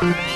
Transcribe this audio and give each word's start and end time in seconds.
Thank 0.00 0.35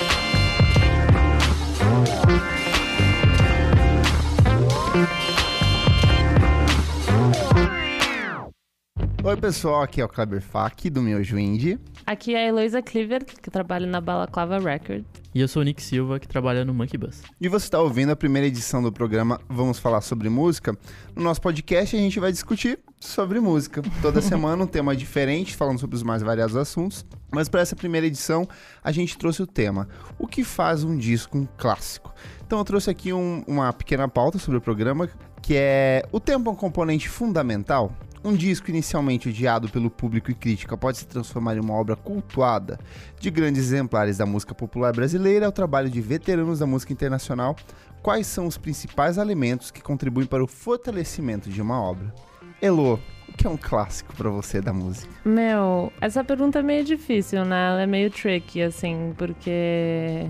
Oi, 9.31 9.37
pessoal, 9.37 9.81
aqui 9.81 10.01
é 10.01 10.03
o 10.03 10.09
Kleber 10.09 10.41
Fak, 10.41 10.89
do 10.89 11.01
meu 11.01 11.21
Indie. 11.21 11.79
Aqui 12.05 12.35
é 12.35 12.43
a 12.43 12.47
Heloísa 12.49 12.81
Cleaver, 12.81 13.23
que 13.23 13.49
trabalha 13.49 13.87
na 13.87 14.01
Balaclava 14.01 14.59
Record. 14.59 15.05
E 15.33 15.39
eu 15.39 15.47
sou 15.47 15.61
o 15.61 15.63
Nick 15.63 15.81
Silva, 15.81 16.19
que 16.19 16.27
trabalha 16.27 16.65
no 16.65 16.73
Monkey 16.73 16.97
Bus. 16.97 17.21
E 17.39 17.47
você 17.47 17.65
está 17.65 17.79
ouvindo 17.79 18.11
a 18.11 18.15
primeira 18.17 18.45
edição 18.45 18.83
do 18.83 18.91
programa 18.91 19.39
Vamos 19.47 19.79
Falar 19.79 20.01
Sobre 20.01 20.27
Música. 20.27 20.77
No 21.15 21.23
nosso 21.23 21.39
podcast, 21.39 21.95
a 21.95 21.99
gente 21.99 22.19
vai 22.19 22.29
discutir 22.29 22.77
sobre 22.99 23.39
música. 23.39 23.81
Toda 24.01 24.19
semana 24.21 24.65
um 24.65 24.67
tema 24.67 24.93
diferente, 24.93 25.55
falando 25.55 25.79
sobre 25.79 25.95
os 25.95 26.03
mais 26.03 26.21
variados 26.21 26.57
assuntos. 26.57 27.05
Mas 27.31 27.47
para 27.47 27.61
essa 27.61 27.73
primeira 27.73 28.05
edição, 28.05 28.45
a 28.83 28.91
gente 28.91 29.17
trouxe 29.17 29.41
o 29.41 29.47
tema: 29.47 29.87
O 30.19 30.27
que 30.27 30.43
faz 30.43 30.83
um 30.83 30.97
disco 30.97 31.37
um 31.37 31.47
clássico? 31.57 32.13
Então 32.45 32.59
eu 32.59 32.65
trouxe 32.65 32.89
aqui 32.89 33.13
um, 33.13 33.45
uma 33.47 33.71
pequena 33.71 34.09
pauta 34.09 34.37
sobre 34.37 34.57
o 34.57 34.61
programa, 34.61 35.09
que 35.41 35.55
é: 35.55 36.03
O 36.11 36.19
tempo 36.19 36.49
é 36.49 36.51
um 36.51 36.55
componente 36.57 37.07
fundamental? 37.07 37.95
Um 38.23 38.33
disco 38.33 38.69
inicialmente 38.69 39.29
odiado 39.29 39.67
pelo 39.67 39.89
público 39.89 40.29
e 40.29 40.35
crítica 40.35 40.77
pode 40.77 40.99
se 40.99 41.07
transformar 41.07 41.55
em 41.55 41.59
uma 41.59 41.73
obra 41.73 41.95
cultuada. 41.95 42.79
De 43.19 43.31
grandes 43.31 43.63
exemplares 43.63 44.17
da 44.17 44.27
música 44.27 44.53
popular 44.53 44.93
brasileira 44.93 45.47
ao 45.47 45.51
trabalho 45.51 45.89
de 45.89 45.99
veteranos 45.99 46.59
da 46.59 46.67
música 46.67 46.93
internacional, 46.93 47.55
quais 48.03 48.27
são 48.27 48.45
os 48.45 48.59
principais 48.59 49.17
elementos 49.17 49.71
que 49.71 49.81
contribuem 49.81 50.27
para 50.27 50.43
o 50.43 50.47
fortalecimento 50.47 51.49
de 51.49 51.61
uma 51.63 51.81
obra? 51.81 52.13
Elo, 52.61 52.99
o 53.27 53.33
que 53.35 53.47
é 53.47 53.49
um 53.49 53.57
clássico 53.57 54.15
para 54.15 54.29
você 54.29 54.61
da 54.61 54.71
música? 54.71 55.11
Meu, 55.25 55.91
essa 55.99 56.23
pergunta 56.23 56.59
é 56.59 56.61
meio 56.61 56.83
difícil, 56.83 57.43
né? 57.43 57.69
Ela 57.69 57.81
é 57.81 57.87
meio 57.87 58.11
tricky, 58.11 58.61
assim, 58.61 59.15
porque 59.17 60.29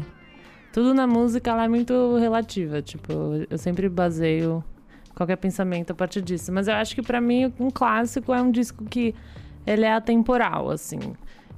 tudo 0.71 0.93
na 0.93 1.05
música 1.05 1.51
é 1.61 1.67
muito 1.67 2.15
relativa. 2.15 2.81
Tipo, 2.81 3.11
eu 3.49 3.57
sempre 3.57 3.89
baseio 3.89 4.63
qualquer 5.15 5.35
pensamento 5.37 5.91
a 5.91 5.95
partir 5.95 6.21
disso. 6.21 6.51
Mas 6.51 6.67
eu 6.67 6.73
acho 6.75 6.95
que 6.95 7.01
para 7.01 7.19
mim 7.21 7.53
um 7.59 7.69
clássico 7.69 8.33
é 8.33 8.41
um 8.41 8.51
disco 8.51 8.83
que 8.85 9.13
ele 9.65 9.85
é 9.85 9.93
atemporal, 9.93 10.69
assim. 10.69 10.99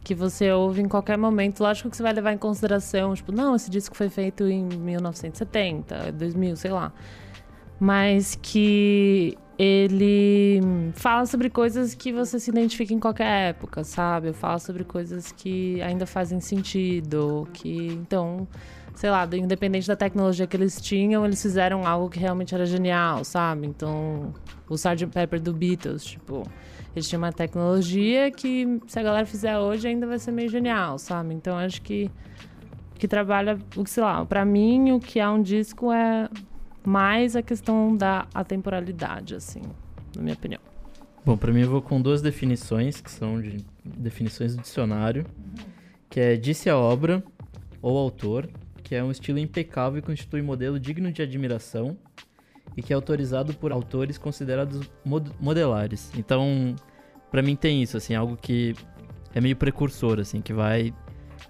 Que 0.03 0.13
você 0.13 0.51
ouve 0.51 0.81
em 0.81 0.87
qualquer 0.87 1.17
momento. 1.17 1.61
Lógico 1.61 1.89
que 1.89 1.95
você 1.95 2.03
vai 2.03 2.13
levar 2.13 2.33
em 2.33 2.37
consideração, 2.37 3.13
tipo, 3.13 3.31
não, 3.31 3.55
esse 3.55 3.69
disco 3.69 3.95
foi 3.95 4.09
feito 4.09 4.45
em 4.47 4.65
1970, 4.65 6.11
2000, 6.11 6.55
sei 6.57 6.71
lá. 6.71 6.91
Mas 7.79 8.37
que 8.41 9.37
ele 9.57 10.59
fala 10.93 11.25
sobre 11.25 11.49
coisas 11.49 11.93
que 11.93 12.11
você 12.11 12.39
se 12.39 12.49
identifica 12.49 12.93
em 12.93 12.99
qualquer 12.99 13.49
época, 13.49 13.83
sabe? 13.83 14.33
Fala 14.33 14.59
sobre 14.59 14.83
coisas 14.83 15.31
que 15.31 15.81
ainda 15.81 16.05
fazem 16.05 16.39
sentido, 16.39 17.47
que 17.53 17.87
então 17.87 18.47
sei 18.95 19.09
lá, 19.09 19.27
independente 19.33 19.87
da 19.87 19.95
tecnologia 19.95 20.45
que 20.45 20.55
eles 20.55 20.79
tinham, 20.79 21.25
eles 21.25 21.41
fizeram 21.41 21.85
algo 21.85 22.09
que 22.09 22.19
realmente 22.19 22.53
era 22.53 22.65
genial, 22.65 23.23
sabe? 23.23 23.67
Então, 23.67 24.33
o 24.69 24.75
Sgt. 24.75 25.07
Pepper 25.07 25.41
do 25.41 25.53
Beatles, 25.53 26.03
tipo, 26.05 26.43
eles 26.95 27.07
tinham 27.07 27.21
uma 27.21 27.31
tecnologia 27.31 28.31
que 28.31 28.79
se 28.87 28.99
a 28.99 29.03
galera 29.03 29.25
fizer 29.25 29.57
hoje 29.57 29.87
ainda 29.87 30.05
vai 30.05 30.19
ser 30.19 30.31
meio 30.31 30.49
genial, 30.49 30.97
sabe? 30.99 31.33
Então, 31.33 31.57
acho 31.57 31.81
que 31.81 32.09
que 32.95 33.07
trabalha, 33.07 33.59
o 33.75 33.83
que 33.83 33.89
sei 33.89 34.01
lá, 34.01 34.23
para 34.25 34.45
mim 34.45 34.93
o 34.93 34.99
que 34.99 35.19
é 35.19 35.27
um 35.27 35.41
disco 35.41 35.91
é 35.91 36.29
mais 36.85 37.35
a 37.35 37.41
questão 37.41 37.97
da 37.97 38.25
atemporalidade, 38.33 39.35
assim, 39.35 39.61
na 40.15 40.21
minha 40.21 40.35
opinião. 40.35 40.61
Bom, 41.25 41.35
para 41.35 41.51
mim 41.51 41.61
eu 41.61 41.69
vou 41.69 41.81
com 41.81 42.01
duas 42.01 42.21
definições 42.21 43.01
que 43.01 43.11
são 43.11 43.41
de 43.41 43.57
definições 43.83 44.55
do 44.55 44.61
dicionário, 44.61 45.25
que 46.09 46.19
é 46.19 46.37
disse 46.37 46.69
a 46.69 46.77
obra 46.77 47.21
ou 47.81 47.97
autor 47.97 48.49
que 48.93 48.97
é 48.97 49.03
um 49.03 49.09
estilo 49.09 49.39
impecável 49.39 49.97
e 49.97 50.01
constitui 50.03 50.43
modelo 50.43 50.79
digno 50.79 51.11
de 51.11 51.23
admiração 51.23 51.97
e 52.77 52.81
que 52.83 52.93
é 52.93 52.95
autorizado 52.95 53.51
por 53.55 53.71
autores 53.71 54.19
considerados 54.19 54.87
mod 55.03 55.31
modelares. 55.39 56.11
Então, 56.15 56.75
para 57.31 57.41
mim 57.41 57.55
tem 57.55 57.81
isso, 57.81 57.97
assim, 57.97 58.13
algo 58.13 58.37
que 58.37 58.75
é 59.33 59.41
meio 59.41 59.55
precursor, 59.55 60.19
assim, 60.19 60.41
que 60.41 60.53
vai 60.53 60.93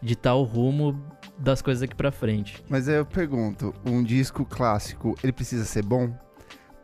ditar 0.02 0.36
o 0.36 0.44
rumo 0.44 0.98
das 1.38 1.62
coisas 1.62 1.84
aqui 1.84 1.94
para 1.94 2.14
frente. 2.14 2.64
Mas 2.70 2.88
aí 2.88 2.96
eu 2.96 3.06
pergunto, 3.06 3.74
um 3.86 4.02
disco 4.02 4.46
clássico, 4.46 5.14
ele 5.22 5.34
precisa 5.34 5.66
ser 5.66 5.84
bom? 5.84 6.18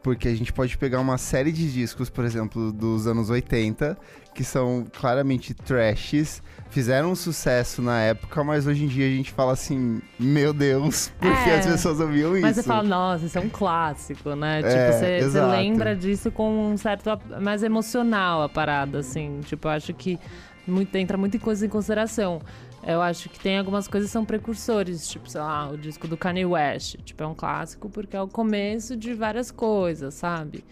Porque 0.01 0.27
a 0.27 0.35
gente 0.35 0.53
pode 0.53 0.77
pegar 0.77 0.99
uma 0.99 1.17
série 1.17 1.51
de 1.51 1.71
discos, 1.71 2.09
por 2.09 2.23
exemplo, 2.23 2.71
dos 2.71 3.05
anos 3.05 3.29
80, 3.29 3.97
que 4.33 4.43
são 4.43 4.85
claramente 4.97 5.53
trashes, 5.53 6.41
fizeram 6.69 7.11
um 7.11 7.15
sucesso 7.15 7.81
na 7.81 7.99
época, 7.99 8.43
mas 8.43 8.65
hoje 8.65 8.85
em 8.85 8.87
dia 8.87 9.07
a 9.07 9.09
gente 9.09 9.31
fala 9.31 9.53
assim, 9.53 10.01
meu 10.17 10.53
Deus, 10.53 11.11
porque 11.19 11.49
é, 11.49 11.59
as 11.59 11.65
pessoas 11.65 11.99
ouviam 11.99 12.33
isso. 12.33 12.41
Mas 12.41 12.55
você 12.55 12.63
fala, 12.63 12.83
nossa, 12.83 13.25
isso 13.25 13.37
é 13.37 13.41
um 13.41 13.49
clássico, 13.49 14.35
né? 14.35 14.61
É, 14.63 15.19
tipo, 15.19 15.31
você, 15.31 15.41
lembra 15.41 15.95
disso 15.95 16.31
com 16.31 16.71
um 16.71 16.77
certo 16.77 17.09
mais 17.41 17.63
emocional 17.63 18.43
a 18.43 18.49
parada, 18.49 18.99
assim. 18.99 19.41
Tipo, 19.43 19.67
eu 19.67 19.71
acho 19.71 19.93
que 19.93 20.17
muito, 20.65 20.95
entra 20.95 21.17
muita 21.17 21.37
coisa 21.39 21.65
em 21.65 21.69
consideração. 21.69 22.41
Eu 22.81 23.01
acho 23.01 23.29
que 23.29 23.39
tem 23.39 23.57
algumas 23.57 23.87
coisas 23.87 24.09
que 24.09 24.13
são 24.13 24.23
precursores, 24.23 25.07
tipo, 25.07 25.29
sei 25.29 25.41
lá, 25.41 25.69
o 25.69 25.77
disco 25.77 26.07
do 26.07 26.15
Kanye 26.15 26.45
West. 26.45 26.97
Tipo, 27.03 27.23
é 27.23 27.27
um 27.27 27.35
clássico 27.35 27.89
porque 27.89 28.15
é 28.15 28.21
o 28.21 28.27
começo 28.27 28.95
de 28.95 29.13
várias 29.13 29.51
coisas, 29.51 30.13
sabe? 30.13 30.63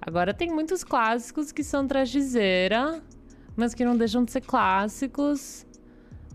Agora 0.00 0.32
tem 0.32 0.50
muitos 0.50 0.82
clássicos 0.82 1.52
que 1.52 1.62
são 1.62 1.86
trashzeira, 1.86 3.02
mas 3.54 3.74
que 3.74 3.84
não 3.84 3.96
deixam 3.96 4.24
de 4.24 4.32
ser 4.32 4.40
clássicos. 4.40 5.66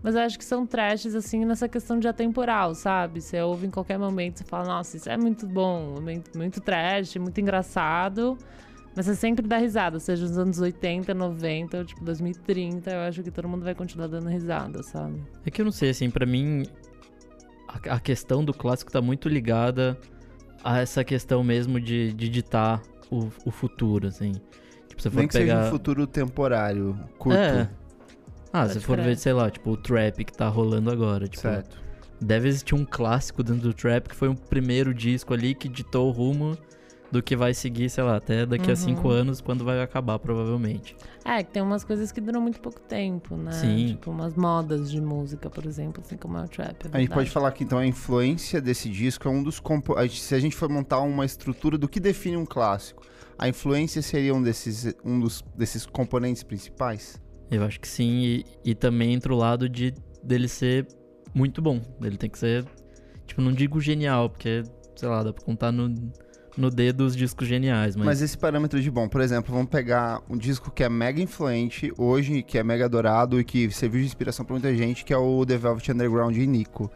Mas 0.02 0.14
eu 0.14 0.20
acho 0.20 0.38
que 0.38 0.44
são 0.44 0.64
trashes, 0.64 1.16
assim, 1.16 1.44
nessa 1.44 1.68
questão 1.68 1.98
de 1.98 2.06
atemporal, 2.06 2.76
sabe? 2.76 3.20
Você 3.20 3.40
ouve 3.40 3.66
em 3.66 3.70
qualquer 3.70 3.98
momento, 3.98 4.38
você 4.38 4.44
fala, 4.44 4.64
nossa, 4.64 4.96
isso 4.96 5.10
é 5.10 5.16
muito 5.16 5.46
bom, 5.48 6.00
muito, 6.00 6.38
muito 6.38 6.60
trash, 6.60 7.16
muito 7.16 7.40
engraçado. 7.40 8.38
Mas 8.96 9.04
você 9.04 9.14
sempre 9.14 9.46
dá 9.46 9.58
risada, 9.58 10.00
seja 10.00 10.26
nos 10.26 10.38
anos 10.38 10.58
80, 10.58 11.12
90 11.12 11.76
ou 11.76 11.84
tipo 11.84 12.02
2030, 12.02 12.90
eu 12.90 13.00
acho 13.00 13.22
que 13.22 13.30
todo 13.30 13.46
mundo 13.46 13.62
vai 13.62 13.74
continuar 13.74 14.06
dando 14.06 14.30
risada, 14.30 14.82
sabe? 14.82 15.22
É 15.44 15.50
que 15.50 15.60
eu 15.60 15.66
não 15.66 15.72
sei, 15.72 15.90
assim, 15.90 16.08
para 16.08 16.24
mim 16.24 16.64
a, 17.68 17.96
a, 17.96 18.00
questão 18.00 18.42
do 18.42 18.54
clássico 18.54 18.90
tá 18.90 19.02
muito 19.02 19.28
ligada 19.28 19.98
a 20.64 20.80
essa 20.80 21.04
questão 21.04 21.44
mesmo 21.44 21.78
de, 21.78 22.10
de 22.14 22.30
ditar 22.30 22.82
o, 23.10 23.28
o 23.44 23.50
futuro, 23.50 24.06
assim. 24.08 24.32
Tipo, 24.88 25.02
você 25.02 25.10
for 25.10 25.18
Nem 25.18 25.28
que 25.28 25.38
pegar... 25.38 25.56
seja 25.56 25.68
um 25.68 25.70
futuro 25.70 26.06
temporário, 26.06 26.98
curto. 27.18 27.38
É. 27.38 27.68
Ah, 28.50 28.66
se 28.66 28.80
for 28.80 28.98
ver, 28.98 29.18
sei 29.18 29.34
lá, 29.34 29.50
tipo, 29.50 29.72
o 29.72 29.76
trap 29.76 30.24
que 30.24 30.32
tá 30.32 30.48
rolando 30.48 30.90
agora, 30.90 31.28
tipo... 31.28 31.42
Certo. 31.42 31.84
Deve 32.18 32.48
existir 32.48 32.74
um 32.74 32.82
clássico 32.82 33.42
dentro 33.42 33.68
do 33.68 33.74
trap 33.74 34.08
que 34.08 34.16
foi 34.16 34.28
o 34.28 34.34
primeiro 34.34 34.94
disco 34.94 35.34
ali 35.34 35.54
que 35.54 35.68
ditou 35.68 36.08
o 36.08 36.10
rumo 36.10 36.56
do 37.10 37.22
que 37.22 37.36
vai 37.36 37.54
seguir, 37.54 37.88
sei 37.88 38.02
lá, 38.04 38.16
até 38.16 38.44
daqui 38.44 38.66
uhum. 38.66 38.72
a 38.72 38.76
cinco 38.76 39.08
anos, 39.08 39.40
quando 39.40 39.64
vai 39.64 39.80
acabar, 39.80 40.18
provavelmente. 40.18 40.96
É, 41.24 41.42
que 41.42 41.52
tem 41.52 41.62
umas 41.62 41.84
coisas 41.84 42.12
que 42.12 42.20
duram 42.20 42.40
muito 42.40 42.60
pouco 42.60 42.80
tempo, 42.80 43.36
né? 43.36 43.52
Sim. 43.52 43.86
Tipo, 43.88 44.10
umas 44.10 44.34
modas 44.34 44.90
de 44.90 45.00
música, 45.00 45.48
por 45.48 45.66
exemplo, 45.66 46.02
assim 46.04 46.16
como 46.16 46.38
é 46.38 46.44
o 46.44 46.48
trap. 46.48 46.86
É 46.92 46.96
a 46.96 47.00
gente 47.00 47.10
pode 47.10 47.30
falar 47.30 47.52
que 47.52 47.64
então 47.64 47.78
a 47.78 47.86
influência 47.86 48.60
desse 48.60 48.88
disco 48.88 49.28
é 49.28 49.30
um 49.30 49.42
dos 49.42 49.60
compo... 49.60 49.94
Se 50.08 50.34
a 50.34 50.40
gente 50.40 50.54
for 50.54 50.68
montar 50.68 51.00
uma 51.00 51.24
estrutura 51.24 51.78
do 51.78 51.88
que 51.88 52.00
define 52.00 52.36
um 52.36 52.46
clássico, 52.46 53.02
a 53.38 53.48
influência 53.48 54.02
seria 54.02 54.34
um 54.34 54.42
desses, 54.42 54.94
um 55.04 55.20
dos, 55.20 55.42
desses 55.56 55.86
componentes 55.86 56.42
principais? 56.42 57.20
Eu 57.50 57.62
acho 57.62 57.80
que 57.80 57.86
sim, 57.86 58.22
e, 58.24 58.44
e 58.64 58.74
também 58.74 59.12
entra 59.12 59.32
o 59.32 59.36
lado 59.36 59.68
de 59.68 59.94
dele 60.22 60.48
ser 60.48 60.86
muito 61.34 61.62
bom. 61.62 61.80
Ele 62.02 62.16
tem 62.16 62.28
que 62.28 62.38
ser, 62.38 62.64
tipo, 63.26 63.40
não 63.40 63.52
digo 63.52 63.80
genial, 63.80 64.28
porque, 64.30 64.64
sei 64.96 65.08
lá, 65.08 65.22
dá 65.22 65.32
pra 65.32 65.44
contar 65.44 65.70
no 65.70 65.94
no 66.56 66.70
dedo 66.70 67.04
os 67.04 67.14
discos 67.14 67.46
geniais. 67.46 67.94
Mas... 67.96 68.06
mas 68.06 68.22
esse 68.22 68.36
parâmetro 68.36 68.80
de 68.80 68.90
bom, 68.90 69.08
por 69.08 69.20
exemplo, 69.20 69.54
vamos 69.54 69.68
pegar 69.68 70.20
um 70.28 70.36
disco 70.36 70.70
que 70.70 70.82
é 70.82 70.88
mega 70.88 71.20
influente 71.20 71.92
hoje, 71.98 72.42
que 72.42 72.58
é 72.58 72.64
mega 72.64 72.84
adorado 72.86 73.38
e 73.38 73.44
que 73.44 73.70
serviu 73.70 74.00
de 74.00 74.06
inspiração 74.06 74.44
para 74.44 74.54
muita 74.54 74.74
gente, 74.74 75.04
que 75.04 75.12
é 75.12 75.18
o 75.18 75.44
The 75.44 75.56
Velvet 75.58 75.92
Underground 75.92 76.34
de 76.34 76.46
Nico. 76.46 76.90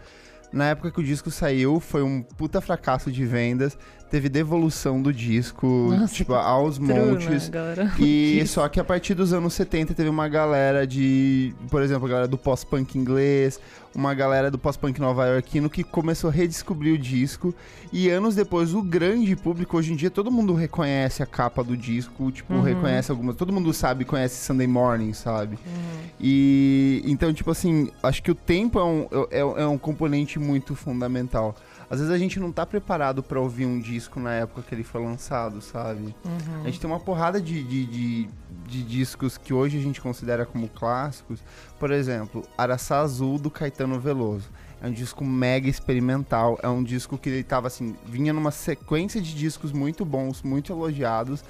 Na 0.52 0.66
época 0.66 0.90
que 0.90 1.00
o 1.00 1.04
disco 1.04 1.30
saiu, 1.30 1.78
foi 1.78 2.02
um 2.02 2.22
puta 2.22 2.60
fracasso 2.60 3.12
de 3.12 3.24
vendas. 3.24 3.78
Teve 4.10 4.28
devolução 4.28 5.00
do 5.00 5.12
disco, 5.12 5.66
Nossa, 5.96 6.12
tipo, 6.12 6.34
aos 6.34 6.78
montes. 6.78 7.48
Né, 7.48 7.92
e 7.98 8.44
só 8.48 8.68
que 8.68 8.80
a 8.80 8.84
partir 8.84 9.14
dos 9.14 9.32
anos 9.32 9.54
70 9.54 9.94
teve 9.94 10.08
uma 10.08 10.28
galera 10.28 10.84
de, 10.84 11.54
por 11.70 11.80
exemplo, 11.80 12.06
a 12.06 12.08
galera 12.08 12.28
do 12.28 12.36
pós-punk 12.36 12.98
inglês, 12.98 13.60
uma 13.94 14.14
galera 14.14 14.50
do 14.50 14.58
pós-punk 14.58 15.00
nova-iorquino 15.00 15.68
que 15.68 15.82
começou 15.82 16.30
a 16.30 16.32
redescobrir 16.32 16.94
o 16.94 16.98
disco. 16.98 17.54
E 17.92 18.08
anos 18.08 18.34
depois, 18.34 18.74
o 18.74 18.82
grande 18.82 19.34
público, 19.34 19.76
hoje 19.76 19.92
em 19.92 19.96
dia, 19.96 20.10
todo 20.10 20.30
mundo 20.30 20.54
reconhece 20.54 21.22
a 21.22 21.26
capa 21.26 21.62
do 21.62 21.76
disco, 21.76 22.30
tipo, 22.30 22.54
uhum. 22.54 22.62
reconhece 22.62 23.10
algumas. 23.10 23.36
Todo 23.36 23.52
mundo 23.52 23.72
sabe, 23.72 24.04
conhece 24.04 24.44
Sunday 24.44 24.66
Morning, 24.66 25.12
sabe? 25.12 25.54
Uhum. 25.54 26.00
E 26.20 27.02
então, 27.04 27.32
tipo 27.32 27.50
assim, 27.50 27.90
acho 28.02 28.22
que 28.22 28.30
o 28.30 28.34
tempo 28.34 28.78
é 28.78 28.84
um, 28.84 29.06
é, 29.30 29.62
é 29.62 29.66
um 29.66 29.78
componente 29.78 30.38
muito 30.38 30.74
fundamental. 30.74 31.56
Às 31.90 31.98
vezes 31.98 32.14
a 32.14 32.18
gente 32.18 32.38
não 32.38 32.52
tá 32.52 32.64
preparado 32.64 33.20
pra 33.20 33.40
ouvir 33.40 33.66
um 33.66 33.80
disco 33.80 34.20
na 34.20 34.32
época 34.32 34.62
que 34.62 34.72
ele 34.72 34.84
foi 34.84 35.04
lançado, 35.04 35.60
sabe? 35.60 36.14
Uhum. 36.24 36.62
A 36.62 36.66
gente 36.66 36.78
tem 36.78 36.88
uma 36.88 37.00
porrada 37.00 37.40
de, 37.40 37.64
de, 37.64 37.84
de, 37.84 38.28
de 38.68 38.82
discos 38.84 39.36
que 39.36 39.52
hoje 39.52 39.76
a 39.76 39.82
gente 39.82 40.00
considera 40.00 40.46
como 40.46 40.68
clássicos. 40.68 41.40
Por 41.80 41.90
exemplo, 41.90 42.44
Araçá 42.56 43.00
Azul 43.00 43.40
do 43.40 43.50
Caetano 43.50 43.98
Veloso. 43.98 44.48
É 44.80 44.86
um 44.86 44.92
disco 44.92 45.24
mega 45.24 45.68
experimental. 45.68 46.56
É 46.62 46.68
um 46.68 46.82
disco 46.84 47.18
que 47.18 47.28
ele 47.28 47.42
tava 47.42 47.66
assim, 47.66 47.96
vinha 48.06 48.32
numa 48.32 48.52
sequência 48.52 49.20
de 49.20 49.34
discos 49.34 49.72
muito 49.72 50.04
bons, 50.04 50.44
muito 50.44 50.72
elogiados. 50.72 51.42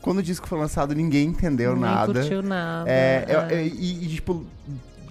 Quando 0.00 0.18
o 0.18 0.22
disco 0.22 0.48
foi 0.48 0.58
lançado, 0.58 0.94
ninguém 0.94 1.28
entendeu 1.28 1.74
Ninguém 1.74 1.90
nada. 1.90 2.12
curtiu 2.14 2.42
nada. 2.42 2.90
É, 2.90 3.26
é, 3.28 3.32
é. 3.32 3.54
é, 3.56 3.66
e, 3.66 4.04
e, 4.04 4.08
tipo, 4.08 4.44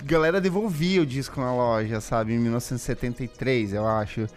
galera 0.04 0.42
devolvia 0.42 1.04
o 1.04 1.06
disco 1.06 1.40
na 1.40 1.54
loja, 1.54 2.02
sabe? 2.02 2.34
Em 2.34 2.40
1973, 2.40 3.74
eu 3.74 3.88
acho. 3.88 4.28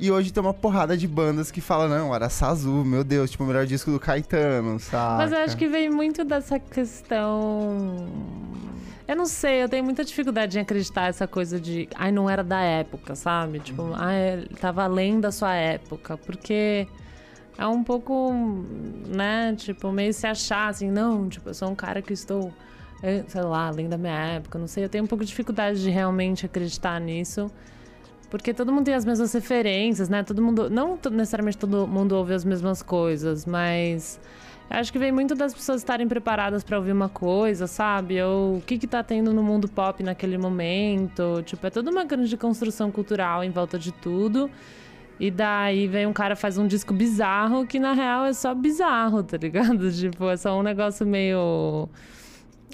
E 0.00 0.10
hoje 0.12 0.32
tem 0.32 0.40
uma 0.40 0.54
porrada 0.54 0.96
de 0.96 1.08
bandas 1.08 1.50
que 1.50 1.60
falam, 1.60 1.88
não, 1.88 2.14
Araçá 2.14 2.48
Azul, 2.48 2.84
meu 2.84 3.02
Deus, 3.02 3.30
tipo, 3.30 3.42
o 3.42 3.46
melhor 3.46 3.66
disco 3.66 3.90
do 3.90 3.98
Caetano, 3.98 4.78
sabe? 4.78 5.16
Mas 5.18 5.32
eu 5.32 5.38
acho 5.38 5.56
que 5.56 5.66
vem 5.66 5.90
muito 5.90 6.24
dessa 6.24 6.58
questão. 6.58 8.06
Eu 9.08 9.16
não 9.16 9.26
sei, 9.26 9.62
eu 9.62 9.68
tenho 9.68 9.82
muita 9.82 10.04
dificuldade 10.04 10.56
em 10.58 10.60
acreditar 10.60 11.08
essa 11.08 11.26
coisa 11.26 11.58
de. 11.58 11.88
Ai, 11.96 12.12
não 12.12 12.28
era 12.30 12.44
da 12.44 12.60
época, 12.60 13.16
sabe? 13.16 13.58
Tipo, 13.58 13.82
Uhum. 13.82 13.94
ai, 13.96 14.46
tava 14.60 14.84
além 14.84 15.18
da 15.18 15.32
sua 15.32 15.54
época. 15.54 16.16
Porque 16.18 16.86
é 17.56 17.66
um 17.66 17.82
pouco, 17.82 18.32
né? 19.08 19.54
Tipo, 19.56 19.90
meio 19.90 20.12
se 20.12 20.26
achar 20.26 20.68
assim, 20.68 20.90
não, 20.90 21.28
tipo, 21.28 21.48
eu 21.48 21.54
sou 21.54 21.70
um 21.70 21.74
cara 21.74 22.00
que 22.02 22.12
estou, 22.12 22.52
eh, 23.02 23.24
sei 23.26 23.42
lá, 23.42 23.66
além 23.68 23.88
da 23.88 23.96
minha 23.98 24.14
época, 24.36 24.58
não 24.58 24.66
sei. 24.68 24.84
Eu 24.84 24.88
tenho 24.88 25.02
um 25.04 25.08
pouco 25.08 25.24
de 25.24 25.30
dificuldade 25.30 25.82
de 25.82 25.90
realmente 25.90 26.44
acreditar 26.46 27.00
nisso. 27.00 27.50
Porque 28.30 28.52
todo 28.52 28.72
mundo 28.72 28.84
tem 28.84 28.94
as 28.94 29.04
mesmas 29.04 29.32
referências, 29.32 30.08
né? 30.08 30.22
Todo 30.22 30.42
mundo. 30.42 30.68
Não 30.68 30.98
necessariamente 31.10 31.56
todo 31.56 31.86
mundo 31.86 32.12
ouve 32.12 32.34
as 32.34 32.44
mesmas 32.44 32.82
coisas, 32.82 33.46
mas. 33.46 34.20
Acho 34.70 34.92
que 34.92 34.98
vem 34.98 35.10
muito 35.10 35.34
das 35.34 35.54
pessoas 35.54 35.80
estarem 35.80 36.06
preparadas 36.06 36.62
pra 36.62 36.76
ouvir 36.76 36.92
uma 36.92 37.08
coisa, 37.08 37.66
sabe? 37.66 38.20
Ou 38.22 38.56
o 38.56 38.60
que 38.60 38.76
que 38.76 38.86
tá 38.86 39.02
tendo 39.02 39.32
no 39.32 39.42
mundo 39.42 39.66
pop 39.66 40.02
naquele 40.02 40.36
momento. 40.36 41.42
Tipo, 41.46 41.66
é 41.66 41.70
toda 41.70 41.90
uma 41.90 42.04
grande 42.04 42.36
construção 42.36 42.90
cultural 42.90 43.42
em 43.42 43.50
volta 43.50 43.78
de 43.78 43.92
tudo. 43.92 44.50
E 45.18 45.30
daí 45.30 45.88
vem 45.88 46.06
um 46.06 46.12
cara 46.12 46.36
faz 46.36 46.58
um 46.58 46.66
disco 46.66 46.94
bizarro 46.94 47.66
que 47.66 47.80
na 47.80 47.92
real 47.92 48.26
é 48.26 48.32
só 48.32 48.54
bizarro, 48.54 49.22
tá 49.22 49.36
ligado? 49.36 49.90
Tipo, 49.90 50.28
é 50.28 50.36
só 50.36 50.58
um 50.58 50.62
negócio 50.62 51.06
meio 51.06 51.88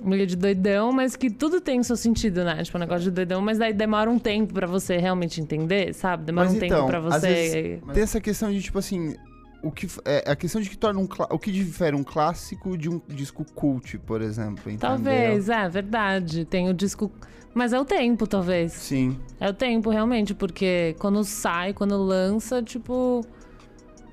meio 0.03 0.27
de 0.27 0.37
doidão, 0.37 0.93
mas 0.93 1.17
que 1.17 1.31
tudo 1.31 1.61
tem 1.61 1.83
seu 1.83 1.97
sentido, 1.97 2.45
né? 2.45 2.63
Tipo, 2.63 2.79
um 2.79 2.81
negócio 2.81 3.05
de 3.05 3.11
doidão, 3.11 3.41
mas 3.41 3.59
daí 3.59 3.73
demora 3.73 4.11
um 4.11 4.19
tempo 4.19 4.53
pra 4.53 4.67
você 4.67 4.97
realmente 4.97 5.41
entender, 5.41 5.95
sabe? 5.95 6.25
Demora 6.25 6.47
Mas 6.49 6.55
um 6.55 6.65
então, 6.65 6.79
tempo 6.79 6.87
pra 6.89 6.99
às 6.99 7.23
você. 7.23 7.29
vezes 7.29 7.95
Tem 7.95 8.03
essa 8.03 8.21
questão 8.21 8.51
de, 8.51 8.61
tipo 8.61 8.79
assim, 8.79 9.15
o 9.63 9.71
que, 9.71 9.87
é, 10.05 10.31
a 10.31 10.37
questão 10.37 10.61
de 10.61 10.69
que 10.69 10.77
torna 10.77 11.01
um 11.01 11.09
o 11.31 11.39
que 11.39 11.51
difere 11.51 11.97
um 11.97 12.05
clássico 12.05 12.77
de 12.77 12.89
um 12.91 13.01
disco 13.09 13.45
cult, 13.55 13.99
por 13.99 14.21
exemplo, 14.21 14.71
entendeu? 14.71 14.79
Talvez, 14.81 15.49
é 15.49 15.69
verdade. 15.69 16.45
Tem 16.45 16.69
o 16.69 16.75
disco. 16.75 17.11
Mas 17.55 17.73
é 17.73 17.81
o 17.81 17.85
tempo, 17.85 18.27
talvez. 18.27 18.73
Sim. 18.73 19.19
É 19.41 19.49
o 19.49 19.55
tempo, 19.55 19.89
realmente, 19.89 20.35
porque 20.35 20.95
quando 20.99 21.23
sai, 21.25 21.73
quando 21.73 21.97
lança, 21.97 22.63
tipo. 22.63 23.25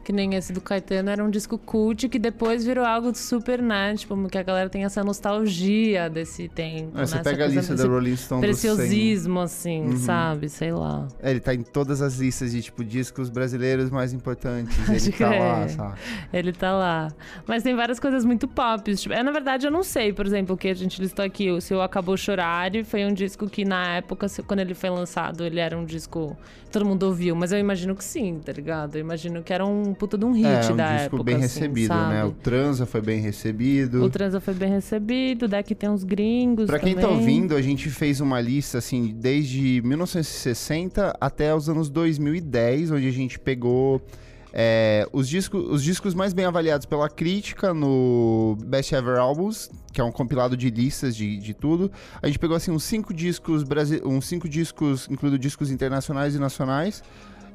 Que 0.04 0.12
nem 0.12 0.34
esse 0.36 0.52
do 0.52 0.60
Caetano 0.62 1.10
era 1.10 1.24
um 1.24 1.30
disco 1.30 1.58
cult 1.58 2.10
que 2.10 2.18
depois 2.18 2.66
virou 2.66 2.84
algo 2.86 3.14
super, 3.16 3.62
né? 3.62 3.96
Tipo, 3.96 4.28
que 4.28 4.38
a 4.38 4.44
galera 4.44 4.70
tem 4.70 4.84
essa 4.84 5.04
nostalgia 5.04 6.10
desse 6.10 6.48
tempo. 6.50 6.98
É, 6.98 7.06
você 7.06 7.16
né? 7.16 7.24
pega 7.24 7.46
a 7.46 7.48
lista 7.48 7.76
da 7.76 7.86
Rolling 7.86 8.16
Stone 8.16 8.48
dos 8.48 8.58
100. 8.58 8.76
Preciosismo, 8.76 9.40
assim, 9.40 9.82
Uhum. 9.82 9.98
sabe? 9.98 10.50
Sei 10.50 10.72
lá. 10.72 11.08
É, 11.22 11.32
ele 11.32 11.40
tá 11.40 11.54
em 11.54 11.62
todas 11.62 12.02
as 12.02 12.18
listas 12.18 12.52
de, 12.52 12.62
tipo, 12.62 12.84
discos 12.84 13.30
brasileiros 13.30 13.90
mais 13.90 14.14
importantes. 14.14 14.78
Ele 14.90 15.12
tá 15.18 15.30
lá, 15.30 15.56
crer. 15.66 15.70
sabe? 15.70 16.00
Ele 16.34 16.54
tá 16.54 16.72
lá. 16.74 17.08
Mas 17.48 17.64
tem 17.64 17.76
várias 17.76 18.00
coisas 18.00 18.26
muito 18.26 18.48
pop. 18.48 18.94
Tipo, 18.96 19.14
é, 19.14 19.24
na 19.24 19.32
verdade, 19.32 19.68
eu 19.68 19.72
não 19.72 19.84
sei, 19.84 20.12
por 20.14 20.26
exemplo, 20.26 20.56
o 20.56 20.58
que 20.58 20.68
a 20.68 20.74
gente 20.74 21.02
listou 21.02 21.24
aqui. 21.24 21.50
O 21.52 21.62
Seu 21.62 21.82
Acabou 21.82 22.18
Chorar 22.18 22.72
foi 22.86 23.06
um 23.06 23.14
disco 23.14 23.50
que, 23.50 23.64
na 23.66 23.98
época, 23.98 24.28
quando 24.46 24.60
ele 24.60 24.74
foi 24.74 24.90
lançado, 24.90 25.44
ele 25.44 25.60
era 25.60 25.78
um 25.78 25.86
disco 25.86 26.36
todo 26.72 26.86
mundo 26.86 27.04
ouviu. 27.04 27.36
Mas 27.36 27.52
eu 27.52 27.60
imagino 27.60 27.96
que 27.96 28.04
sim, 28.04 28.40
tá 28.44 28.52
ligado? 28.52 28.96
Eu 28.96 29.02
imagino 29.02 29.44
que 29.44 29.54
era 29.54 29.66
um 29.66 29.94
puta 30.02 30.18
de 30.18 30.26
um 30.26 30.32
hit 30.32 30.48
É, 30.48 30.74
um 30.74 30.76
da 30.76 30.94
disco 30.94 31.06
época. 31.06 31.24
bem 31.24 31.36
assim, 31.36 31.60
recebido, 31.60 31.94
né? 31.94 32.22
sabe? 32.22 32.28
O 32.28 32.32
Transa 32.32 32.86
foi 32.88 33.02
bem 33.02 33.22
recebido. 33.22 34.04
O 34.04 34.10
Transa 34.10 34.40
foi 34.40 34.54
bem 34.56 34.70
recebido, 34.72 35.48
daqui 35.48 35.76
tem 35.76 35.88
uns 35.92 36.04
gringos. 36.04 36.66
Pra 36.66 36.80
quem 36.80 36.96
tá 36.96 37.02
também. 37.02 37.18
ouvindo, 37.18 37.56
a 37.56 37.62
gente 37.62 37.88
fez 37.92 38.20
uma 38.20 38.42
lista, 38.42 38.80
assim, 38.80 39.14
desde 39.16 39.80
1960 39.84 41.16
até 41.22 41.54
os 41.54 41.70
anos 41.70 41.88
2010, 41.88 42.90
onde 42.90 43.08
a 43.08 43.12
gente 43.12 43.38
pegou 43.38 44.02
é, 44.52 45.08
os, 45.14 45.30
discos, 45.30 45.70
os 45.70 45.84
discos 45.84 46.16
mais 46.16 46.34
bem 46.34 46.46
avaliados 46.46 46.88
pela 46.88 47.08
crítica 47.08 47.72
no 47.72 48.58
Best 48.66 48.96
Ever 48.96 49.20
Albums, 49.20 49.70
que 49.94 50.02
é 50.02 50.04
um 50.04 50.12
compilado 50.12 50.58
de 50.58 50.72
listas 50.72 51.16
de, 51.16 51.38
de 51.38 51.54
tudo. 51.54 51.92
A 52.24 52.26
gente 52.26 52.40
pegou, 52.40 52.58
assim, 52.58 52.72
uns 52.72 52.84
cinco 52.84 53.14
discos, 53.14 53.64
uns 54.04 54.26
cinco 54.26 54.50
discos, 54.50 55.08
incluindo 55.12 55.38
discos 55.38 55.70
internacionais 55.70 56.34
e 56.34 56.40
nacionais. 56.40 57.04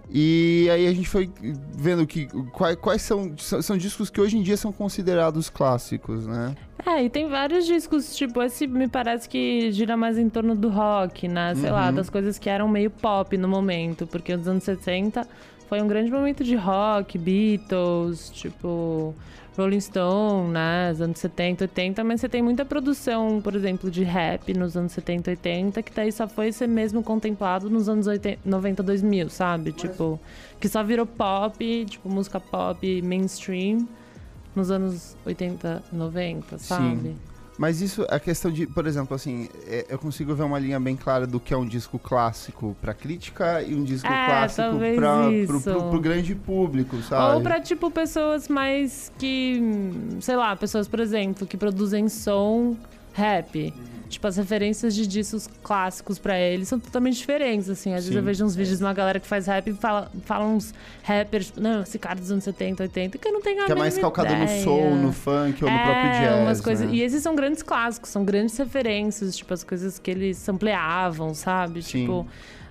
E 0.09 0.69
aí 0.71 0.87
a 0.87 0.93
gente 0.93 1.09
foi 1.09 1.29
vendo 1.77 2.07
que 2.07 2.27
quais, 2.53 2.77
quais 2.77 3.03
são, 3.03 3.33
são 3.37 3.61
são 3.61 3.77
discos 3.77 4.09
que 4.09 4.21
hoje 4.21 4.39
em 4.39 4.43
dia 4.43 4.57
são 4.57 4.73
considerados 4.73 5.51
clássicos, 5.51 6.27
né? 6.27 6.55
É, 6.87 7.03
e 7.03 7.11
tem 7.11 7.29
vários 7.29 7.67
discos, 7.67 8.15
tipo, 8.15 8.41
esse 8.41 8.67
me 8.69 8.87
parece 8.87 9.29
que 9.29 9.73
gira 9.73 9.97
mais 9.97 10.17
em 10.17 10.29
torno 10.29 10.55
do 10.55 10.69
rock, 10.69 11.27
né? 11.27 11.55
Sei 11.57 11.71
lá, 11.71 11.89
Uhum. 11.89 11.95
das 11.97 12.09
coisas 12.09 12.39
que 12.39 12.49
eram 12.49 12.69
meio 12.69 12.91
pop 12.91 13.37
no 13.37 13.49
momento, 13.49 14.07
porque 14.07 14.33
os 14.33 14.47
anos 14.47 14.63
60 14.63 15.27
foi 15.69 15.81
um 15.83 15.89
grande 15.89 16.11
momento 16.11 16.45
de 16.45 16.55
rock, 16.55 17.19
Beatles, 17.19 18.31
tipo, 18.31 19.15
Rolling 19.57 19.81
Stone, 19.81 20.51
né? 20.51 20.93
Os 20.93 21.01
anos 21.01 21.19
70, 21.19 21.65
80, 21.65 22.05
mas 22.05 22.21
você 22.21 22.29
tem 22.29 22.43
muita 22.43 22.65
produção, 22.65 23.41
por 23.43 23.55
exemplo, 23.55 23.91
de 23.91 24.05
rap 24.05 24.53
nos 24.55 24.77
anos 24.77 24.93
70, 24.93 25.31
80, 25.31 25.83
que 25.83 25.93
daí 25.93 26.13
só 26.13 26.29
foi 26.29 26.53
ser 26.53 26.67
mesmo 26.69 27.03
contemplado 27.03 27.71
nos 27.71 27.89
anos 27.89 28.07
80, 28.07 28.41
90, 28.45 28.83
2000, 28.83 29.31
sabe? 29.31 29.73
Tipo, 29.73 30.21
que 30.61 30.69
só 30.69 30.85
virou 30.85 31.07
pop, 31.07 31.87
tipo, 31.89 32.09
música 32.09 32.39
pop 32.39 33.03
mainstream 33.03 33.89
nos 34.55 34.71
anos 34.71 35.17
80, 35.25 35.83
90, 35.93 36.59
sabe? 36.59 37.15
Mas 37.59 37.81
isso, 37.81 38.05
a 38.11 38.21
questão 38.21 38.51
de, 38.51 38.67
por 38.67 38.87
exemplo, 38.87 39.15
assim, 39.15 39.49
é, 39.67 39.87
eu 39.89 39.99
consigo 39.99 40.35
ver 40.35 40.43
uma 40.43 40.59
linha 40.59 40.79
bem 40.79 40.95
clara 40.95 41.27
do 41.27 41.41
que 41.41 41.55
é 41.55 41.57
um 41.57 41.67
disco 41.67 41.99
clássico 41.99 42.77
pra 42.83 42.93
crítica 42.93 43.63
e 43.63 43.75
um 43.75 43.83
disco 43.83 44.07
É, 44.07 44.27
clássico 44.27 44.79
pra, 44.95 45.29
pro, 45.47 45.61
pro- 45.63 45.91
pro 45.91 46.01
grande 46.01 46.35
público, 46.35 46.97
sabe? 47.03 47.37
Ou 47.37 47.41
pra, 47.43 47.61
tipo, 47.61 47.91
pessoas 47.91 48.49
mais 48.49 49.11
que. 49.19 49.61
Sei 50.21 50.37
lá, 50.37 50.55
pessoas, 50.55 50.87
por 50.87 51.01
exemplo, 51.01 51.47
que 51.47 51.57
produzem 51.57 52.09
som 52.09 52.77
rap. 53.17 53.73
Tipo, 54.09 54.29
as 54.29 54.37
referências 54.37 54.95
de 54.95 55.05
discos 55.05 55.49
clássicos 55.65 56.17
pra 56.17 56.39
eles 56.39 56.69
são 56.69 56.79
totalmente 56.79 57.17
diferentes, 57.17 57.69
assim. 57.69 57.91
Às 57.91 58.05
vezes 58.05 58.13
Sim. 58.13 58.19
eu 58.19 58.23
vejo 58.23 58.45
uns 58.45 58.55
vídeos 58.55 58.79
de 58.79 58.85
uma 58.85 58.93
galera 58.95 59.19
que 59.19 59.27
faz 59.27 59.49
rap 59.49 59.69
e 59.69 59.73
fala, 59.75 60.09
fala 60.25 60.45
uns 60.45 60.73
rappers, 61.03 61.53
não, 61.57 61.83
esse 61.83 61.99
cara 61.99 62.15
dos 62.21 62.31
anos 62.31 62.45
70, 62.45 62.85
80, 62.85 63.19
que 63.19 63.27
eu 63.27 63.33
não 63.33 63.43
tenho 63.43 63.63
a 63.63 63.67
Que 63.67 63.73
é 63.73 63.75
mais 63.75 63.99
calcado 63.99 64.33
no 64.33 64.45
ideia. 64.45 64.63
soul, 64.63 64.95
no 64.95 65.13
funk 65.13 65.65
ou 65.65 65.69
no 65.71 65.77
próprio 65.77 66.07
É, 66.07 66.21
jazz. 66.21 66.41
umas 66.43 66.61
coisas. 66.61 66.87
né? 66.89 66.95
E 66.95 67.03
esses 67.03 67.21
são 67.21 67.35
grandes 67.35 67.65
clássicos, 67.65 68.11
são 68.11 68.25
grandes 68.25 68.57
referências, 68.57 69.37
tipo, 69.37 69.53
as 69.53 69.65
coisas 69.65 69.99
que 69.99 70.09
eles 70.09 70.37
sampleavam, 70.37 71.35
sabe? 71.35 71.83
Sim. 71.83 72.03
Tipo. 72.03 72.27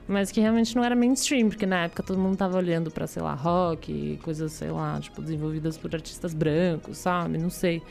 Mas 0.07 0.31
que 0.31 0.39
realmente 0.39 0.75
não 0.75 0.83
era 0.85 0.95
mainstream, 0.95 1.49
porque 1.49 1.65
na 1.65 1.85
época 1.85 2.01
todo 2.03 2.17
mundo 2.19 2.37
tava 2.37 2.55
olhando 2.57 2.91
pra, 2.91 3.07
sei 3.07 3.21
lá, 3.23 3.33
rock, 3.33 4.19
coisas, 4.23 4.51
sei 4.53 4.69
lá, 4.69 4.99
tipo, 5.01 5.19
desenvolvidas 5.21 5.77
por 5.77 5.93
artistas 5.95 6.31
brancos, 6.33 6.99
sabe? 6.99 7.39
Não 7.39 7.49
sei. 7.49 7.81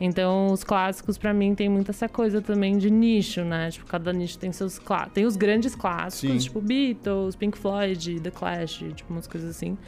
Então, 0.00 0.52
os 0.52 0.64
clássicos, 0.64 1.16
pra 1.16 1.32
mim, 1.32 1.54
tem 1.54 1.68
muito 1.68 1.90
essa 1.90 2.08
coisa 2.08 2.42
também 2.42 2.76
de 2.76 2.90
nicho, 2.90 3.44
né? 3.44 3.70
Tipo, 3.70 3.86
cada 3.86 4.12
nicho 4.12 4.38
tem 4.38 4.52
seus 4.52 4.78
clássicos. 4.78 5.14
Tem 5.14 5.24
os 5.24 5.36
grandes 5.36 5.74
clássicos, 5.74 6.42
Sim. 6.42 6.48
tipo 6.48 6.60
Beatles, 6.60 7.36
Pink 7.36 7.56
Floyd, 7.56 8.20
The 8.20 8.30
Clash, 8.30 8.84
tipo, 8.94 9.12
umas 9.12 9.26
coisas 9.26 9.50
assim. 9.50 9.78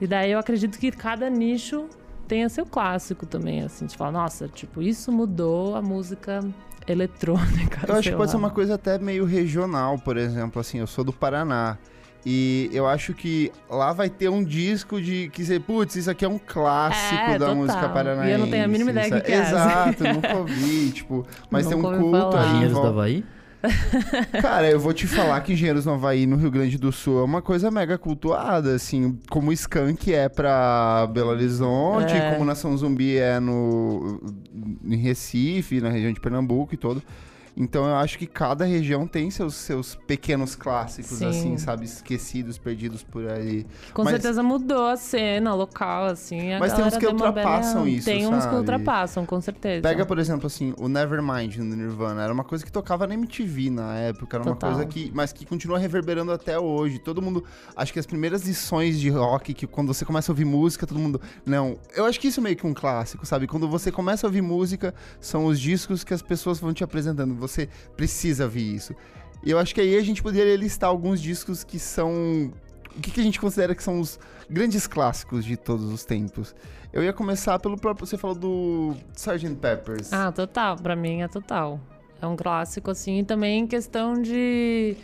E 0.00 0.06
daí 0.06 0.30
eu 0.30 0.38
acredito 0.38 0.78
que 0.78 0.90
cada 0.92 1.28
nicho 1.28 1.88
tenha 2.28 2.48
seu 2.48 2.64
clássico 2.64 3.26
também, 3.26 3.62
assim. 3.62 3.86
De 3.86 3.96
falar, 3.96 4.12
nossa, 4.12 4.46
tipo, 4.48 4.80
isso 4.80 5.10
mudou 5.10 5.74
a 5.74 5.82
música 5.82 6.40
eletrônica. 6.86 7.80
Eu 7.88 7.96
acho 7.96 8.10
que 8.10 8.16
pode 8.16 8.28
lá. 8.28 8.32
ser 8.32 8.36
uma 8.36 8.50
coisa 8.50 8.74
até 8.74 8.98
meio 8.98 9.24
regional, 9.24 9.98
por 9.98 10.16
exemplo, 10.16 10.60
assim, 10.60 10.78
eu 10.78 10.86
sou 10.86 11.04
do 11.04 11.12
Paraná. 11.12 11.76
E 12.26 12.68
eu 12.72 12.86
acho 12.86 13.14
que 13.14 13.50
lá 13.70 13.92
vai 13.92 14.10
ter 14.10 14.28
um 14.28 14.42
disco 14.44 15.00
de 15.00 15.28
que 15.32 15.44
você, 15.44 15.58
putz, 15.58 15.96
isso 15.96 16.10
aqui 16.10 16.24
é 16.24 16.28
um 16.28 16.38
clássico 16.38 17.14
É, 17.22 17.32
da 17.32 17.46
total. 17.46 17.56
música 17.56 17.88
paranaense. 17.88 18.28
E 18.30 18.32
eu 18.32 18.38
não 18.38 18.50
tenho 18.50 18.64
a 18.64 18.68
mínima 18.68 18.90
ideia 18.90 19.10
do 19.10 19.20
que 19.22 19.32
é. 19.32 19.40
Exato, 19.40 20.04
nunca 20.14 20.36
ouvi, 20.36 20.90
tipo, 20.90 21.26
mas 21.50 21.66
tem 21.66 21.76
um 21.76 21.82
culto 21.82 22.10
falar. 22.10 22.40
aí. 22.42 22.46
Engenheiros 22.48 22.68
do 22.74 22.74
volta. 22.74 22.88
Havaí? 22.90 23.24
Cara, 24.40 24.70
eu 24.70 24.78
vou 24.78 24.92
te 24.92 25.06
falar 25.06 25.40
que 25.40 25.52
Engenheiros 25.52 25.84
no 25.84 25.94
Havaí, 25.94 26.26
no 26.26 26.36
Rio 26.36 26.50
Grande 26.50 26.78
do 26.78 26.92
Sul, 26.92 27.20
é 27.20 27.24
uma 27.24 27.42
coisa 27.42 27.70
mega 27.70 27.98
cultuada, 27.98 28.74
assim, 28.74 29.18
como 29.28 29.50
o 29.50 29.52
Skank 29.52 30.12
é 30.14 30.28
pra 30.28 31.08
Belo 31.12 31.30
Horizonte, 31.30 32.12
É. 32.14 32.32
como 32.32 32.44
Nação 32.44 32.76
Zumbi 32.76 33.16
é 33.16 33.40
no 33.40 34.20
em 34.84 34.96
Recife, 34.96 35.80
na 35.80 35.88
região 35.88 36.12
de 36.12 36.20
Pernambuco 36.20 36.74
e 36.74 36.76
todo. 36.76 37.02
Então 37.60 37.84
eu 37.86 37.96
acho 37.96 38.16
que 38.18 38.26
cada 38.26 38.64
região 38.64 39.04
tem 39.04 39.30
seus, 39.32 39.56
seus 39.56 39.96
pequenos 39.96 40.54
clássicos, 40.54 41.18
Sim. 41.18 41.26
assim, 41.26 41.58
sabe? 41.58 41.84
Esquecidos, 41.86 42.56
perdidos 42.56 43.02
por 43.02 43.28
aí. 43.28 43.66
Com 43.92 44.04
Mas- 44.04 44.12
certeza 44.12 44.44
mudou 44.44 44.86
a 44.86 44.96
cena 44.96 45.52
local, 45.54 46.04
assim. 46.06 46.56
Mas 46.60 46.72
tem 46.72 46.84
uns 46.84 46.96
que 46.96 47.04
uma 47.06 47.12
ultrapassam 47.14 47.82
bela- 47.82 47.88
isso, 47.90 48.04
Tem 48.04 48.26
uns 48.28 48.36
que 48.36 48.42
sabe? 48.42 48.56
ultrapassam, 48.56 49.26
com 49.26 49.40
certeza. 49.40 49.82
Pega, 49.82 50.06
por 50.06 50.20
exemplo, 50.20 50.46
assim, 50.46 50.72
o 50.78 50.88
Nevermind 50.88 51.56
no 51.56 51.74
Nirvana. 51.74 52.22
Era 52.22 52.32
uma 52.32 52.44
coisa 52.44 52.64
que 52.64 52.70
tocava 52.70 53.06
na 53.08 53.14
MTV 53.14 53.70
na 53.70 53.96
época. 53.96 54.36
Era 54.36 54.44
uma 54.44 54.52
Total. 54.54 54.70
coisa 54.74 54.86
que. 54.86 55.10
Mas 55.12 55.32
que 55.32 55.44
continua 55.44 55.78
reverberando 55.78 56.30
até 56.30 56.58
hoje. 56.58 57.00
Todo 57.00 57.20
mundo. 57.20 57.42
Acho 57.74 57.92
que 57.92 57.98
as 57.98 58.06
primeiras 58.06 58.46
lições 58.46 59.00
de 59.00 59.10
rock, 59.10 59.52
que 59.52 59.66
quando 59.66 59.92
você 59.92 60.04
começa 60.04 60.30
a 60.30 60.32
ouvir 60.32 60.44
música, 60.44 60.86
todo 60.86 60.98
mundo. 61.00 61.20
Não. 61.44 61.76
Eu 61.96 62.04
acho 62.04 62.20
que 62.20 62.28
isso 62.28 62.38
é 62.38 62.42
meio 62.42 62.54
que 62.56 62.66
um 62.66 62.72
clássico, 62.74 63.26
sabe? 63.26 63.48
Quando 63.48 63.68
você 63.68 63.90
começa 63.90 64.26
a 64.26 64.28
ouvir 64.28 64.42
música, 64.42 64.94
são 65.20 65.46
os 65.46 65.58
discos 65.58 66.04
que 66.04 66.14
as 66.14 66.22
pessoas 66.22 66.60
vão 66.60 66.72
te 66.72 66.84
apresentando. 66.84 67.34
Você 67.48 67.68
precisa 67.96 68.44
ouvir 68.44 68.74
isso. 68.74 68.94
E 69.42 69.50
eu 69.50 69.58
acho 69.58 69.74
que 69.74 69.80
aí 69.80 69.96
a 69.96 70.02
gente 70.02 70.22
poderia 70.22 70.56
listar 70.56 70.90
alguns 70.90 71.20
discos 71.20 71.64
que 71.64 71.78
são. 71.78 72.52
O 72.96 73.00
que, 73.00 73.10
que 73.10 73.20
a 73.20 73.22
gente 73.22 73.40
considera 73.40 73.74
que 73.74 73.82
são 73.82 74.00
os 74.00 74.18
grandes 74.50 74.86
clássicos 74.86 75.44
de 75.44 75.56
todos 75.56 75.92
os 75.92 76.04
tempos? 76.04 76.54
Eu 76.92 77.02
ia 77.02 77.12
começar 77.12 77.58
pelo 77.58 77.76
próprio. 77.76 78.06
Você 78.06 78.18
falou 78.18 78.36
do 78.36 78.96
Sgt. 79.14 79.54
Peppers. 79.56 80.12
Ah, 80.12 80.32
total. 80.32 80.76
Pra 80.76 80.96
mim 80.96 81.22
é 81.22 81.28
total. 81.28 81.80
É 82.20 82.26
um 82.26 82.36
clássico, 82.36 82.90
assim. 82.90 83.20
E 83.20 83.24
também 83.24 83.60
em 83.60 83.66
questão 83.66 84.20
de. 84.20 84.96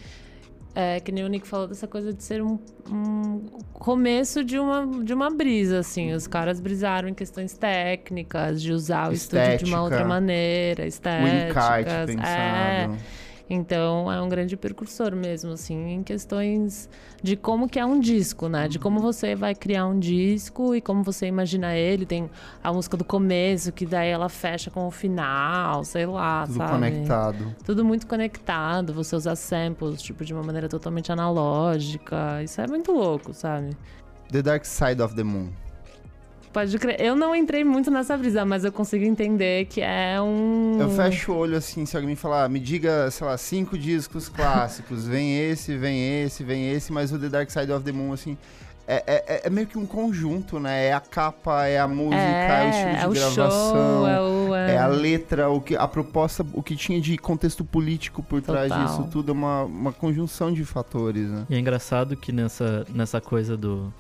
É, 0.75 0.99
que 0.99 1.13
nem 1.13 1.23
o 1.23 1.29
Nick 1.29 1.47
falou 1.47 1.69
dessa 1.69 1.87
coisa 1.87 2.13
de 2.13 2.21
ser 2.23 2.43
um, 2.43 2.59
um 2.91 3.47
começo 3.73 4.43
de 4.43 4.59
uma, 4.59 5.05
de 5.05 5.15
uma 5.15 5.31
brisa, 5.31 5.79
assim. 5.79 6.13
Os 6.13 6.27
caras 6.27 6.59
brisaram 6.59 7.09
em 7.09 7.15
questões 7.15 7.57
técnicas, 7.57 8.61
de 8.61 8.73
usar 8.73 9.11
o 9.11 9.13
estúdio 9.13 9.45
de 9.45 9.53
Estética. 9.53 9.77
uma 9.77 9.83
outra 9.85 10.05
maneira, 10.05 10.83
o 10.83 10.87
estéticas. 10.87 11.51
encarte 11.51 11.91
é. 11.91 12.07
pensado. 12.07 12.99
Então 13.49 14.11
é 14.11 14.21
um 14.23 14.29
grande 14.29 14.57
precursor 14.57 15.15
mesmo, 15.15 15.53
assim, 15.53 15.91
em 15.93 16.03
questões 16.03 16.89
de 17.23 17.37
como 17.37 17.69
que 17.69 17.79
é 17.79 17.85
um 17.85 18.01
disco, 18.01 18.49
né? 18.49 18.67
De 18.69 18.79
Uhum. 18.79 18.83
como 18.83 19.01
você 19.01 19.35
vai 19.35 19.55
criar 19.55 19.87
um 19.87 19.99
disco 19.99 20.75
e 20.75 20.81
como 20.81 21.03
você 21.03 21.27
imagina 21.27 21.75
ele. 21.77 22.07
Tem 22.07 22.31
a 22.63 22.73
música 22.73 22.97
do 22.97 23.05
começo, 23.05 23.71
que 23.71 23.85
daí 23.85 24.09
ela 24.09 24.31
fecha 24.31 24.71
com 24.71 24.87
o 24.87 24.91
final, 24.91 25.85
sei 25.85 26.07
lá, 26.07 26.47
Tudo 26.47 26.57
sabe? 26.57 26.73
conectado. 26.73 27.55
Tudo 27.65 27.85
muito 27.85 28.07
conectado, 28.07 28.95
você 28.95 29.15
usar 29.15 29.37
samples, 29.37 30.01
tipo, 30.01 30.25
de 30.25 30.33
uma 30.33 30.43
maneira 30.43 30.69
totalmente 30.69 31.13
analógica. 31.13 32.43
Isso 32.43 32.61
é 32.61 32.67
muito 32.67 32.93
louco, 32.93 33.35
sabe? 33.35 33.71
The 34.33 34.41
Dark 34.43 34.65
Side 34.65 35.03
of 35.03 35.15
the 35.15 35.23
Moon. 35.23 35.51
Pode 36.55 36.79
crer. 36.79 37.01
Eu 37.01 37.17
não 37.17 37.35
entrei 37.35 37.65
muito 37.65 37.91
nessa 37.91 38.17
brisa, 38.17 38.45
mas 38.45 38.65
eu 38.65 38.71
consigo 38.71 39.05
entender 39.05 39.65
que 39.65 39.81
é 39.81 40.23
um. 40.23 40.79
Eu 40.81 40.89
fecho 40.89 41.33
o 41.33 41.37
olho 41.37 41.57
assim, 41.57 41.85
se 41.85 41.97
alguém 41.97 42.11
me 42.11 42.17
falar, 42.17 42.49
me 42.49 42.61
diga, 42.61 43.11
sei 43.11 43.27
lá, 43.27 43.37
cinco 43.37 43.77
discos 43.77 44.29
clássicos. 44.29 45.05
vem 45.05 45.37
esse, 45.37 45.77
vem 45.77 46.23
esse, 46.23 46.45
vem 46.45 46.71
esse, 46.71 46.93
mas 46.93 47.11
o 47.13 47.19
The 47.19 47.29
Dark 47.29 47.51
Side 47.51 47.73
of 47.73 47.85
the 47.85 47.91
Moon, 47.91 48.13
assim. 48.13 48.39
É, 48.87 49.03
é, 49.05 49.47
é 49.47 49.51
meio 49.51 49.67
que 49.67 49.77
um 49.77 49.85
conjunto, 49.85 50.61
né? 50.61 50.87
É 50.87 50.93
a 50.93 51.01
capa, 51.01 51.67
é 51.67 51.81
a 51.81 51.89
música, 51.89 52.17
é, 52.17 52.67
o 52.67 52.71
estilo 52.71 52.93
de 52.93 52.99
é 52.99 53.07
o 53.07 53.11
gravação. 53.11 53.71
show, 53.73 54.07
é 54.07 54.21
o. 54.21 54.55
É 54.55 54.79
a 54.79 54.87
letra, 54.87 55.51
o 55.51 55.61
que, 55.61 55.75
a 55.75 55.89
proposta, 55.89 56.47
o 56.53 56.63
que 56.63 56.77
tinha 56.77 57.01
de 57.01 57.19
contexto 57.19 57.65
político 57.65 58.23
por 58.23 58.41
trás 58.41 58.69
Total. 58.69 58.87
disso 58.87 59.09
tudo, 59.11 59.31
é 59.31 59.33
uma, 59.33 59.65
uma 59.65 59.93
conjunção 59.93 60.53
de 60.53 60.65
fatores, 60.65 61.29
né? 61.29 61.47
E 61.51 61.57
é 61.57 61.59
engraçado 61.59 62.17
que 62.17 62.31
nessa, 62.31 62.87
nessa 62.95 63.21
coisa 63.21 63.57
do 63.57 63.93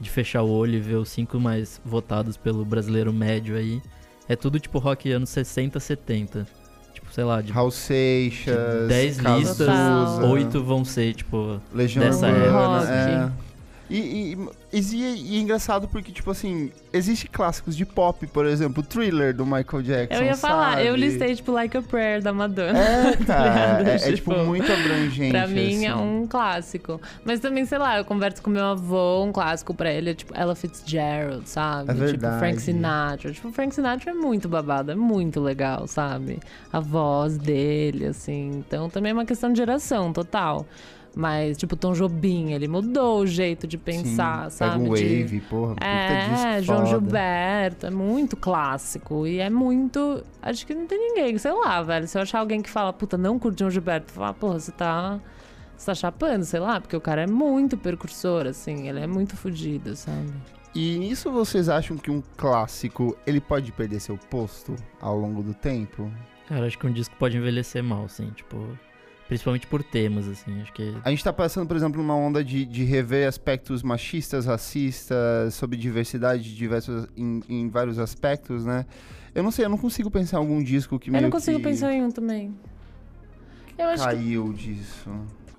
de 0.00 0.10
fechar 0.10 0.42
o 0.42 0.50
olho 0.50 0.74
e 0.74 0.80
ver 0.80 0.96
os 0.96 1.08
cinco 1.08 1.38
mais 1.40 1.80
votados 1.84 2.36
pelo 2.36 2.64
brasileiro 2.64 3.12
médio 3.12 3.56
aí, 3.56 3.80
é 4.28 4.36
tudo 4.36 4.58
tipo 4.60 4.78
rock 4.78 5.10
anos 5.10 5.30
60, 5.30 5.80
70. 5.80 6.46
Tipo, 6.92 7.12
sei 7.12 7.24
lá, 7.24 7.40
de 7.40 7.52
Raul 7.52 7.70
Seixas, 7.70 8.54
De 8.82 8.88
dez 8.88 9.20
Cazuza, 9.20 9.64
listas, 9.64 10.18
oito 10.30 10.62
vão 10.62 10.84
ser, 10.84 11.14
tipo, 11.14 11.60
Legião 11.72 12.04
dessa 12.04 12.28
Urbana, 12.28 12.82
época. 12.90 13.34
é. 13.44 13.47
E, 13.90 14.36
e, 14.72 14.78
e, 14.78 15.32
e 15.32 15.36
é 15.36 15.40
engraçado 15.40 15.88
porque, 15.88 16.12
tipo 16.12 16.30
assim, 16.30 16.70
existe 16.92 17.26
clássicos 17.28 17.76
de 17.76 17.86
pop, 17.86 18.26
por 18.26 18.46
exemplo, 18.46 18.82
Thriller 18.82 19.34
do 19.34 19.44
Michael 19.44 19.82
Jackson. 19.82 20.20
Eu 20.20 20.26
ia 20.26 20.36
falar, 20.36 20.84
eu 20.84 20.94
listei, 20.94 21.34
tipo, 21.34 21.52
Like 21.52 21.76
a 21.76 21.82
Prayer 21.82 22.22
da 22.22 22.32
Madonna. 22.32 22.78
É, 22.78 23.16
cara, 23.16 23.78
ligado? 23.78 23.88
é, 23.88 23.94
é, 23.94 24.12
tipo 24.12 24.28
Tipo, 24.28 24.44
muito 24.44 24.70
abrangente. 24.70 25.30
Pra 25.30 25.46
mim 25.46 25.84
é 25.84 25.90
assim. 25.90 26.02
um 26.02 26.26
clássico. 26.26 27.00
Mas 27.24 27.40
também, 27.40 27.64
sei 27.64 27.78
lá, 27.78 27.96
eu 27.98 28.04
converso 28.04 28.42
com 28.42 28.50
meu 28.50 28.64
avô, 28.64 29.24
um 29.24 29.32
clássico 29.32 29.72
pra 29.72 29.90
ele 29.90 30.10
é 30.10 30.14
tipo 30.14 30.36
Ella 30.36 30.54
Fitzgerald, 30.54 31.48
sabe? 31.48 31.90
É 31.90 32.06
Tipo. 32.08 32.26
Frank 32.38 32.60
Sinatra. 32.60 33.32
Tipo, 33.32 33.50
Frank 33.52 33.74
Sinatra 33.74 34.10
é 34.10 34.14
muito 34.14 34.48
babado, 34.48 34.90
é 34.90 34.94
muito 34.94 35.40
legal, 35.40 35.86
sabe? 35.86 36.40
A 36.72 36.80
voz 36.80 37.38
dele, 37.38 38.06
assim. 38.06 38.50
Então 38.66 38.90
também 38.90 39.10
é 39.10 39.12
uma 39.14 39.24
questão 39.24 39.50
de 39.52 39.56
geração, 39.58 40.12
total. 40.12 40.66
Mas, 41.16 41.56
tipo, 41.56 41.74
Tom 41.74 41.92
Jobim, 41.94 42.52
ele 42.52 42.68
mudou 42.68 43.20
o 43.22 43.26
jeito 43.26 43.66
de 43.66 43.76
pensar, 43.76 44.50
Sim, 44.50 44.56
sabe? 44.58 44.72
Pega 44.78 44.90
um 44.90 44.94
De- 44.94 45.18
Wave, 45.24 45.40
porra, 45.48 45.74
puta 45.74 45.84
É, 45.86 46.54
disco 46.56 46.66
João 46.66 46.78
foda. 46.86 46.88
Gilberto, 46.90 47.86
é 47.86 47.90
muito 47.90 48.36
clássico. 48.36 49.26
E 49.26 49.38
é 49.40 49.50
muito. 49.50 50.22
Acho 50.40 50.66
que 50.66 50.74
não 50.74 50.86
tem 50.86 50.98
ninguém, 50.98 51.36
sei 51.38 51.52
lá, 51.52 51.82
velho. 51.82 52.06
Se 52.06 52.16
eu 52.16 52.22
achar 52.22 52.38
alguém 52.40 52.62
que 52.62 52.70
fala, 52.70 52.92
puta, 52.92 53.18
não 53.18 53.38
curte 53.38 53.58
João 53.60 53.70
Gilberto, 53.70 54.12
fala, 54.12 54.32
porra, 54.34 54.60
você 54.60 54.70
tá. 54.72 55.18
Você 55.76 55.86
tá 55.86 55.94
chapando, 55.94 56.42
sei 56.44 56.58
lá, 56.58 56.80
porque 56.80 56.96
o 56.96 57.00
cara 57.00 57.22
é 57.22 57.26
muito 57.26 57.76
percursor, 57.76 58.48
assim, 58.48 58.88
ele 58.88 58.98
é 58.98 59.06
muito 59.06 59.36
fodido, 59.36 59.94
sabe? 59.94 60.32
E 60.74 60.98
nisso 60.98 61.30
vocês 61.30 61.68
acham 61.68 61.96
que 61.96 62.10
um 62.10 62.20
clássico, 62.36 63.16
ele 63.24 63.40
pode 63.40 63.70
perder 63.70 64.00
seu 64.00 64.18
posto 64.28 64.74
ao 65.00 65.16
longo 65.16 65.40
do 65.42 65.54
tempo? 65.54 66.10
cara, 66.48 66.66
acho 66.66 66.76
que 66.78 66.86
um 66.86 66.92
disco 66.92 67.14
pode 67.16 67.36
envelhecer 67.36 67.82
mal, 67.84 68.06
assim, 68.06 68.28
tipo, 68.30 68.56
principalmente 69.28 69.66
por 69.66 69.82
temas, 69.84 70.26
assim, 70.26 70.60
acho 70.62 70.72
que 70.72 70.96
A 71.04 71.10
gente 71.10 71.22
tá 71.22 71.32
passando, 71.32 71.68
por 71.68 71.76
exemplo, 71.76 72.00
numa 72.00 72.16
onda 72.16 72.42
de, 72.42 72.64
de 72.64 72.82
rever 72.82 73.28
aspectos 73.28 73.82
machistas, 73.82 74.46
racistas, 74.46 75.54
sobre 75.54 75.76
diversidade 75.76 76.42
de 76.42 76.56
diversos, 76.56 77.06
em, 77.14 77.42
em 77.48 77.68
vários 77.68 77.98
aspectos, 77.98 78.64
né? 78.64 78.86
Eu 79.34 79.42
não 79.42 79.50
sei, 79.50 79.66
eu 79.66 79.68
não 79.68 79.76
consigo 79.76 80.10
pensar 80.10 80.38
em 80.38 80.40
algum 80.40 80.62
disco 80.62 80.98
que 80.98 81.10
Eu 81.10 81.12
meio 81.12 81.22
não 81.22 81.30
consigo 81.30 81.58
que 81.58 81.64
pensar 81.64 81.92
em 81.92 82.02
um 82.02 82.10
também. 82.10 82.56
Eu 83.76 83.86
acho 83.86 84.02
que. 84.02 84.08
caiu 84.08 84.52
disso. 84.54 85.10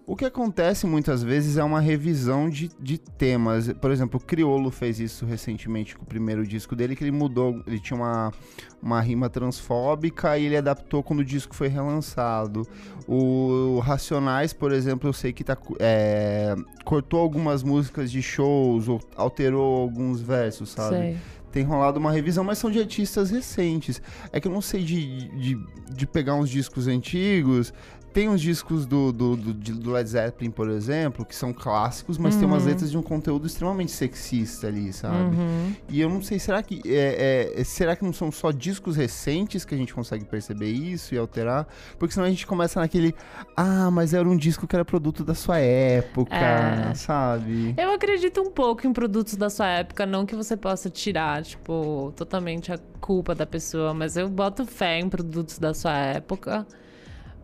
O 0.10 0.16
que 0.16 0.26
acontece 0.26 0.88
muitas 0.88 1.22
vezes 1.22 1.56
é 1.56 1.64
uma 1.64 1.80
revisão 1.80 2.50
de, 2.50 2.72
de 2.80 2.98
temas. 2.98 3.72
Por 3.74 3.92
exemplo, 3.92 4.20
o 4.20 4.24
Criolo 4.24 4.72
fez 4.72 5.00
isso 5.00 5.24
recentemente 5.24 5.96
com 5.96 6.02
o 6.02 6.06
primeiro 6.06 6.48
disco 6.48 6.76
dele, 6.76 6.96
que 6.96 7.04
ele 7.04 7.12
mudou. 7.12 7.62
Ele 7.68 7.80
tinha 7.80 7.96
uma, 7.96 8.34
uma 8.82 9.00
rima 9.02 9.30
transfóbica 9.30 10.36
e 10.36 10.48
ele 10.48 10.58
adaptou 10.58 11.04
quando 11.04 11.20
o 11.20 11.24
disco 11.24 11.56
foi 11.56 11.68
relançado. 11.68 12.68
O 13.08 13.78
Racionais, 13.84 14.52
por 14.52 14.72
exemplo, 14.72 15.08
eu 15.08 15.14
sei 15.14 15.32
que 15.32 15.44
tá, 15.44 15.56
é, 15.78 16.56
cortou 16.84 17.20
algumas 17.20 17.62
músicas 17.62 18.12
de 18.12 18.24
shows 18.24 18.88
ou 18.88 19.00
alterou 19.16 19.80
alguns 19.80 20.22
versos, 20.22 20.72
sabe? 20.72 20.96
Sei. 20.96 21.18
tem 21.52 21.64
rolado 21.64 22.00
uma 22.00 22.12
revisão, 22.12 22.44
mas 22.44 22.58
são 22.58 22.72
de 22.72 22.80
artistas 22.80 23.30
recentes. 23.30 24.02
É 24.34 24.40
que 24.40 24.48
eu 24.48 24.52
não 24.52 24.62
sei 24.62 24.84
de, 24.84 25.30
de, 25.38 25.64
de 25.92 26.08
pegar 26.08 26.34
uns 26.34 26.50
discos 26.50 26.88
antigos. 26.88 27.72
Tem 28.12 28.28
uns 28.28 28.42
discos 28.42 28.86
do, 28.86 29.12
do, 29.12 29.36
do, 29.38 29.54
do 29.54 29.92
Led 29.92 30.10
Zeppelin, 30.10 30.50
por 30.50 30.68
exemplo, 30.70 31.24
que 31.24 31.36
são 31.36 31.54
clássicos, 31.54 32.18
mas 32.18 32.36
tem 32.36 32.46
umas 32.46 32.64
Uhum. 32.64 32.70
letras 32.70 32.90
de 32.92 32.98
um 32.98 33.02
conteúdo 33.04 33.46
extremamente 33.46 33.92
sexista 33.92 34.68
ali, 34.68 34.92
sabe? 34.92 35.36
Uhum. 35.36 35.76
E 35.88 36.02
eu 36.02 36.10
não 36.10 36.22
sei, 36.22 36.40
será 36.40 36.64
que 36.64 36.82
é, 36.86 37.56
é- 37.60 37.64
será 37.64 37.96
que 37.96 38.04
não 38.04 38.12
são 38.12 38.32
só 38.32 38.52
discos 38.52 38.96
recentes 38.96 39.64
que 39.64 39.76
a 39.76 39.78
gente 39.78 39.94
consegue 39.94 40.26
perceber 40.26 40.70
isso 40.72 41.14
e 41.14 41.18
alterar? 41.18 41.68
Porque 42.00 42.14
senão 42.14 42.26
a 42.26 42.30
gente 42.30 42.48
começa 42.48 42.80
naquele, 42.80 43.14
ah, 43.56 43.90
mas 43.92 44.14
era 44.14 44.28
um 44.28 44.36
disco 44.36 44.66
que 44.68 44.76
era 44.76 44.84
produto 44.84 45.24
da 45.24 45.36
sua 45.36 45.60
época, 45.60 46.36
É. 46.36 46.94
sabe? 46.96 47.76
Eu 47.78 47.92
acredito 47.94 48.42
um 48.42 48.50
pouco 48.52 48.88
em 48.88 48.92
produtos 48.94 49.36
da 49.36 49.50
sua 49.50 49.68
época, 49.68 50.06
não 50.06 50.26
que 50.26 50.36
você 50.36 50.58
possa 50.58 50.90
tirar, 50.90 51.44
tipo, 51.44 52.12
totalmente 52.16 52.72
a 52.74 52.80
culpa 53.00 53.36
da 53.36 53.46
pessoa, 53.46 53.94
mas 53.94 54.18
eu 54.18 54.28
boto 54.28 54.66
fé 54.66 55.00
em 55.00 55.08
produtos 55.08 55.60
da 55.60 55.74
sua 55.74 55.96
época. 55.98 56.66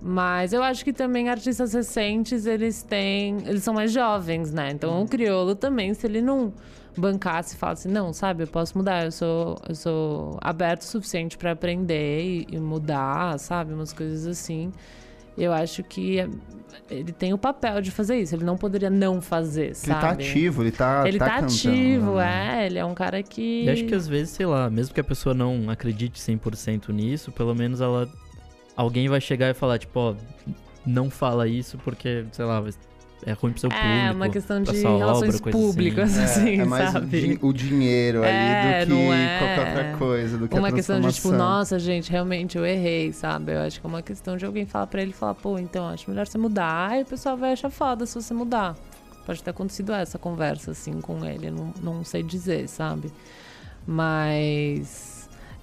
Mas 0.08 0.54
eu 0.54 0.62
acho 0.62 0.84
que 0.86 0.94
também 0.94 1.30
artistas 1.30 1.74
recentes, 1.74 2.46
eles 2.46 2.84
têm. 2.84 3.38
Eles 3.48 3.64
são 3.64 3.74
mais 3.74 3.92
jovens, 3.92 4.52
né? 4.54 4.70
Então 4.72 5.02
o 5.02 5.08
criolo 5.08 5.56
também, 5.56 5.96
se 5.96 6.06
ele 6.06 6.22
não 6.22 6.54
bancasse 6.96 7.56
e 7.56 7.58
falasse, 7.58 7.88
não, 7.88 8.14
sabe, 8.14 8.44
eu 8.44 8.48
posso 8.48 8.78
mudar, 8.78 9.04
eu 9.06 9.12
sou, 9.12 9.58
eu 9.68 9.74
sou 9.74 10.38
aberto 10.42 10.82
o 10.82 10.86
suficiente 10.86 11.38
pra 11.40 11.54
aprender 11.54 12.22
e, 12.24 12.48
e 12.52 12.60
mudar, 12.60 13.40
sabe? 13.40 13.74
Umas 13.74 13.92
coisas 13.94 14.28
assim. 14.28 14.72
Eu 15.36 15.52
acho 15.52 15.82
que 15.84 16.20
é- 16.20 16.30
ele 16.90 17.12
tem 17.12 17.34
o 17.34 17.38
papel 17.38 17.82
de 17.82 17.90
fazer 17.90 18.18
isso. 18.18 18.36
Ele 18.36 18.44
não 18.46 18.56
poderia 18.58 18.92
não 18.92 19.20
fazer, 19.20 19.66
Ele 19.70 19.74
sabe? 19.76 20.02
tá 20.02 20.10
ativo, 20.12 20.62
ele 20.62 20.72
tá 20.72 21.04
Ele 21.08 21.18
tá 21.18 21.26
tá, 21.26 21.32
cantando, 21.42 21.52
ativo, 21.54 22.16
né? 22.18 22.64
é. 22.64 22.66
Ele 22.68 22.78
é 22.78 22.86
um 22.86 22.94
cara 22.94 23.24
que. 23.24 23.64
E 23.66 23.70
acho 23.72 23.86
que 23.86 23.96
às 23.96 24.08
vezes, 24.08 24.30
sei 24.36 24.46
lá, 24.46 24.70
mesmo 24.70 24.94
que 24.94 25.00
a 25.02 25.04
pessoa 25.04 25.34
não 25.34 25.68
acredite 25.70 26.20
100% 26.22 26.90
nisso, 26.94 27.32
pelo 27.32 27.56
menos 27.56 27.82
ela. 27.82 28.08
Alguém 28.76 29.08
vai 29.08 29.22
chegar 29.22 29.50
e 29.50 29.54
falar, 29.54 29.80
tipo, 29.80 30.00
ó, 30.00 30.16
não 30.86 31.10
fala 31.10 31.48
isso 31.48 31.78
porque, 31.78 32.26
sei 32.32 32.46
lá, 32.46 32.62
é 33.26 33.32
ruim 33.34 33.52
pro 33.52 33.62
seu 33.62 33.70
público. 33.70 33.88
É, 33.88 34.12
uma 34.12 34.30
questão 34.30 34.62
de 34.62 34.72
relações 34.72 35.40
obra, 35.40 35.52
públicas, 35.52 36.18
assim. 36.18 36.42
assim, 36.42 36.62
é 36.62 36.66
mais 36.66 36.90
o, 36.90 36.94
sabe? 36.94 37.40
o 37.42 37.54
dinheiro 37.54 38.24
É, 38.24 38.82
ali 38.82 38.90
do 38.90 38.96
que 38.98 39.02
é. 39.02 39.40
qualquer 39.40 39.68
outra 39.68 39.98
coisa, 39.98 40.38
do 40.38 40.48
que 40.48 40.60
uma 40.60 40.68
a 40.68 40.72
questão 40.72 41.00
de 41.00 41.12
tipo, 41.12 41.32
nossa, 41.32 41.80
gente, 41.80 42.12
realmente 42.12 42.58
eu 42.58 42.66
errei, 42.66 43.12
sabe? 43.14 43.54
Eu 43.54 43.62
acho 43.62 43.80
que 43.80 43.88
é 43.88 43.90
uma 43.90 44.02
questão 44.04 44.38
de 44.38 44.46
alguém 44.46 44.66
falar 44.66 44.88
pra 44.88 45.02
ele 45.02 45.12
falar, 45.12 45.34
pô, 45.34 45.58
então 45.58 45.88
acho 45.88 46.10
melhor 46.10 46.28
você 46.28 46.38
mudar. 46.38 46.92
Aí 46.92 47.02
o 47.02 47.06
pessoal 47.06 47.36
vai 47.36 47.54
achar 47.54 47.70
foda 47.72 48.06
se 48.06 48.14
você 48.14 48.34
mudar. 48.34 48.76
Pode 49.26 49.42
ter 49.42 49.50
acontecido 49.50 49.92
essa 49.92 50.20
conversa, 50.20 50.72
assim, 50.72 51.02
com 51.02 51.26
ele, 51.26 51.50
não, 51.50 51.74
não 51.82 52.04
sei 52.04 52.22
dizer, 52.22 52.68
sabe? 52.68 53.12
Mas. 53.88 55.15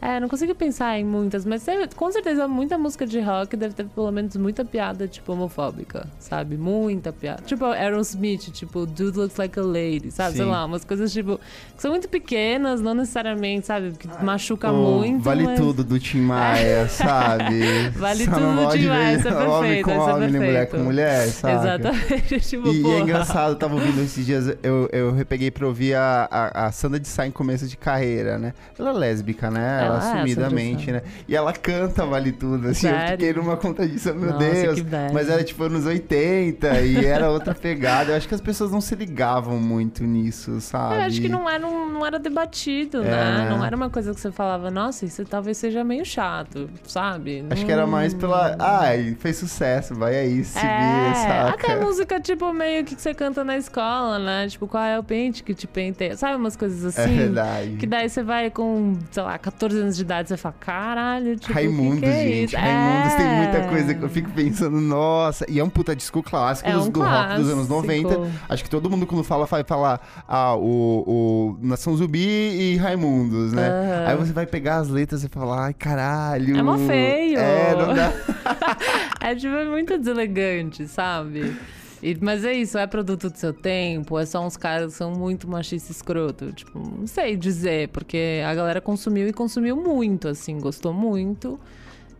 É, 0.04 0.18
não 0.18 0.28
consigo 0.28 0.52
pensar 0.52 0.98
em 0.98 1.04
muitas, 1.04 1.44
mas 1.46 1.62
tem- 1.64 1.86
com 1.94 2.10
certeza 2.10 2.48
muita 2.48 2.76
música 2.76 3.06
de 3.06 3.20
rock 3.20 3.56
deve 3.56 3.72
ter 3.72 3.84
pelo 3.86 4.10
menos 4.10 4.34
muita 4.36 4.64
piada, 4.64 5.06
tipo, 5.06 5.32
homofóbica, 5.32 6.08
sabe? 6.18 6.56
Muita 6.56 7.12
piada. 7.12 7.40
Tipo, 7.46 7.66
Aerosmith, 7.66 8.50
tipo, 8.50 8.84
Dude 8.84 9.16
Looks 9.16 9.36
Like 9.36 9.60
a 9.60 9.62
Lady, 9.62 10.10
sabe? 10.10 10.36
Sei 10.36 10.44
Sim. 10.44 10.50
lá, 10.50 10.64
umas 10.64 10.84
coisas, 10.84 11.12
tipo, 11.12 11.38
que 11.76 11.80
são 11.80 11.92
muito 11.92 12.08
pequenas, 12.08 12.80
não 12.80 12.94
necessariamente, 12.94 13.68
sabe? 13.68 13.92
Que 13.92 14.08
machuca 14.24 14.72
O 14.72 14.98
muito. 14.98 15.22
Vale 15.22 15.44
mas- 15.44 15.60
tudo 15.60 15.84
do 15.84 16.00
Tim 16.00 16.20
Maia, 16.22 16.88
sabe? 16.88 17.60
Vale 17.96 18.24
Só 18.24 18.32
tudo 18.32 18.40
não 18.46 18.66
do 18.66 18.72
Tim 18.72 18.86
Maia, 18.88 19.16
isso 19.18 19.28
é 19.28 19.32
Homem 19.32 19.60
perfeito, 19.60 19.84
com 19.84 19.90
isso 19.92 20.00
é 20.10 20.14
homem, 20.14 20.28
mulher 20.32 20.40
perfeito. 20.52 20.70
com 20.70 20.78
mulher, 20.78 21.26
sabe? 21.28 21.54
Exatamente, 21.54 22.40
tipo, 22.50 22.68
E, 22.68 22.82
e 22.82 22.90
é 22.90 22.98
engraçado, 22.98 23.50
eu 23.52 23.56
tava 23.56 23.74
ouvindo 23.74 24.00
esses 24.02 24.26
dias, 24.26 24.48
eu, 24.64 24.88
eu 24.92 25.12
repeguei 25.12 25.52
pra 25.52 25.64
ouvir 25.64 25.94
a, 25.94 26.26
a, 26.28 26.66
a 26.66 26.72
Sandra 26.72 26.98
de 26.98 27.06
Sá 27.06 27.24
em 27.24 27.30
começo 27.30 27.68
de 27.68 27.76
carreira, 27.76 28.36
né? 28.36 28.52
Ela 28.76 28.90
é 28.90 28.92
lésbica, 28.92 29.48
né? 29.48 29.84
Ela, 29.86 29.91
Ela 29.94 29.98
é, 29.98 30.00
Sandra 30.02 30.24
de 30.24 30.32
assumidamente, 30.32 30.86
Sá. 30.86 30.92
né? 30.92 31.02
E 31.28 31.36
ela 31.36 31.52
canta 31.52 32.04
Vale 32.06 32.32
Tudo, 32.32 32.68
assim, 32.68 32.86
eu 32.88 32.94
Sério? 32.94 33.10
fiquei 33.12 33.32
numa 33.32 33.56
contradição, 33.56 34.14
meu 34.14 34.30
Nossa, 34.32 34.38
Deus. 34.44 34.82
Mas 35.12 35.28
era 35.28 35.42
tipo 35.44 35.62
anos 35.64 35.84
80 35.86 36.80
e 36.80 37.04
era 37.06 37.30
outra 37.30 37.54
pegada. 37.54 38.12
Eu 38.12 38.16
acho 38.16 38.28
que 38.28 38.34
as 38.34 38.40
pessoas 38.40 38.70
não 38.70 38.80
se 38.80 38.94
ligavam 38.94 39.58
muito 39.58 40.04
nisso, 40.04 40.60
sabe? 40.60 40.96
Eu 40.96 41.00
acho 41.02 41.20
que 41.20 41.28
não 41.28 41.48
era, 41.48 41.66
um- 41.66 41.88
não 41.90 42.04
era 42.06 42.18
debatido, 42.18 42.98
É, 43.02 43.04
né? 43.04 43.38
né? 43.44 43.50
Não 43.50 43.64
era 43.64 43.74
uma 43.76 43.90
coisa 43.90 44.12
que 44.14 44.20
você 44.20 44.30
falava, 44.32 44.70
nossa, 44.70 45.04
isso 45.04 45.24
talvez 45.24 45.56
seja 45.56 45.82
meio 45.84 46.04
chato, 46.04 46.68
sabe? 46.86 47.44
Acho 47.50 47.60
Não- 47.60 47.66
que 47.66 47.72
era 47.72 47.86
mais 47.86 48.14
pela. 48.14 48.56
Ai, 48.58 49.16
fez 49.18 49.36
sucesso, 49.36 49.94
vai 49.94 50.16
aí, 50.16 50.44
se 50.44 50.58
É, 50.58 50.62
vira, 50.62 51.14
saca? 51.14 51.50
até 51.72 51.80
música, 51.84 52.20
tipo, 52.20 52.52
meio 52.52 52.84
que 52.84 52.94
você 53.00 53.14
canta 53.14 53.42
na 53.44 53.56
escola, 53.56 54.18
né? 54.18 54.46
Tipo, 54.48 54.66
qual 54.66 54.82
é 54.84 54.98
o 54.98 55.02
pente 55.02 55.42
que 55.42 55.54
te 55.54 55.66
penteia? 55.66 56.16
Sabe 56.16 56.36
umas 56.36 56.56
coisas 56.56 56.96
É 56.98 57.04
assim? 57.04 57.16
verdade. 57.16 57.76
Que 57.76 57.86
daí 57.86 58.08
você 58.08 58.22
vai 58.22 58.50
com, 58.50 58.94
sei 59.10 59.22
lá, 59.22 59.38
14 59.38 59.81
anos 59.82 59.96
de 59.96 60.02
idade, 60.02 60.28
você 60.28 60.36
fala, 60.36 60.54
caralho, 60.58 61.36
tipo, 61.36 61.52
Raimundos, 61.52 62.00
que 62.00 62.06
que 62.06 62.06
é 62.06 62.22
gente. 62.24 62.44
isso? 62.46 62.56
Raimundos 62.56 63.14
tem 63.14 63.26
muita 63.26 63.58
É. 63.58 63.68
coisa 63.68 63.94
que 63.94 64.02
eu 64.02 64.08
fico 64.08 64.30
pensando, 64.30 64.80
nossa. 64.80 65.44
E 65.50 65.58
é 65.60 65.64
um 65.64 65.68
puta 65.68 65.94
disco 65.94 66.22
clássico 66.22 66.68
É 66.68 66.72
dos- 66.72 66.86
um 66.86 66.90
do 66.90 67.00
rock 67.00 67.34
dos 67.36 67.50
anos 67.50 67.66
clássico. 67.66 67.74
90. 67.74 68.30
Acho 68.48 68.64
que 68.64 68.70
todo 68.70 68.88
mundo 68.90 69.06
quando 69.06 69.22
fala, 69.24 69.46
vai 69.46 69.64
falar, 69.64 70.00
ah, 70.26 70.54
o, 70.56 71.56
o 71.60 71.66
Nação 71.66 71.96
Zumbi 71.96 72.18
e 72.20 72.76
Raimundos, 72.76 73.52
né? 73.52 73.68
Aham. 73.68 74.06
Aí 74.08 74.16
você 74.16 74.32
vai 74.32 74.46
pegar 74.46 74.76
as 74.78 74.88
letras 74.88 75.22
e 75.24 75.28
falar, 75.28 75.66
ai, 75.66 75.74
caralho. 75.74 76.56
É 76.56 76.62
mó 76.62 76.78
feio. 76.78 77.38
É, 77.38 77.74
não 77.76 77.94
dá. 77.94 78.12
É 79.20 79.34
tipo, 79.36 79.54
é 79.54 79.64
muito 79.64 79.96
deselegante, 79.98 80.86
sabe? 80.88 81.54
E- 82.02 82.18
mas 82.20 82.44
é 82.44 82.52
isso, 82.52 82.76
é 82.76 82.86
produto 82.86 83.30
do 83.30 83.36
seu 83.38 83.52
tempo, 83.52 84.18
é 84.18 84.26
só 84.26 84.44
uns 84.44 84.56
caras 84.56 84.92
que 84.92 84.98
são 84.98 85.12
muito 85.12 85.48
machista 85.48 85.92
escroto. 85.92 86.52
Tipo, 86.52 86.78
não 86.78 87.06
sei 87.06 87.36
dizer, 87.36 87.88
porque 87.90 88.42
a 88.44 88.54
galera 88.54 88.80
consumiu 88.80 89.28
e 89.28 89.32
consumiu 89.32 89.76
muito, 89.76 90.26
assim, 90.28 90.58
gostou 90.58 90.92
muito. 90.92 91.58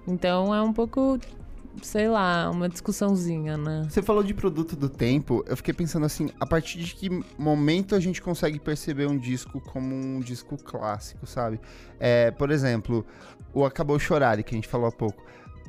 Então 0.06 0.54
é 0.54 0.62
um 0.62 0.72
pouco, 0.72 1.18
sei 1.82 2.08
lá, 2.08 2.48
uma 2.50 2.68
discussãozinha, 2.68 3.56
né? 3.56 3.86
Você 3.88 4.02
falou 4.02 4.22
de 4.22 4.32
produto 4.34 4.76
do 4.76 4.88
tempo, 4.88 5.44
eu 5.48 5.56
fiquei 5.56 5.74
pensando 5.74 6.06
assim, 6.06 6.28
a 6.38 6.46
partir 6.46 6.78
de 6.78 6.94
que 6.94 7.08
momento 7.38 7.94
a 7.94 8.00
gente 8.00 8.22
consegue 8.22 8.58
perceber 8.60 9.06
um 9.08 9.18
disco 9.18 9.60
como 9.60 9.94
um 9.94 10.20
disco 10.20 10.56
clássico, 10.56 11.26
sabe? 11.26 11.60
É, 11.98 12.30
por 12.30 12.50
exemplo, 12.50 13.04
o 13.52 13.64
Acabou 13.64 13.98
Chorar, 13.98 14.40
que 14.42 14.54
a 14.54 14.56
gente 14.56 14.68
falou 14.68 14.86
há 14.86 14.92
pouco. 14.92 15.22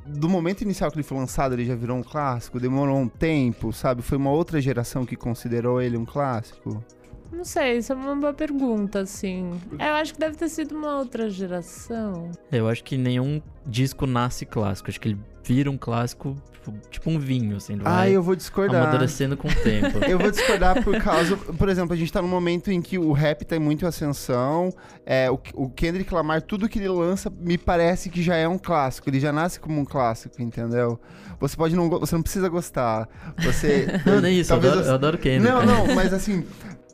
Do 0.06 0.28
momento 0.28 0.62
inicial 0.62 0.92
que 0.92 0.98
ele 0.98 1.04
foi 1.04 1.18
lançado, 1.18 1.54
ele 1.54 1.66
já 1.66 1.76
virou 1.76 1.98
um 1.98 2.04
clássico? 2.04 2.60
Demorou 2.60 2.98
um 2.98 3.08
tempo, 3.08 3.72
sabe? 3.72 4.02
Foi 4.02 4.18
uma 4.18 4.32
outra 4.32 4.60
geração 4.60 5.06
que 5.06 5.16
considerou 5.16 5.82
ele 5.82 5.96
um 5.98 6.06
clássico? 6.06 6.84
Não 7.32 7.44
sei, 7.44 7.78
isso 7.78 7.92
é 7.92 7.96
uma 7.96 8.16
boa 8.16 8.34
pergunta, 8.34 9.00
assim. 9.00 9.60
É, 9.80 9.90
eu 9.90 9.96
acho 9.96 10.14
que 10.14 10.20
deve 10.20 10.38
ter 10.38 10.50
sido 10.50 10.76
uma 10.76 10.98
outra 11.00 11.30
geração. 11.30 12.30
Eu 12.52 12.68
acho 12.68 12.84
que 12.84 12.96
nenhum 12.96 13.42
disco 13.66 14.06
nasce 14.06 14.46
clássico. 14.46 14.90
Acho 14.90 15.00
que 15.00 15.10
ele 15.10 15.20
vira 15.44 15.72
um 15.72 15.78
clássico, 15.78 16.36
tipo, 16.64 16.90
tipo 16.90 17.10
um 17.10 17.20
vinho, 17.20 17.58
assim. 17.58 17.74
Ele 17.74 17.82
Ah, 17.86 18.10
eu 18.10 18.22
vou 18.24 18.36
discordar. 18.36 18.84
amadurecendo 18.84 19.36
com 19.36 19.48
o 19.48 19.56
tempo. 19.56 20.00
Eu 20.08 20.18
vou 20.20 20.32
discordar 20.32 20.84
por 20.84 20.96
causa, 21.02 21.36
por 21.36 21.68
exemplo, 21.70 21.94
a 21.94 21.98
gente 21.98 22.12
tá 22.12 22.22
num 22.22 22.28
momento 22.28 22.72
em 22.72 22.82
que 22.82 22.98
o 22.98 23.12
rap 23.12 23.44
tá 23.46 23.56
em 23.56 23.60
muito 23.60 23.86
ascensão. 23.86 24.72
É, 25.06 25.30
o, 25.30 25.40
o 25.54 25.70
Kendrick 25.70 26.14
Lamar, 26.14 26.42
tudo 26.42 26.70
que 26.70 26.80
ele 26.80 26.88
lança, 26.90 27.32
me 27.40 27.58
parece 27.58 28.10
que 28.10 28.22
já 28.22 28.36
é 28.36 28.48
um 28.48 28.58
clássico. 28.58 29.10
Ele 29.10 29.20
já 29.20 29.32
nasce 29.32 29.60
como 29.60 29.80
um 29.80 29.86
clássico, 29.86 30.42
entendeu? 30.42 31.00
Você 31.40 31.58
pode 31.58 31.76
não, 31.76 31.90
você 31.90 32.16
não 32.16 32.22
precisa 32.24 32.48
gostar. 32.48 33.08
Você 33.44 33.88
Não, 34.06 34.22
nem 34.22 34.40
isso. 34.40 34.54
Eu 34.54 34.58
adoro, 34.58 34.84
você- 34.84 34.90
eu 34.90 34.94
adoro 34.94 35.18
Kendrick. 35.18 35.44
Não, 35.54 35.66
não, 35.66 35.94
mas 35.96 36.14
assim. 36.14 36.46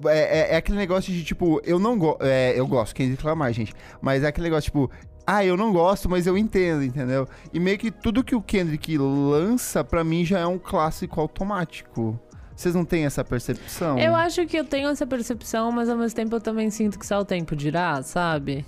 É, 0.05 0.39
é- 0.51 0.53
é 0.53 0.55
aquele 0.55 0.77
negócio 0.77 1.11
de 1.11 1.23
tipo, 1.25 1.59
eu 1.65 1.77
não 1.77 1.97
gosto. 1.99 2.23
eu 2.23 2.65
gosto, 2.65 2.95
quem 2.95 3.09
reclamar, 3.09 3.51
gente. 3.51 3.73
Mas 4.01 4.23
é 4.23 4.27
aquele 4.27 4.45
negócio, 4.45 4.63
tipo, 4.71 4.89
ah, 5.31 5.45
eu 5.45 5.55
não 5.55 5.71
gosto, 5.71 6.09
mas 6.09 6.25
eu 6.25 6.35
entendo, 6.35 6.83
entendeu? 6.83 7.27
E 7.53 7.59
meio 7.59 7.77
que 7.77 7.91
tudo 7.91 8.23
que 8.23 8.33
o 8.33 8.41
Kendrick 8.41 8.97
lança, 8.97 9.83
pra 9.83 10.03
mim, 10.03 10.25
já 10.25 10.39
é 10.39 10.45
um 10.47 10.57
clássico 10.57 11.21
automático. 11.21 12.19
Vocês 12.55 12.73
não 12.73 12.83
têm 12.83 13.05
essa 13.05 13.23
percepção? 13.23 13.99
Eu 13.99 14.15
acho 14.15 14.43
que 14.47 14.57
eu 14.57 14.65
tenho 14.65 14.89
essa 14.89 15.05
percepção, 15.05 15.71
mas 15.71 15.87
ao 15.87 15.95
mesmo 15.95 16.15
tempo 16.15 16.35
eu 16.35 16.41
também 16.41 16.71
sinto 16.71 16.97
que 16.97 17.05
só 17.05 17.19
o 17.19 17.23
tempo 17.23 17.55
dirá, 17.55 18.01
sabe? 18.01 18.65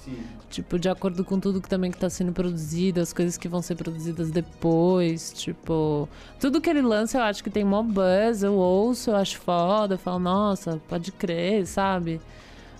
Tipo, 0.51 0.77
de 0.77 0.87
acordo 0.87 1.25
com 1.25 1.39
tudo 1.39 1.59
que 1.59 1.67
também 1.67 1.89
que 1.89 1.97
tá 1.97 2.11
sendo 2.11 2.31
produzido, 2.31 3.01
as 3.01 3.11
coisas 3.11 3.37
que 3.37 3.49
vão 3.49 3.63
ser 3.63 3.73
produzidas 3.73 4.29
depois, 4.29 5.33
tipo... 5.33 6.07
Tudo 6.39 6.61
que 6.61 6.69
ele 6.69 6.83
lança 6.83 7.17
eu 7.17 7.23
acho 7.23 7.43
que 7.43 7.49
tem 7.49 7.65
mó 7.65 7.81
buzz, 7.81 8.43
eu 8.43 8.53
ouço, 8.53 9.09
eu 9.09 9.15
acho 9.15 9.39
foda, 9.39 9.95
eu 9.95 9.99
falo, 9.99 10.19
nossa, 10.19 10.79
pode 10.87 11.11
crer, 11.11 11.65
sabe? 11.65 12.21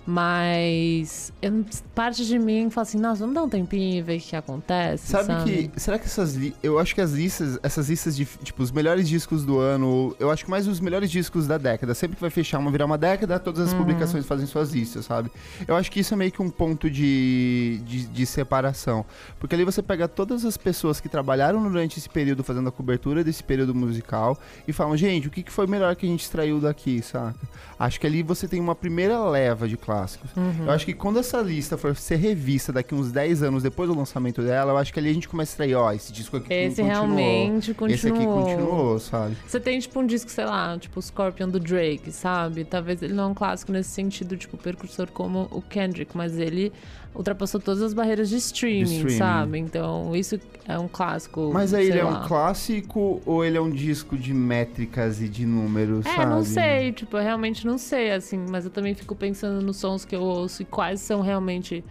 Mas 0.05 1.31
eu, 1.41 1.63
parte 1.93 2.25
de 2.25 2.37
mim 2.39 2.69
fala 2.69 2.83
assim, 2.83 2.99
nossa, 2.99 3.19
vamos 3.21 3.35
dar 3.35 3.43
um 3.43 3.49
tempinho 3.49 3.97
e 3.97 4.01
ver 4.01 4.17
o 4.17 4.21
que 4.21 4.35
acontece, 4.35 5.07
Sabe, 5.07 5.25
sabe? 5.27 5.69
que. 5.69 5.79
Será 5.79 5.97
que 5.99 6.05
essas. 6.05 6.37
Eu 6.61 6.79
acho 6.79 6.93
que 6.95 7.01
as 7.01 7.11
listas. 7.11 7.59
Essas 7.63 7.89
listas 7.89 8.15
de. 8.15 8.25
Tipo, 8.25 8.63
os 8.63 8.71
melhores 8.71 9.07
discos 9.07 9.43
do 9.45 9.59
ano. 9.59 10.15
Eu 10.19 10.29
acho 10.31 10.43
que 10.45 10.51
mais 10.51 10.67
os 10.67 10.79
melhores 10.79 11.09
discos 11.11 11.47
da 11.47 11.57
década. 11.57 11.93
Sempre 11.93 12.15
que 12.15 12.21
vai 12.21 12.29
fechar 12.29 12.59
uma, 12.59 12.71
virar 12.71 12.85
uma 12.85 12.97
década, 12.97 13.39
todas 13.39 13.67
as 13.67 13.71
Uhum. 13.71 13.79
publicações 13.79 14.25
fazem 14.25 14.45
suas 14.45 14.71
listas, 14.73 15.05
sabe? 15.05 15.31
Eu 15.67 15.75
acho 15.75 15.89
que 15.89 15.99
isso 16.01 16.13
é 16.13 16.17
meio 16.17 16.31
que 16.31 16.41
um 16.41 16.49
ponto 16.49 16.89
de, 16.89 17.79
de, 17.85 18.05
de 18.07 18.25
separação. 18.25 19.05
Porque 19.39 19.55
ali 19.55 19.63
você 19.63 19.81
pega 19.81 20.07
todas 20.07 20.43
as 20.45 20.57
pessoas 20.57 20.99
que 20.99 21.07
trabalharam 21.07 21.61
durante 21.63 21.97
esse 21.99 22.09
período 22.09 22.43
fazendo 22.43 22.67
a 22.69 22.71
cobertura 22.71 23.23
desse 23.23 23.43
período 23.43 23.73
musical 23.73 24.37
e 24.67 24.73
falam, 24.73 24.95
gente, 24.97 25.27
o 25.27 25.31
que, 25.31 25.41
que 25.43 25.51
foi 25.51 25.67
melhor 25.67 25.95
que 25.95 26.05
a 26.05 26.09
gente 26.09 26.21
extraiu 26.23 26.59
daqui, 26.59 27.01
saca? 27.01 27.35
Acho 27.79 27.99
que 27.99 28.05
ali 28.07 28.21
você 28.23 28.47
tem 28.47 28.59
uma 28.59 28.75
primeira 28.75 29.23
leva 29.29 29.67
de 29.67 29.77
clássicos. 29.91 30.31
Uhum. 30.35 30.65
Eu 30.65 30.71
acho 30.71 30.85
que 30.85 30.93
quando 30.93 31.19
essa 31.19 31.41
lista 31.41 31.77
for 31.77 31.95
ser 31.95 32.15
revista 32.15 32.71
daqui 32.71 32.95
uns 32.95 33.11
10 33.11 33.43
anos 33.43 33.63
depois 33.63 33.89
do 33.89 33.95
lançamento 33.97 34.41
dela, 34.41 34.71
eu 34.71 34.77
acho 34.77 34.93
que 34.93 34.99
ali 34.99 35.09
a 35.09 35.13
gente 35.13 35.27
começa 35.27 35.51
a 35.51 35.53
extrair, 35.53 35.75
ó, 35.75 35.91
esse 35.91 36.13
disco 36.13 36.37
aqui 36.37 36.53
Esse 36.53 36.81
continuou. 36.81 37.15
realmente 37.17 37.73
continuou. 37.73 37.95
Esse 37.95 38.07
aqui 38.07 38.25
continuou, 38.25 38.99
sabe? 38.99 39.37
Você 39.45 39.59
tem, 39.59 39.79
tipo, 39.79 39.99
um 39.99 40.05
disco, 40.05 40.31
sei 40.31 40.45
lá, 40.45 40.77
tipo 40.77 40.99
o 40.99 41.01
Scorpion 41.01 41.49
do 41.49 41.59
Drake, 41.59 42.11
sabe? 42.11 42.63
Talvez 42.63 43.01
ele 43.01 43.13
não 43.13 43.25
é 43.25 43.27
um 43.27 43.33
clássico 43.33 43.71
nesse 43.71 43.89
sentido, 43.89 44.37
tipo, 44.37 44.57
percursor 44.57 45.11
como 45.11 45.47
o 45.51 45.61
Kendrick, 45.61 46.15
mas 46.15 46.37
ele 46.39 46.71
ultrapassou 47.13 47.59
todas 47.59 47.81
as 47.81 47.93
barreiras 47.93 48.29
de 48.29 48.37
streaming, 48.37 48.85
De 48.85 48.93
streaming. 48.95 49.17
sabe? 49.17 49.59
Então, 49.59 50.15
isso 50.15 50.39
é 50.67 50.77
um 50.79 50.87
clássico. 50.87 51.51
Mas 51.53 51.73
aí 51.73 51.87
ele 51.87 51.99
é 51.99 52.03
lá. 52.03 52.23
um 52.23 52.27
clássico 52.27 53.21
ou 53.25 53.43
ele 53.43 53.57
é 53.57 53.61
um 53.61 53.69
disco 53.69 54.17
de 54.17 54.33
métricas 54.33 55.21
e 55.21 55.27
de 55.27 55.45
números, 55.45 56.05
É, 56.05 56.15
sabe? 56.15 56.25
não 56.31 56.43
sei, 56.43 56.91
tipo, 56.93 57.17
eu 57.17 57.21
realmente 57.23 57.65
não 57.67 57.77
sei, 57.77 58.11
assim, 58.11 58.43
mas 58.49 58.63
eu 58.65 58.71
também 58.71 58.93
fico 58.95 59.13
pensando 59.15 59.61
nos 59.65 59.77
sons 59.77 60.05
que 60.05 60.15
eu 60.15 60.21
ouço 60.21 60.61
e 60.61 60.65
quais 60.65 61.01
são 61.01 61.21
realmente, 61.21 61.83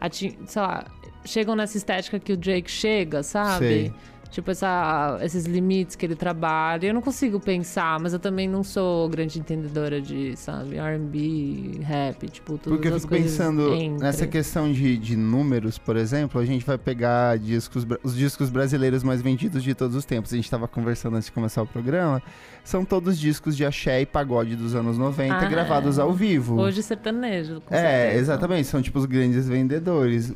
ati- 0.00 0.38
sei 0.46 0.62
lá, 0.62 0.84
chegam 1.24 1.56
nessa 1.56 1.76
estética 1.76 2.18
que 2.20 2.32
o 2.32 2.36
Drake 2.36 2.70
chega, 2.70 3.22
sabe? 3.22 3.66
Sei. 3.66 3.92
Tipo, 4.32 4.50
essa, 4.50 5.18
esses 5.20 5.44
limites 5.44 5.94
que 5.94 6.06
ele 6.06 6.16
trabalha. 6.16 6.86
Eu 6.86 6.94
não 6.94 7.02
consigo 7.02 7.38
pensar, 7.38 8.00
mas 8.00 8.14
eu 8.14 8.18
também 8.18 8.48
não 8.48 8.64
sou 8.64 9.06
grande 9.10 9.38
entendedora 9.38 10.00
de, 10.00 10.34
sabe, 10.38 10.76
RB, 10.78 11.80
rap, 11.82 12.26
tipo, 12.30 12.56
tudo 12.56 12.74
Porque 12.74 12.88
eu 12.88 12.98
fico 12.98 13.08
pensando 13.08 13.76
nessa 14.00 14.26
questão 14.26 14.72
de, 14.72 14.96
de 14.96 15.16
números, 15.16 15.76
por 15.76 15.96
exemplo, 15.96 16.40
a 16.40 16.46
gente 16.46 16.64
vai 16.64 16.78
pegar 16.78 17.38
discos, 17.38 17.86
os 18.02 18.16
discos 18.16 18.48
brasileiros 18.48 19.02
mais 19.02 19.20
vendidos 19.20 19.62
de 19.62 19.74
todos 19.74 19.94
os 19.94 20.06
tempos. 20.06 20.32
A 20.32 20.36
gente 20.36 20.46
estava 20.46 20.66
conversando 20.66 21.16
antes 21.16 21.26
de 21.26 21.32
começar 21.32 21.60
o 21.60 21.66
programa. 21.66 22.22
São 22.64 22.86
todos 22.86 23.18
discos 23.18 23.54
de 23.54 23.66
axé 23.66 24.00
e 24.00 24.06
pagode 24.06 24.56
dos 24.56 24.74
anos 24.74 24.96
90 24.96 25.34
Ah, 25.34 25.44
gravados 25.44 25.98
é. 25.98 26.00
ao 26.00 26.10
vivo. 26.10 26.58
Hoje 26.58 26.82
sertanejo, 26.82 27.60
É, 27.70 28.16
exatamente. 28.16 28.66
São 28.66 28.80
tipo 28.80 28.98
os 28.98 29.04
grandes 29.04 29.46
vendedores. 29.46 30.32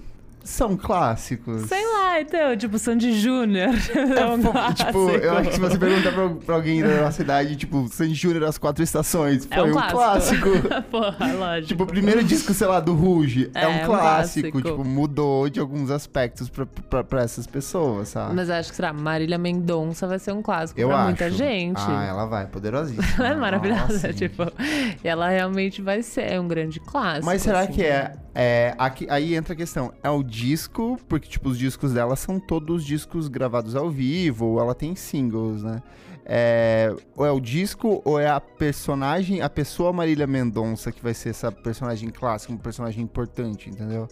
São 0.48 0.76
clássicos? 0.76 1.62
Sei 1.68 1.85
lá, 1.87 2.20
então, 2.20 2.56
tipo, 2.56 2.78
Sandy 2.78 3.18
Júnior. 3.20 3.70
É 4.16 4.24
um 4.26 4.40
Pô, 4.42 4.52
clássico. 4.52 4.85
tipo, 4.87 5.11
eu 5.11 5.37
acho 5.37 5.48
que 5.48 5.54
se 5.54 5.61
você 5.61 5.78
perguntar 5.78 6.12
pra, 6.12 6.28
pra 6.30 6.54
alguém 6.54 6.82
da 6.82 7.02
nossa 7.02 7.22
idade, 7.22 7.56
tipo, 7.56 7.87
Sandy 7.88 8.14
Júnior 8.14 8.44
as 8.44 8.59
quatro 8.59 8.82
estações, 8.82 9.46
É 9.50 9.56
foi 9.56 9.70
um 9.72 9.76
um 9.76 9.88
clássico. 9.88 10.48
Porra, 10.90 11.32
lógico. 11.35 11.66
tipo, 11.68 11.82
o 11.85 11.87
primeiro 11.87 12.22
disco, 12.24 12.52
sei 12.54 12.66
lá, 12.66 12.80
do 12.80 12.94
Ruge, 12.94 13.50
é, 13.54 13.64
É, 13.64 13.68
um 13.68 13.82
um 13.82 13.85
clássico. 13.85 14.50
clássico. 14.50 14.62
Tipo, 14.62 14.85
mudou 14.85 15.48
de 15.48 15.61
alguns 15.61 15.90
aspectos 15.90 16.48
pra, 16.48 16.64
pra, 16.66 17.04
pra 17.04 17.22
essas 17.22 17.46
pessoas, 17.46 18.09
sabe? 18.09 18.35
Mas 18.35 18.48
acho 18.50 18.70
que 18.70 18.76
será 18.76 18.92
Marília 18.92 19.38
Mendonça 19.38 20.06
vai 20.06 20.18
ser 20.18 20.32
um 20.32 20.42
clássico 20.42 20.80
eu 20.80 20.88
pra 20.88 20.96
acho. 20.98 21.04
muita 21.06 21.30
gente. 21.30 21.80
Ah, 21.80 22.04
ela 22.09 22.26
vai, 22.26 22.46
poderosíssima. 22.46 23.06
Ela 23.18 23.28
é 23.28 23.35
maravilhosa, 23.35 23.92
Nossa, 23.92 24.12
tipo, 24.12 24.44
gente. 24.61 24.98
ela 25.06 25.28
realmente 25.28 25.82
vai 25.82 26.02
ser 26.02 26.38
um 26.40 26.46
grande 26.46 26.78
clássico. 26.80 27.26
Mas 27.26 27.42
será 27.42 27.61
assim. 27.61 27.72
que 27.72 27.82
é, 27.82 28.12
é 28.38 28.75
aqui, 28.77 29.07
aí 29.09 29.35
entra 29.35 29.55
a 29.55 29.57
questão, 29.57 29.94
é 30.03 30.11
o 30.11 30.22
disco, 30.22 30.99
porque 31.09 31.27
tipo 31.27 31.49
os 31.49 31.59
discos 31.59 31.94
dela 31.94 32.14
são 32.16 32.38
todos 32.38 32.85
discos 32.85 33.29
gravados 33.29 33.75
ao 33.75 33.90
vivo, 33.90 34.44
ou 34.44 34.61
ela 34.61 34.75
tem 34.75 34.94
singles, 34.94 35.62
né? 35.62 35.83
É, 36.29 36.94
ou 37.16 37.25
é 37.25 37.31
o 37.31 37.40
disco 37.40 38.03
ou 38.05 38.18
é 38.20 38.29
a 38.29 38.38
personagem, 38.40 39.40
a 39.40 39.49
pessoa 39.49 39.92
Marília 39.92 40.27
Mendonça 40.27 40.92
que 40.92 41.03
vai 41.03 41.14
ser 41.14 41.31
essa 41.31 41.51
personagem 41.51 42.11
clássica, 42.11 42.53
um 42.53 42.59
personagem 42.59 43.03
importante, 43.03 43.70
entendeu? 43.70 44.07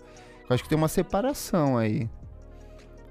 Eu 0.49 0.55
acho 0.55 0.63
que 0.63 0.69
tem 0.69 0.79
uma 0.79 0.89
separação 0.89 1.77
aí. 1.77 2.09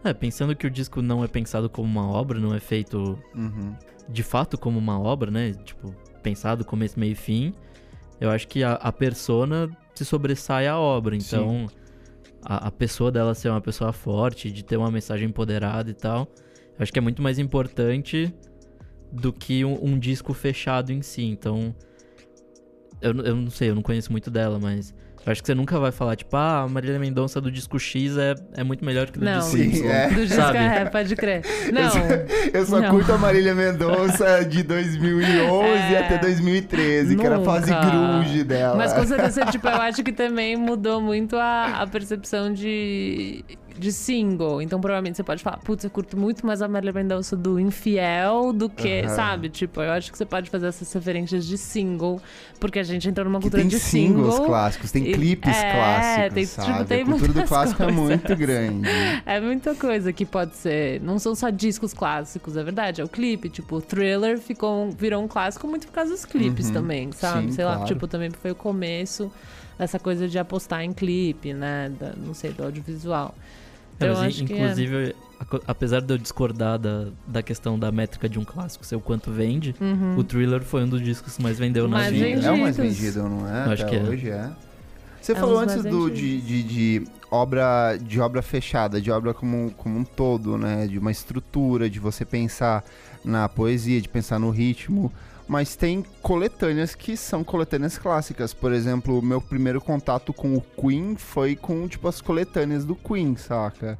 É, 0.04 0.14
pensando 0.14 0.56
que 0.56 0.66
o 0.66 0.70
disco 0.72 1.02
não 1.02 1.24
é 1.24 1.28
pensado 1.28 1.70
como 1.70 1.88
uma 1.88 2.10
obra, 2.10 2.40
não 2.40 2.56
é 2.56 2.60
feito 2.60 3.20
Uhum. 3.36 3.76
de 4.10 4.24
fato 4.24 4.58
como 4.58 4.80
uma 4.80 5.00
obra, 5.00 5.30
né? 5.30 5.54
Tipo, 5.64 5.94
pensado 6.24 6.66
começo, 6.66 7.00
meio 7.00 7.12
e 7.12 7.16
fim. 7.16 7.54
Eu 8.20 8.30
acho 8.32 8.48
que 8.48 8.64
a, 8.64 8.74
a 8.74 8.92
persona 8.92 9.70
se 9.96 10.06
sobressai 10.06 10.68
à 10.68 10.78
obra. 10.78 11.16
Então, 11.16 11.68
a, 12.44 12.68
a 12.68 12.72
pessoa 12.72 13.12
dela 13.12 13.34
ser 13.34 13.50
uma 13.50 13.62
pessoa 13.62 13.94
forte, 13.94 14.52
de 14.52 14.64
ter 14.64 14.78
uma 14.78 14.92
mensagem 14.92 15.28
empoderada 15.30 15.90
e 15.90 15.94
tal, 15.94 16.28
eu 16.78 16.84
acho 16.84 16.92
que 16.92 17.00
é 17.00 17.02
muito 17.02 17.22
mais 17.22 17.40
importante 17.40 18.34
do 19.12 19.32
que 19.32 19.64
um, 19.64 19.78
um 19.84 20.00
disco 20.00 20.34
fechado 20.34 20.92
em 20.92 21.02
si. 21.02 21.24
Então, 21.24 21.76
eu, 23.02 23.14
eu 23.22 23.36
não 23.36 23.50
sei, 23.50 23.70
eu 23.70 23.76
não 23.76 23.82
conheço 23.82 24.12
muito 24.12 24.32
dela, 24.32 24.60
mas 24.60 24.94
eu 25.26 25.32
acho 25.32 25.42
que 25.42 25.48
você 25.48 25.56
nunca 25.56 25.80
vai 25.80 25.92
falar, 25.92 26.16
tipo, 26.16 26.36
ah, 26.36 26.62
a 26.64 26.68
Marília 26.68 27.00
Mendonça 27.00 27.40
do 27.40 27.50
disco 27.52 27.80
X 27.80 28.18
é, 28.18 28.36
é 28.58 28.64
muito 28.64 28.84
melhor 28.84 29.10
que 29.10 29.20
do 29.20 29.26
Não, 29.26 29.40
disco 29.40 29.58
Sim, 29.58 29.64
Y. 29.70 29.90
é. 29.92 30.08
Do 30.10 30.22
disco 30.26 30.36
Sabe? 30.36 30.58
é, 30.58 30.86
pode 30.92 31.16
crer. 31.16 31.42
Não, 31.72 31.92
Eu 32.54 32.66
só 32.66 32.80
Não. 32.82 32.90
curto 32.90 33.12
a 33.14 33.18
Marília 33.18 33.56
Mendonça 33.56 34.44
de 34.44 34.64
2011 34.64 35.94
É. 35.94 36.00
até 36.06 36.18
2013, 36.18 37.16
que 37.16 37.26
era 37.26 37.38
a 37.38 37.42
fase 37.44 37.72
Nunca. 37.72 37.86
grunge 37.90 38.44
dela. 38.44 38.76
mas 38.76 38.94
com 38.94 39.06
certeza, 39.06 39.46
tipo, 39.52 39.68
eu 39.68 39.82
acho 39.82 40.04
que 40.04 40.12
também 40.12 40.56
mudou 40.58 41.00
muito 41.02 41.36
a, 41.38 41.82
a 41.82 41.88
percepção 41.88 42.52
de, 42.54 43.44
de 43.78 43.92
single. 43.92 44.62
Então, 44.62 44.80
provavelmente 44.80 45.18
você 45.18 45.24
pode 45.24 45.44
falar, 45.44 45.58
putz, 45.58 45.84
eu 45.84 45.90
curto 45.90 46.16
muito 46.18 46.46
mais 46.46 46.62
a 46.62 46.68
Marília 46.68 46.94
Mendonça 46.94 47.36
do 47.36 47.60
Infiel 47.60 48.54
do 48.54 48.70
que, 48.70 49.02
Aham. 49.02 49.16
sabe? 49.16 49.50
Tipo, 49.50 49.82
eu 49.82 49.92
acho 49.92 50.12
que 50.12 50.18
você 50.18 50.26
pode 50.26 50.50
fazer 50.50 50.68
essas 50.68 50.92
referências 50.94 51.46
de 51.46 51.58
single, 51.58 52.22
porque 52.60 52.80
a 52.80 52.84
gente 52.84 53.08
entrou 53.10 53.26
numa 53.26 53.40
cultura 53.40 53.62
tem 53.62 53.70
de 53.70 53.80
singles 53.80 54.34
single. 54.34 54.48
clássicos, 54.48 54.92
tem 54.92 55.08
E- 55.08 55.14
clipes 55.14 55.56
é, 55.58 55.72
clássicos, 55.74 56.34
tem- 56.34 56.46
sabe? 56.46 56.72
tipo, 56.74 56.86
tem 56.86 57.02
a 57.02 57.06
cultura 57.06 57.34
do 57.34 57.44
clássico 57.44 57.84
é 57.84 57.86
coisas. 57.86 58.04
muito 58.04 58.36
grande. 58.36 58.88
É 59.26 59.40
muita 59.42 59.76
coisa 59.76 60.14
que 60.14 60.26
pode 60.26 60.56
ser. 60.56 61.02
Não 61.02 61.18
são 61.20 61.34
só 61.36 61.50
discos 61.50 61.94
clássicos, 61.94 62.56
é 62.58 62.64
verdade. 62.64 63.02
É 63.02 63.04
o 63.04 63.08
clipe. 63.10 63.50
Tipo, 63.50 63.78
o 63.78 63.82
Thriller 63.82 64.38
ficou, 64.40 64.92
virou 64.92 65.24
um 65.24 65.28
clássico 65.28 65.68
muito 65.68 65.88
por 65.88 65.94
causa 65.94 66.12
dos 66.12 66.26
clipes 66.26 66.68
Uhum. 66.68 66.74
também, 66.74 67.12
sabe? 67.12 67.48
Sim, 67.48 67.52
Sei 67.54 67.66
lá, 67.66 67.76
claro. 67.76 67.88
tipo, 67.88 68.08
também 68.08 68.30
foi 68.32 68.52
o 68.52 68.56
começo 68.56 69.32
dessa 69.78 69.98
coisa 70.00 70.28
de 70.28 70.38
apostar 70.38 70.84
em 70.84 70.94
clipe, 70.94 71.54
né? 71.54 71.92
Da- 72.00 72.14
não 72.16 72.34
sei, 72.34 72.52
do 72.52 72.64
audiovisual. 72.64 73.34
É, 74.06 74.10
eu 74.10 74.16
mas, 74.16 74.40
é. 74.40 74.44
inclusive, 74.44 75.16
apesar 75.68 76.00
de 76.02 76.14
eu 76.14 76.18
discordar 76.18 76.78
da, 76.80 77.08
da 77.28 77.42
questão 77.42 77.78
da 77.78 77.92
métrica 77.92 78.28
de 78.30 78.40
um 78.40 78.44
clássico 78.46 78.86
ser 78.86 78.96
o 78.96 79.00
quanto 79.02 79.32
vende, 79.32 79.76
Uhum. 79.80 80.18
o 80.18 80.24
Thriller 80.24 80.62
foi 80.62 80.84
um 80.84 80.90
dos 80.90 81.02
discos 81.02 81.36
que 81.38 81.44
mais 81.44 81.58
vendeu 81.60 81.88
na 81.88 81.98
Mais 81.98 82.12
vida. 82.14 82.26
vendido. 82.26 82.46
É 82.48 82.52
o 82.52 82.58
mais 82.60 82.78
vendidos. 82.78 83.00
vendido, 83.00 83.30
não 83.30 83.48
é? 83.50 83.66
Eu 83.68 83.72
acho 83.72 83.84
Até 83.86 83.90
que 83.92 83.96
é. 84.06 84.10
hoje 84.10 84.30
é. 84.30 84.50
Você 85.22 85.32
É 85.32 85.36
falou 85.36 85.58
antes 85.60 85.84
do, 85.84 86.10
de, 86.12 86.22
vendidos. 86.40 86.48
de, 86.48 86.64
de 86.64 87.08
obra 87.32 87.98
de 87.98 88.20
obra 88.20 88.42
fechada, 88.42 89.00
de 89.02 89.10
obra 89.10 89.34
como, 89.34 89.72
como 89.78 89.98
um 90.00 90.04
todo, 90.04 90.58
né? 90.58 90.86
De 90.86 90.98
uma 91.00 91.12
estrutura, 91.12 91.90
de 91.90 92.00
você 92.00 92.26
pensar 92.26 92.84
na 93.24 93.48
poesia, 93.48 94.02
de 94.02 94.10
pensar 94.10 94.38
no 94.38 94.50
ritmo. 94.50 95.12
Mas 95.54 95.76
tem 95.76 96.04
coletâneas 96.20 96.96
que 96.96 97.16
são 97.16 97.44
coletâneas 97.44 97.96
clássicas. 97.96 98.56
Por 98.56 98.74
exemplo, 98.74 99.22
meu 99.22 99.40
primeiro 99.40 99.80
contato 99.80 100.34
com 100.34 100.56
o 100.56 100.60
Queen 100.60 101.16
foi 101.16 101.56
com, 101.56 101.88
tipo, 101.88 102.08
as 102.08 102.20
coletâneas 102.20 102.84
do 102.86 102.96
Queen, 102.96 103.36
saca? 103.36 104.00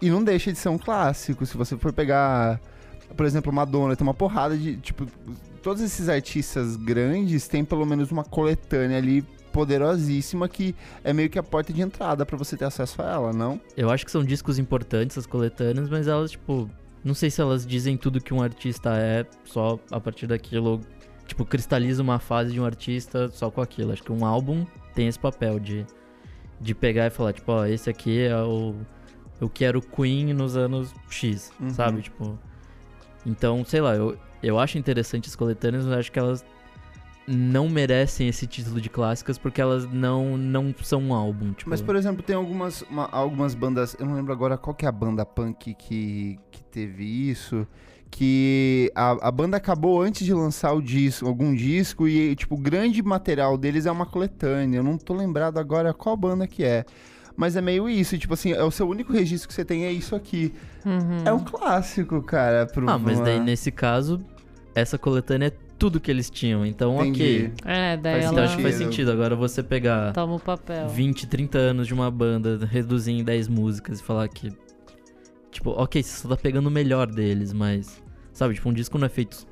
E 0.00 0.08
não 0.08 0.22
deixa 0.22 0.52
de 0.52 0.58
ser 0.60 0.68
um 0.68 0.78
clássico. 0.78 1.44
Se 1.44 1.56
você 1.56 1.76
for 1.76 1.92
pegar, 1.92 2.60
por 3.16 3.26
exemplo, 3.26 3.52
Madonna, 3.52 3.96
tem 3.96 4.06
uma 4.06 4.14
porrada 4.14 4.56
de, 4.56 4.76
tipo, 4.76 5.08
todos 5.60 5.82
esses 5.82 6.08
artistas 6.08 6.76
grandes 6.76 7.48
têm 7.48 7.64
pelo 7.64 7.84
menos 7.84 8.12
uma 8.12 8.22
coletânea 8.22 8.96
ali 8.96 9.22
poderosíssima 9.52 10.48
que 10.48 10.72
é 11.02 11.12
meio 11.12 11.28
que 11.28 11.36
a 11.36 11.42
porta 11.42 11.72
de 11.72 11.82
entrada 11.82 12.24
pra 12.24 12.36
você 12.36 12.56
ter 12.56 12.66
acesso 12.66 13.02
a 13.02 13.10
ela, 13.10 13.32
não? 13.32 13.60
Eu 13.76 13.90
acho 13.90 14.04
que 14.04 14.12
são 14.12 14.22
discos 14.22 14.56
importantes, 14.56 15.18
as 15.18 15.26
coletâneas, 15.26 15.88
mas 15.88 16.06
elas, 16.06 16.30
tipo, 16.30 16.70
não 17.06 17.14
sei 17.14 17.30
se 17.30 17.40
elas 17.40 17.64
dizem 17.66 17.96
tudo 17.96 18.20
que 18.20 18.34
um 18.34 18.42
artista 18.42 18.90
é 18.96 19.24
só 19.44 19.78
a 19.90 20.00
partir 20.00 20.26
daquilo. 20.26 20.80
Tipo, 21.26 21.44
cristaliza 21.44 22.02
uma 22.02 22.18
fase 22.18 22.52
de 22.52 22.60
um 22.60 22.64
artista 22.64 23.28
só 23.30 23.50
com 23.50 23.60
aquilo. 23.60 23.92
Acho 23.92 24.02
que 24.02 24.12
um 24.12 24.24
álbum 24.24 24.66
tem 24.94 25.08
esse 25.08 25.18
papel 25.18 25.58
de, 25.58 25.84
de 26.60 26.74
pegar 26.74 27.06
e 27.06 27.10
falar, 27.10 27.32
tipo, 27.32 27.50
ó, 27.52 27.64
esse 27.66 27.88
aqui 27.88 28.20
é 28.22 28.36
o. 28.42 28.74
Eu 29.40 29.48
quero 29.50 29.80
Queen 29.80 30.32
nos 30.32 30.56
anos 30.56 30.94
X, 31.08 31.52
Uhum. 31.60 31.70
sabe? 31.70 32.02
Tipo. 32.02 32.38
Então, 33.24 33.64
sei 33.64 33.80
lá, 33.80 33.94
eu, 33.94 34.16
eu 34.42 34.58
acho 34.58 34.78
interessante 34.78 35.28
as 35.28 35.34
coletâneas, 35.36 35.84
mas 35.84 35.98
acho 35.98 36.12
que 36.12 36.18
elas 36.18 36.44
não 37.28 37.68
merecem 37.68 38.28
esse 38.28 38.46
título 38.46 38.80
de 38.80 38.88
clássicas 38.88 39.36
porque 39.38 39.60
elas 39.60 39.84
não, 39.90 40.36
não 40.38 40.74
são 40.82 41.00
um 41.00 41.12
álbum. 41.14 41.52
Tipo, 41.52 41.70
Mas, 41.70 41.80
por 41.82 41.96
exemplo, 41.96 42.22
tem 42.22 42.36
algumas, 42.36 42.82
uma- 42.82 43.08
algumas 43.10 43.54
bandas, 43.54 43.96
eu 43.98 44.06
não 44.06 44.14
lembro 44.14 44.32
agora 44.32 44.56
qual 44.56 44.74
que 44.74 44.84
é 44.84 44.88
a 44.88 44.92
banda 44.92 45.26
punk 45.26 45.74
que, 45.74 46.38
que 46.50 46.62
teve 46.64 47.04
isso, 47.04 47.66
que 48.10 48.90
a, 48.94 49.28
a 49.28 49.30
banda 49.30 49.56
acabou 49.56 50.00
antes 50.00 50.24
de 50.24 50.32
lançar 50.32 50.72
o 50.72 50.80
disco, 50.80 51.26
algum 51.26 51.54
disco, 51.54 52.06
e, 52.06 52.36
tipo, 52.36 52.54
o 52.54 52.58
grande 52.58 53.02
material 53.02 53.58
deles 53.58 53.86
é 53.86 53.90
uma 53.90 54.06
coletânea. 54.06 54.78
Eu 54.78 54.84
não 54.84 54.96
tô 54.96 55.12
lembrado 55.14 55.58
agora 55.58 55.92
qual 55.92 56.16
banda 56.16 56.46
que 56.46 56.62
é. 56.64 56.84
Mas 57.36 57.54
é 57.56 57.60
meio 57.60 57.86
isso, 57.88 58.16
tipo 58.16 58.32
assim, 58.32 58.52
é 58.52 58.62
o 58.64 58.70
seu 58.70 58.88
único 58.88 59.12
registro 59.12 59.48
que 59.48 59.52
você 59.54 59.64
tem 59.64 59.84
é 59.84 59.92
isso 59.92 60.14
aqui. 60.16 60.54
Uhum. 60.86 61.22
É 61.24 61.32
um 61.32 61.40
clássico, 61.44 62.22
cara. 62.22 62.64
Pro, 62.66 62.88
Ah, 62.88 62.98
mas 62.98 63.18
uma- 63.18 63.24
daí 63.26 63.38
nesse 63.40 63.70
caso, 63.70 64.18
essa 64.74 64.96
coletânea 64.96 65.48
é 65.48 65.65
tudo 65.78 66.00
que 66.00 66.10
eles 66.10 66.28
tinham. 66.30 66.64
Então, 66.64 66.94
Entendi. 67.00 67.52
ok. 67.62 67.70
É, 67.72 67.96
daí 67.96 68.12
Faz 68.14 68.24
Então 68.26 68.38
ela 68.38 68.46
acho 68.46 68.56
que 68.56 68.62
faz 68.62 68.74
sentido. 68.76 69.10
Agora 69.12 69.36
você 69.36 69.62
pegar 69.62 70.12
toma 70.12 70.34
o 70.36 70.40
papel. 70.40 70.88
20, 70.88 71.26
30 71.26 71.58
anos 71.58 71.86
de 71.86 71.94
uma 71.94 72.10
banda, 72.10 72.64
reduzir 72.66 73.12
em 73.12 73.22
10 73.24 73.48
músicas 73.48 74.00
e 74.00 74.02
falar 74.02 74.28
que. 74.28 74.50
Tipo, 75.50 75.70
ok, 75.70 76.02
você 76.02 76.22
só 76.22 76.28
tá 76.28 76.36
pegando 76.36 76.66
o 76.66 76.70
melhor 76.70 77.06
deles, 77.06 77.52
mas. 77.52 78.02
Sabe, 78.32 78.54
tipo, 78.54 78.68
um 78.68 78.72
disco 78.72 78.98
não 78.98 79.06
é 79.06 79.08
feito. 79.08 79.46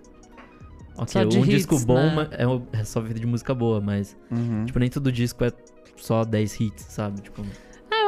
Ok, 0.96 1.08
Só 1.12 1.24
de 1.24 1.38
um 1.38 1.40
hits, 1.44 1.50
disco 1.66 1.78
bom 1.80 2.14
né? 2.14 2.28
é, 2.32 2.46
o- 2.46 2.62
é 2.72 2.84
só 2.84 3.02
feito 3.02 3.18
de 3.18 3.26
música 3.26 3.54
boa, 3.54 3.80
mas. 3.80 4.16
Uhum. 4.30 4.64
Tipo, 4.64 4.78
nem 4.78 4.88
todo 4.90 5.10
disco 5.10 5.42
é 5.44 5.50
só 5.96 6.24
10 6.24 6.60
hits, 6.60 6.84
sabe? 6.90 7.20
Tipo. 7.22 7.42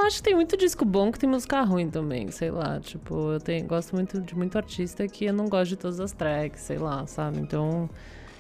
Eu 0.07 0.09
acho 0.09 0.19
que 0.19 0.23
tem 0.23 0.37
muito 0.37 0.57
disco 0.57 0.85
bom 0.85 1.11
que 1.11 1.19
tem 1.19 1.29
música 1.29 1.61
ruim 1.63 1.91
também, 1.91 2.31
sei 2.31 2.49
lá. 2.49 2.79
Tipo, 2.79 3.33
eu 3.33 3.41
tenho, 3.41 3.67
gosto 3.67 3.93
muito 3.97 4.21
de 4.21 4.37
muito 4.37 4.57
artista 4.57 5.09
que 5.09 5.25
eu 5.25 5.33
não 5.33 5.49
gosto 5.49 5.71
de 5.71 5.77
todas 5.77 5.99
as 5.99 6.13
tracks, 6.13 6.61
sei 6.61 6.79
lá, 6.79 7.05
sabe? 7.09 7.41
Então, 7.41 7.91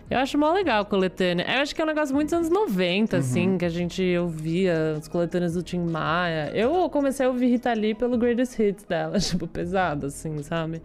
eu 0.09 0.17
acho 0.19 0.39
mó 0.39 0.53
legal 0.53 0.83
a 0.83 0.85
coletânea. 0.85 1.45
Eu 1.45 1.63
acho 1.63 1.75
que 1.75 1.81
é 1.81 1.85
um 1.85 1.89
negócio 1.89 2.15
muito 2.15 2.29
dos 2.29 2.35
anos 2.35 2.49
90, 2.51 3.17
assim, 3.17 3.59
que 3.59 3.65
a 3.65 3.69
gente 3.69 4.17
ouvia 4.17 4.95
as 4.97 5.09
coletâneas 5.09 5.55
do 5.55 5.63
Tim 5.65 5.81
Maia. 5.81 6.53
Eu 6.55 6.89
comecei 6.89 7.27
a 7.27 7.29
ouvir 7.29 7.49
Rita 7.49 7.73
Lee 7.73 7.95
pelo 7.97 8.17
Greatest 8.17 8.61
Hits 8.61 8.85
dela, 8.85 9.19
tipo, 9.19 9.49
pesado, 9.49 10.07
assim, 10.07 10.41
sabe? 10.45 10.81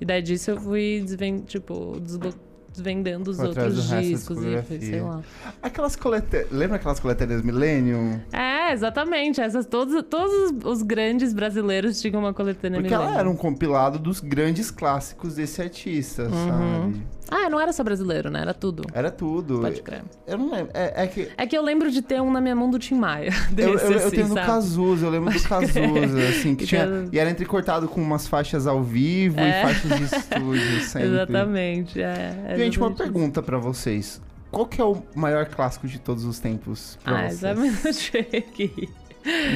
E 0.00 0.04
daí 0.04 0.22
disso 0.22 0.52
eu 0.52 0.56
fui, 0.60 1.00
desven 1.04 1.38
tipo, 1.40 1.98
desblo- 1.98 2.32
desvendando 2.74 3.30
os 3.30 3.38
outros 3.38 3.88
discos 3.88 4.38
e 4.42 4.78
sei 4.80 5.00
lá. 5.00 5.20
Aquelas 5.62 5.94
coletâneas. 5.96 6.50
Lembra 6.50 6.76
aquelas 6.76 6.98
coletâneas 7.00 7.42
Millennium? 7.42 8.20
É, 8.32 8.72
exatamente. 8.72 9.40
Essas, 9.40 9.66
todos, 9.66 10.02
todos 10.08 10.32
os- 10.52 10.64
os 10.64 10.82
grandes 10.82 11.32
brasileiros 11.32 12.00
tinham 12.00 12.20
uma 12.20 12.32
coletânea 12.32 12.80
Porque 12.80 12.92
ela 12.94 13.04
Millennium. 13.04 13.20
era 13.20 13.30
um 13.30 13.36
compilado 13.36 13.98
dos 13.98 14.20
grandes 14.20 14.70
clássicos 14.70 15.34
desse 15.36 15.60
artista, 15.60 16.24
Uhum. 16.24 16.48
sabe? 16.48 17.02
Ah, 17.30 17.48
não 17.48 17.58
era 17.60 17.72
só 17.72 17.82
brasileiro, 17.82 18.30
né? 18.30 18.40
Era 18.42 18.52
tudo. 18.52 18.82
Era 18.92 19.10
tudo. 19.10 19.60
Pode 19.60 19.80
crer. 19.80 20.02
Eu 20.26 20.36
não 20.36 20.50
lembro. 20.50 20.70
É, 20.74 21.04
é 21.04 21.06
que. 21.06 21.30
É 21.36 21.46
que 21.46 21.56
eu 21.56 21.62
lembro 21.62 21.90
de 21.90 22.02
ter 22.02 22.20
um 22.20 22.30
na 22.30 22.40
minha 22.40 22.54
mão 22.54 22.70
do 22.70 22.78
Tim 22.78 22.94
Maia. 22.96 23.30
Eu, 23.56 23.72
Desse, 23.72 23.84
eu, 23.86 23.90
eu 23.92 23.98
assim, 23.98 24.10
tenho 24.10 24.28
do 24.28 24.34
sabe? 24.34 24.46
Cazuza, 24.46 25.06
eu 25.06 25.10
lembro 25.10 25.32
do 25.32 25.42
Cazuza, 25.42 26.28
assim, 26.28 26.54
que 26.54 26.66
tinha. 26.66 26.86
tem- 26.86 27.08
E 27.12 27.18
era 27.18 27.30
entrecortado 27.30 27.88
com 27.88 28.00
umas 28.02 28.26
faixas 28.26 28.66
ao 28.66 28.82
vivo 28.82 29.40
É. 29.40 29.48
e 29.60 29.62
faixas 29.62 29.98
de 29.98 30.04
estúdio 30.16 30.80
sempre. 30.82 31.08
Exatamente. 31.08 32.00
É, 32.02 32.44
é 32.48 32.56
Gente, 32.56 32.78
uma 32.78 32.88
exatamente 32.88 32.92
isso. 32.92 32.96
pergunta 32.96 33.42
pra 33.42 33.58
vocês. 33.58 34.20
Qual 34.50 34.66
que 34.66 34.80
é 34.80 34.84
o 34.84 35.02
maior 35.14 35.46
clássico 35.46 35.86
de 35.88 35.98
todos 35.98 36.24
os 36.24 36.38
tempos 36.38 36.98
pra 37.02 37.26
Ah, 37.26 37.30
vocês? 37.30 37.58
meio 37.58 38.30
tricky. 38.30 38.88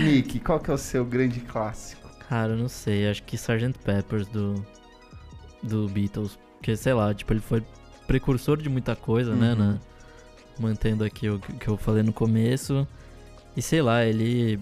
Nick, 0.05 0.41
qual 0.41 0.59
que 0.61 0.71
é 0.71 0.75
o 0.75 0.79
seu 0.79 1.05
grande 1.05 1.41
clássico? 1.41 2.09
Cara, 2.29 2.53
eu 2.53 2.57
não 2.57 2.69
sei. 2.69 3.09
Acho 3.11 3.23
que 3.25 3.37
Sgt. 3.37 3.75
Peppers 3.85 4.27
do, 4.29 4.65
do 5.63 5.87
Beatles. 5.89 6.39
Porque, 6.59 6.77
sei 6.77 6.93
lá, 6.95 7.13
tipo, 7.15 7.33
ele 7.33 7.41
foi 7.41 7.63
precursor 8.07 8.57
de 8.57 8.69
muita 8.69 8.95
coisa, 8.97 9.35
né? 9.35 9.53
Uhum. 9.53 9.57
na- 9.59 9.79
mantendo 10.59 11.05
aqui 11.05 11.29
o 11.29 11.39
que 11.39 11.69
eu 11.69 11.77
falei 11.77 12.03
no 12.03 12.13
começo. 12.13 12.87
E 13.57 13.61
sei 13.63 13.83
lá, 13.83 14.05
ele. 14.05 14.59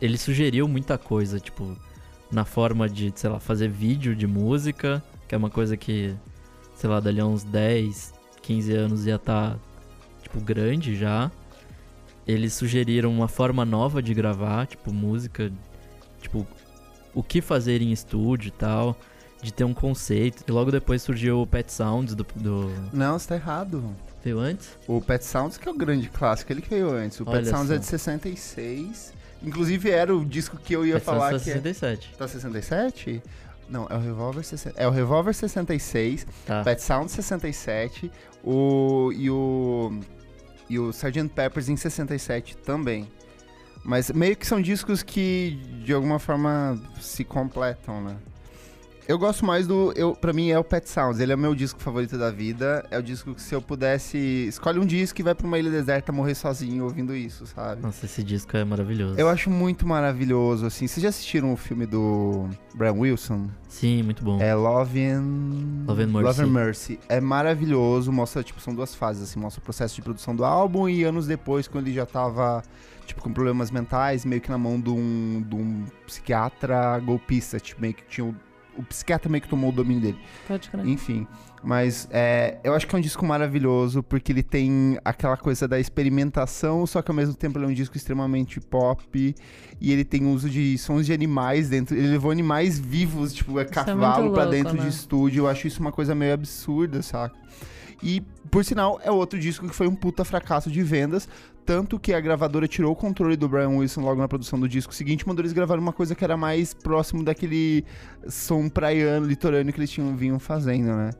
Ele 0.00 0.16
sugeriu 0.16 0.66
muita 0.66 0.96
coisa, 0.96 1.38
tipo, 1.38 1.76
na 2.32 2.44
forma 2.44 2.88
de, 2.88 3.12
sei 3.14 3.28
lá, 3.28 3.38
fazer 3.38 3.68
vídeo 3.68 4.16
de 4.16 4.26
música, 4.26 5.02
que 5.28 5.34
é 5.34 5.38
uma 5.38 5.50
coisa 5.50 5.76
que, 5.76 6.14
sei 6.74 6.88
lá, 6.88 7.00
dali 7.00 7.20
a 7.20 7.26
uns 7.26 7.44
10, 7.44 8.14
15 8.40 8.72
anos 8.72 9.06
ia 9.06 9.16
estar, 9.16 9.58
tipo, 10.22 10.40
grande 10.40 10.96
já. 10.96 11.30
Eles 12.26 12.54
sugeriram 12.54 13.10
uma 13.12 13.28
forma 13.28 13.62
nova 13.64 14.02
de 14.02 14.14
gravar, 14.14 14.66
tipo, 14.66 14.90
música, 14.90 15.52
tipo, 16.22 16.46
o 17.12 17.22
que 17.22 17.42
fazer 17.42 17.82
em 17.82 17.92
estúdio 17.92 18.48
e 18.48 18.52
tal, 18.52 18.96
de 19.42 19.52
ter 19.52 19.64
um 19.64 19.74
conceito. 19.74 20.44
E 20.46 20.52
logo 20.52 20.70
depois 20.70 21.02
surgiu 21.02 21.40
o 21.42 21.46
Pet 21.46 21.72
Sounds 21.72 22.14
do. 22.14 22.26
do... 22.36 22.70
Não, 22.92 23.18
você 23.18 23.28
tá 23.28 23.34
errado. 23.36 23.94
Veio 24.22 24.38
antes? 24.38 24.68
O 24.86 25.00
Pet 25.00 25.24
Sounds 25.24 25.56
que 25.56 25.68
é 25.68 25.72
o 25.72 25.74
grande 25.74 26.08
clássico, 26.08 26.52
ele 26.52 26.60
que 26.60 26.68
veio 26.68 26.90
antes. 26.90 27.20
O 27.20 27.24
Pet 27.24 27.36
Olha 27.36 27.44
Sounds 27.46 27.68
só. 27.68 27.74
é 27.74 27.78
de 27.78 27.86
66. 27.86 29.14
Inclusive 29.42 29.90
era 29.90 30.14
o 30.14 30.24
disco 30.24 30.58
que 30.58 30.74
eu 30.74 30.84
ia 30.84 30.94
Pet 30.94 31.04
Sounds 31.06 31.18
falar 31.20 31.32
tá 31.32 31.44
que 31.44 31.50
é... 31.50 31.54
67. 31.54 32.14
Tá 32.18 32.28
67? 32.28 33.22
Não, 33.68 33.86
é 33.88 33.94
o 33.94 34.00
Revolver 34.00 34.44
60... 34.44 34.78
É 34.78 34.86
o 34.86 34.90
Revolver 34.90 35.32
66, 35.32 36.26
Tá. 36.44 36.62
Pet 36.64 36.82
Sounds 36.82 37.12
67, 37.12 38.10
o 38.44 39.12
e 39.14 39.30
o 39.30 40.00
e 40.68 40.78
o 40.78 40.90
Sgt. 40.90 41.28
Peppers 41.34 41.68
em 41.68 41.76
67 41.76 42.56
também. 42.58 43.08
Mas 43.82 44.10
meio 44.10 44.36
que 44.36 44.46
são 44.46 44.60
discos 44.60 45.02
que 45.02 45.58
de 45.84 45.92
alguma 45.92 46.18
forma 46.18 46.80
se 47.00 47.24
completam, 47.24 48.02
né? 48.02 48.16
Eu 49.10 49.18
gosto 49.18 49.44
mais 49.44 49.66
do. 49.66 49.92
Eu, 49.96 50.14
pra 50.14 50.32
mim 50.32 50.50
é 50.50 50.58
o 50.58 50.62
Pet 50.62 50.88
Sounds. 50.88 51.18
Ele 51.18 51.32
é 51.32 51.34
o 51.34 51.38
meu 51.38 51.52
disco 51.52 51.80
favorito 51.80 52.16
da 52.16 52.30
vida. 52.30 52.86
É 52.92 52.96
o 52.96 53.02
disco 53.02 53.34
que 53.34 53.42
se 53.42 53.52
eu 53.52 53.60
pudesse. 53.60 54.16
Escolhe 54.46 54.78
um 54.78 54.86
disco 54.86 55.20
e 55.20 55.24
vai 55.24 55.34
pra 55.34 55.44
uma 55.44 55.58
ilha 55.58 55.68
deserta 55.68 56.12
morrer 56.12 56.36
sozinho 56.36 56.84
ouvindo 56.84 57.12
isso, 57.12 57.44
sabe? 57.44 57.82
Nossa, 57.82 58.06
esse 58.06 58.22
disco 58.22 58.56
é 58.56 58.64
maravilhoso. 58.64 59.18
Eu 59.18 59.28
acho 59.28 59.50
muito 59.50 59.84
maravilhoso, 59.84 60.64
assim. 60.64 60.86
Vocês 60.86 61.02
já 61.02 61.08
assistiram 61.08 61.52
o 61.52 61.56
filme 61.56 61.86
do 61.86 62.48
Brian 62.72 62.92
Wilson? 62.92 63.48
Sim, 63.68 64.04
muito 64.04 64.22
bom. 64.22 64.40
É 64.40 64.54
Love 64.54 65.04
and... 65.04 65.86
Love 65.88 66.04
and 66.04 66.06
Mercy. 66.06 66.22
Love 66.22 66.42
and 66.42 66.52
Mercy. 66.52 67.00
É 67.08 67.20
maravilhoso. 67.20 68.12
Mostra, 68.12 68.44
tipo, 68.44 68.60
são 68.60 68.72
duas 68.72 68.94
fases, 68.94 69.24
assim. 69.24 69.40
Mostra 69.40 69.60
o 69.60 69.64
processo 69.64 69.96
de 69.96 70.02
produção 70.02 70.36
do 70.36 70.44
álbum 70.44 70.88
e 70.88 71.02
anos 71.02 71.26
depois, 71.26 71.66
quando 71.66 71.88
ele 71.88 71.96
já 71.96 72.06
tava, 72.06 72.62
tipo, 73.06 73.20
com 73.20 73.32
problemas 73.32 73.72
mentais, 73.72 74.24
meio 74.24 74.40
que 74.40 74.48
na 74.48 74.58
mão 74.58 74.80
de 74.80 74.90
um, 74.90 75.44
de 75.44 75.56
um 75.56 75.84
psiquiatra 76.06 76.96
golpista. 77.00 77.58
Tipo, 77.58 77.80
meio 77.80 77.94
que 77.94 78.04
tinha 78.04 78.32
o... 78.80 78.82
Psiquiatra 78.82 79.30
meio 79.30 79.42
que 79.42 79.48
tomou 79.48 79.70
o 79.70 79.72
domínio 79.72 80.02
dele. 80.02 80.18
Pode 80.46 80.68
crer. 80.68 80.86
Enfim, 80.86 81.26
mas 81.62 82.08
é, 82.10 82.58
eu 82.64 82.74
acho 82.74 82.86
que 82.86 82.94
é 82.94 82.98
um 82.98 83.00
disco 83.00 83.24
maravilhoso 83.24 84.02
porque 84.02 84.32
ele 84.32 84.42
tem 84.42 84.98
aquela 85.04 85.36
coisa 85.36 85.68
da 85.68 85.78
experimentação, 85.78 86.86
só 86.86 87.02
que 87.02 87.10
ao 87.10 87.14
mesmo 87.14 87.34
tempo 87.34 87.58
ele 87.58 87.66
é 87.66 87.68
um 87.68 87.74
disco 87.74 87.96
extremamente 87.96 88.60
pop 88.60 89.34
e 89.80 89.92
ele 89.92 90.04
tem 90.04 90.26
uso 90.26 90.48
de 90.48 90.76
sons 90.78 91.06
de 91.06 91.12
animais 91.12 91.68
dentro. 91.68 91.96
Ele 91.96 92.08
levou 92.08 92.30
animais 92.30 92.78
vivos, 92.78 93.32
tipo, 93.32 93.58
é 93.58 93.62
é 93.62 93.64
cavalo 93.66 94.24
muito 94.24 94.34
pra 94.34 94.44
louco, 94.44 94.50
dentro 94.50 94.76
né? 94.76 94.82
de 94.82 94.88
estúdio. 94.88 95.44
Eu 95.44 95.48
acho 95.48 95.66
isso 95.66 95.80
uma 95.80 95.92
coisa 95.92 96.14
meio 96.14 96.32
absurda, 96.32 97.02
saca? 97.02 97.36
E, 98.02 98.22
por 98.50 98.64
sinal, 98.64 99.00
é 99.04 99.10
outro 99.10 99.38
disco 99.38 99.68
que 99.68 99.74
foi 99.74 99.86
um 99.86 99.94
puta 99.94 100.24
fracasso 100.24 100.70
de 100.70 100.82
vendas. 100.82 101.28
Tanto 101.66 101.98
que 102.00 102.12
a 102.12 102.20
gravadora 102.20 102.66
tirou 102.66 102.92
o 102.92 102.96
controle 102.96 103.36
do 103.36 103.48
Brian 103.48 103.68
Wilson 103.70 104.00
logo 104.00 104.20
na 104.20 104.26
produção 104.26 104.58
do 104.58 104.68
disco 104.68 104.92
seguinte, 104.94 105.26
mandou 105.28 105.42
eles 105.42 105.52
gravarem 105.52 105.82
uma 105.82 105.92
coisa 105.92 106.14
que 106.14 106.24
era 106.24 106.36
mais 106.36 106.74
próximo 106.74 107.22
daquele 107.22 107.84
som 108.28 108.68
praiano, 108.68 109.26
litorâneo 109.26 109.72
que 109.72 109.78
eles 109.78 109.90
tinham 109.90 110.16
vinham 110.16 110.38
fazendo, 110.38 110.86
né? 110.96 111.10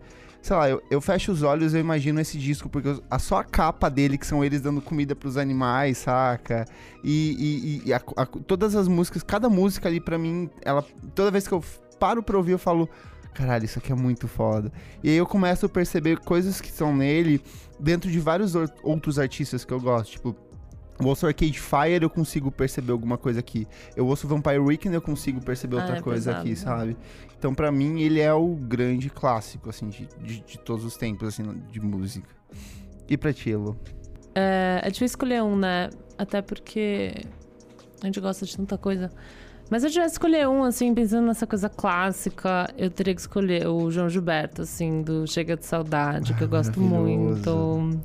Sei 0.43 0.57
lá, 0.57 0.71
eu, 0.71 0.83
eu 0.91 1.01
fecho 1.03 1.31
os 1.31 1.43
olhos 1.43 1.75
e 1.75 1.77
eu 1.77 1.81
imagino 1.81 2.19
esse 2.19 2.39
disco, 2.39 2.69
porque 2.69 2.99
a 3.11 3.19
só 3.19 3.37
a 3.41 3.45
capa 3.45 3.91
dele, 3.91 4.17
que 4.17 4.27
são 4.27 4.43
eles 4.43 4.63
dando 4.63 4.81
comida 4.81 5.15
pros 5.15 5.37
animais, 5.37 5.99
saca? 5.99 6.65
E, 7.05 7.83
e- 7.85 7.89
e 7.89 7.93
a- 7.93 8.01
a- 8.17 8.25
todas 8.27 8.75
as 8.75 8.89
músicas, 8.89 9.23
cada 9.23 9.51
música 9.51 9.87
ali 9.89 10.01
pra 10.01 10.17
mim, 10.17 10.49
ela. 10.63 10.83
Toda 11.15 11.31
vez 11.31 11.47
que 11.47 11.53
eu 11.53 11.63
paro 11.99 12.23
pra 12.23 12.39
ouvir, 12.39 12.53
eu 12.53 12.59
falo. 12.59 12.89
Caralho, 13.35 13.65
isso 13.65 13.79
aqui 13.79 13.93
é 13.93 13.95
muito 13.95 14.27
foda. 14.29 14.73
E 15.03 15.09
aí 15.09 15.17
eu 15.17 15.27
começo 15.27 15.65
a 15.67 15.69
perceber 15.69 16.19
coisas 16.19 16.61
que 16.61 16.69
estão 16.69 16.95
nele 16.95 17.41
dentro 17.79 18.11
de 18.11 18.19
vários 18.21 18.55
outros 18.83 19.19
artistas 19.19 19.65
que 19.65 19.73
eu 19.73 19.81
gosto. 19.81 20.11
Tipo, 20.13 20.37
eu 21.01 21.07
ouço 21.07 21.27
Arcade 21.27 21.59
Fire, 21.59 22.03
eu 22.03 22.11
consigo 22.11 22.51
perceber 22.51 22.93
alguma 22.93 23.17
coisa 23.17 23.41
aqui. 23.41 23.67
Eu 23.97 24.07
ouço 24.07 24.29
Vampire 24.29 24.59
Weekend, 24.59 24.95
eu 24.95 25.01
consigo 25.01 25.41
perceber 25.41 25.77
Ah, 25.79 25.81
outra 25.81 25.97
é 25.99 26.03
coisa 26.03 26.31
pesado, 26.33 26.41
aqui, 26.41 26.51
né? 26.51 26.57
sabe? 26.57 26.97
Então, 27.39 27.55
pra 27.55 27.73
mim, 27.73 28.01
ele 28.03 28.21
é 28.21 28.35
o 28.35 28.55
grande 28.55 29.09
clássico, 29.09 29.71
assim, 29.71 29.89
de, 29.89 30.07
de, 30.21 30.41
de 30.41 30.59
todos 30.59 30.85
os 30.85 30.97
tempos, 30.99 31.29
assim, 31.29 31.45
de 31.71 31.81
música. 31.81 32.29
E 33.09 33.17
pra 33.17 33.33
ti, 33.33 33.51
Elo? 33.51 33.79
É, 34.35 34.81
é 34.83 34.87
difícil 34.89 35.07
escolher 35.07 35.43
um, 35.43 35.57
né? 35.57 35.89
Até 36.19 36.43
porque 36.43 37.15
a 38.03 38.07
gente 38.07 38.21
gosta 38.21 38.45
de 38.45 38.55
tanta 38.55 38.77
coisa. 38.77 39.11
Mas 39.71 39.83
se 39.83 39.89
eu 39.89 39.93
tivesse 39.93 40.19
que 40.19 40.27
escolher 40.27 40.49
um, 40.49 40.65
assim, 40.65 40.93
pensando 40.93 41.27
nessa 41.27 41.47
coisa 41.47 41.69
clássica, 41.69 42.69
eu 42.77 42.91
teria 42.91 43.15
que 43.15 43.21
escolher 43.21 43.69
o 43.69 43.89
João 43.91 44.09
Gilberto, 44.09 44.63
assim, 44.63 45.01
do 45.01 45.27
Chega 45.29 45.57
de 45.57 45.65
Saudade, 45.65 46.35
que 46.35 46.43
eu 46.43 46.49
gosto 46.49 46.79
Maravilhoso. 46.81 47.51
muito. 47.51 48.01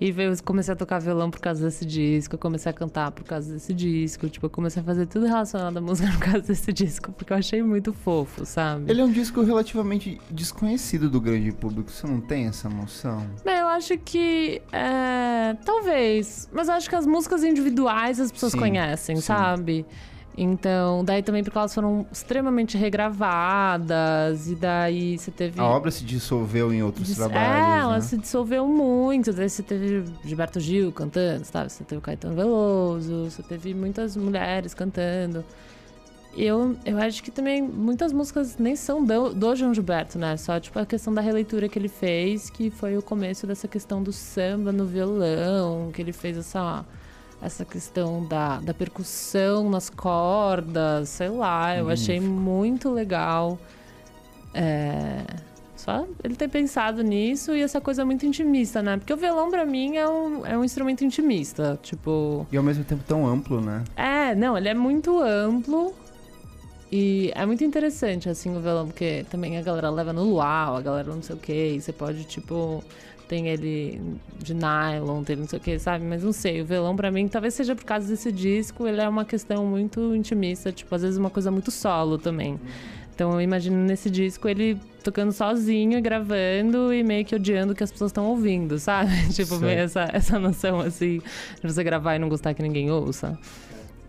E 0.00 0.10
veio, 0.10 0.32
comecei 0.42 0.72
a 0.72 0.76
tocar 0.76 0.98
violão 0.98 1.30
por 1.30 1.40
causa 1.40 1.62
desse 1.62 1.84
disco, 1.84 2.34
eu 2.34 2.38
comecei 2.38 2.70
a 2.70 2.72
cantar 2.72 3.10
por 3.10 3.22
causa 3.22 3.52
desse 3.52 3.74
disco, 3.74 4.30
tipo, 4.30 4.46
eu 4.46 4.50
comecei 4.50 4.80
a 4.80 4.84
fazer 4.84 5.04
tudo 5.04 5.26
relacionado 5.26 5.76
à 5.76 5.80
música 5.80 6.08
por 6.16 6.20
causa 6.20 6.40
desse 6.40 6.72
disco, 6.72 7.12
porque 7.12 7.30
eu 7.34 7.36
achei 7.36 7.62
muito 7.62 7.92
fofo, 7.92 8.46
sabe? 8.46 8.90
Ele 8.90 9.02
é 9.02 9.04
um 9.04 9.12
disco 9.12 9.42
relativamente 9.42 10.18
desconhecido 10.30 11.10
do 11.10 11.20
grande 11.20 11.52
público, 11.52 11.90
você 11.90 12.06
não 12.06 12.18
tem 12.18 12.46
essa 12.46 12.66
noção? 12.66 13.26
Bem, 13.44 13.58
eu 13.58 13.66
acho 13.66 13.98
que. 13.98 14.62
é, 14.72 15.54
talvez. 15.66 16.48
Mas 16.50 16.68
eu 16.68 16.74
acho 16.74 16.88
que 16.88 16.96
as 16.96 17.04
músicas 17.04 17.44
individuais 17.44 18.18
as 18.18 18.32
pessoas 18.32 18.52
Sim, 18.52 18.58
conhecem, 18.58 19.16
sim. 19.16 19.22
sabe? 19.22 19.84
Então, 20.38 21.04
daí 21.04 21.22
também 21.22 21.42
porque 21.44 21.58
elas 21.58 21.74
foram 21.74 22.06
extremamente 22.10 22.78
regravadas, 22.78 24.48
e 24.48 24.54
daí 24.54 25.18
você 25.18 25.30
teve. 25.30 25.60
A 25.60 25.64
obra 25.64 25.90
se 25.90 26.04
dissolveu 26.04 26.72
em 26.72 26.82
outros 26.82 27.08
Dis- 27.08 27.16
trabalhos, 27.16 27.44
É, 27.74 27.78
ela 27.80 27.94
né? 27.94 28.00
se 28.00 28.16
dissolveu 28.16 28.66
muito. 28.66 29.32
Daí 29.32 29.48
você 29.50 29.62
teve 29.62 30.04
Gilberto 30.24 30.60
Gil 30.60 30.92
cantando, 30.92 31.44
sabe? 31.44 31.70
Você 31.70 31.84
teve 31.84 31.98
o 31.98 32.02
Caetano 32.02 32.34
Veloso, 32.34 33.24
você 33.30 33.42
teve 33.42 33.74
muitas 33.74 34.16
mulheres 34.16 34.72
cantando. 34.72 35.44
Eu, 36.36 36.76
eu 36.84 36.96
acho 36.98 37.24
que 37.24 37.30
também 37.30 37.60
muitas 37.60 38.12
músicas 38.12 38.56
nem 38.56 38.76
são 38.76 39.04
do, 39.04 39.34
do 39.34 39.56
João 39.56 39.74
Gilberto, 39.74 40.16
né? 40.16 40.36
Só 40.36 40.60
tipo 40.60 40.78
a 40.78 40.86
questão 40.86 41.12
da 41.12 41.20
releitura 41.20 41.68
que 41.68 41.76
ele 41.76 41.88
fez, 41.88 42.48
que 42.48 42.70
foi 42.70 42.96
o 42.96 43.02
começo 43.02 43.48
dessa 43.48 43.66
questão 43.66 44.00
do 44.00 44.12
samba 44.12 44.70
no 44.70 44.86
violão, 44.86 45.90
que 45.92 46.00
ele 46.00 46.12
fez 46.12 46.38
essa, 46.38 46.84
essa 47.42 47.64
questão 47.64 48.24
da, 48.24 48.58
da 48.60 48.74
percussão 48.74 49.70
nas 49.70 49.88
cordas, 49.88 51.08
sei 51.08 51.28
lá, 51.28 51.76
eu 51.76 51.88
achei 51.88 52.20
muito 52.20 52.90
legal. 52.90 53.58
É, 54.52 55.24
só 55.76 56.06
ele 56.22 56.34
ter 56.34 56.48
pensado 56.48 57.02
nisso 57.02 57.54
e 57.54 57.62
essa 57.62 57.80
coisa 57.80 58.04
muito 58.04 58.26
intimista, 58.26 58.82
né? 58.82 58.98
Porque 58.98 59.12
o 59.12 59.16
violão 59.16 59.50
pra 59.50 59.64
mim 59.64 59.96
é 59.96 60.06
um, 60.08 60.44
é 60.44 60.58
um 60.58 60.64
instrumento 60.64 61.02
intimista, 61.02 61.78
tipo... 61.82 62.46
E 62.52 62.56
ao 62.56 62.62
mesmo 62.62 62.84
tempo 62.84 63.02
tão 63.06 63.26
amplo, 63.26 63.60
né? 63.60 63.84
É, 63.96 64.34
não, 64.34 64.58
ele 64.58 64.68
é 64.68 64.74
muito 64.74 65.18
amplo 65.20 65.94
e 66.92 67.32
é 67.34 67.46
muito 67.46 67.64
interessante, 67.64 68.28
assim, 68.28 68.54
o 68.54 68.60
violão, 68.60 68.86
porque 68.86 69.24
também 69.30 69.56
a 69.56 69.62
galera 69.62 69.88
leva 69.90 70.12
no 70.12 70.24
luau, 70.24 70.76
a 70.76 70.80
galera 70.82 71.14
não 71.14 71.22
sei 71.22 71.36
o 71.36 71.38
que, 71.38 71.80
você 71.80 71.92
pode, 71.92 72.24
tipo, 72.24 72.84
tem 73.30 73.46
ele 73.46 74.02
de 74.42 74.52
nylon, 74.52 75.22
tem 75.22 75.36
não 75.36 75.46
sei 75.46 75.60
o 75.60 75.62
que, 75.62 75.78
sabe? 75.78 76.04
Mas 76.04 76.24
não 76.24 76.32
sei, 76.32 76.62
o 76.62 76.64
violão 76.64 76.96
pra 76.96 77.12
mim, 77.12 77.28
talvez 77.28 77.54
seja 77.54 77.76
por 77.76 77.84
causa 77.84 78.08
desse 78.08 78.32
disco, 78.32 78.88
ele 78.88 79.00
é 79.00 79.08
uma 79.08 79.24
questão 79.24 79.64
muito 79.64 80.16
intimista, 80.16 80.72
tipo, 80.72 80.92
às 80.92 81.02
vezes 81.02 81.16
uma 81.16 81.30
coisa 81.30 81.48
muito 81.48 81.70
solo 81.70 82.18
também. 82.18 82.58
Então 83.14 83.30
eu 83.34 83.40
imagino 83.40 83.76
nesse 83.76 84.10
disco 84.10 84.48
ele 84.48 84.76
tocando 85.04 85.30
sozinho, 85.30 85.96
e 85.96 86.00
gravando 86.00 86.92
e 86.92 87.04
meio 87.04 87.24
que 87.24 87.32
odiando 87.36 87.72
o 87.72 87.76
que 87.76 87.84
as 87.84 87.92
pessoas 87.92 88.08
estão 88.10 88.26
ouvindo, 88.26 88.80
sabe? 88.80 89.12
tipo, 89.32 89.50
Certo. 89.50 89.60
meio 89.60 89.78
essa, 89.78 90.10
essa 90.12 90.36
noção 90.36 90.80
assim, 90.80 91.20
de 91.62 91.72
você 91.72 91.84
gravar 91.84 92.16
e 92.16 92.18
não 92.18 92.28
gostar 92.28 92.52
que 92.52 92.62
ninguém 92.64 92.90
ouça. 92.90 93.38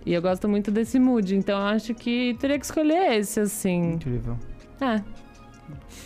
E 0.04 0.14
eu 0.14 0.22
gosto 0.22 0.50
muito 0.50 0.72
desse 0.72 0.98
mood, 0.98 1.36
então 1.36 1.60
eu 1.60 1.68
acho 1.68 1.94
que 1.94 2.36
teria 2.40 2.58
que 2.58 2.66
escolher 2.66 3.20
esse, 3.20 3.40
assim. 3.40 3.94
Incrível. 3.94 4.36
É. 4.82 5.00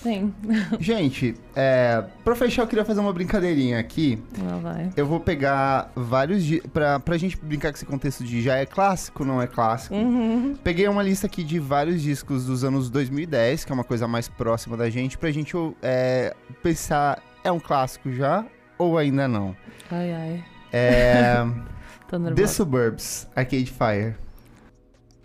Sim. 0.02 0.34
Gente, 0.80 1.36
é, 1.56 2.04
pra 2.24 2.36
fechar, 2.36 2.64
eu 2.64 2.68
queria 2.68 2.86
fazer 2.86 3.00
uma 3.00 3.14
brincadeirinha 3.14 3.80
aqui. 3.80 4.22
Lá 4.44 4.58
vai. 4.58 4.90
Eu 4.96 5.06
vou 5.06 5.20
pegar 5.20 5.92
vários. 5.96 6.46
Pra, 6.72 7.00
pra 7.00 7.18
gente 7.18 7.38
brincar 7.38 7.72
com 7.72 7.76
esse 7.76 7.86
contexto 7.86 8.24
de 8.24 8.42
já 8.42 8.56
é 8.56 8.66
clássico, 8.66 9.26
não 9.26 9.42
é 9.42 9.48
clássico. 9.48 9.96
Uhum. 9.96 10.56
Peguei 10.64 10.88
uma 10.88 11.04
lista 11.04 11.28
aqui 11.28 11.44
de 11.44 11.60
vários 11.60 12.02
discos 12.02 12.46
dos 12.46 12.64
anos 12.64 12.90
2010, 12.90 13.66
que 13.66 13.72
é 13.72 13.76
uma 13.76 13.84
coisa 13.84 14.08
mais 14.08 14.28
próxima 14.28 14.78
da 14.78 14.90
gente, 14.90 15.18
pra 15.18 15.32
gente 15.32 15.54
é, 15.82 16.36
pensar: 16.62 17.22
é 17.44 17.52
um 17.52 17.60
clássico 17.60 18.12
já 18.12 18.46
ou 18.78 18.98
ainda 18.98 19.28
não? 19.28 19.56
Ai, 19.90 20.14
ai. 20.14 20.46
É. 20.72 21.36
Tô 22.08 22.20
The. 22.20 22.48
Suburbs, 22.48 23.28
Arcade 23.36 23.72
Fire. 23.72 24.16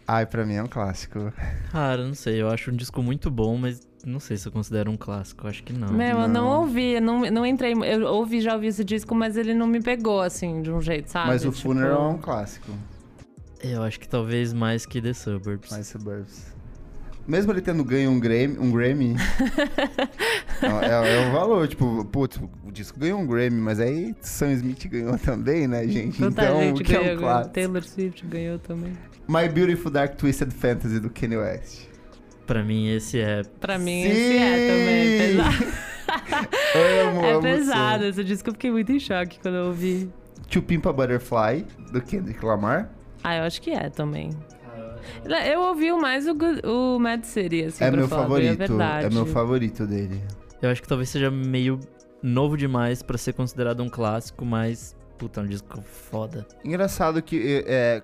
Ai, 0.09 0.27
pra 0.27 0.45
mim 0.45 0.55
é 0.55 0.63
um 0.63 0.67
clássico. 0.67 1.33
Cara, 1.71 2.05
não 2.05 2.15
sei, 2.15 2.41
eu 2.41 2.49
acho 2.49 2.71
um 2.71 2.75
disco 2.75 3.03
muito 3.03 3.31
bom, 3.31 3.57
mas 3.57 3.81
não 4.07 4.19
sei 4.21 4.37
se 4.37 4.47
eu 4.49 4.53
considero 4.53 4.91
um 4.91 4.97
clássico, 4.97 5.47
acho 5.47 5.63
que 5.63 5.73
não. 5.73 5.93
Meu, 5.93 6.19
eu 6.21 6.29
não 6.29 6.29
Não. 6.29 6.61
ouvi, 6.61 6.95
eu 6.95 7.03
não, 7.03 7.21
não 7.31 7.45
entrei. 7.47 7.73
Eu 7.73 8.07
ouvi, 8.13 8.41
já 8.41 8.55
ouvi 8.55 8.67
esse 8.69 8.83
disco, 8.85 9.15
mas 9.15 9.37
ele 9.37 9.55
não 9.55 9.67
me 9.67 9.81
pegou, 9.83 10.21
assim, 10.21 10.63
de 10.63 10.71
um 10.71 10.81
jeito, 10.81 11.11
sabe? 11.11 11.29
Mas 11.29 11.45
o 11.45 11.51
Tipo, 11.51 11.63
Funeral 11.63 12.11
é 12.11 12.15
um 12.15 12.19
clássico. 12.19 12.71
Eu 13.63 13.83
acho 13.83 14.01
que 14.01 14.09
talvez 14.09 14.53
mais 14.53 14.87
que 14.87 15.03
The 15.03 15.13
Suburbs. 15.13 15.71
Mais 15.71 15.87
Suburbs. 15.87 16.51
Mesmo 17.29 17.53
ele 17.53 17.61
tendo 17.61 17.85
ganho 17.85 18.11
um 18.11 18.19
Grammy, 18.19 18.59
um 18.59 18.73
Grammy 18.73 19.15
é, 20.63 21.23
é- 21.25 21.29
o 21.29 21.33
valor. 21.33 21.69
Tipo, 21.69 22.05
putz, 22.07 22.41
o 22.65 22.73
disco 22.73 22.99
ganhou 22.99 23.21
um 23.21 23.27
Grammy, 23.27 23.61
mas 23.61 23.79
aí 23.81 24.15
Sam 24.21 24.53
Smith 24.55 24.87
ganhou 24.89 25.17
também, 25.19 25.69
né, 25.69 25.87
gente? 25.87 26.19
Tanta 26.19 26.45
então, 26.45 26.61
gente 26.61 26.83
que 26.83 26.95
é 26.97 27.01
um 27.01 27.05
ganhou. 27.05 27.19
clássico. 27.21 27.55
Taylor 27.55 27.85
Swift 27.85 28.27
ganhou 28.27 28.59
também. 28.59 28.93
My 29.29 29.49
Beautiful 29.49 29.91
Dark 29.91 30.17
Twisted 30.17 30.51
Fantasy 30.51 30.99
do 30.99 31.11
Kanye 31.11 31.37
West. 31.37 31.83
Pra 32.51 32.65
mim, 32.65 32.89
esse 32.89 33.21
é. 33.21 33.43
Pra 33.61 33.79
mim, 33.79 34.03
Sim! 34.03 34.09
esse 34.11 34.37
é 34.39 34.67
também. 34.67 35.19
Pesado. 35.37 35.91
Amo, 36.75 37.25
É 37.25 37.33
amo 37.33 37.43
pesado. 37.43 38.05
Esse 38.07 38.25
disco 38.25 38.49
eu 38.49 38.55
fiquei 38.55 38.73
muito 38.73 38.91
em 38.91 38.99
choque 38.99 39.39
quando 39.41 39.55
eu 39.55 39.67
ouvi. 39.67 40.11
To 40.51 40.61
Pimp 40.61 40.85
a 40.87 40.93
Butterfly, 40.93 41.65
do 41.93 42.03
Kendrick 42.03 42.45
Lamar. 42.45 42.91
Ah, 43.23 43.37
eu 43.37 43.45
acho 43.45 43.63
que 43.63 43.71
é 43.71 43.89
também. 43.89 44.31
Eu 45.49 45.61
ouvi 45.61 45.93
mais 45.93 46.27
o, 46.27 46.35
o 46.65 46.99
Mad 46.99 47.23
City, 47.23 47.67
assim, 47.67 47.85
é 47.85 47.91
meu 47.93 48.09
falar 48.09 48.23
bem 48.23 48.31
favorito. 48.31 48.59
verdade. 48.59 49.07
É 49.07 49.11
meu 49.11 49.27
favorito 49.27 49.87
dele. 49.87 50.21
Eu 50.61 50.71
acho 50.71 50.83
que 50.83 50.89
talvez 50.89 51.09
seja 51.09 51.31
meio 51.31 51.79
novo 52.21 52.57
demais 52.57 53.01
pra 53.01 53.17
ser 53.17 53.33
considerado 53.33 53.81
um 53.81 53.89
clássico, 53.89 54.45
mas. 54.45 54.97
Puta, 55.19 55.41
é 55.41 55.45
um 55.45 55.47
disco 55.47 55.81
foda. 55.83 56.45
Engraçado 56.65 57.23
que 57.23 57.63
é, 57.65 58.03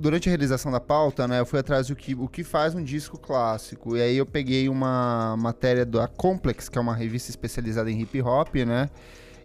durante 0.00 0.28
a 0.28 0.30
realização 0.30 0.72
da 0.72 0.80
pauta, 0.80 1.28
né, 1.28 1.40
eu 1.40 1.46
fui 1.46 1.58
atrás 1.58 1.88
do 1.88 1.94
que, 1.94 2.14
o 2.14 2.26
que 2.26 2.42
faz 2.42 2.74
um 2.74 2.82
disco 2.82 3.18
clássico. 3.18 3.96
E 3.96 4.02
aí 4.02 4.16
eu 4.16 4.26
peguei 4.26 4.68
uma 4.68 5.36
matéria 5.38 5.84
da 5.84 6.08
Complex, 6.08 6.68
que 6.68 6.78
é 6.78 6.80
uma 6.80 6.94
revista 6.94 7.30
especializada 7.30 7.90
em 7.90 8.00
hip 8.00 8.20
hop, 8.22 8.54
né? 8.66 8.88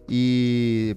E 0.08 0.96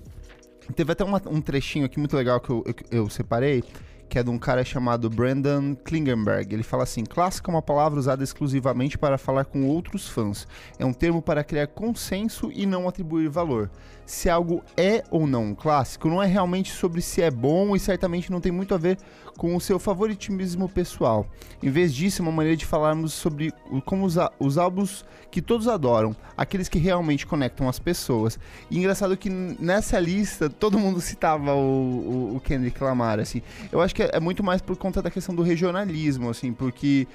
teve 0.76 0.92
até 0.92 1.04
uma- 1.04 1.22
um 1.28 1.42
trechinho 1.42 1.86
aqui 1.86 2.00
muito 2.00 2.16
legal 2.16 2.40
que 2.40 2.50
eu, 2.50 2.64
eu, 2.66 2.76
eu 3.04 3.10
separei, 3.10 3.64
que 4.08 4.18
é 4.18 4.24
de 4.24 4.30
um 4.30 4.40
cara 4.40 4.64
chamado 4.64 5.10
Brandon 5.10 5.76
Klingenberg. 5.76 6.54
Ele 6.54 6.64
fala 6.64 6.84
assim: 6.84 7.04
clássico 7.04 7.52
é 7.52 7.54
uma 7.54 7.62
palavra 7.62 8.00
usada 8.00 8.24
exclusivamente 8.24 8.98
para 8.98 9.18
falar 9.18 9.46
com 9.46 9.66
outros 9.68 10.08
fãs. 10.08 10.48
É 10.78 10.86
um 10.86 10.94
termo 10.94 11.22
para 11.22 11.44
criar 11.44 11.68
consenso 11.68 12.52
e 12.54 12.66
não 12.66 12.88
atribuir 12.88 13.30
valor. 13.30 13.70
Se 14.10 14.28
algo 14.28 14.64
é 14.76 15.04
ou 15.12 15.28
não 15.28 15.44
um 15.44 15.54
clássico, 15.54 16.08
não 16.08 16.22
é 16.22 16.26
realmente 16.26 16.72
sobre 16.72 17.00
se 17.00 17.22
é 17.22 17.30
bom 17.30 17.76
e 17.76 17.80
certamente 17.80 18.32
não 18.32 18.42
tem 18.42 18.52
muito 18.52 18.74
a 18.74 18.78
ver 18.78 18.98
com 19.38 19.56
o 19.56 19.62
seu 19.62 19.78
favoritismo 19.78 20.68
pessoal. 20.68 21.28
Em 21.62 21.70
vez 21.70 21.94
disso, 21.94 22.20
é 22.20 22.24
uma 22.24 22.32
maneira 22.32 22.58
de 22.58 22.66
falarmos 22.66 23.14
sobre 23.14 23.54
como 23.86 24.08
os, 24.08 24.16
os 24.40 24.58
álbuns 24.58 25.06
que 25.30 25.44
todos 25.44 25.68
adoram, 25.68 26.16
aqueles 26.36 26.68
que 26.68 26.80
realmente 26.80 27.28
conectam 27.28 27.70
as 27.70 27.78
pessoas. 27.78 28.40
E 28.72 28.80
engraçado 28.80 29.16
que 29.16 29.30
nessa 29.30 30.00
lista 30.00 30.50
todo 30.50 30.80
mundo 30.80 31.00
citava 31.00 31.54
o, 31.54 31.60
o, 31.60 32.36
o 32.38 32.40
Kendrick 32.40 32.84
Lamar, 32.84 33.20
assim. 33.20 33.44
Eu 33.72 33.80
acho 33.80 33.94
que 33.94 34.02
é, 34.02 34.10
é 34.14 34.20
muito 34.20 34.44
mais 34.44 34.60
por 34.60 34.76
conta 34.76 35.04
da 35.04 35.12
questão 35.12 35.36
do 35.36 35.44
regionalismo, 35.44 36.32
assim, 36.32 36.52
porque 36.52 37.08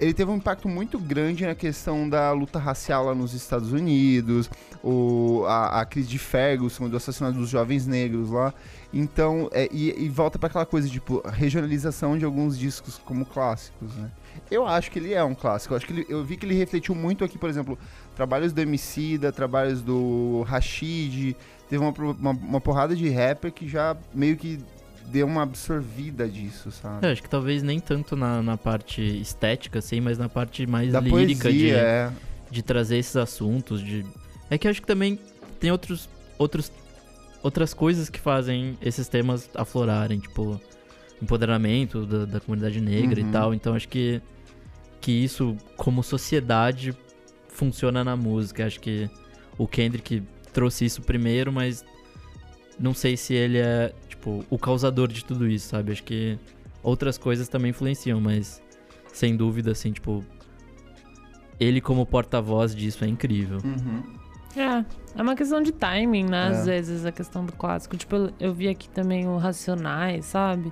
ele 0.00 0.14
teve 0.14 0.30
um 0.30 0.36
impacto 0.36 0.68
muito 0.68 0.98
grande 0.98 1.44
na 1.44 1.54
questão 1.54 2.08
da 2.08 2.30
luta 2.32 2.58
racial 2.58 3.04
lá 3.06 3.14
nos 3.14 3.34
Estados 3.34 3.72
Unidos, 3.72 4.50
o, 4.82 5.44
a, 5.46 5.80
a 5.80 5.84
crise 5.86 6.08
de 6.08 6.18
Ferguson, 6.18 6.88
do 6.88 6.96
assassinato 6.96 7.36
dos 7.36 7.48
jovens 7.48 7.86
negros 7.86 8.30
lá. 8.30 8.54
Então, 8.92 9.48
é, 9.52 9.68
e, 9.72 10.04
e 10.04 10.08
volta 10.08 10.38
para 10.38 10.48
aquela 10.48 10.64
coisa, 10.66 10.88
tipo, 10.88 11.20
regionalização 11.28 12.16
de 12.16 12.24
alguns 12.24 12.58
discos 12.58 12.98
como 13.04 13.26
clássicos, 13.26 13.94
né? 13.96 14.10
Eu 14.50 14.66
acho 14.66 14.90
que 14.90 14.98
ele 14.98 15.12
é 15.12 15.22
um 15.22 15.34
clássico. 15.34 15.74
Eu, 15.74 15.76
acho 15.78 15.86
que 15.86 15.92
ele- 15.92 16.06
eu 16.08 16.24
vi 16.24 16.36
que 16.36 16.46
ele 16.46 16.54
refletiu 16.54 16.94
muito 16.94 17.24
aqui, 17.24 17.36
por 17.36 17.50
exemplo, 17.50 17.76
trabalhos 18.14 18.52
do 18.52 18.60
Emicida, 18.60 19.32
trabalhos 19.32 19.82
do 19.82 20.42
Rashid. 20.46 21.36
Teve 21.68 21.82
uma, 21.84 21.92
uma, 22.12 22.30
uma 22.30 22.60
porrada 22.60 22.94
de 22.96 23.10
rapper 23.10 23.52
que 23.52 23.68
já 23.68 23.96
meio 24.14 24.36
que 24.36 24.58
deu 25.10 25.26
uma 25.26 25.42
absorvida 25.42 26.28
disso, 26.28 26.70
sabe? 26.70 27.06
Eu 27.06 27.12
acho 27.12 27.22
que 27.22 27.28
talvez 27.28 27.62
nem 27.62 27.80
tanto 27.80 28.14
na, 28.16 28.42
na 28.42 28.56
parte 28.56 29.00
estética, 29.20 29.78
assim, 29.78 30.00
mas 30.00 30.18
na 30.18 30.28
parte 30.28 30.66
mais 30.66 30.92
da 30.92 31.00
lírica 31.00 31.44
poesia, 31.44 31.74
de, 31.74 31.74
é. 31.74 32.12
de 32.50 32.62
trazer 32.62 32.98
esses 32.98 33.16
assuntos. 33.16 33.82
De... 33.82 34.04
É 34.50 34.58
que 34.58 34.66
eu 34.66 34.70
acho 34.70 34.80
que 34.80 34.86
também 34.86 35.18
tem 35.58 35.70
outros, 35.72 36.08
outros, 36.38 36.70
outras 37.42 37.74
coisas 37.74 38.08
que 38.08 38.20
fazem 38.20 38.76
esses 38.80 39.08
temas 39.08 39.48
aflorarem, 39.54 40.18
tipo, 40.20 40.60
empoderamento 41.22 42.06
da, 42.06 42.24
da 42.24 42.40
comunidade 42.40 42.80
negra 42.80 43.20
Uhum. 43.20 43.28
e 43.28 43.32
tal. 43.32 43.54
Então 43.54 43.74
acho 43.74 43.88
que, 43.88 44.20
que 45.00 45.12
isso, 45.12 45.56
como 45.76 46.02
sociedade, 46.02 46.94
funciona 47.48 48.04
na 48.04 48.16
música. 48.16 48.66
Acho 48.66 48.80
que 48.80 49.10
o 49.56 49.66
Kendrick 49.66 50.22
trouxe 50.52 50.84
isso 50.84 51.02
primeiro, 51.02 51.52
mas 51.52 51.84
não 52.78 52.94
sei 52.94 53.16
se 53.16 53.34
ele 53.34 53.58
é, 53.58 53.92
tipo, 54.28 54.44
o 54.50 54.58
causador 54.58 55.08
de 55.08 55.24
tudo 55.24 55.48
isso, 55.48 55.68
sabe? 55.68 55.92
Acho 55.92 56.02
que 56.02 56.38
outras 56.82 57.16
coisas 57.18 57.48
também 57.48 57.70
influenciam, 57.70 58.20
mas 58.20 58.62
sem 59.12 59.36
dúvida, 59.36 59.72
assim, 59.72 59.92
tipo, 59.92 60.24
ele 61.58 61.80
como 61.80 62.04
porta-voz 62.06 62.74
disso 62.74 63.04
é 63.04 63.08
incrível. 63.08 63.58
Uhum. 63.64 64.02
É, 64.56 64.84
é 65.18 65.22
uma 65.22 65.34
questão 65.34 65.62
de 65.62 65.72
timing, 65.72 66.24
né? 66.24 66.48
Às 66.48 66.60
É. 66.66 66.72
vezes, 66.72 67.04
a 67.04 67.12
questão 67.12 67.44
do 67.44 67.52
clássico. 67.52 67.96
Tipo, 67.96 68.16
eu, 68.16 68.30
eu 68.40 68.54
vi 68.54 68.68
aqui 68.68 68.88
também 68.88 69.26
o 69.26 69.36
Racionais, 69.36 70.24
sabe? 70.26 70.70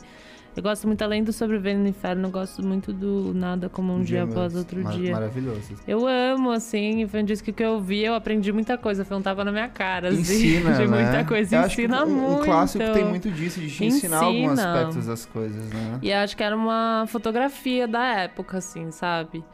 Eu 0.57 0.63
gosto 0.63 0.87
muito, 0.87 1.03
além 1.03 1.23
do 1.23 1.35
Sobrevivendo 1.35 1.83
no 1.83 1.89
Inferno, 1.89 2.29
eu 2.29 2.31
gosto 2.31 2.65
muito 2.67 2.91
do 2.91 3.35
Nada 3.35 3.69
Como 3.69 3.93
Um 3.93 4.03
Dia 4.03 4.23
Após 4.23 4.55
Outro 4.55 4.83
Mar- 4.83 4.95
Dia. 4.95 5.13
Maravilhoso. 5.13 5.75
Eu 5.87 6.07
amo, 6.09 6.51
assim, 6.51 7.07
foi 7.07 7.21
um 7.21 7.25
disco 7.27 7.53
que 7.53 7.63
eu 7.63 7.73
ouvi, 7.75 8.03
eu 8.03 8.15
aprendi 8.15 8.51
muita 8.53 8.79
coisa, 8.79 9.05
foi 9.05 9.19
um 9.19 9.21
tapa 9.23 9.45
na 9.45 9.53
minha 9.53 9.69
cara, 9.69 10.09
assim, 10.09 10.21
Ensina, 10.21 10.73
de 10.81 10.87
né? 10.89 11.03
muita 11.03 11.25
coisa, 11.27 11.57
Eu 11.57 11.61
acho 11.61 11.77
que 11.77 11.83
ensina 11.83 12.07
muito. 12.07 12.41
Um 12.41 12.45
clássico 12.45 12.85
tem 12.95 13.05
muito 13.05 13.31
disso, 13.31 13.61
de 13.61 13.71
te 13.71 13.85
ensinar 13.85 14.21
alguns 14.21 14.53
Ensina. 14.53 14.73
aspectos 14.79 15.07
das 15.07 15.27
coisas, 15.27 15.69
né? 15.73 15.99
E 16.01 16.11
acho 16.11 16.35
que 16.35 16.43
era 16.43 16.57
uma 16.57 17.05
fotografia 17.07 17.87
da 17.87 18.05
época, 18.07 18.57
assim, 18.57 18.91
sabe? 18.91 19.45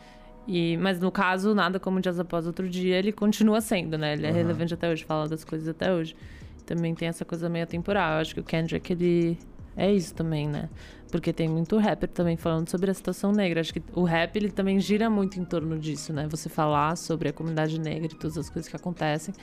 E, 0.46 0.76
mas 0.76 1.00
no 1.00 1.10
caso, 1.10 1.52
nada 1.52 1.80
como 1.80 2.00
Dias 2.00 2.20
Após 2.20 2.46
Outro 2.46 2.68
Dia, 2.68 2.96
ele 2.96 3.10
continua 3.10 3.60
sendo, 3.60 3.98
né? 3.98 4.12
Ele 4.12 4.26
é 4.26 4.30
relevante 4.30 4.72
até 4.72 4.88
hoje, 4.88 5.04
fala 5.04 5.28
das 5.28 5.42
coisas 5.42 5.66
até 5.66 5.92
hoje. 5.92 6.14
Também 6.64 6.94
tem 6.94 7.08
essa 7.08 7.24
coisa 7.24 7.48
meio 7.48 7.66
temporal. 7.66 8.14
Eu 8.14 8.20
acho 8.20 8.34
que 8.34 8.40
o 8.40 8.44
Kendrick, 8.44 8.92
ele 8.92 9.36
é 9.76 9.92
isso 9.92 10.14
também, 10.14 10.48
né? 10.48 10.68
Porque 11.10 11.32
tem 11.32 11.48
muito 11.48 11.76
rapper 11.76 12.08
também 12.08 12.36
falando 12.36 12.68
sobre 12.68 12.90
a 12.90 12.94
situação 12.94 13.32
negra. 13.32 13.60
Acho 13.60 13.74
que 13.74 13.82
o 13.94 14.02
rap, 14.02 14.34
ele 14.36 14.50
também 14.50 14.80
gira 14.80 15.10
muito 15.10 15.38
em 15.38 15.44
torno 15.44 15.78
disso, 15.78 16.12
né? 16.12 16.26
Você 16.28 16.48
falar 16.48 16.96
sobre 16.96 17.28
a 17.28 17.32
comunidade 17.32 17.78
negra 17.78 18.06
e 18.06 18.16
todas 18.16 18.38
as 18.38 18.48
coisas 18.48 18.68
que 18.68 18.76
acontecem. 18.76 19.34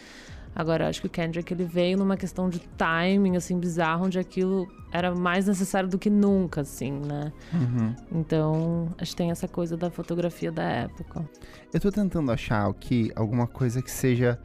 Agora, 0.55 0.85
eu 0.85 0.89
acho 0.89 0.99
que 0.99 1.07
o 1.07 1.09
Kendrick, 1.09 1.53
ele 1.53 1.63
veio 1.63 1.95
numa 1.97 2.17
questão 2.17 2.49
de 2.49 2.59
timing, 2.75 3.37
assim, 3.37 3.59
bizarro, 3.59 4.05
onde 4.05 4.17
aquilo 4.17 4.67
era 4.91 5.13
mais 5.13 5.47
necessário 5.47 5.87
do 5.87 5.99
que 5.99 6.09
nunca, 6.09 6.61
assim, 6.61 6.91
né? 6.91 7.31
Uhum. 7.53 7.95
Então, 8.11 8.89
acho 8.97 9.11
que 9.11 9.17
tem 9.17 9.29
essa 9.29 9.47
coisa 9.47 9.77
da 9.77 9.91
fotografia 9.91 10.51
da 10.51 10.63
época. 10.63 11.23
Eu 11.71 11.79
tô 11.79 11.91
tentando 11.91 12.31
achar 12.31 12.67
aqui 12.67 13.11
alguma 13.15 13.45
coisa 13.45 13.79
que 13.79 13.91
seja 13.91 14.39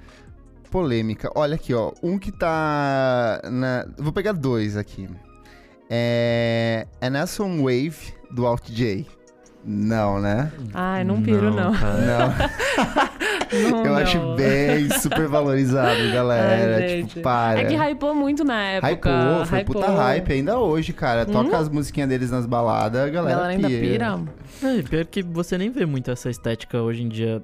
polêmica. 0.70 1.30
Olha 1.34 1.54
aqui, 1.54 1.72
ó. 1.72 1.92
Um 2.02 2.18
que 2.18 2.30
tá. 2.30 3.40
Na... 3.50 3.86
Vou 3.96 4.12
pegar 4.12 4.32
dois 4.32 4.76
aqui. 4.76 5.08
É. 5.90 6.86
Anderson 7.02 7.58
Wave 7.62 8.14
do 8.30 8.46
Alt 8.46 8.70
J. 8.70 9.06
Não, 9.66 10.20
né? 10.20 10.52
Ai, 10.74 11.04
não 11.04 11.22
piro, 11.22 11.50
não. 11.50 11.72
cara. 11.72 11.94
Não. 11.98 13.14
Não, 13.54 13.84
Eu 13.84 13.92
não. 13.92 13.96
acho 13.98 14.34
bem 14.34 14.90
super 14.98 15.28
valorizado, 15.28 16.10
galera. 16.12 16.76
Ai, 16.84 17.04
tipo, 17.04 17.20
para. 17.20 17.60
É 17.60 17.64
que 17.66 17.76
hypou 17.76 18.12
muito 18.12 18.42
na 18.42 18.60
época. 18.62 18.88
Hypou, 18.90 19.46
foi 19.46 19.58
hypou. 19.60 19.74
puta 19.76 19.92
hype 19.92 20.32
ainda 20.32 20.58
hoje, 20.58 20.92
cara. 20.92 21.24
Toca 21.24 21.56
as 21.56 21.68
musiquinhas 21.68 22.08
deles 22.08 22.30
nas 22.32 22.46
baladas, 22.46 23.02
a 23.02 23.04
A 23.04 23.08
galera, 23.08 23.36
galera 23.36 23.52
ainda 23.54 23.68
pira. 23.68 24.20
É, 24.60 24.82
pior 24.82 25.04
que 25.04 25.22
você 25.22 25.56
nem 25.56 25.70
vê 25.70 25.86
muito 25.86 26.10
essa 26.10 26.28
estética 26.28 26.82
hoje 26.82 27.02
em 27.04 27.08
dia. 27.08 27.42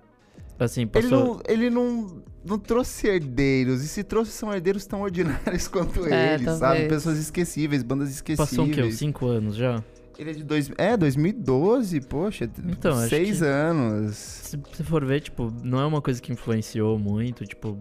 Assim, 0.59 0.83
Ele 0.83 0.91
passou... 0.91 1.11
não, 1.11 1.41
ele 1.47 1.71
não, 1.71 2.23
não 2.45 2.59
trouxe 2.59 3.07
herdeiros. 3.09 3.83
E 3.85 3.89
se 3.89 4.03
trouxe, 4.03 4.33
são 4.33 4.53
herdeiros 4.53 4.87
tão 4.87 5.03
ordinários 5.03 5.67
quanto 5.69 6.07
É, 6.07 6.35
ele, 6.35 6.45
talvez. 6.45 6.59
sabe? 6.59 6.89
Pessoas 6.89 7.19
esquecíveis, 7.19 7.83
bandas 7.83 8.11
esquecíveis. 8.11 8.49
Passou 8.51 8.67
o 8.67 8.71
quê? 8.71 8.91
5 8.91 9.27
anos 9.27 9.57
já? 9.57 9.83
Ele 10.19 10.31
é 10.31 10.35
de 10.35 10.45
dois, 10.45 10.71
é, 10.77 10.99
2012, 10.99 12.01
poxa. 12.03 12.45
Então, 12.69 12.95
seis 13.09 13.43
anos. 13.43 14.17
Se 14.17 14.57
você 14.59 14.85
for 14.85 15.03
ver, 15.03 15.21
tipo, 15.21 15.51
não 15.65 15.81
é 15.81 15.87
uma 15.87 16.03
coisa 16.03 16.21
que 16.21 16.31
influenciou 16.31 16.99
muito, 16.99 17.47
tipo... 17.47 17.79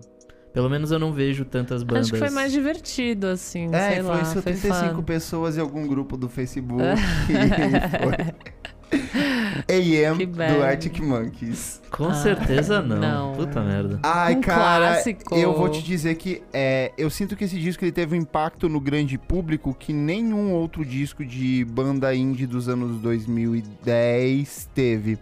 Pelo 0.53 0.69
menos 0.69 0.89
eu 0.91 0.97
não 0.97 1.11
vejo 1.11 1.43
tantas 1.45 1.83
bandas... 1.83 2.05
Acho 2.05 2.13
que 2.13 2.17
foi 2.19 2.29
mais 2.29 2.51
divertido, 2.53 3.27
assim, 3.27 3.67
É, 3.73 3.91
sei 3.91 4.01
lá. 4.01 4.13
influenciou 4.15 4.41
Foi 4.43 4.53
35 4.53 4.95
fã. 4.95 5.03
pessoas 5.03 5.57
em 5.57 5.59
algum 5.61 5.85
grupo 5.85 6.15
do 6.15 6.29
Facebook. 6.29 6.81
É. 7.29 8.33
e. 9.69 10.05
AM 10.05 10.25
do. 10.25 10.41
Arctic 10.63 10.99
Monkeys. 10.99 11.81
Com 11.91 12.05
Ah, 12.07 12.13
certeza 12.13 12.81
não. 12.81 12.97
não. 12.99 13.33
Puta 13.33 13.61
merda. 13.61 13.99
Ai, 14.03 14.35
Um 14.35 14.41
cara, 14.41 14.93
clássico. 14.93 15.35
eu 15.35 15.55
vou 15.55 15.69
te 15.69 15.81
dizer 15.83 16.15
que 16.15 16.41
é, 16.53 16.91
eu 16.97 17.09
sinto 17.09 17.35
que 17.35 17.43
esse 17.43 17.59
disco 17.59 17.83
ele 17.83 17.91
teve 17.91 18.15
um 18.15 18.19
impacto 18.21 18.67
no 18.69 18.79
grande 18.79 19.17
público 19.17 19.73
que 19.77 19.91
nenhum 19.93 20.51
outro 20.53 20.83
disco 20.85 21.25
de 21.25 21.65
banda 21.65 22.13
indie 22.15 22.45
dos 22.47 22.67
anos 22.69 22.99
2010 23.01 24.69
teve. 24.73 25.17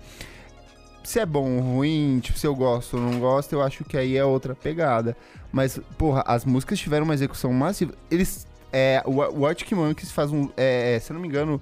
Se 1.04 1.20
é 1.20 1.26
bom 1.26 1.56
ou 1.58 1.62
ruim, 1.62 2.20
tipo, 2.22 2.38
se 2.38 2.46
eu 2.46 2.54
gosto 2.54 2.98
ou 2.98 3.02
não 3.04 3.20
gosto, 3.20 3.54
eu 3.54 3.62
acho 3.62 3.86
que 3.86 3.96
aí 3.98 4.18
é 4.18 4.26
outra 4.26 4.54
pegada. 4.54 5.16
Mas, 5.52 5.80
porra, 5.98 6.22
as 6.28 6.44
músicas 6.44 6.78
tiveram 6.80 7.06
uma 7.06 7.14
execução 7.14 7.52
massiva. 7.54 7.94
Eles. 8.12 8.46
É, 8.74 9.02
o, 9.06 9.14
o 9.40 9.46
Arctic 9.46 9.72
Monkeys 9.72 10.12
faz 10.12 10.30
um. 10.32 10.50
é, 10.58 11.00
se 11.02 11.10
eu 11.10 11.14
não 11.14 11.22
me 11.22 11.28
engano, 11.30 11.62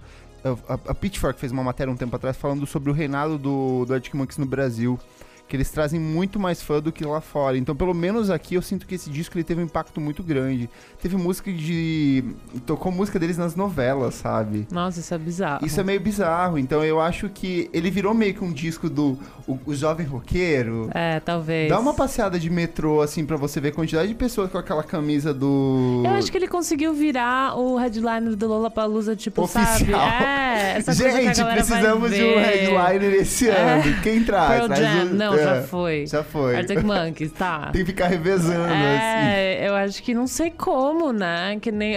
a, 0.68 0.92
a 0.92 0.94
Pitchfork 0.94 1.40
fez 1.40 1.52
uma 1.52 1.64
matéria 1.64 1.92
um 1.92 1.98
tempo 1.98 2.16
atrás 2.16 2.38
falando 2.38 2.66
sobre 2.68 2.90
o 2.90 2.94
reinado 2.94 3.38
do, 3.38 3.86
do 3.86 3.94
Arctic 3.94 4.14
Monkeys 4.14 4.38
no 4.38 4.46
Brasil. 4.46 5.00
Que 5.48 5.56
eles 5.56 5.70
trazem 5.70 6.00
muito 6.00 6.40
mais 6.40 6.60
fã 6.60 6.80
do 6.82 6.92
que 6.92 7.06
lá 7.06 7.22
fora. 7.22 7.56
Então, 7.56 7.76
pelo 7.76 7.94
menos 7.94 8.32
aqui, 8.32 8.56
eu 8.56 8.64
sinto 8.64 8.88
que 8.88 8.96
esse 8.96 9.12
disco 9.12 9.38
ele 9.38 9.44
teve 9.44 9.62
um 9.62 9.66
impacto 9.66 10.02
muito 10.02 10.24
grande. 10.24 10.68
Teve 11.00 11.16
música 11.18 11.52
de. 11.54 12.24
Tocou 12.66 12.92
música 12.92 13.20
deles 13.20 13.38
nas 13.38 13.56
novelas, 13.56 14.16
sabe? 14.16 14.68
Nossa, 14.72 15.00
isso 15.00 15.14
é 15.14 15.18
bizarro. 15.20 15.64
Isso 15.64 15.80
é 15.80 15.84
meio 15.84 16.00
bizarro. 16.00 16.58
Então, 16.58 16.84
eu 16.84 17.00
acho 17.00 17.30
que 17.30 17.70
ele 17.72 17.92
virou 17.92 18.14
meio 18.16 18.34
que 18.34 18.44
um 18.44 18.52
disco 18.52 18.90
do 18.90 19.20
o, 19.48 19.60
o 19.68 19.76
jovem 19.76 20.06
roqueiro. 20.08 20.90
É, 20.96 21.20
talvez. 21.20 21.70
Dá 21.70 21.80
uma 21.80 21.94
passeada 21.94 22.40
de 22.40 22.50
metrô, 22.50 23.02
assim, 23.02 23.24
pra 23.24 23.38
você 23.38 23.60
ver 23.62 23.68
a 23.70 23.72
quantidade 23.74 24.08
de 24.08 24.16
pessoas 24.16 24.50
com 24.50 24.58
aquela 24.58 24.82
camisa 24.84 25.32
do. 25.32 26.02
Eu 26.04 26.12
acho 26.14 26.32
que 26.32 26.38
ele 26.40 26.48
conseguiu 26.48 26.92
virar 26.96 27.56
o 27.56 27.78
headliner 27.78 28.36
do 28.36 28.48
Lollapalooza, 28.48 29.16
tipo, 29.16 29.44
Oficial. 29.44 29.66
sabe? 29.78 29.94
É, 29.94 30.78
essa 30.78 30.86
coisa 30.96 31.20
que 31.20 31.28
a 31.28 31.34
Gente, 31.34 31.52
precisamos 31.54 32.10
de 32.12 32.24
um 32.24 32.40
headliner 32.40 33.14
esse 33.22 33.48
É. 33.48 33.74
ano. 33.74 34.02
Quem 34.02 34.24
traz? 34.24 34.66
Pearl 34.66 34.76
Jam, 34.76 35.32
o- 35.32 35.35
não, 35.36 35.42
é, 35.42 35.46
já 35.46 35.62
foi. 35.64 36.08
Já 36.08 36.24
foi. 36.24 36.56
Arctic 36.56 36.84
Monkeys, 36.84 37.32
tá. 37.32 37.70
Tem 37.74 37.84
que 37.84 37.92
ficar 37.92 38.08
revezando, 38.08 38.64
assim. 38.64 38.74
É, 38.74 39.68
eu 39.68 39.76
acho 39.76 40.02
que 40.02 40.14
não 40.14 40.28
sei 40.28 40.52
como, 40.52 41.12
né? 41.12 41.58
Que 41.60 41.72
nem 41.72 41.96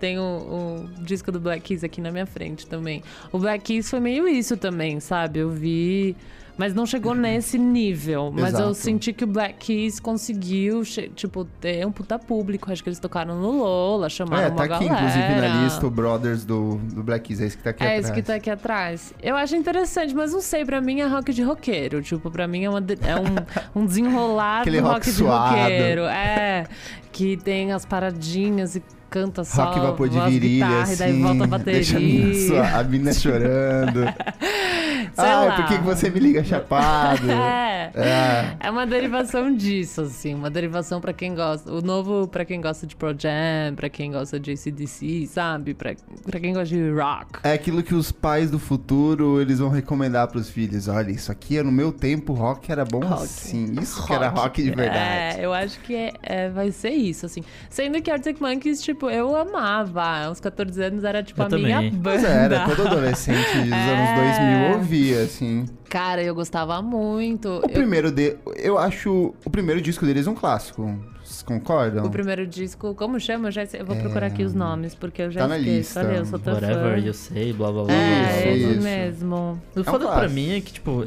tem 0.00 0.18
o, 0.18 0.22
o 0.22 1.02
disco 1.02 1.32
do 1.32 1.40
Black 1.40 1.62
Keys 1.62 1.84
aqui 1.84 2.00
na 2.00 2.10
minha 2.10 2.26
frente 2.26 2.66
também. 2.66 3.02
O 3.32 3.38
Black 3.38 3.64
Keys 3.64 3.90
foi 3.90 4.00
meio 4.00 4.28
isso 4.28 4.56
também, 4.56 5.00
sabe? 5.00 5.40
Eu 5.40 5.50
vi. 5.50 6.16
Mas 6.58 6.74
não 6.74 6.84
chegou 6.84 7.14
nesse 7.14 7.56
nível. 7.56 8.32
Mas 8.34 8.52
eu 8.54 8.58
Exato. 8.60 8.74
senti 8.74 9.12
que 9.12 9.22
o 9.22 9.26
Black 9.28 9.54
Keys 9.66 10.00
conseguiu, 10.00 10.82
tipo, 11.14 11.44
ter 11.44 11.86
um 11.86 11.92
puta 11.92 12.18
público. 12.18 12.70
Acho 12.72 12.82
que 12.82 12.88
eles 12.88 12.98
tocaram 12.98 13.40
no 13.40 13.52
Lola, 13.62 14.08
chamaram 14.08 14.42
É, 14.42 14.48
uma 14.48 14.56
tá 14.56 14.64
aqui, 14.64 14.86
galera. 14.88 15.06
inclusive, 15.08 15.40
na 15.40 15.62
lista 15.62 15.86
o 15.86 15.90
Brothers 15.90 16.44
do, 16.44 16.74
do 16.92 17.02
Black 17.04 17.28
Keys. 17.28 17.40
É 17.40 17.46
esse 17.46 17.56
que 17.56 17.62
tá 17.62 17.70
aqui 17.70 17.82
É 17.84 17.86
atrás. 17.86 18.04
esse 18.04 18.12
que 18.12 18.22
tá 18.22 18.34
aqui 18.34 18.50
atrás. 18.50 19.14
Eu 19.22 19.36
acho 19.36 19.54
interessante, 19.54 20.12
mas 20.14 20.32
não 20.32 20.40
sei, 20.40 20.64
pra 20.64 20.80
mim 20.80 21.00
é 21.00 21.06
rock 21.06 21.32
de 21.32 21.42
roqueiro. 21.42 22.02
Tipo, 22.02 22.28
pra 22.30 22.48
mim 22.48 22.64
é, 22.64 22.68
uma 22.70 22.80
é 22.80 23.14
um, 23.14 23.36
um 23.82 23.86
desenrolar 23.86 24.62
Aquele 24.62 24.80
do 24.80 24.86
rock 24.88 25.10
rock, 25.10 25.16
de 25.16 25.22
roqueiro. 25.22 26.02
É, 26.02 26.64
que 27.12 27.36
tem 27.36 27.72
as 27.72 27.84
paradinhas 27.84 28.74
e 28.74 28.82
canta 29.10 29.44
só 29.44 29.64
Rock 29.64 29.80
vapor 29.80 30.08
de 30.08 30.20
virilha, 30.20 30.66
guitarra, 30.66 30.82
assim. 30.82 30.92
e 30.92 30.96
daí 30.96 31.22
volta 31.22 31.44
a 31.44 31.46
bateria. 31.46 31.74
Deixa 31.74 31.96
a 31.96 32.00
mina, 32.00 32.34
sua- 32.46 32.78
a 32.80 32.84
mina 32.84 33.12
chorando. 33.12 34.00
Lá. 35.16 35.56
por 35.56 35.66
que, 35.66 35.78
você 35.78 36.10
me 36.10 36.20
liga 36.20 36.44
chapado? 36.44 37.22
É. 37.38 37.90
É. 37.94 38.56
É 38.60 38.70
uma 38.70 38.86
derivação 38.86 39.54
disso, 39.54 40.02
assim, 40.02 40.34
uma 40.34 40.50
derivação 40.50 41.00
pra 41.00 41.12
quem 41.12 41.34
gosta. 41.34 41.72
O 41.72 41.80
novo 41.80 42.28
pra 42.28 42.44
quem 42.44 42.60
gosta 42.60 42.86
de 42.86 42.94
Pro 42.94 43.14
Jam, 43.18 43.74
pra 43.74 43.88
quem 43.88 44.12
gosta 44.12 44.38
de 44.38 44.52
ACDC, 44.52 45.26
sabe? 45.26 45.72
Pra, 45.72 45.94
pra 46.26 46.38
quem 46.38 46.52
gosta 46.52 46.68
de 46.68 46.90
rock. 46.90 47.40
É 47.42 47.52
aquilo 47.54 47.82
que 47.82 47.94
os 47.94 48.12
pais 48.12 48.50
do 48.50 48.58
futuro, 48.58 49.40
eles 49.40 49.58
vão 49.58 49.70
recomendar 49.70 50.28
pros 50.28 50.50
filhos. 50.50 50.86
Olha, 50.86 51.10
isso 51.10 51.32
aqui, 51.32 51.56
é 51.56 51.62
no 51.62 51.72
meu 51.72 51.90
tempo, 51.90 52.34
rock 52.34 52.70
era 52.70 52.84
bom 52.84 53.00
Rock. 53.00 53.22
assim. 53.22 53.72
Isso 53.80 54.04
que 54.06 54.12
era 54.12 54.28
rock 54.28 54.62
de 54.62 54.70
verdade. 54.70 54.98
É, 54.98 55.44
eu 55.46 55.52
acho 55.54 55.80
que 55.80 55.94
é, 55.94 56.12
é- 56.22 56.50
vai 56.50 56.70
ser 56.70 56.90
isso, 56.90 57.24
assim. 57.24 57.42
Sendo 57.70 58.02
que 58.02 58.10
Arctic 58.10 58.38
Monkeys, 58.40 58.82
tipo, 58.82 58.97
eu 59.06 59.36
amava. 59.36 60.24
Aos 60.26 60.40
14 60.40 60.82
anos 60.82 61.04
era, 61.04 61.22
tipo, 61.22 61.40
Eu 61.42 61.46
a 61.46 61.48
minha 61.50 61.76
também. 61.76 61.90
banda. 61.92 62.10
Mas 62.10 62.24
era, 62.24 62.64
todo 62.66 62.86
adolescente 62.86 63.36
dos 63.36 63.72
anos 63.72 63.72
É. 63.72 64.66
2000 64.68 64.78
ouvia, 64.78 65.22
assim. 65.22 65.66
Cara, 65.88 66.22
eu 66.22 66.34
gostava 66.34 66.80
muito. 66.82 67.48
O 67.48 67.54
Eu- 67.62 67.68
primeiro 67.68 68.10
de, 68.10 68.36
eu 68.56 68.78
acho 68.78 69.34
o 69.44 69.50
primeiro 69.50 69.80
disco 69.80 70.04
deles 70.06 70.26
um 70.26 70.34
clássico. 70.34 70.98
Vocês 71.22 71.42
concordam? 71.42 72.06
o 72.06 72.10
primeiro 72.10 72.46
disco, 72.46 72.94
como 72.94 73.20
chama? 73.20 73.48
Eu, 73.48 73.52
já 73.52 73.62
eu 73.74 73.84
vou 73.84 73.94
procurar 73.96 74.28
aqui 74.28 74.42
os 74.42 74.54
nomes, 74.54 74.94
porque 74.94 75.22
eu 75.22 75.30
já 75.30 75.40
É. 75.40 75.42
Tá 75.42 75.48
na 75.48 75.58
esqueço. 75.58 75.76
lista. 75.76 76.00
Olha, 76.00 76.16
eu 76.16 76.24
sou 76.24 76.38
tão 76.38 76.54
Whatever 76.54 76.98
fã. 77.00 77.06
you 77.06 77.12
say, 77.14 77.52
blá 77.52 77.70
blá 77.70 77.84
blá. 77.84 77.92
É, 77.94 78.56
Isso, 78.56 78.70
isso. 78.72 78.82
mesmo. 78.82 79.62
O 79.76 79.80
um 79.80 79.84
foda 79.84 80.08
pra 80.08 80.26
mim 80.28 80.56
é 80.56 80.60
que, 80.62 80.72
tipo, 80.72 81.06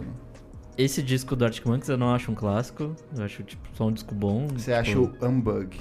esse 0.77 1.01
disco 1.01 1.35
do 1.35 1.43
Arctic 1.45 1.65
Monkeys 1.65 1.89
eu 1.89 1.97
não 1.97 2.13
acho 2.13 2.31
um 2.31 2.35
clássico. 2.35 2.95
Eu 3.17 3.23
acho, 3.23 3.41
tipo, 3.43 3.67
só 3.75 3.87
um 3.87 3.91
disco 3.91 4.13
bom. 4.13 4.47
Você 4.55 4.71
tipo, 4.83 5.07
acha 5.09 5.25
o 5.25 5.27
Unbug? 5.27 5.75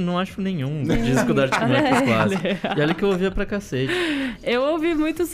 Não 0.00 0.18
acho 0.18 0.40
nenhum 0.40 0.82
disco 1.04 1.32
do 1.32 1.42
Arctic 1.42 1.60
Monkeys 1.60 2.00
clássico. 2.02 2.42
E 2.76 2.80
olha 2.80 2.94
que 2.94 3.02
eu 3.02 3.08
ouvia 3.08 3.30
pra 3.30 3.46
cacete. 3.46 3.92
Eu 4.42 4.62
ouvi 4.62 4.94
muito 4.94 5.24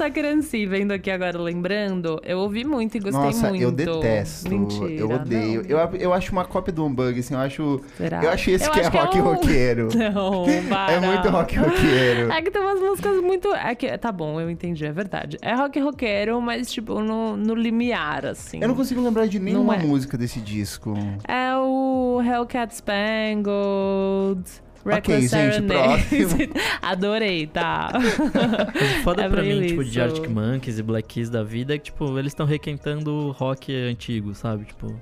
See, 0.42 0.66
vendo 0.66 0.92
aqui 0.92 1.10
agora, 1.10 1.38
lembrando. 1.40 2.20
Eu 2.24 2.38
ouvi 2.38 2.64
muito 2.64 2.96
e 2.96 3.00
gostei 3.00 3.20
Nossa, 3.22 3.48
muito. 3.48 3.62
eu 3.62 3.72
detesto. 3.72 4.48
Mentira, 4.50 4.90
eu 4.92 5.10
odeio. 5.10 5.62
não. 5.62 5.70
Eu, 5.70 5.96
eu 5.96 6.12
acho 6.14 6.32
uma 6.32 6.44
cópia 6.44 6.72
do 6.72 6.84
Unbug, 6.84 7.18
assim, 7.18 7.34
eu 7.34 7.40
acho. 7.40 7.80
Será? 7.96 8.22
Eu 8.22 8.30
acho 8.30 8.50
esse 8.50 8.66
Eu 8.66 8.72
que 8.72 8.80
acho 8.80 8.88
é 8.88 8.90
que 8.90 8.96
é 8.96 9.00
rock 9.00 9.18
um- 9.18 9.22
roqueiro. 9.22 9.88
Não, 9.96 10.44
para. 10.68 10.92
É 10.92 11.00
muito 11.00 11.28
rock 11.28 11.56
roqueiro. 11.56 12.32
É 12.32 12.42
que 12.42 12.50
tem 12.50 12.60
umas 12.62 12.80
músicas 12.80 13.20
muito. 13.22 13.52
É 13.54 13.74
que, 13.74 13.96
tá 13.98 14.10
bom, 14.10 14.40
eu 14.40 14.50
entendi, 14.50 14.84
é 14.84 14.92
verdade. 14.92 15.38
É 15.40 15.54
rock 15.54 15.78
roqueiro, 15.80 16.40
mas 16.40 16.70
tipo, 16.70 17.00
no, 17.00 17.36
no 17.36 17.54
limiar, 17.54 18.26
assim. 18.26 18.58
Eu 18.60 18.68
não 18.68 18.74
consigo 18.74 19.00
lembrar 19.00 19.26
de 19.26 19.38
nenhuma 19.38 19.76
é. 19.76 19.78
música 19.78 20.16
desse 20.18 20.40
disco. 20.40 20.94
É 21.26 21.56
o 21.56 22.20
Hellcat 22.24 22.74
Spangled. 22.74 24.42
Reckless 24.84 25.28
gente, 25.28 25.30
Serenade. 25.30 26.04
próximo. 26.08 26.52
Adorei, 26.82 27.46
tá? 27.46 27.90
Mas 27.94 29.02
foda 29.04 29.22
É 29.24 29.28
pra 29.28 29.42
mim, 29.42 29.66
tipo, 29.66 29.84
de 29.84 29.90
isso. 29.90 30.00
Arctic 30.00 30.28
Monkeys 30.28 30.78
e 30.78 30.82
Black 30.82 31.08
Keys 31.08 31.30
da 31.30 31.42
vida 31.42 31.74
é 31.74 31.78
que, 31.78 31.84
tipo, 31.84 32.18
eles 32.18 32.32
estão 32.32 32.46
requentando 32.46 33.30
rock 33.32 33.72
antigo, 33.74 34.34
sabe? 34.34 34.64
Tipo, 34.64 34.94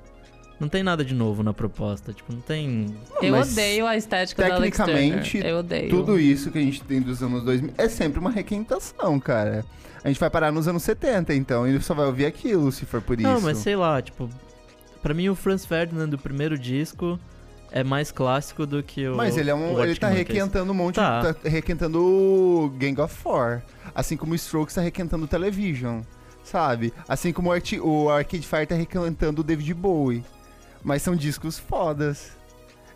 não 0.59 0.67
tem 0.69 0.83
nada 0.83 1.03
de 1.03 1.15
novo 1.15 1.41
na 1.41 1.53
proposta. 1.53 2.13
Tipo, 2.13 2.33
não 2.33 2.41
tem. 2.41 2.85
eu 3.21 3.31
Mas 3.31 3.51
odeio 3.51 3.87
a 3.87 3.97
estética 3.97 4.47
da 4.47 4.55
Alex. 4.55 4.77
Tecnicamente, 4.77 5.37
Eu 5.43 5.57
odeio. 5.59 5.89
tudo 5.89 6.19
isso 6.19 6.51
que 6.51 6.59
a 6.59 6.61
gente 6.61 6.83
tem 6.83 7.01
dos 7.01 7.23
anos 7.23 7.43
2000 7.43 7.73
é 7.77 7.89
sempre 7.89 8.19
uma 8.19 8.29
requentação, 8.29 9.19
cara. 9.19 9.65
A 10.03 10.07
gente 10.07 10.19
vai 10.19 10.29
parar 10.29 10.51
nos 10.51 10.67
anos 10.67 10.81
70, 10.83 11.33
então, 11.33 11.67
e 11.67 11.79
só 11.81 11.93
vai 11.93 12.05
ouvir 12.07 12.25
aquilo, 12.25 12.71
se 12.71 12.85
for 12.85 13.01
por 13.01 13.19
isso. 13.19 13.27
Não, 13.27 13.39
mas 13.41 13.57
sei 13.59 13.75
lá, 13.75 14.01
tipo. 14.01 14.29
Pra 15.01 15.13
mim, 15.15 15.29
o 15.29 15.35
Franz 15.35 15.65
Ferdinand 15.65 16.09
do 16.09 16.17
primeiro 16.17 16.57
disco 16.57 17.19
é 17.71 17.83
mais 17.83 18.11
clássico 18.11 18.65
do 18.65 18.81
que 18.83 19.07
o. 19.07 19.15
Mas 19.15 19.37
ele 19.37 19.49
é 19.49 19.55
um. 19.55 19.81
Ele 19.81 19.95
tá 19.95 20.07
Monkeys. 20.09 20.27
requentando 20.27 20.71
um 20.71 20.75
monte. 20.75 20.95
Tá. 20.95 21.33
Tá 21.33 21.49
requentando 21.49 21.99
o 22.03 22.69
Gang 22.77 22.99
of 23.01 23.13
Four. 23.15 23.61
Assim 23.95 24.15
como 24.17 24.33
o 24.33 24.35
Strokes 24.35 24.75
tá 24.75 24.81
requentando 24.81 25.25
o 25.25 25.27
Television. 25.27 26.01
Sabe? 26.43 26.93
Assim 27.07 27.31
como 27.31 27.49
o, 27.49 27.51
Arti- 27.51 27.79
o 27.79 28.09
Arcade 28.09 28.45
Fire 28.47 28.65
tá 28.65 28.75
requentando 28.75 29.41
o 29.41 29.43
David 29.43 29.73
Bowie. 29.73 30.23
Mas 30.83 31.01
são 31.01 31.15
discos 31.15 31.57
fodas. 31.59 32.31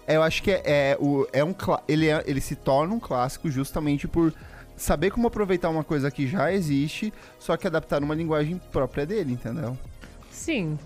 É, 0.08 0.16
Eu 0.18 0.24
acho 0.24 0.42
que 0.44 0.52
é, 0.52 0.62
é, 0.66 0.98
o, 1.00 1.28
é 1.32 1.44
um. 1.44 1.54
Ele, 1.88 2.08
é- 2.10 2.24
ele 2.26 2.42
se 2.42 2.56
torna 2.56 2.94
um 2.94 3.00
clássico 3.00 3.50
justamente 3.50 4.08
por 4.08 4.34
saber 4.76 5.10
como 5.12 5.28
aproveitar 5.28 5.70
uma 5.70 5.84
coisa 5.84 6.12
que 6.12 6.28
já 6.28 6.52
existe, 6.52 7.14
só 7.40 7.56
que 7.56 7.66
adaptar 7.66 8.02
numa 8.02 8.14
linguagem 8.14 8.60
própria 8.72 9.06
dele, 9.06 9.32
entendeu? 9.34 9.78
Sim. 10.32 10.78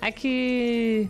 É 0.00 0.10
que. 0.12 1.08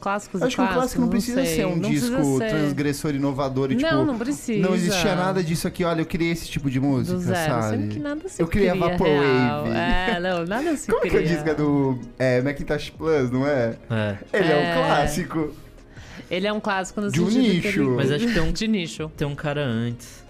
Clássicos 0.00 0.40
Eu 0.40 0.46
e 0.46 0.48
acho 0.48 0.56
que 0.56 0.62
um 0.62 0.66
clássico 0.66 1.00
não 1.00 1.08
precisa 1.08 1.44
sei, 1.44 1.56
ser 1.56 1.66
um 1.66 1.76
não 1.76 1.88
disco 1.90 2.38
ser. 2.38 2.50
transgressor, 2.50 3.14
inovador 3.14 3.72
e 3.72 3.76
tipo. 3.76 3.90
Não, 3.90 4.04
não 4.04 4.18
precisa. 4.18 4.60
Não 4.68 4.74
existia 4.74 5.14
nada 5.14 5.42
disso 5.42 5.66
aqui, 5.66 5.82
olha, 5.84 6.02
eu 6.02 6.06
criei 6.06 6.30
esse 6.32 6.46
tipo 6.48 6.70
de 6.70 6.78
música, 6.78 7.16
Do 7.16 7.20
zero, 7.22 7.62
sabe? 7.62 7.88
que 7.88 7.98
nada 7.98 8.28
se 8.28 8.42
Eu 8.42 8.46
criei 8.46 8.68
a 8.68 8.72
cria 8.72 8.88
Vaporwave. 8.90 9.24
real. 9.26 9.66
É, 9.68 10.20
não, 10.20 10.44
nada 10.44 10.76
se 10.76 10.90
Como 10.90 11.00
que 11.02 11.08
é 11.08 11.10
cria. 11.10 11.22
o 11.22 11.26
disco 11.26 11.48
é 11.48 11.54
do 11.54 11.98
é, 12.18 12.42
Macintosh 12.42 12.90
Plus, 12.90 13.30
não 13.30 13.46
é? 13.46 13.76
É. 13.90 14.18
Ele 14.32 14.52
é, 14.52 14.56
um 14.56 14.58
É. 14.60 14.74
clássico. 14.86 15.54
Ele 16.30 16.46
é 16.46 16.52
um 16.52 16.60
clássico 16.60 17.00
no 17.00 17.10
De 17.10 17.20
um 17.20 17.28
nicho. 17.28 17.68
ele- 17.68 17.88
Mas 17.90 18.10
acho 18.10 18.26
que 18.26 18.32
tem 18.34 18.42
um, 18.42 18.52
De 18.52 18.68
nicho. 18.68 19.10
tem 19.16 19.26
um 19.26 19.34
cara 19.34 19.64
antes. 19.64 20.22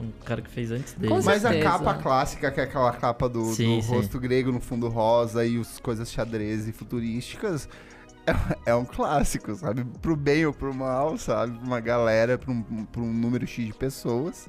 Um 0.00 0.10
cara 0.24 0.42
que 0.42 0.50
fez 0.50 0.70
antes 0.72 0.92
dele. 0.94 1.14
Mas 1.24 1.44
a 1.44 1.58
capa 1.60 1.94
clássica, 1.94 2.50
que 2.50 2.60
é 2.60 2.64
aquela 2.64 2.92
capa 2.92 3.28
do, 3.28 3.44
Sim, 3.52 3.76
do 3.76 3.82
sim. 3.82 3.88
rosto 3.94 4.18
grego 4.18 4.50
no 4.50 4.60
fundo 4.60 4.88
rosa 4.88 5.46
e 5.46 5.58
as 5.58 5.78
coisas 5.78 6.10
xadrez 6.10 6.66
e 6.66 6.72
futurísticas, 6.72 7.68
é, 8.64 8.74
um 8.74 8.84
clássico, 8.84 9.54
sabe? 9.54 9.84
Pro 10.00 10.16
bem 10.16 10.46
ou 10.46 10.52
pro 10.52 10.74
mal, 10.74 11.16
sabe? 11.18 11.52
Pra 11.58 11.66
uma 11.66 11.80
galera, 11.80 12.38
pra 12.38 12.50
um, 12.50 12.62
pra 12.62 13.00
um 13.00 13.12
número 13.12 13.46
X 13.46 13.66
de 13.66 13.72
pessoas. 13.72 14.48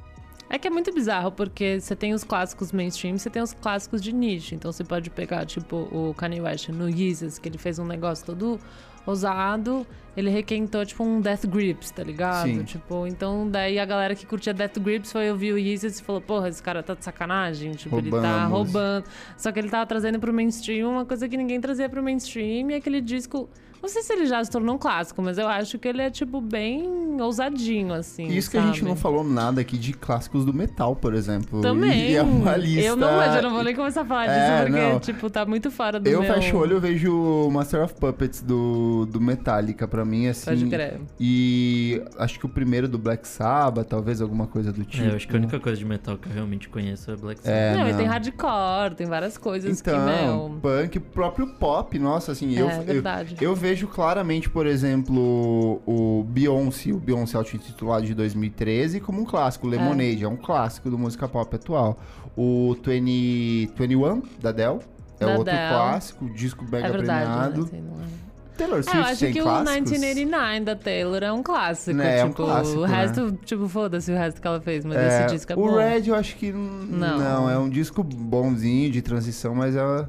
É 0.49 0.59
que 0.59 0.67
é 0.67 0.71
muito 0.71 0.93
bizarro, 0.93 1.31
porque 1.31 1.79
você 1.79 1.95
tem 1.95 2.13
os 2.13 2.23
clássicos 2.23 2.71
mainstream, 2.71 3.17
você 3.17 3.29
tem 3.29 3.41
os 3.41 3.53
clássicos 3.53 4.01
de 4.01 4.13
nicho. 4.13 4.53
Então 4.53 4.71
você 4.71 4.83
pode 4.83 5.09
pegar, 5.09 5.45
tipo, 5.45 5.75
o 5.91 6.13
Kanye 6.13 6.39
West 6.39 6.69
no 6.69 6.87
Yeezus, 6.87 7.39
que 7.39 7.49
ele 7.49 7.57
fez 7.57 7.79
um 7.79 7.85
negócio 7.85 8.25
todo 8.25 8.59
ousado, 9.07 9.85
ele 10.15 10.29
requentou, 10.29 10.85
tipo, 10.85 11.03
um 11.03 11.19
Death 11.19 11.45
Grips, 11.45 11.91
tá 11.91 12.03
ligado? 12.03 12.47
Sim. 12.47 12.63
Tipo, 12.63 13.05
então 13.05 13.49
daí 13.49 13.77
a 13.77 13.85
galera 13.85 14.15
que 14.15 14.25
curtia 14.25 14.53
Death 14.53 14.79
Grips 14.79 15.11
foi 15.11 15.29
ouvir 15.29 15.53
o 15.53 15.57
Yeezus 15.57 15.99
e 15.99 16.03
falou, 16.03 16.21
porra, 16.21 16.49
esse 16.49 16.61
cara 16.61 16.81
tá 16.81 16.93
de 16.93 17.03
sacanagem, 17.03 17.73
tipo, 17.73 17.97
ele 17.97 18.09
Roubando 18.09 18.23
tá 18.23 18.45
roubando. 18.45 19.05
Só 19.37 19.51
que 19.51 19.59
ele 19.59 19.69
tava 19.69 19.85
trazendo 19.85 20.19
pro 20.19 20.33
mainstream 20.33 20.89
uma 20.89 21.05
coisa 21.05 21.27
que 21.27 21.37
ninguém 21.37 21.59
trazia 21.59 21.89
pro 21.89 22.01
mainstream, 22.01 22.71
e 22.71 22.75
aquele 22.75 23.01
disco... 23.01 23.49
Não 23.81 23.89
sei 23.89 24.01
se 24.01 24.13
ele 24.13 24.25
já 24.25 24.43
se 24.43 24.49
tornou 24.49 24.75
um 24.75 24.77
clássico, 24.77 25.21
mas 25.21 25.37
eu 25.37 25.47
acho 25.47 25.77
que 25.77 25.87
ele 25.87 26.01
é, 26.01 26.09
tipo, 26.09 26.41
bem 26.41 27.21
ousadinho, 27.21 27.93
assim, 27.93 28.27
E 28.27 28.37
isso 28.37 28.49
que 28.49 28.57
a 28.57 28.61
gente 28.61 28.83
não 28.83 28.95
falou 28.95 29.23
nada 29.23 29.61
aqui 29.61 29.77
de 29.77 29.93
clássicos 29.93 30.43
do 30.45 30.53
metal, 30.53 30.95
por 30.95 31.13
exemplo. 31.13 31.61
Também. 31.61 32.11
E 32.11 32.15
é 32.15 32.21
uma 32.23 32.55
lista... 32.57 32.81
Eu 32.81 32.95
não, 32.95 33.15
mas 33.17 33.35
eu 33.35 33.41
não 33.43 33.51
vou 33.51 33.63
nem 33.63 33.75
começar 33.75 34.01
a 34.01 34.05
falar 34.05 34.25
disso, 34.27 34.37
É, 34.39 34.61
porque, 34.65 34.81
não. 34.81 34.99
tipo, 34.99 35.29
tá 35.29 35.45
muito 35.45 35.69
fora 35.71 35.99
do 35.99 36.07
Eu 36.07 36.21
meu... 36.21 36.33
fecho 36.33 36.55
o 36.55 36.59
olho, 36.59 36.73
eu 36.73 36.81
vejo 36.81 37.13
o 37.13 37.51
Master 37.51 37.83
of 37.83 37.93
Puppets 37.95 38.41
do, 38.41 39.05
do 39.05 39.21
Metallica, 39.21 39.87
pra 39.87 40.03
mim, 40.03 40.27
assim. 40.27 40.45
Pode 40.45 40.65
crer. 40.67 40.99
E 41.19 42.01
acho 42.17 42.39
que 42.39 42.45
o 42.45 42.49
primeiro 42.49 42.87
do 42.87 42.97
Black 42.97 43.27
Sabbath, 43.27 43.87
talvez 43.87 44.21
alguma 44.21 44.47
coisa 44.47 44.71
do 44.71 44.83
tipo. 44.83 45.03
É, 45.03 45.11
eu 45.11 45.15
acho 45.15 45.27
que 45.27 45.35
a 45.35 45.37
única 45.37 45.59
coisa 45.59 45.77
de 45.77 45.85
metal 45.85 46.17
que 46.17 46.27
eu 46.27 46.33
realmente 46.33 46.69
conheço 46.69 47.11
é 47.11 47.15
Black 47.15 47.41
Sabbath. 47.41 47.57
É, 47.57 47.75
não, 47.77 47.87
e 47.87 47.91
não. 47.91 47.97
tem 47.97 48.07
hardcore, 48.07 48.95
tem 48.95 49.07
várias 49.07 49.37
coisas 49.37 49.79
Então, 49.79 49.93
que, 49.93 50.05
meu... 50.05 50.59
punk, 50.61 50.99
próprio 50.99 51.47
pop, 51.55 51.97
nossa, 51.99 52.31
assim, 52.31 52.57
eu, 52.57 52.69
é 52.69 52.79
eu, 52.79 52.83
verdade. 52.83 53.35
eu 53.39 53.55
vejo 53.65 53.87
claramente, 53.87 54.47
por 54.47 54.67
exemplo, 54.67 55.81
o 55.87 56.23
Beyoncé, 56.29 56.91
o 56.91 56.99
Beyoncé 56.99 57.35
auto-intitulado 57.35 58.05
de 58.05 58.13
2013, 58.13 58.99
como 58.99 59.21
um 59.21 59.25
clássico. 59.25 59.65
O 59.65 59.69
Lemonade 59.69 60.23
é. 60.23 60.27
um 60.27 60.35
clássico 60.37 60.87
do 60.89 60.99
música 60.99 61.27
pop 61.27 61.55
atual. 61.55 61.99
O 62.37 62.75
20, 62.75 63.71
21, 63.75 64.21
da 64.39 64.49
Adele, 64.49 64.79
é 65.19 65.25
Da 65.25 65.35
outro 65.35 65.51
Adele. 65.51 65.69
clássico, 65.69 66.29
disco 66.29 66.63
mega 66.65 66.87
é 66.87 66.91
verdade, 66.91 67.25
premiado. 67.55 67.71
né? 67.71 67.79
É? 68.11 68.57
Taylor 68.57 68.79
É, 68.79 68.83
Swift 68.83 68.97
eu 68.97 69.03
acho 69.03 69.19
tem 69.19 69.33
que 69.33 69.41
clássicos? 69.41 69.69
o 69.69 69.73
1989 69.73 70.59
da 70.61 70.75
Taylor 70.75 71.23
é 71.23 71.33
um 71.33 71.43
clássico. 71.43 71.97
Né, 71.97 72.19
é 72.19 72.23
um 72.23 72.29
tipo, 72.29 72.43
clássico, 72.43 72.79
o 72.79 72.87
né? 72.87 72.95
resto, 72.95 73.31
tipo, 73.43 73.67
foda-se 73.67 74.11
o 74.11 74.15
resto 74.15 74.39
que 74.39 74.47
ela 74.47 74.61
fez, 74.61 74.85
mas 74.85 74.95
É, 74.97 75.07
esse 75.25 75.35
disco 75.35 75.51
é 75.51 75.55
o 75.55 75.57
bom. 75.59 75.75
Red 75.75 76.03
eu 76.07 76.15
acho 76.15 76.35
que 76.37 76.51
Não. 76.53 77.17
não. 77.19 77.49
é 77.49 77.57
um 77.57 77.67
disco 77.67 78.03
bonzinho 78.03 78.91
de 78.91 79.01
transição, 79.01 79.55
mas 79.55 79.75
é 79.75 80.05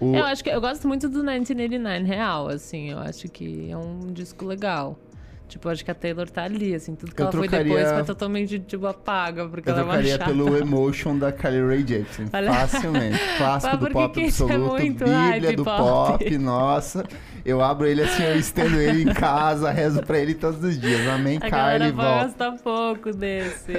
o 0.00 0.14
Eu 0.16 0.24
acho 0.24 0.42
que 0.42 0.50
eu 0.50 0.60
gosto 0.60 0.88
muito 0.88 1.08
do 1.08 1.18
1989 1.18 2.04
real, 2.04 2.48
assim, 2.48 2.90
eu 2.90 2.98
acho 2.98 3.28
que 3.28 3.70
é 3.70 3.76
um 3.76 4.12
disco 4.12 4.44
legal. 4.44 4.98
Tipo, 5.48 5.68
acho 5.68 5.84
que 5.84 5.90
a 5.90 5.94
Taylor 5.96 6.30
tá 6.30 6.44
ali, 6.44 6.72
assim, 6.76 6.94
tudo 6.94 7.12
que 7.12 7.20
Eu 7.20 7.24
ela 7.24 7.32
foi 7.32 7.48
trocaria- 7.48 7.74
depois 7.74 7.92
foi 7.92 8.04
totalmente, 8.04 8.60
tipo, 8.60 8.86
apaga, 8.86 9.48
porque 9.48 9.68
eu 9.68 9.72
ela 9.72 9.82
é 9.82 9.84
uma 9.84 10.00
chata. 10.04 10.24
pelo 10.26 10.56
Emotion 10.56 11.18
da 11.18 11.32
Kylie 11.32 11.66
Ray 11.66 11.84
Jepsen, 11.84 12.26
Olha- 12.32 12.52
facilmente. 12.52 13.18
Clássico 13.36 13.76
do 13.78 13.90
pop 13.90 14.20
é 14.22 14.26
absoluto, 14.26 14.58
muito 14.80 15.04
bíblia 15.04 15.56
do 15.56 15.64
pop? 15.64 16.18
pop, 16.24 16.38
nossa. 16.38 17.04
Eu 17.44 17.60
abro 17.60 17.88
ele 17.88 18.00
assim, 18.02 18.22
eu 18.22 18.38
estendo 18.38 18.76
ele 18.80 19.10
em 19.10 19.12
casa, 19.12 19.72
rezo 19.72 20.02
pra 20.04 20.20
ele 20.20 20.34
todos 20.34 20.62
os 20.62 20.78
dias. 20.78 21.04
Amém, 21.08 21.40
A 21.42 21.50
Kylie, 21.50 21.90
volta. 21.90 22.24
gostar 22.26 22.52
pouco 22.62 23.10
desse. 23.12 23.72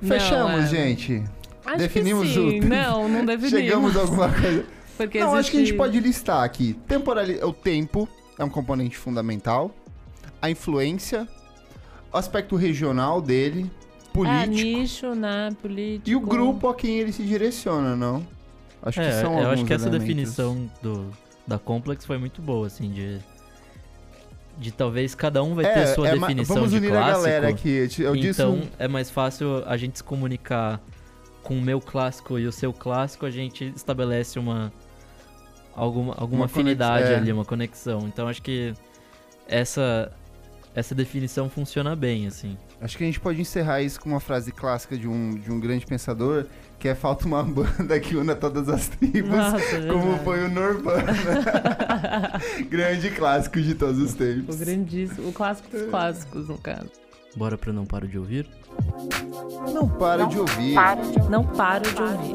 Fechamos, 0.00 0.52
Não, 0.52 0.60
é. 0.62 0.66
gente. 0.66 1.22
Acho 1.64 1.78
Definimos 1.78 2.28
que 2.28 2.34
sim. 2.34 2.60
o- 2.60 2.64
Não, 2.68 3.08
não 3.08 3.24
definimos. 3.24 3.50
Chegamos 3.50 3.96
a 3.96 4.00
alguma 4.00 4.28
coisa. 4.32 4.64
Porque 4.96 5.18
Não, 5.18 5.34
acho 5.34 5.50
que 5.50 5.56
a 5.56 5.60
gente 5.60 5.68
existe- 5.70 5.76
pode 5.76 5.98
listar 6.00 6.44
aqui. 6.44 6.74
Temporali... 6.86 7.42
O 7.42 7.52
tempo 7.52 8.08
é 8.38 8.44
um 8.44 8.48
componente 8.50 8.96
fundamental. 8.96 9.74
A 10.40 10.50
influência, 10.50 11.26
o 12.12 12.16
aspecto 12.16 12.54
regional 12.54 13.20
dele, 13.20 13.68
É, 13.68 14.12
político. 14.12 14.50
nicho, 14.54 15.14
né? 15.14 15.50
Político. 15.60 16.08
e 16.10 16.14
o 16.14 16.20
grupo 16.20 16.68
a 16.68 16.74
quem 16.74 16.98
ele 17.00 17.12
se 17.12 17.22
direciona, 17.24 17.96
não? 17.96 18.24
Acho 18.82 19.00
que 19.00 19.06
É, 19.06 19.20
são 19.20 19.40
eu 19.40 19.50
acho 19.50 19.64
que 19.64 19.72
essa 19.72 19.88
elementos. 19.88 20.06
definição 20.06 20.70
do, 20.82 21.10
da 21.46 21.58
Complex 21.58 22.04
foi 22.04 22.18
muito 22.18 22.40
boa, 22.42 22.66
assim, 22.66 22.90
de. 22.90 23.18
De 24.56 24.70
talvez 24.70 25.16
cada 25.16 25.42
um 25.42 25.54
vai 25.56 25.64
ter 25.64 25.88
sua 25.88 26.06
é, 26.08 26.12
definição 26.16 26.54
Vamos 26.56 26.70
de 26.70 26.76
unir 26.76 26.90
clássico. 26.90 27.10
a 27.10 27.14
galera 27.22 27.48
aqui. 27.48 27.88
Eu 27.98 28.14
disse 28.14 28.40
então 28.40 28.52
um- 28.54 28.68
é 28.78 28.86
mais 28.86 29.10
fácil 29.10 29.64
a 29.66 29.76
gente 29.76 29.98
se 29.98 30.04
comunicar 30.04 30.80
com 31.44 31.56
o 31.56 31.60
meu 31.62 31.80
clássico 31.80 32.38
e 32.38 32.46
o 32.46 32.52
seu 32.52 32.72
clássico, 32.72 33.24
a 33.26 33.30
gente 33.30 33.72
estabelece 33.76 34.38
uma 34.38 34.72
alguma, 35.76 36.14
alguma 36.14 36.40
Uma 36.40 36.46
afinidade 36.46 37.02
conex- 37.04 37.10
é. 37.10 37.16
ali, 37.20 37.32
uma 37.32 37.44
conexão. 37.44 38.00
Então 38.06 38.26
acho 38.26 38.42
que 38.42 38.74
essa 39.46 40.10
essa 40.76 40.92
definição 40.92 41.48
funciona 41.48 41.94
bem, 41.94 42.26
assim. 42.26 42.58
Acho 42.80 42.98
que 42.98 43.04
a 43.04 43.06
gente 43.06 43.20
pode 43.20 43.40
encerrar 43.40 43.80
isso 43.80 44.00
com 44.00 44.08
uma 44.08 44.18
frase 44.18 44.50
clássica 44.50 44.98
de 44.98 45.06
um, 45.06 45.30
de 45.36 45.48
um 45.52 45.60
grande 45.60 45.86
pensador, 45.86 46.46
que 46.80 46.88
é 46.88 46.96
falta 46.96 47.26
uma 47.26 47.44
banda 47.44 48.00
que 48.00 48.16
una 48.16 48.34
todas 48.34 48.68
as 48.68 48.88
tribos, 48.88 49.30
Nossa, 49.30 49.56
como 49.86 50.02
verdade. 50.02 50.24
foi 50.24 50.44
o 50.44 50.48
Nirvana. 50.48 51.12
grande 52.68 53.10
clássico 53.10 53.60
de 53.60 53.74
todos 53.76 54.00
os 54.00 54.14
O 54.14 54.16
tempos. 54.16 54.56
grandíssimo. 54.56 55.28
O 55.28 55.32
clássico 55.32 55.68
dos 55.70 55.88
clássicos, 55.88 56.48
no 56.48 56.58
caso. 56.58 56.90
Bora 57.36 57.58
pro 57.58 57.72
Não 57.72 57.84
Paro 57.84 58.06
de 58.06 58.18
Ouvir? 58.18 58.48
Não 59.72 59.88
para 59.88 60.24
de 60.26 60.38
ouvir. 60.38 60.74
Não 61.28 61.44
paro 61.44 61.82
de 61.82 62.02
ouvir. 62.02 62.34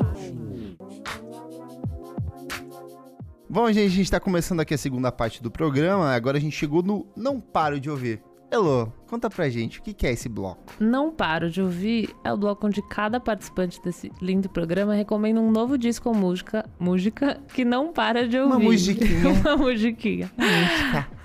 Bom, 3.50 3.72
gente, 3.72 3.88
a 3.88 3.96
gente 3.96 4.12
tá 4.12 4.20
começando 4.20 4.60
aqui 4.60 4.74
a 4.74 4.78
segunda 4.78 5.12
parte 5.12 5.42
do 5.42 5.50
programa. 5.50 6.14
Agora 6.14 6.38
a 6.38 6.42
gente 6.42 6.56
chegou 6.56 6.84
no 6.84 7.08
Não 7.16 7.40
Paro 7.40 7.80
de 7.80 7.90
Ouvir. 7.90 8.22
Elô, 8.52 8.88
conta 9.08 9.30
pra 9.30 9.48
gente, 9.48 9.80
o 9.80 9.84
que 9.84 10.08
é 10.08 10.12
esse 10.12 10.28
bloco? 10.28 10.64
Não 10.80 11.12
Paro 11.12 11.50
de 11.50 11.62
Ouvir 11.62 12.14
é 12.24 12.34
o 12.34 12.38
bloco 12.38 12.68
onde 12.68 12.82
cada 12.90 13.20
participante 13.20 13.82
desse 13.84 14.12
lindo 14.22 14.50
programa 14.50 14.96
recomenda 14.96 15.40
um 15.40 15.52
novo 15.52 15.78
disco 15.78 16.10
ou 16.10 16.16
música, 16.16 16.66
música 16.80 17.40
que 17.54 17.64
não 17.64 17.94
para 17.94 18.28
de 18.28 18.38
ouvir. 18.38 18.50
Uma 18.56 18.60
musiquinha. 18.60 19.30
Uma 19.30 19.58
musiquinha. 19.58 20.32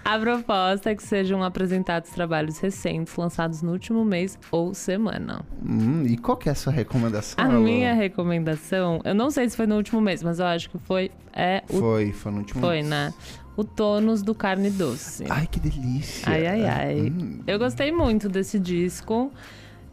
A 0.04 0.18
proposta 0.18 0.90
é 0.90 0.94
que 0.94 1.02
sejam 1.02 1.42
apresentados 1.42 2.10
trabalhos 2.10 2.58
recentes 2.58 3.16
lançados 3.16 3.62
no 3.62 3.72
último 3.72 4.04
mês 4.04 4.38
ou 4.50 4.74
semana. 4.74 5.42
Hum, 5.64 6.04
e 6.06 6.16
qual 6.18 6.36
que 6.36 6.48
é 6.48 6.52
a 6.52 6.54
sua 6.54 6.72
recomendação, 6.72 7.42
A 7.42 7.48
Elô? 7.48 7.60
minha 7.60 7.94
recomendação, 7.94 9.00
eu 9.04 9.14
não 9.14 9.30
sei 9.30 9.48
se 9.48 9.56
foi 9.56 9.66
no 9.66 9.76
último 9.76 10.00
mês, 10.02 10.22
mas 10.22 10.38
eu 10.40 10.46
acho 10.46 10.68
que 10.68 10.78
foi 10.78 11.10
é 11.32 11.62
o 11.70 11.78
Foi, 11.78 12.12
foi 12.12 12.32
no 12.32 12.38
último 12.38 12.60
foi, 12.60 12.76
mês. 12.76 12.86
né? 12.88 13.14
O 13.56 13.64
Tônus 13.64 14.22
do 14.22 14.34
Carne 14.34 14.68
Doce. 14.68 15.24
Ai, 15.30 15.46
que 15.46 15.58
delícia. 15.58 16.28
Ai, 16.30 16.46
ai, 16.46 16.64
ai. 16.66 17.00
Hum. 17.10 17.40
Eu 17.46 17.58
gostei 17.58 17.90
muito 17.92 18.28
desse 18.28 18.58
disco. 18.58 19.32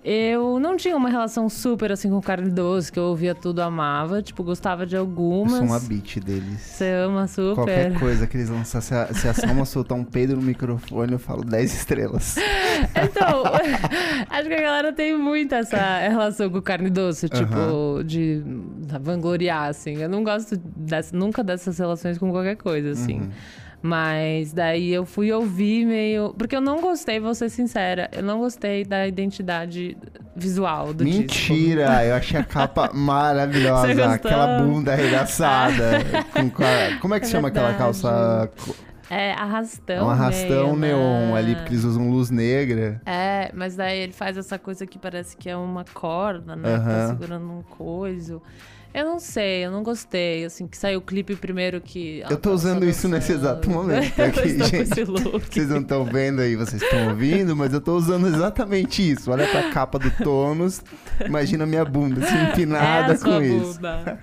Eu 0.04 0.60
não 0.60 0.76
tinha 0.78 0.98
uma 0.98 1.10
relação 1.10 1.48
super 1.48 1.92
assim 1.92 2.10
com 2.10 2.20
carne 2.20 2.50
doce, 2.50 2.92
que 2.92 2.98
eu 2.98 3.04
ouvia 3.04 3.36
tudo, 3.36 3.62
amava. 3.62 4.20
Tipo, 4.22 4.44
gostava 4.44 4.84
de 4.86 4.96
Eu 4.96 5.02
algumas. 5.02 5.54
sou 5.54 5.62
uma 5.64 5.80
beat 5.80 6.18
deles. 6.20 6.60
Você 6.60 6.86
ama 7.06 7.28
super. 7.28 7.54
Qualquer 7.56 8.00
coisa 8.00 8.26
que 8.26 8.36
eles 8.38 8.50
lançar, 8.50 8.82
se 8.82 8.96
a, 8.96 9.14
se 9.14 9.28
a 9.28 9.34
Salma 9.34 9.64
soltar 9.64 9.96
um 9.96 10.04
peido 10.04 10.36
no 10.36 10.42
microfone, 10.42 11.12
eu 11.14 11.20
falo 11.20 11.44
10 11.44 11.74
estrelas. 11.74 12.36
Então, 13.04 13.44
acho 14.30 14.48
que 14.48 14.54
a 14.56 14.62
galera 14.62 14.92
tem 14.94 15.16
muito 15.16 15.54
essa 15.54 16.00
relação 16.00 16.50
com 16.50 16.60
carne 16.62 16.90
doce, 16.90 17.30
tipo, 17.30 18.04
de 18.04 18.42
vangloriar, 19.00 19.70
assim. 19.70 19.98
Eu 20.02 20.10
não 20.10 20.24
gosto 20.24 20.58
dessa- 20.58 21.16
nunca 21.16 21.44
dessas 21.44 21.78
relações 21.78 22.18
com 22.18 22.32
qualquer 22.32 22.56
coisa, 22.56 22.92
assim. 22.92 23.20
Uhum. 23.22 23.30
Mas 23.82 24.54
daí 24.54 24.94
eu 24.94 25.06
fui 25.06 25.32
ouvir 25.32 25.86
meio. 25.86 26.34
Porque 26.38 26.56
eu 26.56 26.62
não 26.62 26.80
gostei, 26.82 27.20
vou 27.20 27.34
ser 27.34 27.50
sincera, 27.50 28.10
eu 28.12 28.22
não 28.22 28.40
gostei 28.40 28.86
da 28.86 29.08
identidade 29.08 29.98
visual 30.36 30.94
do 30.94 31.04
disco. 31.04 31.20
Mentira! 31.22 32.06
Eu 32.06 32.16
achei 32.16 32.40
a 32.40 32.44
capa 32.44 32.92
maravilhosa. 32.94 34.14
Aquela 34.14 34.60
bunda 34.62 34.94
arregaçada. 34.94 36.00
com, 36.32 36.50
com 36.50 36.64
a- 36.64 37.00
como 37.02 37.16
é 37.16 37.20
que 37.20 37.26
É 37.26 37.30
chama 37.30 37.48
aquela 37.48 37.70
verdade. 37.70 37.84
calça? 38.02 38.52
É 39.10 39.34
arrastão. 39.34 39.96
É 39.98 40.04
um 40.04 40.10
arrastão 40.10 40.76
meio, 40.76 40.96
neon 40.98 41.32
né? 41.34 41.38
ali, 41.38 41.56
porque 41.56 41.74
eles 41.74 41.84
usam 41.84 42.10
luz 42.10 42.30
negra. 42.30 43.02
É, 43.06 43.52
mas 43.54 43.76
daí 43.76 44.00
ele 44.00 44.14
faz 44.14 44.38
essa 44.38 44.58
coisa 44.58 44.86
que 44.86 44.98
parece 44.98 45.36
que 45.36 45.50
é 45.50 45.58
uma 45.58 45.84
corda, 45.94 46.56
né? 46.56 46.78
Que 46.80 46.86
tá 46.86 47.08
segurando 47.10 47.52
um 47.52 47.62
coiso. 47.64 48.42
Eu 48.94 49.06
não 49.06 49.20
sei, 49.20 49.66
eu 49.66 49.72
não 49.72 49.84
gostei. 49.84 50.44
Assim, 50.46 50.68
que 50.68 50.78
saiu 50.78 51.00
o 51.00 51.02
clipe 51.02 51.36
primeiro 51.36 51.80
que. 51.80 52.22
ela 52.22 52.32
Eu 52.32 52.38
tô 52.38 52.50
tá 52.50 52.56
usando 52.56 52.84
só 52.84 52.90
isso 52.90 53.08
nesse 53.08 53.34
dançando. 53.34 53.48
exato 53.48 53.70
momento 53.70 54.20
aqui, 54.22 54.50
gente. 54.58 54.86
Vocês 55.50 55.70
não 55.70 55.80
estão 55.82 56.04
vendo 56.06 56.42
aí, 56.42 56.56
vocês 56.56 56.82
estão 56.82 57.10
ouvindo, 57.10 57.56
mas 57.56 57.74
eu 57.74 57.80
tô 57.82 57.96
usando 57.96 58.28
exatamente 58.28 59.12
isso. 59.12 59.32
Olha 59.32 59.48
pra 59.48 59.70
capa 59.72 59.98
do 59.98 60.12
Tônus, 60.12 60.82
imagina 61.26 61.66
minha 61.66 61.86
bunda 61.86 62.26
assim, 62.26 62.38
empinada 62.52 63.14
é 63.14 63.16
a 63.16 63.18
sua 63.18 63.36
com 63.38 63.42
isso. 63.42 63.74
bunda. 63.76 64.20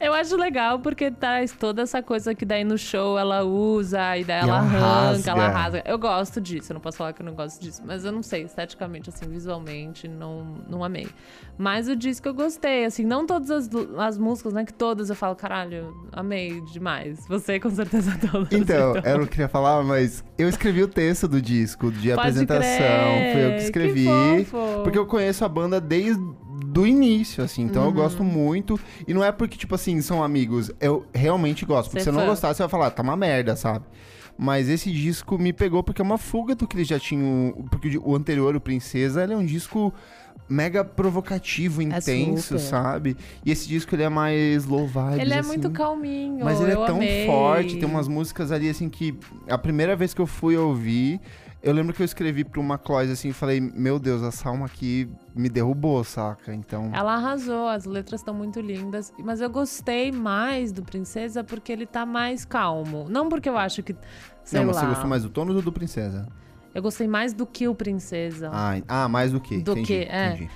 Eu 0.00 0.14
acho 0.14 0.36
legal 0.36 0.78
porque 0.78 1.10
traz 1.10 1.52
toda 1.52 1.82
essa 1.82 2.02
coisa 2.02 2.34
que 2.34 2.44
daí 2.44 2.64
no 2.64 2.78
show 2.78 3.18
ela 3.18 3.42
usa 3.42 4.16
e 4.16 4.24
daí 4.24 4.38
E 4.40 4.48
ela, 4.48 4.58
ela 4.58 4.58
arranca, 4.60 4.78
rasga. 4.86 5.30
ela 5.30 5.48
rasga. 5.48 5.82
Eu 5.84 5.98
gosto 5.98 6.40
disso, 6.40 6.72
eu 6.72 6.74
não 6.74 6.80
posso 6.80 6.96
falar 6.98 7.12
que 7.12 7.20
eu 7.22 7.26
não 7.26 7.34
gosto 7.34 7.60
disso, 7.60 7.82
mas 7.84 8.04
eu 8.04 8.12
não 8.12 8.22
sei, 8.22 8.42
esteticamente, 8.44 9.10
assim, 9.10 9.26
visualmente, 9.28 10.06
não, 10.08 10.56
não 10.68 10.82
amei. 10.84 11.08
Mas 11.58 11.88
o 11.88 11.96
disco 11.96 12.28
eu 12.28 12.34
gostei, 12.34 12.84
assim, 12.84 13.04
não 13.04 13.26
todas 13.26 13.50
as, 13.50 13.68
as 13.98 14.16
músicas, 14.18 14.52
né? 14.52 14.64
Que 14.64 14.72
todas 14.72 15.10
eu 15.10 15.16
falo, 15.16 15.34
caralho, 15.36 15.94
amei 16.12 16.60
demais. 16.62 17.26
Você 17.28 17.58
com 17.60 17.70
certeza 17.70 18.16
todas. 18.30 18.52
Então, 18.52 18.94
era 19.02 19.16
o 19.16 19.20
que 19.20 19.24
eu 19.24 19.28
queria 19.28 19.48
falar, 19.48 19.82
mas 19.82 20.24
eu 20.36 20.48
escrevi 20.48 20.82
o 20.82 20.88
texto 20.88 21.26
do 21.28 21.40
disco, 21.42 21.90
de 21.90 22.08
Pode 22.08 22.20
apresentação. 22.20 22.60
crer, 22.62 23.32
Foi 23.32 23.44
eu 23.46 23.50
que 23.56 23.62
escrevi. 23.62 24.04
Que. 24.04 24.82
Porque 24.82 24.98
eu 24.98 25.06
conheço 25.06 25.44
a 25.44 25.48
banda 25.48 25.80
desde 25.80 26.22
do 26.66 26.86
início, 26.86 27.42
assim, 27.42 27.62
então 27.62 27.82
eu 27.82 27.88
Uhum. 27.88 27.94
gosto 27.94 28.22
muito. 28.24 28.78
E 29.06 29.14
não 29.14 29.24
é 29.24 29.32
porque, 29.32 29.56
tipo 29.56 29.74
assim, 29.74 30.00
são 30.02 30.22
amigos. 30.22 30.70
Eu 30.80 31.06
realmente 31.14 31.64
gosto. 31.64 31.90
Porque 31.90 32.02
se 32.02 32.08
eu 32.08 32.12
não 32.12 32.26
gostar, 32.26 32.52
você 32.54 32.62
vai 32.62 32.68
falar, 32.68 32.90
tá 32.90 33.02
uma 33.02 33.16
merda, 33.16 33.56
sabe? 33.56 33.84
Mas 34.40 34.68
esse 34.68 34.92
disco 34.92 35.36
me 35.38 35.52
pegou 35.52 35.82
porque 35.82 36.00
é 36.00 36.04
uma 36.04 36.18
fuga 36.18 36.54
do 36.54 36.66
que 36.68 36.76
eles 36.76 36.86
já 36.86 36.98
tinham. 36.98 37.66
Porque 37.70 37.98
o 37.98 38.14
anterior, 38.14 38.54
o 38.54 38.60
Princesa, 38.60 39.24
ele 39.24 39.32
é 39.32 39.36
um 39.36 39.44
disco 39.44 39.92
mega 40.48 40.84
provocativo, 40.84 41.82
intenso, 41.82 42.58
super. 42.58 42.60
sabe? 42.60 43.16
E 43.44 43.50
esse 43.50 43.68
disco 43.68 43.94
ele 43.94 44.02
é 44.04 44.08
mais 44.08 44.64
vibes, 44.64 45.18
Ele 45.18 45.34
é 45.34 45.38
assim. 45.38 45.48
muito 45.48 45.70
calminho. 45.70 46.44
Mas 46.44 46.60
ele 46.60 46.72
é 46.72 46.74
tão 46.74 46.96
amei. 46.96 47.26
forte, 47.26 47.76
tem 47.76 47.84
umas 47.88 48.08
músicas 48.08 48.50
ali 48.50 48.68
assim 48.68 48.88
que 48.88 49.18
a 49.48 49.58
primeira 49.58 49.94
vez 49.94 50.14
que 50.14 50.20
eu 50.20 50.26
fui 50.26 50.56
ouvir, 50.56 51.20
eu 51.62 51.72
lembro 51.72 51.92
que 51.92 52.00
eu 52.00 52.04
escrevi 52.04 52.44
pra 52.44 52.60
uma 52.60 52.78
Clois 52.78 53.10
assim, 53.10 53.28
e 53.30 53.32
falei, 53.32 53.60
meu 53.60 53.98
Deus, 53.98 54.22
a 54.22 54.30
Salma 54.30 54.66
aqui 54.66 55.08
me 55.34 55.48
derrubou, 55.48 56.02
saca? 56.04 56.54
Então, 56.54 56.90
Ela 56.94 57.14
arrasou, 57.14 57.68
as 57.68 57.84
letras 57.84 58.20
estão 58.20 58.32
muito 58.32 58.60
lindas. 58.60 59.12
Mas 59.18 59.40
eu 59.40 59.50
gostei 59.50 60.12
mais 60.12 60.70
do 60.72 60.82
Princesa 60.82 61.42
porque 61.42 61.72
ele 61.72 61.84
tá 61.84 62.06
mais 62.06 62.44
calmo. 62.44 63.06
Não 63.08 63.28
porque 63.28 63.48
eu 63.48 63.58
acho 63.58 63.82
que. 63.82 63.94
Sei 64.44 64.60
não, 64.60 64.68
mas 64.68 64.76
lá. 64.76 64.82
você 64.82 64.88
gostou 64.88 65.08
mais 65.10 65.22
do 65.24 65.30
Tônus 65.30 65.56
ou 65.56 65.62
do 65.62 65.72
Princesa? 65.72 66.26
Eu 66.78 66.82
gostei 66.82 67.08
mais 67.08 67.32
do 67.32 67.44
que 67.44 67.66
o 67.66 67.74
Princesa. 67.74 68.50
Ah, 68.52 68.80
ah 68.86 69.08
mais 69.08 69.32
do 69.32 69.40
que? 69.40 69.58
Do 69.58 69.72
entendi, 69.72 69.86
que, 69.86 69.94
é. 70.08 70.28
entendi. 70.34 70.50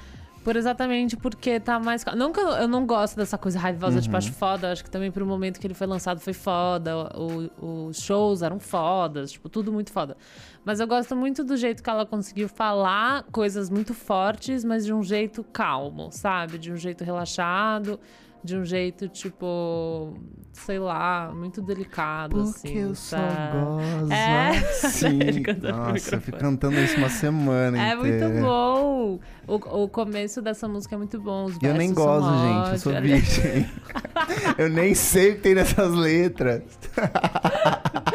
Por 0.44 0.56
exatamente 0.56 1.16
porque 1.16 1.60
tá 1.60 1.78
mais. 1.78 2.04
Não 2.16 2.32
que 2.32 2.40
eu, 2.40 2.48
eu 2.48 2.66
não 2.68 2.84
gosto 2.84 3.16
dessa 3.16 3.38
coisa 3.38 3.58
raivosa, 3.60 4.00
tipo, 4.00 4.12
Uhum. 4.12 4.18
acho 4.18 4.32
foda. 4.32 4.72
Acho 4.72 4.82
que 4.82 4.90
também 4.90 5.08
pro 5.10 5.24
momento 5.24 5.60
que 5.60 5.66
ele 5.66 5.74
foi 5.74 5.86
lançado 5.86 6.18
foi 6.20 6.32
foda. 6.32 6.92
o- 7.16 7.88
os 7.88 8.00
shows 8.00 8.42
eram 8.42 8.58
fodas, 8.58 9.30
tipo, 9.32 9.48
tudo 9.48 9.72
muito 9.72 9.92
foda. 9.92 10.16
Mas 10.64 10.80
eu 10.80 10.86
gosto 10.88 11.14
muito 11.14 11.44
do 11.44 11.56
jeito 11.56 11.80
que 11.82 11.88
ela 11.90 12.04
conseguiu 12.06 12.48
falar 12.48 13.22
coisas 13.32 13.70
muito 13.70 13.94
fortes, 13.94 14.64
mas 14.64 14.84
de 14.84 14.92
um 14.92 15.02
jeito 15.02 15.44
calmo, 15.52 16.08
sabe? 16.10 16.58
De 16.58 16.72
um 16.72 16.76
jeito 16.76 17.04
relaxado, 17.04 17.98
de 18.45 18.57
um 18.57 18.64
jeito, 18.64 19.09
tipo, 19.09 20.14
sei 20.53 20.78
lá, 20.78 21.32
muito 21.34 21.62
delicado, 21.62 22.40
assim. 22.40 22.93
sabe? 22.95 23.53
gosto. 23.53 24.12
É. 24.12 24.53
Sim. 24.90 25.20
Ele 25.22 25.40
cantando 25.40 25.76
no 25.78 25.84
Nossa, 25.93 26.14
eu 26.16 26.20
fico 26.20 26.38
cantando 26.38 26.80
isso 26.80 26.97
uma 26.97 27.09
semana 27.09 27.78
É 27.78 27.95
inteira. 27.95 28.28
muito 28.28 28.43
bom. 28.45 29.20
O, 29.47 29.82
o 29.84 29.88
começo 29.88 30.43
dessa 30.43 30.66
música 30.68 30.95
é 30.95 30.99
muito 30.99 31.20
bom. 31.20 31.45
Os 31.45 31.57
E 31.62 31.66
eu 31.66 31.74
nem 31.74 31.93
gosto, 31.95 32.30
gente. 32.30 32.72
Eu 32.72 32.78
sou 32.78 33.01
virgem. 33.01 33.70
eu 34.59 34.68
nem 34.68 34.95
sei 34.95 35.30
o 35.32 35.34
que 35.36 35.40
tem 35.43 35.55
nessas 35.55 35.93
letras. 35.95 36.62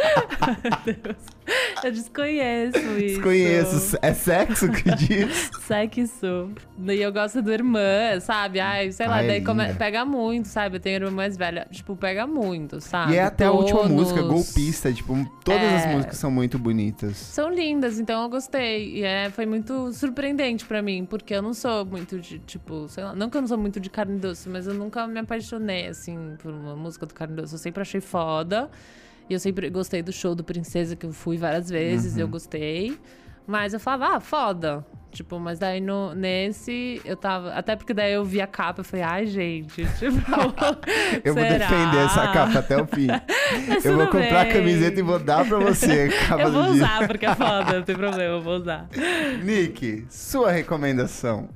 Eu 1.84 1.92
desconheço 1.92 2.78
isso. 2.78 3.16
Desconheço. 3.16 3.98
É 4.02 4.14
sexo 4.14 4.72
que 4.72 4.90
diz? 4.96 5.50
Sexo. 5.62 6.52
E 6.88 6.94
eu 7.02 7.12
gosto 7.14 7.42
do 7.42 7.52
irmã, 7.52 8.20
sabe? 8.20 8.60
Ai, 8.60 8.92
sei 8.92 9.08
lá, 9.08 9.16
Ai, 9.18 9.28
daí 9.28 9.44
come- 9.44 9.74
pega 9.76 10.04
muito, 10.04 10.48
sabe? 10.48 10.78
Eu 10.78 10.80
tenho 10.80 10.96
irmã 10.98 11.12
mais 11.12 11.38
velha. 11.38 11.68
Tipo, 11.72 11.96
pega 11.96 12.26
muito, 12.28 12.82
sabe? 12.82 13.14
E 13.14 13.18
é 13.18 13.24
até 13.24 13.46
a 13.46 13.52
última 13.52 13.84
música, 13.84 14.22
golpista. 14.22 14.92
Tipo, 14.92 15.14
todas 15.44 15.74
as 15.74 15.86
É. 15.86 15.94
músicas 15.96 16.18
são 16.18 16.32
muito 16.32 16.58
bonitas. 16.60 17.16
São 17.18 17.50
lindas, 17.54 18.00
então 18.00 18.24
eu 18.24 18.30
gostei. 18.30 18.96
E 18.98 19.04
é, 19.04 19.30
foi 19.30 19.46
muito 19.46 19.92
surpreendente 19.94 20.66
pra 20.66 20.82
mim, 20.82 21.06
porque 21.06 21.34
eu 21.34 21.42
não 21.42 21.54
sou 21.54 21.86
muito 21.86 22.20
de, 22.20 22.40
tipo, 22.40 22.88
sei 22.90 23.04
lá, 23.04 23.16
não 23.16 23.30
que 23.30 23.38
eu 23.38 23.42
não 23.42 23.48
sou 23.48 23.58
muito 23.58 23.80
de 23.80 23.90
carne 23.90 24.20
doce, 24.20 24.50
mas 24.50 24.68
eu 24.68 24.74
nunca 24.74 25.08
me 25.08 25.20
apaixonei, 25.20 25.88
assim, 25.88 26.36
por 26.42 26.52
uma 26.52 26.76
música 26.76 27.06
do 27.06 27.14
carne 27.14 27.36
doce. 27.36 27.54
Eu 27.54 27.60
sempre 27.60 27.82
achei 27.82 28.02
foda. 28.02 28.70
E 29.30 29.34
eu 29.34 29.40
sempre 29.40 29.70
gostei 29.70 30.02
do 30.02 30.12
show 30.12 30.34
do 30.36 30.44
Princesa, 30.44 30.96
que 30.96 31.06
eu 31.06 31.12
fui 31.12 31.38
várias 31.38 31.70
vezes, 31.70 32.14
Uhum. 32.14 32.20
e 32.20 32.22
eu 32.22 32.28
gostei. 32.28 32.98
Mas 33.46 33.74
eu 33.74 33.80
falava, 33.80 34.18
ah, 34.18 34.20
foda. 34.20 34.86
Tipo, 35.10 35.40
mas 35.40 35.58
daí 35.58 35.80
no, 35.80 36.14
nesse 36.14 37.02
eu 37.06 37.16
tava. 37.16 37.52
Até 37.54 37.76
porque 37.78 37.94
daí 37.94 38.12
eu 38.14 38.24
vi 38.26 38.42
a 38.42 38.46
capa 38.46 38.82
e 38.82 38.84
falei, 38.84 39.06
ai, 39.06 39.26
gente, 39.26 39.86
tipo. 39.98 40.18
Eu 41.24 41.34
vou 41.34 41.44
defender 41.44 42.06
essa 42.06 42.28
capa 42.28 42.60
até 42.60 42.80
o 42.82 42.86
fim. 42.86 43.08
Eu 43.86 43.96
vou 43.96 44.08
comprar 44.08 44.42
a 44.42 44.44
bem. 44.44 44.54
camiseta 44.54 45.00
e 45.00 45.04
vou 45.04 45.18
dar 45.18 45.48
pra 45.48 45.58
você. 45.60 46.10
a 46.22 46.28
Capa 46.28 46.42
Eu 46.44 46.52
vou 46.52 46.64
do 46.64 46.74
dia. 46.74 46.84
usar, 46.84 47.08
porque 47.08 47.26
é 47.26 47.34
foda, 47.36 47.74
não 47.78 47.84
tem 47.84 47.96
problema, 47.96 48.24
eu 48.36 48.42
vou 48.42 48.58
usar. 48.58 48.90
Nick, 49.44 50.06
sua 50.10 50.52
recomendação. 50.52 51.48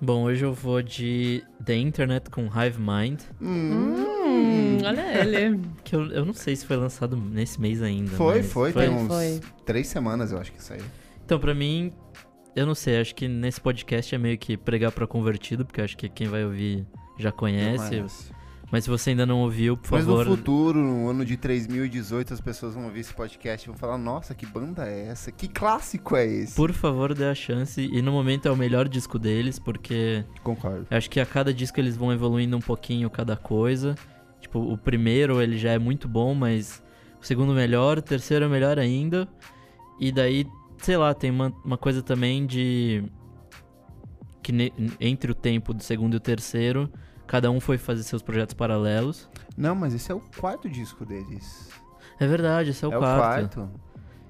Bom, 0.00 0.24
hoje 0.24 0.44
eu 0.44 0.52
vou 0.52 0.82
de 0.82 1.44
The 1.64 1.76
Internet 1.76 2.28
com 2.30 2.42
Hive 2.46 2.78
Mind, 2.80 3.20
Hum, 3.40 4.04
olha 4.84 5.20
ele. 5.20 5.60
que 5.84 5.94
eu, 5.94 6.06
eu 6.10 6.24
não 6.24 6.34
sei 6.34 6.54
se 6.56 6.64
foi 6.66 6.76
lançado 6.76 7.16
nesse 7.16 7.60
mês 7.60 7.82
ainda. 7.82 8.10
Foi, 8.12 8.38
mas 8.38 8.52
foi, 8.52 8.72
foi, 8.72 8.86
tem 8.86 8.94
uns 8.94 9.06
foi. 9.08 9.40
três 9.64 9.86
semanas, 9.88 10.32
eu 10.32 10.38
acho 10.38 10.52
que 10.52 10.62
saiu. 10.62 10.84
Então, 11.24 11.38
pra 11.38 11.54
mim, 11.54 11.92
eu 12.56 12.66
não 12.66 12.74
sei, 12.74 13.00
acho 13.00 13.14
que 13.14 13.28
nesse 13.28 13.60
podcast 13.60 14.14
é 14.14 14.18
meio 14.18 14.38
que 14.38 14.56
pregar 14.56 14.92
pra 14.92 15.06
convertido, 15.06 15.64
porque 15.64 15.80
acho 15.80 15.96
que 15.96 16.08
quem 16.08 16.26
vai 16.28 16.44
ouvir 16.44 16.86
já 17.18 17.30
conhece. 17.32 18.00
Mas- 18.00 18.32
Mas 18.70 18.84
se 18.84 18.90
você 18.90 19.10
ainda 19.10 19.24
não 19.24 19.38
ouviu, 19.40 19.78
por 19.78 19.92
Mas 19.92 20.04
favor. 20.04 20.26
no 20.26 20.36
futuro, 20.36 20.78
no 20.78 21.08
ano 21.08 21.24
de 21.24 21.38
3018, 21.38 22.34
as 22.34 22.40
pessoas 22.40 22.74
vão 22.74 22.84
ouvir 22.84 23.00
esse 23.00 23.14
podcast 23.14 23.66
e 23.66 23.70
vão 23.70 23.78
falar: 23.78 23.96
Nossa, 23.96 24.34
que 24.34 24.44
banda 24.44 24.86
é 24.86 25.06
essa? 25.06 25.32
Que 25.32 25.48
clássico 25.48 26.14
é 26.14 26.26
esse? 26.26 26.54
Por 26.54 26.70
favor, 26.74 27.14
dê 27.14 27.24
a 27.24 27.34
chance. 27.34 27.80
E 27.80 28.02
no 28.02 28.12
momento 28.12 28.46
é 28.46 28.50
o 28.50 28.56
melhor 28.56 28.86
disco 28.86 29.18
deles, 29.18 29.58
porque 29.58 30.22
Concordo. 30.42 30.86
acho 30.90 31.08
que 31.08 31.18
a 31.18 31.24
cada 31.24 31.52
disco 31.54 31.80
eles 31.80 31.96
vão 31.96 32.12
evoluindo 32.12 32.58
um 32.58 32.60
pouquinho 32.60 33.08
cada 33.08 33.36
coisa. 33.38 33.94
Tipo, 34.48 34.60
o 34.60 34.78
primeiro 34.78 35.42
ele 35.42 35.58
já 35.58 35.72
é 35.72 35.78
muito 35.78 36.08
bom, 36.08 36.34
mas 36.34 36.82
o 37.20 37.26
segundo 37.26 37.52
melhor, 37.52 37.98
o 37.98 38.02
terceiro 38.02 38.46
é 38.46 38.48
melhor 38.48 38.78
ainda. 38.78 39.28
E 40.00 40.10
daí, 40.10 40.46
sei 40.78 40.96
lá, 40.96 41.12
tem 41.12 41.30
uma, 41.30 41.52
uma 41.62 41.76
coisa 41.76 42.02
também 42.02 42.46
de. 42.46 43.04
Que 44.42 44.50
ne- 44.50 44.72
entre 44.98 45.30
o 45.30 45.34
tempo 45.34 45.74
do 45.74 45.82
segundo 45.82 46.14
e 46.14 46.16
o 46.16 46.20
terceiro, 46.20 46.90
cada 47.26 47.50
um 47.50 47.60
foi 47.60 47.76
fazer 47.76 48.02
seus 48.04 48.22
projetos 48.22 48.54
paralelos. 48.54 49.28
Não, 49.54 49.74
mas 49.74 49.92
esse 49.92 50.10
é 50.10 50.14
o 50.14 50.20
quarto 50.40 50.66
disco 50.66 51.04
deles. 51.04 51.68
É 52.18 52.26
verdade, 52.26 52.70
esse 52.70 52.82
é 52.82 52.88
o 52.88 52.92
é 52.94 52.96
quarto. 52.96 53.18
o 53.18 53.20
quarto. 53.66 53.70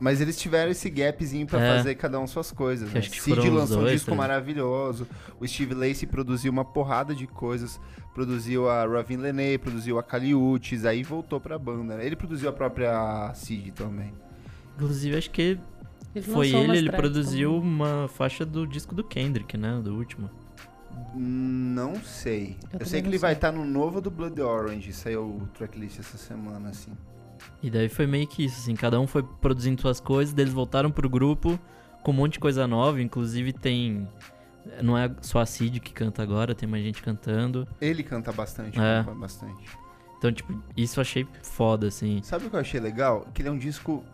Mas 0.01 0.21
eles 0.21 0.37
tiveram 0.37 0.71
esse 0.73 0.91
gapzinho 0.91 1.47
pra 1.47 1.61
É. 1.61 1.77
fazer 1.77 1.95
cada 1.95 2.19
um 2.19 2.27
suas 2.27 2.51
coisas. 2.51 2.93
Né? 2.93 2.99
acho 3.01 3.11
que 3.11 3.21
Cid 3.21 3.51
lançou 3.51 3.79
um 3.79 3.81
dois, 3.83 3.93
disco 3.95 4.07
três. 4.07 4.19
maravilhoso. 4.19 5.07
O 5.39 5.47
Steve 5.47 5.75
Lacey 5.75 6.07
produziu 6.09 6.51
uma 6.51 6.65
porrada 6.65 7.15
de 7.15 7.27
coisas. 7.29 7.81
Produziu 8.19 8.69
a 8.69 8.85
Ravin 8.85 9.17
Lene, 9.19 9.57
produziu 9.59 9.97
a 9.97 10.03
Caliutes, 10.03 10.85
aí 10.85 11.05
voltou 11.05 11.39
pra 11.39 11.57
banda. 11.57 11.97
né? 11.97 12.05
Ele 12.05 12.17
produziu 12.17 12.49
a 12.49 12.53
própria 12.53 13.33
Cid 13.33 13.71
também. 13.71 14.13
Inclusive, 14.75 15.17
acho 15.17 15.31
que 15.31 15.57
Ele 16.13 16.25
foi 16.25 16.49
ele, 16.49 16.79
ele 16.79 16.89
tracks 16.91 17.01
produziu 17.01 17.53
também. 17.53 17.69
uma 17.69 18.09
faixa 18.09 18.45
do 18.45 18.67
disco 18.67 18.93
do 18.93 19.05
Kendrick, 19.05 19.57
né? 19.57 19.81
Do 19.81 19.95
último. 19.95 20.29
Não 21.15 21.95
sei. 22.03 22.57
Eu, 22.73 22.81
Eu 22.81 22.87
sei 22.87 23.01
que 23.01 23.07
ele 23.07 23.19
vai 23.19 23.31
sei. 23.31 23.37
estar 23.39 23.53
no 23.53 23.65
novo 23.65 24.01
do 24.01 24.11
Blood 24.11 24.41
Orange. 24.41 24.93
Saiu 24.93 25.23
o 25.23 25.49
tracklist 25.55 26.01
essa 26.01 26.19
semana, 26.19 26.71
assim. 26.71 26.91
E 27.63 27.71
daí 27.71 27.89
foi 27.89 28.09
meio 28.09 28.27
que 28.27 28.45
isso, 28.45 28.59
assim, 28.59 28.75
cada 28.75 28.99
um 29.01 29.07
foi 29.07 29.23
produzindo 29.23 29.81
suas 29.81 30.01
coisas, 30.01 30.35
daí 30.35 30.43
eles 30.43 30.53
voltaram 30.53 30.91
pro 30.91 31.09
grupo 31.09 31.57
com 32.03 32.11
um 32.11 32.15
monte 32.15 32.33
de 32.33 32.41
coisa 32.41 32.67
nova, 32.67 33.01
inclusive 33.01 33.53
tem. 33.53 34.09
Não 34.83 34.97
é 34.97 35.11
só 35.21 35.41
a 35.41 35.47
Cid 35.47 35.81
que 35.81 35.93
canta 35.93 36.23
agora, 36.23 36.55
tem 36.55 36.69
mais 36.69 36.83
gente 36.85 37.03
cantando. 37.03 37.67
Ele 37.81 38.03
canta 38.03 38.31
bastante, 38.33 38.79
É. 38.79 39.03
bastante. 39.03 39.69
Então, 40.19 40.33
tipo, 40.33 40.53
isso 40.77 40.99
eu 40.99 41.03
achei 41.03 41.27
foda, 41.43 41.87
assim. 41.89 42.21
Sabe 42.23 42.47
o 42.47 42.51
que 42.51 42.57
eu 42.57 42.61
achei 42.61 42.81
legal? 42.81 43.27
Que 43.33 43.43
ele 43.43 43.49
é 43.49 43.53
um 43.53 43.59
disco. 43.59 44.05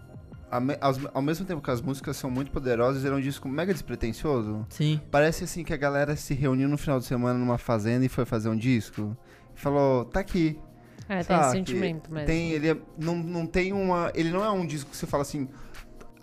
Ao 1.12 1.20
mesmo 1.22 1.44
tempo 1.44 1.60
que 1.60 1.70
as 1.70 1.80
músicas 1.80 2.16
são 2.16 2.30
muito 2.30 2.52
poderosas, 2.52 3.04
ele 3.04 3.12
é 3.14 3.16
um 3.16 3.20
disco 3.20 3.48
mega 3.48 3.72
despretensioso. 3.72 4.64
Sim. 4.68 5.00
Parece 5.10 5.42
assim 5.44 5.64
que 5.64 5.72
a 5.72 5.76
galera 5.76 6.14
se 6.14 6.32
reuniu 6.32 6.68
no 6.68 6.78
final 6.78 7.00
de 7.00 7.06
semana 7.06 7.36
numa 7.38 7.58
fazenda 7.58 8.04
e 8.04 8.08
foi 8.08 8.24
fazer 8.24 8.48
um 8.48 8.56
disco. 8.56 9.16
Falou, 9.54 10.04
tá 10.04 10.20
aqui. 10.20 10.56
É, 11.08 11.16
tem 11.16 11.24
Sabe? 11.24 11.42
esse 11.46 11.50
sentimento 11.56 12.12
mesmo. 12.12 12.26
Tem, 12.26 12.50
ele 12.52 12.70
é- 12.70 12.76
não, 12.98 13.16
não 13.16 13.46
tem 13.46 13.72
uma. 13.72 14.12
Ele 14.14 14.30
não 14.30 14.44
é 14.44 14.50
um 14.50 14.64
disco 14.64 14.90
que 14.90 14.96
você 14.96 15.06
fala 15.06 15.22
assim. 15.22 15.48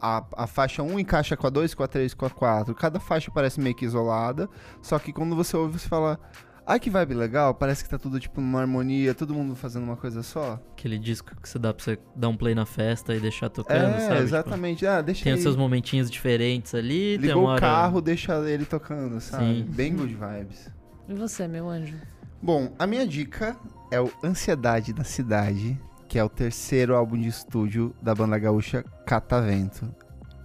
A, 0.02 0.26
a 0.36 0.47
faixa 0.47 0.82
1 0.82 0.99
encaixa 0.99 1.38
com 1.38 1.45
a 1.45 1.49
2, 1.49 1.76
com 1.76 1.84
a 1.84 1.88
3, 1.88 2.14
com 2.14 2.26
a 2.26 2.30
4. 2.30 2.74
Cada 2.74 2.99
faixa 2.99 3.30
parece 3.32 3.60
meio 3.60 3.76
que 3.76 3.86
isolada. 3.86 4.49
Só 4.82 4.97
que 4.97 5.14
quando 5.14 5.36
você 5.36 5.56
ouve, 5.56 5.78
você 5.78 5.88
fala. 5.88 6.20
Ai, 6.66 6.80
que 6.80 6.89
vibe 6.89 7.14
legal. 7.16 7.54
Parece 7.54 7.84
que 7.84 7.89
tá 7.89 7.97
tudo 7.97 8.20
tipo 8.20 8.39
numa 8.39 8.62
harmonia, 8.62 9.14
todo 9.14 9.34
mundo 9.34 9.56
fazendo 9.56 9.84
uma 9.84 9.97
coisa 9.97 10.24
só. 10.24 10.60
Aquele 10.72 10.97
disco 10.97 11.36
que 11.39 11.47
você 11.49 11.60
dá 11.60 11.74
pra 11.74 11.84
você 11.84 11.99
dar 12.16 12.30
um 12.30 12.38
play 12.38 12.56
na 12.56 12.66
festa 12.66 13.14
e 13.16 13.20
deixar 13.20 13.49
tocando, 13.49 13.95
é, 13.95 13.99
sabe? 13.99 14.14
Tipo, 14.14 14.24
exatamente. 14.24 14.88
ah, 14.88 15.02
deixa 15.02 15.24
tem 15.24 15.34
os 15.34 15.41
seus 15.41 15.56
momentinhos 15.56 16.10
diferentes 16.10 16.74
ali, 16.74 17.18
tem 17.18 17.28
Ligou 17.28 17.43
uma 17.43 17.49
o 17.49 17.52
hora... 17.54 17.62
carro, 17.62 17.99
deixa 18.02 18.34
ele 18.49 18.66
tocando, 18.66 19.20
sabe? 19.20 19.43
Sim. 19.43 19.66
Bem 19.70 19.95
good 19.95 20.16
vibes. 20.16 20.70
E 21.10 21.14
você, 21.14 21.47
meu 21.47 21.68
anjo? 21.68 21.95
Bom, 22.41 22.74
a 22.80 22.88
minha 22.88 23.06
dica 23.06 23.56
é 23.91 23.99
o 23.99 24.10
Ansiedade 24.24 24.93
da 24.93 25.04
Cidade, 25.04 25.80
que 26.12 26.20
é 26.20 26.24
o 26.26 26.28
terceiro 26.28 26.93
álbum 26.93 27.18
de 27.18 27.30
estúdio 27.30 27.95
da 28.01 28.14
banda 28.14 28.38
gaúcha 28.38 28.84
Catavento. 29.05 29.95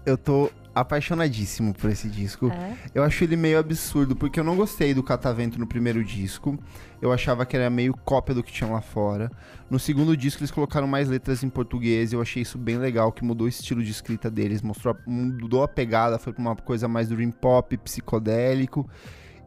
Eu 0.07 0.17
tô 0.17 0.49
apaixonadíssimo 0.73 1.75
por 1.75 1.91
esse 1.91 2.09
disco. 2.09 2.53
É? 2.53 2.77
Eu 2.95 3.03
acho 3.03 3.25
ele 3.25 3.35
meio 3.35 3.59
absurdo, 3.59 4.15
porque 4.15 4.39
eu 4.39 4.45
não 4.45 4.55
gostei 4.55 4.95
do 4.95 5.03
Catavento 5.03 5.59
no 5.59 5.67
primeiro 5.67 6.05
disco. 6.05 6.57
Eu 7.03 7.13
achava 7.13 7.45
que 7.45 7.57
era 7.57 7.69
meio 7.69 7.93
cópia 7.95 8.33
do 8.33 8.45
que 8.45 8.53
tinha 8.53 8.71
lá 8.71 8.81
fora. 8.81 9.29
No 9.69 9.77
segundo 9.77 10.17
disco 10.17 10.41
eles 10.41 10.53
colocaram 10.53 10.87
mais 10.87 11.09
letras 11.09 11.43
em 11.43 11.49
português, 11.49 12.13
eu 12.13 12.23
achei 12.23 12.43
isso 12.43 12.57
bem 12.57 12.79
legal, 12.79 13.11
que 13.11 13.25
mudou 13.25 13.47
o 13.47 13.51
estilo 13.51 13.83
de 13.83 13.91
escrita 13.91 14.31
deles, 14.31 14.63
mostrou, 14.63 14.97
mudou 15.05 15.65
a 15.65 15.69
pegada, 15.69 16.17
foi 16.17 16.33
pra 16.33 16.43
uma 16.43 16.55
coisa 16.55 16.87
mais 16.87 17.09
dream 17.09 17.33
pop, 17.33 17.77
psicodélico. 17.79 18.89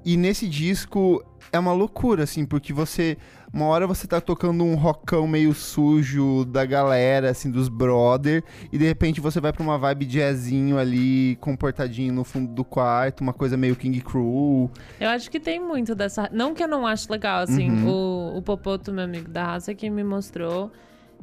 E 0.05 0.15
nesse 0.15 0.47
disco 0.47 1.23
é 1.51 1.59
uma 1.59 1.73
loucura, 1.73 2.23
assim, 2.23 2.45
porque 2.45 2.71
você. 2.71 3.17
Uma 3.51 3.65
hora 3.65 3.87
você 3.87 4.05
tá 4.05 4.21
tocando 4.21 4.63
um 4.63 4.75
rockão 4.75 5.27
meio 5.27 5.55
sujo 5.55 6.45
da 6.45 6.63
galera, 6.65 7.31
assim, 7.31 7.49
dos 7.49 7.67
brother, 7.67 8.43
e 8.71 8.77
de 8.77 8.85
repente 8.85 9.19
você 9.19 9.39
vai 9.39 9.51
pra 9.51 9.63
uma 9.63 9.75
vibe 9.75 10.05
jazzinho 10.05 10.77
ali, 10.77 11.35
comportadinho 11.41 12.13
no 12.13 12.23
fundo 12.23 12.53
do 12.53 12.63
quarto, 12.63 13.21
uma 13.21 13.33
coisa 13.33 13.57
meio 13.57 13.75
King 13.75 13.99
Cruel. 14.01 14.69
Eu 14.99 15.09
acho 15.09 15.31
que 15.31 15.39
tem 15.39 15.59
muito 15.59 15.95
dessa. 15.95 16.29
Não 16.31 16.53
que 16.53 16.63
eu 16.63 16.67
não 16.67 16.85
acho 16.85 17.11
legal, 17.11 17.41
assim. 17.41 17.71
Uhum. 17.71 17.87
O, 17.87 18.37
o 18.37 18.41
Popoto, 18.43 18.93
meu 18.93 19.05
amigo 19.05 19.29
da 19.29 19.45
raça, 19.45 19.73
que 19.73 19.89
me 19.89 20.03
mostrou. 20.03 20.71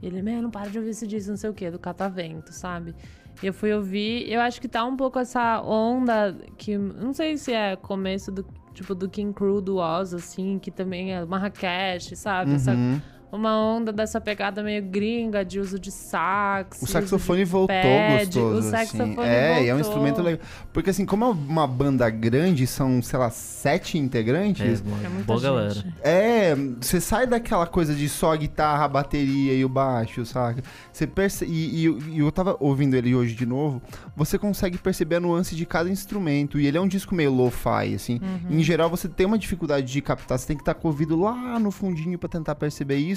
Ele, 0.03 0.21
meu, 0.21 0.43
não 0.43 0.51
para 0.51 0.69
de 0.69 0.79
ouvir 0.79 0.91
esse 0.91 1.07
disco, 1.07 1.31
não 1.31 1.37
sei 1.37 1.49
o 1.49 1.55
quê, 1.55 1.71
do 1.71 1.79
Catavento, 1.79 2.53
sabe? 2.53 2.95
E 3.43 3.47
eu 3.47 3.53
fui 3.53 3.73
ouvir. 3.73 4.31
Eu 4.31 4.41
acho 4.41 4.61
que 4.61 4.69
tá 4.69 4.85
um 4.85 4.97
pouco 4.97 5.19
essa 5.19 5.61
onda 5.63 6.37
que. 6.57 6.77
Não 6.77 7.13
sei 7.13 7.37
se 7.37 7.53
é 7.53 7.77
começo 7.77 8.33
do. 8.33 8.45
Tipo, 8.77 8.95
do 8.95 9.09
King 9.09 9.33
Crew 9.33 9.61
do 9.63 9.77
Oz, 9.79 10.13
assim, 10.13 10.59
que 10.59 10.71
também 10.71 11.15
é 11.15 11.25
Marrakech, 11.25 12.15
sabe? 12.15 12.53
Essa- 12.55 12.73
Uhum. 12.73 13.01
Uma 13.33 13.57
onda 13.59 13.93
dessa 13.93 14.21
pegada 14.21 14.63
meio 14.63 14.83
gringa 14.83 15.45
de 15.45 15.59
uso 15.61 15.79
de 15.79 15.91
sax. 15.91 16.81
O 16.81 16.87
saxofone 16.87 17.45
voltou 17.45 17.75
pad, 17.75 18.25
gostoso, 18.27 18.59
o 18.59 18.71
saxofone 18.71 19.13
assim. 19.13 19.21
É, 19.29 19.65
e 19.65 19.69
é 19.69 19.75
um 19.75 19.79
voltou. 19.79 19.81
instrumento 19.81 20.23
legal. 20.23 20.41
Porque 20.73 20.91
assim, 20.91 21.05
como 21.05 21.25
é 21.25 21.29
uma 21.29 21.67
banda 21.67 22.09
grande, 22.09 22.67
são, 22.67 23.03
sei 23.03 23.19
lá, 23.19 23.31
sete 23.31 23.99
É, 23.99 24.01
integrantes, 24.01 24.81
uma 24.81 24.97
É 25.05 25.09
muita 25.09 25.25
boa 25.27 25.41
galera. 25.41 25.71
gente. 25.75 25.95
É, 26.03 26.55
você 26.81 27.01
sai 27.01 27.27
daquela 27.27 27.67
coisa 27.67 27.95
de 27.95 28.09
só 28.09 28.33
a 28.33 28.37
guitarra, 28.37 28.85
a 28.85 28.89
bateria 28.89 29.55
e 29.55 29.65
o 29.65 29.69
baixo, 29.69 30.25
saca? 30.25 30.63
Você 30.93 31.07
percebe. 31.07 31.51
E, 31.51 31.87
e- 31.87 31.99
e 32.17 32.19
eu 32.21 32.31
tava 32.33 32.57
ouvindo 32.61 32.95
ele 32.95 33.15
hoje 33.15 33.35
de 33.35 33.45
novo. 33.47 33.83
Você 34.17 34.39
consegue 34.39 34.79
perceber 34.79 35.17
a 35.17 35.21
nuance 35.21 35.55
de 35.55 35.67
cada 35.67 35.91
instrumento. 35.91 36.59
E 36.59 36.67
ele 36.67 36.79
é 36.79 36.81
um 36.81 36.89
disco 36.89 37.15
meio 37.15 37.33
lo-fi, 37.33 37.95
assim. 37.95 38.21
Uhum. 38.23 38.59
Em 38.59 38.63
geral, 38.63 38.89
você 38.89 39.09
tem 39.09 39.27
uma 39.27 39.39
dificuldade 39.39 39.87
de 39.93 40.01
captar. 40.01 40.39
Você 40.39 40.47
tem 40.47 40.57
que 40.57 40.63
estar 40.63 40.75
com 40.75 40.89
o 40.89 40.91
ouvido 40.91 41.17
lá 41.19 41.59
no 41.59 41.71
fundinho 41.71 42.19
pra 42.19 42.29
tentar 42.29 42.55
perceber 42.55 42.97
isso. 42.97 43.16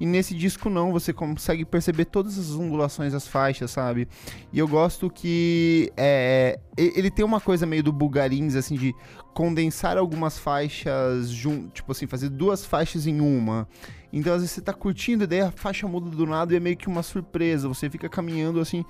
E 0.00 0.06
nesse 0.06 0.34
disco, 0.34 0.68
não. 0.70 0.92
Você 0.92 1.12
consegue 1.12 1.64
perceber 1.64 2.06
todas 2.06 2.38
as 2.38 2.50
ondulações 2.52 3.12
das 3.12 3.26
faixas, 3.26 3.70
sabe? 3.70 4.08
E 4.52 4.58
eu 4.58 4.66
gosto 4.66 5.10
que. 5.10 5.92
É, 5.96 6.58
e- 6.76 6.92
ele 6.96 7.10
tem 7.10 7.24
uma 7.24 7.40
coisa 7.40 7.66
meio 7.66 7.82
do 7.82 7.92
Bugarins, 7.92 8.54
assim, 8.54 8.76
de 8.76 8.94
condensar 9.34 9.98
algumas 9.98 10.38
faixas 10.38 11.28
junto, 11.28 11.68
tipo 11.68 11.92
assim, 11.92 12.06
fazer 12.06 12.30
duas 12.30 12.64
faixas 12.64 13.06
em 13.06 13.20
uma. 13.20 13.68
Então 14.12 14.32
às 14.32 14.40
vezes 14.40 14.52
você 14.54 14.60
tá 14.62 14.72
curtindo 14.72 15.24
e 15.24 15.26
daí 15.26 15.40
a 15.42 15.50
faixa 15.50 15.86
muda 15.86 16.08
do 16.08 16.24
nada 16.24 16.54
e 16.54 16.56
é 16.56 16.60
meio 16.60 16.76
que 16.76 16.88
uma 16.88 17.02
surpresa. 17.02 17.68
Você 17.68 17.90
fica 17.90 18.08
caminhando 18.08 18.60
assim, 18.60 18.82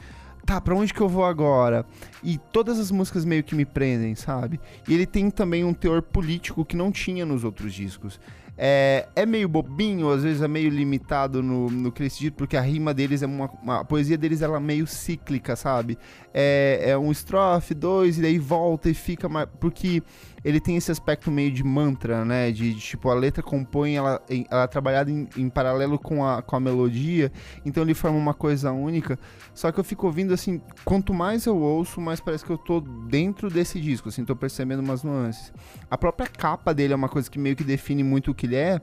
tá, 0.44 0.60
pra 0.60 0.76
onde 0.76 0.94
que 0.94 1.00
eu 1.00 1.08
vou 1.08 1.24
agora? 1.24 1.84
E 2.22 2.38
todas 2.52 2.78
as 2.78 2.92
músicas 2.92 3.24
meio 3.24 3.42
que 3.42 3.54
me 3.56 3.64
prendem, 3.64 4.14
sabe? 4.14 4.60
E 4.86 4.94
ele 4.94 5.04
tem 5.06 5.28
também 5.30 5.64
um 5.64 5.74
teor 5.74 6.00
político 6.00 6.64
que 6.64 6.76
não 6.76 6.92
tinha 6.92 7.26
nos 7.26 7.42
outros 7.42 7.74
discos. 7.74 8.20
É, 8.58 9.06
é 9.14 9.26
meio 9.26 9.48
bobinho, 9.48 10.10
às 10.10 10.22
vezes 10.22 10.40
é 10.40 10.48
meio 10.48 10.70
limitado 10.70 11.42
no, 11.42 11.68
no 11.68 11.92
que 11.92 12.02
eles 12.02 12.16
dizem, 12.16 12.32
porque 12.32 12.56
a 12.56 12.60
rima 12.60 12.94
deles 12.94 13.22
é 13.22 13.26
uma, 13.26 13.50
uma- 13.62 13.80
A 13.80 13.84
poesia 13.84 14.16
deles 14.16 14.40
ela 14.40 14.56
é 14.56 14.60
meio 14.60 14.86
cíclica, 14.86 15.54
sabe? 15.56 15.98
É, 16.32 16.84
é 16.86 16.98
um 16.98 17.12
estrofe, 17.12 17.74
dois, 17.74 18.18
e 18.18 18.22
daí 18.22 18.38
volta 18.38 18.88
e 18.88 18.94
fica 18.94 19.28
mais. 19.28 19.48
Porque 19.60 20.02
ele 20.46 20.60
tem 20.60 20.76
esse 20.76 20.92
aspecto 20.92 21.28
meio 21.28 21.50
de 21.50 21.64
mantra, 21.64 22.24
né? 22.24 22.52
De, 22.52 22.72
de, 22.72 22.80
tipo, 22.80 23.10
a 23.10 23.14
letra 23.14 23.42
compõe, 23.42 23.96
ela, 23.96 24.22
ela 24.48 24.62
é 24.62 24.66
trabalhada 24.68 25.10
em, 25.10 25.28
em 25.36 25.50
paralelo 25.50 25.98
com 25.98 26.24
a, 26.24 26.40
com 26.40 26.54
a 26.54 26.60
melodia, 26.60 27.32
então 27.64 27.82
ele 27.82 27.94
forma 27.94 28.16
uma 28.16 28.32
coisa 28.32 28.70
única. 28.70 29.18
Só 29.52 29.72
que 29.72 29.80
eu 29.80 29.82
fico 29.82 30.06
ouvindo 30.06 30.32
assim, 30.32 30.62
quanto 30.84 31.12
mais 31.12 31.46
eu 31.46 31.56
ouço, 31.56 32.00
mais 32.00 32.20
parece 32.20 32.44
que 32.44 32.50
eu 32.52 32.56
tô 32.56 32.80
dentro 32.80 33.50
desse 33.50 33.80
disco, 33.80 34.08
assim, 34.08 34.24
tô 34.24 34.36
percebendo 34.36 34.78
umas 34.78 35.02
nuances. 35.02 35.52
A 35.90 35.98
própria 35.98 36.28
capa 36.28 36.72
dele 36.72 36.92
é 36.92 36.96
uma 36.96 37.08
coisa 37.08 37.28
que 37.28 37.40
meio 37.40 37.56
que 37.56 37.64
define 37.64 38.04
muito 38.04 38.30
o 38.30 38.34
que 38.34 38.46
ele 38.46 38.54
é, 38.54 38.80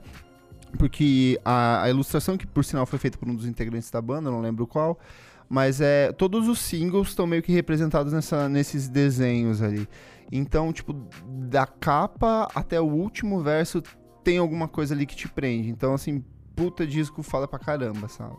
porque 0.76 1.40
a, 1.42 1.84
a 1.84 1.88
ilustração, 1.88 2.36
que 2.36 2.46
por 2.46 2.62
sinal 2.62 2.84
foi 2.84 2.98
feita 2.98 3.16
por 3.16 3.26
um 3.26 3.34
dos 3.34 3.46
integrantes 3.46 3.90
da 3.90 4.02
banda, 4.02 4.30
não 4.30 4.42
lembro 4.42 4.66
qual, 4.66 4.98
mas 5.48 5.80
é 5.80 6.12
todos 6.12 6.46
os 6.46 6.58
singles 6.58 7.08
estão 7.08 7.26
meio 7.26 7.42
que 7.42 7.52
representados 7.52 8.12
nessa, 8.12 8.50
nesses 8.50 8.86
desenhos 8.86 9.62
ali. 9.62 9.88
Então, 10.30 10.72
tipo, 10.72 10.92
da 11.48 11.66
capa 11.66 12.48
até 12.54 12.80
o 12.80 12.86
último 12.86 13.40
verso 13.40 13.82
tem 14.22 14.38
alguma 14.38 14.66
coisa 14.66 14.94
ali 14.94 15.06
que 15.06 15.14
te 15.16 15.28
prende. 15.28 15.68
Então, 15.68 15.94
assim, 15.94 16.24
puta 16.56 16.86
disco 16.86 17.22
fala 17.22 17.46
pra 17.46 17.58
caramba, 17.58 18.08
sabe? 18.08 18.36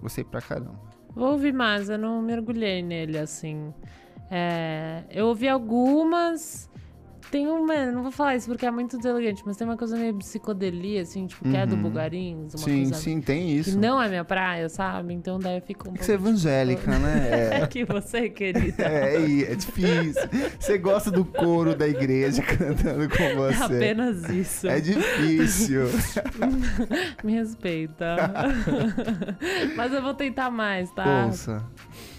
Gostei 0.00 0.24
pra 0.24 0.40
caramba. 0.40 0.80
Vou 1.14 1.32
ouvir 1.32 1.52
mais, 1.52 1.88
eu 1.88 1.98
não 1.98 2.20
mergulhei 2.20 2.82
nele, 2.82 3.18
assim. 3.18 3.72
É, 4.30 5.04
eu 5.10 5.26
ouvi 5.26 5.48
algumas. 5.48 6.70
Tem 7.30 7.46
uma, 7.48 7.86
não 7.90 8.02
vou 8.02 8.12
falar 8.12 8.36
isso 8.36 8.46
porque 8.46 8.64
é 8.64 8.70
muito 8.70 8.96
deselegante, 8.96 9.42
mas 9.44 9.56
tem 9.56 9.66
uma 9.66 9.76
coisa 9.76 9.96
meio 9.96 10.14
psicodelia, 10.14 11.02
assim, 11.02 11.26
tipo, 11.26 11.42
que 11.48 11.56
é 11.56 11.66
do 11.66 11.74
Uhum. 11.74 11.82
Bulgarins, 11.82 12.54
uma 12.54 12.58
sim, 12.64 12.82
coisa 12.84 12.94
sim, 12.94 13.20
tem 13.20 13.46
que 13.46 13.52
isso. 13.58 13.78
não 13.78 14.00
é 14.00 14.08
minha 14.08 14.24
praia, 14.24 14.68
sabe? 14.68 15.14
Então 15.14 15.38
daí 15.38 15.56
eu 15.56 15.62
fico 15.62 15.88
um 15.88 15.92
Tem 15.92 15.92
que 15.94 15.98
pouco. 15.98 16.04
ser 16.04 16.12
evangélica, 16.14 16.98
né? 16.98 17.50
É 17.64 17.66
que 17.66 17.84
você, 17.84 18.28
querida. 18.28 18.82
É, 18.84 19.16
é, 19.16 19.52
é 19.52 19.54
difícil. 19.56 20.22
Você 20.60 20.78
gosta 20.78 21.10
do 21.10 21.24
coro 21.24 21.74
da 21.74 21.88
igreja 21.88 22.40
cantando 22.46 23.08
com 23.08 23.22
É 23.22 23.34
você. 23.34 23.62
apenas 23.64 24.28
isso. 24.30 24.68
É 24.68 24.80
difícil. 24.80 25.86
Me 27.24 27.32
respeita. 27.34 28.16
Mas 29.76 29.92
eu 29.92 30.02
vou 30.02 30.14
tentar 30.14 30.50
mais, 30.50 30.90
tá? 30.92 31.26
Ouça. 31.26 31.64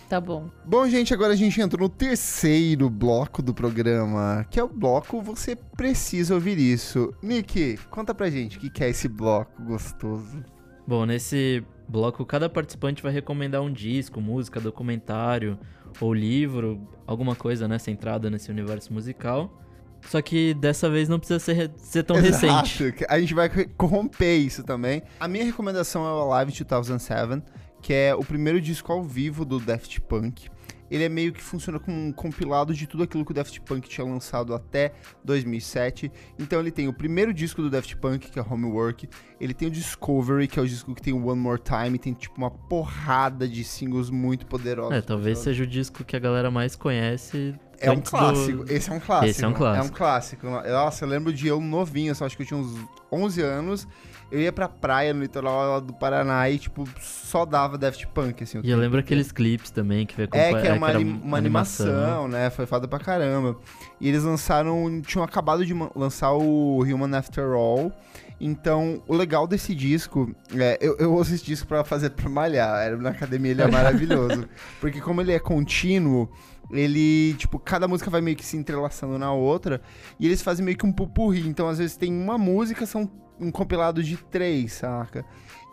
Tá 0.10 0.22
bom. 0.22 0.49
Bom, 0.64 0.88
gente, 0.88 1.14
agora 1.14 1.34
a 1.34 1.36
gente 1.36 1.60
entrou 1.60 1.88
no 1.88 1.89
terceiro 1.89 2.89
bloco 2.89 3.41
do 3.41 3.53
programa, 3.53 4.45
que 4.51 4.60
é 4.60 4.64
o 4.64 4.68
bloco 4.68 5.20
Você 5.22 5.56
Precisa 5.56 6.36
Ouvir 6.36 6.60
Isso. 6.60 7.12
Nick, 7.24 7.78
conta 7.89 8.14
pra 8.14 8.30
gente 8.30 8.58
o 8.58 8.60
que 8.62 8.70
que 8.70 8.84
é 8.84 8.89
esse 8.89 9.08
bloco 9.08 9.64
gostoso. 9.64 10.43
Bom, 10.88 11.06
nesse 11.06 11.64
bloco, 11.89 12.24
cada 12.24 12.47
participante 12.47 13.01
vai 13.01 13.12
recomendar 13.12 13.62
um 13.62 13.74
disco, 13.74 14.22
música, 14.22 14.60
documentário 14.60 15.58
ou 15.99 16.14
livro, 16.14 16.88
alguma 17.08 17.36
coisa, 17.36 17.68
né, 17.68 17.80
centrada 17.80 18.30
nesse 18.30 18.51
universo 18.51 18.93
musical. 18.93 19.60
Só 20.08 20.22
que 20.22 20.53
dessa 20.53 20.88
vez 20.88 21.10
não 21.10 21.18
precisa 21.18 21.39
ser, 21.39 21.72
ser 21.78 22.03
tão 22.03 22.16
Exato, 22.18 22.45
recente. 22.45 23.06
A 23.10 23.20
gente 23.20 23.34
vai 23.34 23.49
co- 23.49 23.68
corromper 23.76 24.38
isso 24.39 24.64
também. 24.64 25.01
A 25.20 25.28
minha 25.28 25.43
recomendação 25.43 26.06
é 26.06 26.12
o 26.14 26.32
Alive 26.32 26.64
2007, 26.64 27.41
que 27.86 27.94
é 27.94 28.16
o 28.16 28.26
primeiro 28.26 28.60
disco 28.60 28.92
ao 28.92 29.04
vivo 29.04 29.46
do 29.46 29.60
Daft 29.60 30.02
Punk. 30.02 30.50
Ele 30.90 31.04
é 31.04 31.10
meio 31.10 31.32
que 31.32 31.40
funciona 31.40 31.80
como 31.80 31.96
um 31.96 32.12
compilado 32.12 32.74
de 32.74 32.88
tudo 32.88 33.04
aquilo 33.04 33.24
que 33.24 33.30
o 33.30 33.34
Daft 33.34 33.62
Punk 33.62 33.88
tinha 33.88 34.04
lançado 34.04 34.56
até 34.56 34.92
2007. 35.24 36.12
Então 36.40 36.60
ele 36.60 36.72
tem 36.72 36.88
o 36.88 36.94
primeiro 36.94 37.32
disco 37.32 37.62
do 37.62 37.70
Daft 37.70 37.96
Punk, 37.98 38.32
que 38.32 38.40
é 38.40 38.42
Homework. 38.42 39.08
Ele 39.40 39.54
tem 39.54 39.68
o 39.68 39.72
Discovery, 39.72 40.48
que 40.48 40.58
é 40.58 40.64
o 40.64 40.68
disco 40.68 40.96
que 40.96 41.02
tem 41.02 41.14
One 41.14 41.40
More 41.40 41.62
Time. 41.62 42.00
Tem 42.00 42.14
tipo 42.14 42.40
uma 42.40 42.50
porrada 42.50 43.48
de 43.48 43.64
singles 43.64 44.10
muito 44.10 44.48
poderosos. 44.48 44.94
É, 44.94 45.02
talvez 45.02 45.38
seja 45.38 45.64
o 45.64 45.68
disco 45.68 46.04
que 46.04 46.16
a 46.16 46.20
galera 46.20 46.50
mais 46.50 46.76
conhece. 46.76 47.54
É 47.80 47.89
um 47.89 47.93
antes 47.93 48.11
do- 48.11 48.17
clássico. 48.17 48.65
Esse 48.69 48.89
é 48.89 48.93
um 48.93 48.99
clássico. 48.99 49.30
Esse 49.32 49.43
é 49.43 49.47
um 49.47 49.53
clássico. 49.53 49.86
É 49.86 49.89
um 49.89 49.93
clássico. 49.93 50.47
Nossa, 50.49 51.05
eu 51.05 51.09
lembro 51.09 51.34
de 51.34 51.47
eu 51.47 51.59
novinho, 51.59 52.13
só 52.15 52.26
acho 52.26 52.36
que 52.38 52.43
eu 52.43 52.47
tinha 52.47 52.59
uns 52.59 52.76
11 53.11 53.41
anos. 53.41 53.88
Eu 54.32 54.41
ia 54.41 54.51
pra 54.51 54.67
praia 54.67 55.13
no 55.13 55.21
litoral 55.21 55.80
do 55.80 55.93
Paraná 55.93 56.49
e, 56.49 56.57
tipo, 56.57 56.84
só 56.99 57.45
dava 57.45 57.78
Daft 57.78 58.07
Punk, 58.07 58.43
assim. 58.43 58.59
E 58.63 58.71
eu 58.71 58.78
lembro 58.78 58.99
aqueles 58.99 59.32
clipes 59.32 59.69
também 59.69 60.05
que 60.05 60.15
vai 60.15 60.23
É, 60.26 60.28
acompanhar- 60.28 60.61
que 60.61 60.67
era 60.67 60.78
uma, 60.78 60.89
era 60.89 60.97
anim- 60.99 61.21
uma 61.23 61.38
animação, 61.38 62.28
né? 62.28 62.49
Foi 62.49 62.65
foda 62.65 62.88
pra 62.88 62.97
caramba. 62.99 63.55
E 64.01 64.09
eles 64.09 64.23
lançaram. 64.23 64.99
Tinham 65.05 65.23
acabado 65.23 65.63
de 65.65 65.73
lançar 65.95 66.32
o 66.34 66.80
Human 66.84 67.15
After 67.15 67.45
All. 67.51 67.91
Então, 68.40 69.02
o 69.08 69.16
legal 69.16 69.48
desse 69.48 69.74
disco. 69.74 70.36
É, 70.54 70.78
eu, 70.82 70.98
eu 70.98 71.14
uso 71.16 71.34
esse 71.34 71.44
disco 71.46 71.68
pra 71.68 71.84
fazer 71.84 72.10
pra 72.12 72.30
malhar. 72.30 72.82
Era 72.84 72.98
na 72.98 73.10
academia, 73.10 73.52
ele 73.52 73.62
é 73.62 73.68
maravilhoso. 73.68 74.48
porque 74.82 75.00
como 75.02 75.22
ele 75.22 75.32
é 75.32 75.40
contínuo. 75.40 76.30
Ele, 76.72 77.36
tipo, 77.38 77.60
cada 77.60 77.88
música 77.88 78.10
vai 78.10 78.22
meio 78.22 78.36
que 78.36 78.44
se 78.46 78.58
entrelaçando 78.58 79.18
na 79.20 79.32
outra. 79.32 79.82
E 80.20 80.26
eles 80.26 80.42
fazem 80.42 80.66
meio 80.66 80.78
que 80.78 80.86
um 80.86 80.92
pupurri. 80.92 81.48
Então, 81.48 81.68
às 81.70 81.78
vezes, 81.78 81.96
tem 81.96 82.12
uma 82.12 82.38
música, 82.38 82.86
são 82.86 83.10
um 83.40 83.52
compilado 83.52 84.02
de 84.04 84.18
três, 84.18 84.74
saca? 84.74 85.24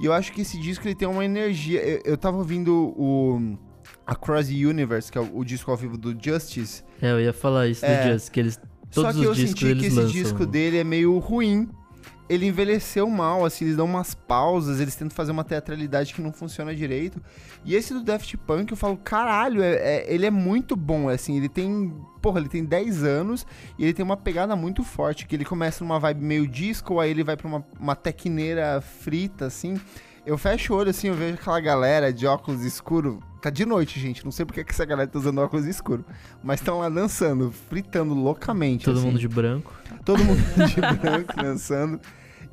E 0.01 0.05
eu 0.05 0.13
acho 0.13 0.33
que 0.33 0.43
esse 0.43 0.61
disco 0.61 0.87
ele 0.87 0.95
tem 0.95 1.09
uma 1.09 1.25
energia. 1.25 1.81
Eu, 1.81 2.01
eu 2.05 2.17
tava 2.19 2.37
ouvindo 2.37 2.93
o 2.97 3.57
Across 4.07 4.49
the 4.49 4.67
Universe, 4.67 5.11
que 5.11 5.17
é 5.17 5.21
o, 5.21 5.39
o 5.39 5.45
disco 5.45 5.71
ao 5.71 5.77
vivo 5.77 5.97
do 5.97 6.15
Justice. 6.23 6.85
É, 7.01 7.11
eu 7.11 7.21
ia 7.21 7.33
falar 7.33 7.69
isso 7.69 7.85
É. 7.85 8.05
do 8.07 8.13
Just, 8.13 8.31
que 8.31 8.41
eles. 8.41 8.61
Só 8.91 9.03
Todos 9.03 9.17
que 9.17 9.21
os 9.23 9.27
eu 9.27 9.35
discos 9.35 9.61
senti 9.61 9.81
que 9.81 9.87
esse 9.87 9.97
lançam. 9.97 10.13
disco 10.13 10.45
dele 10.47 10.77
é 10.79 10.85
meio 10.85 11.19
ruim. 11.19 11.69
Ele 12.33 12.47
envelheceu 12.47 13.09
mal, 13.09 13.45
assim, 13.45 13.65
eles 13.65 13.77
dão 13.77 13.85
umas 13.87 14.15
pausas, 14.15 14.81
eles 14.81 14.95
tentam 14.95 15.15
fazer 15.15 15.33
uma 15.33 15.45
teatralidade 15.45 16.15
que 16.15 16.23
não 16.23 16.33
funciona 16.33 16.75
direito. 16.75 17.21
E 17.65 17.75
esse 17.75 17.93
do 17.93 18.03
Daft 18.03 18.37
Punk, 18.39 18.71
eu 18.71 18.77
falo, 18.77 18.97
caralho, 18.97 19.63
é, 19.63 19.75
é- 19.75 20.13
ele 20.15 20.27
é 20.27 20.31
muito 20.31 20.75
bom, 20.77 21.09
assim, 21.09 21.37
ele 21.37 21.49
tem, 21.49 21.93
porra, 22.21 22.41
ele 22.41 22.49
tem 22.49 22.65
10 22.65 23.03
anos 23.05 23.47
e 23.79 23.85
ele 23.85 23.93
tem 23.93 24.05
uma 24.05 24.17
pegada 24.17 24.55
muito 24.57 24.83
forte, 24.83 25.27
que 25.27 25.35
ele 25.37 25.45
começa 25.45 25.85
numa 25.85 25.99
vibe 25.99 26.25
meio 26.25 26.47
disco, 26.49 26.99
aí 27.01 27.11
ele 27.11 27.23
vai 27.25 27.37
pra 27.37 27.47
uma, 27.49 27.65
uma 27.79 27.95
tecneira 27.97 28.81
frita, 28.81 29.47
assim. 29.47 29.81
Eu 30.25 30.39
fecho 30.39 30.73
o 30.73 30.77
olho, 30.77 30.91
assim, 30.91 31.09
eu 31.09 31.15
vejo 31.15 31.35
aquela 31.35 31.59
galera 31.61 32.13
de 32.13 32.27
óculos 32.29 32.63
escuro. 32.65 33.19
Tá 33.41 33.51
de 33.51 33.67
noite, 33.67 33.99
gente, 33.99 34.25
não 34.25 34.31
sei 34.31 34.47
porque 34.47 34.63
que 34.63 34.71
essa 34.71 34.85
galera 34.85 35.09
tá 35.11 35.19
usando 35.19 35.39
óculos 35.39 35.67
escuro. 35.67 36.05
Mas 36.45 36.61
estão 36.61 36.79
lá 36.79 36.89
dançando, 36.89 37.51
fritando 37.69 38.15
loucamente, 38.15 38.85
Todo 38.85 38.99
assim. 38.99 39.07
mundo 39.09 39.19
de 39.19 39.27
branco. 39.27 39.75
Todo 40.05 40.23
mundo 40.25 40.39
de 40.69 40.81
branco 40.97 41.35
dançando. 41.37 42.01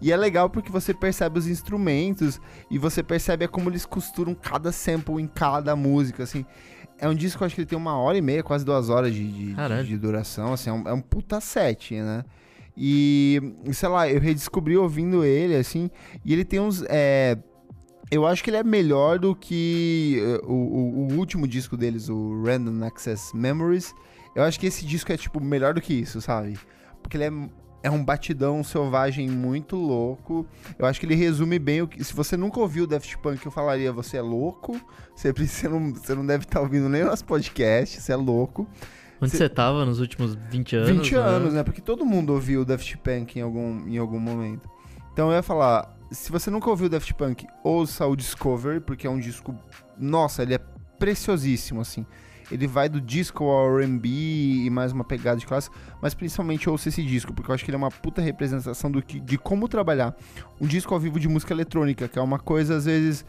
E 0.01 0.11
é 0.11 0.17
legal 0.17 0.49
porque 0.49 0.71
você 0.71 0.93
percebe 0.93 1.37
os 1.39 1.47
instrumentos 1.47 2.39
e 2.71 2.77
você 2.77 3.03
percebe 3.03 3.47
como 3.47 3.69
eles 3.69 3.85
costuram 3.85 4.33
cada 4.33 4.71
sample 4.71 5.21
em 5.21 5.27
cada 5.27 5.75
música, 5.75 6.23
assim. 6.23 6.45
É 6.97 7.07
um 7.07 7.15
disco, 7.15 7.43
acho 7.45 7.55
que 7.55 7.61
ele 7.61 7.65
tem 7.67 7.77
uma 7.77 7.97
hora 7.97 8.17
e 8.17 8.21
meia, 8.21 8.43
quase 8.43 8.65
duas 8.65 8.89
horas 8.89 9.13
de, 9.13 9.25
de, 9.31 9.55
de 9.87 9.97
duração, 9.97 10.51
assim, 10.53 10.69
é 10.69 10.73
um, 10.73 10.87
é 10.87 10.93
um 10.93 11.01
puta 11.01 11.39
set, 11.39 11.95
né? 11.95 12.23
E, 12.75 13.41
sei 13.73 13.89
lá, 13.89 14.09
eu 14.09 14.19
redescobri 14.19 14.77
ouvindo 14.77 15.23
ele, 15.25 15.55
assim, 15.55 15.89
e 16.23 16.31
ele 16.33 16.45
tem 16.45 16.59
uns. 16.59 16.83
é, 16.87 17.37
eu 18.11 18.25
acho 18.25 18.43
que 18.43 18.49
ele 18.49 18.57
é 18.57 18.63
melhor 18.63 19.19
do 19.19 19.35
que 19.35 20.17
eh, 20.19 20.41
o, 20.45 20.53
o- 20.53 21.07
o 21.09 21.17
último 21.17 21.47
disco 21.47 21.77
deles, 21.77 22.09
o 22.09 22.41
Random 22.43 22.83
Access 22.85 23.35
Memories. 23.35 23.93
Eu 24.35 24.43
acho 24.43 24.59
que 24.59 24.65
esse 24.67 24.85
disco 24.85 25.11
é, 25.11 25.17
tipo, 25.17 25.39
melhor 25.43 25.73
do 25.73 25.81
que 25.81 25.93
isso, 25.93 26.19
sabe? 26.21 26.57
Porque 27.03 27.17
ele 27.17 27.25
é, 27.25 27.31
é 27.81 27.89
um 27.89 28.03
batidão 28.03 28.63
selvagem 28.63 29.29
muito 29.29 29.75
louco. 29.75 30.45
Eu 30.77 30.85
acho 30.85 30.99
que 30.99 31.05
ele 31.05 31.15
resume 31.15 31.57
bem 31.59 31.81
o 31.81 31.87
que. 31.87 32.03
Se 32.03 32.13
você 32.13 32.35
nunca 32.35 32.59
ouviu 32.59 32.83
o 32.83 32.87
Daft 32.87 33.17
Punk, 33.19 33.45
eu 33.45 33.51
falaria: 33.51 33.91
você 33.91 34.17
é 34.17 34.21
louco. 34.21 34.79
Você, 35.15 35.31
precisa- 35.33 35.69
você, 35.69 35.69
não, 35.69 35.93
você 35.93 36.15
não 36.15 36.25
deve 36.25 36.43
estar 36.45 36.61
ouvindo 36.61 36.89
nem 36.89 37.03
o 37.03 37.05
nosso 37.07 37.25
podcast, 37.25 38.01
você 38.01 38.11
é 38.11 38.15
louco. 38.15 38.67
Onde 39.21 39.31
Cê- 39.31 39.37
você 39.37 39.49
tava 39.49 39.85
nos 39.85 39.99
últimos 39.99 40.35
20 40.49 40.75
anos? 40.77 40.89
20 40.89 41.15
anos, 41.15 41.53
né? 41.53 41.63
Porque 41.63 41.81
todo 41.81 42.05
mundo 42.05 42.31
ouviu 42.33 42.61
o 42.61 42.65
Daft 42.65 42.95
Punk 42.97 43.37
em 43.37 43.41
algum, 43.41 43.87
em 43.87 43.97
algum 43.97 44.19
momento. 44.19 44.69
Então 45.11 45.29
eu 45.29 45.35
ia 45.35 45.43
falar, 45.43 45.93
se 46.09 46.31
você 46.31 46.49
nunca 46.49 46.69
ouviu 46.69 46.85
o 46.87 46.89
Daft 46.89 47.13
Punk, 47.15 47.45
ouça 47.63 48.05
o 48.07 48.15
Discovery, 48.15 48.79
porque 48.79 49.05
é 49.05 49.09
um 49.09 49.19
disco, 49.19 49.53
nossa, 49.97 50.41
ele 50.43 50.53
é 50.53 50.59
preciosíssimo, 50.97 51.81
assim. 51.81 52.05
Ele 52.51 52.65
vai 52.67 52.89
do 52.89 52.99
disco 52.99 53.43
ao 53.43 53.79
R&B 53.79 54.09
e 54.09 54.69
mais 54.69 54.91
uma 54.91 55.03
pegada 55.03 55.39
de 55.39 55.45
classe, 55.45 55.69
mas 56.01 56.13
principalmente 56.13 56.69
ouça 56.69 56.89
esse 56.89 57.03
disco, 57.03 57.33
porque 57.33 57.51
eu 57.51 57.55
acho 57.55 57.63
que 57.63 57.69
ele 57.69 57.75
é 57.75 57.77
uma 57.77 57.91
puta 57.91 58.21
representação 58.21 58.89
do 58.89 59.01
que, 59.01 59.19
de 59.19 59.37
como 59.37 59.67
trabalhar 59.67 60.15
um 60.59 60.65
disco 60.65 60.93
ao 60.93 60.99
vivo 60.99 61.19
de 61.19 61.27
música 61.27 61.53
eletrônica, 61.53 62.07
que 62.07 62.17
é 62.17 62.21
uma 62.21 62.39
coisa, 62.39 62.75
às 62.75 62.85
vezes, 62.85 63.23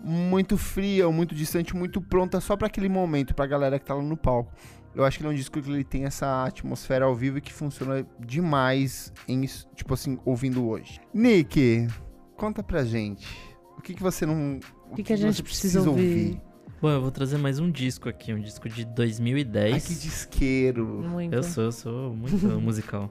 muito 0.00 0.56
fria, 0.56 1.06
ou 1.06 1.12
muito 1.12 1.34
distante, 1.34 1.74
muito 1.76 2.00
pronta 2.00 2.40
só 2.40 2.56
pra 2.56 2.66
aquele 2.66 2.88
momento, 2.88 3.34
pra 3.34 3.46
galera 3.46 3.78
que 3.78 3.84
tá 3.84 3.94
lá 3.94 4.02
no 4.02 4.16
palco. 4.16 4.52
Eu 4.94 5.04
acho 5.04 5.18
que 5.18 5.24
ele 5.24 5.30
é 5.30 5.32
um 5.32 5.36
disco 5.36 5.60
que 5.60 5.70
ele 5.70 5.82
tem 5.82 6.04
essa 6.04 6.44
atmosfera 6.44 7.04
ao 7.04 7.14
vivo 7.14 7.38
e 7.38 7.40
que 7.40 7.52
funciona 7.52 8.06
demais 8.20 9.12
em, 9.26 9.44
tipo 9.74 9.92
assim, 9.92 10.18
ouvindo 10.24 10.66
hoje. 10.68 11.00
Nick, 11.12 11.88
conta 12.36 12.62
pra 12.62 12.84
gente. 12.84 13.26
O 13.76 13.82
que 13.82 13.94
que 13.94 14.02
você 14.02 14.24
não... 14.24 14.60
O 14.90 14.94
que 14.94 15.02
que 15.02 15.12
a 15.12 15.16
gente 15.16 15.36
você 15.36 15.42
precisa 15.42 15.88
ouvir? 15.88 16.40
Bom, 16.84 16.90
eu 16.90 17.00
vou 17.00 17.10
trazer 17.10 17.38
mais 17.38 17.58
um 17.58 17.70
disco 17.70 18.10
aqui, 18.10 18.30
um 18.34 18.38
disco 18.38 18.68
de 18.68 18.82
Ai, 18.82 18.92
2010. 18.94 19.86
que 19.86 19.94
disqueiro. 19.94 20.84
Muito. 20.86 21.32
Eu 21.32 21.42
sou, 21.42 21.64
eu 21.64 21.72
sou 21.72 22.14
muito 22.14 22.36
musical. 22.60 23.10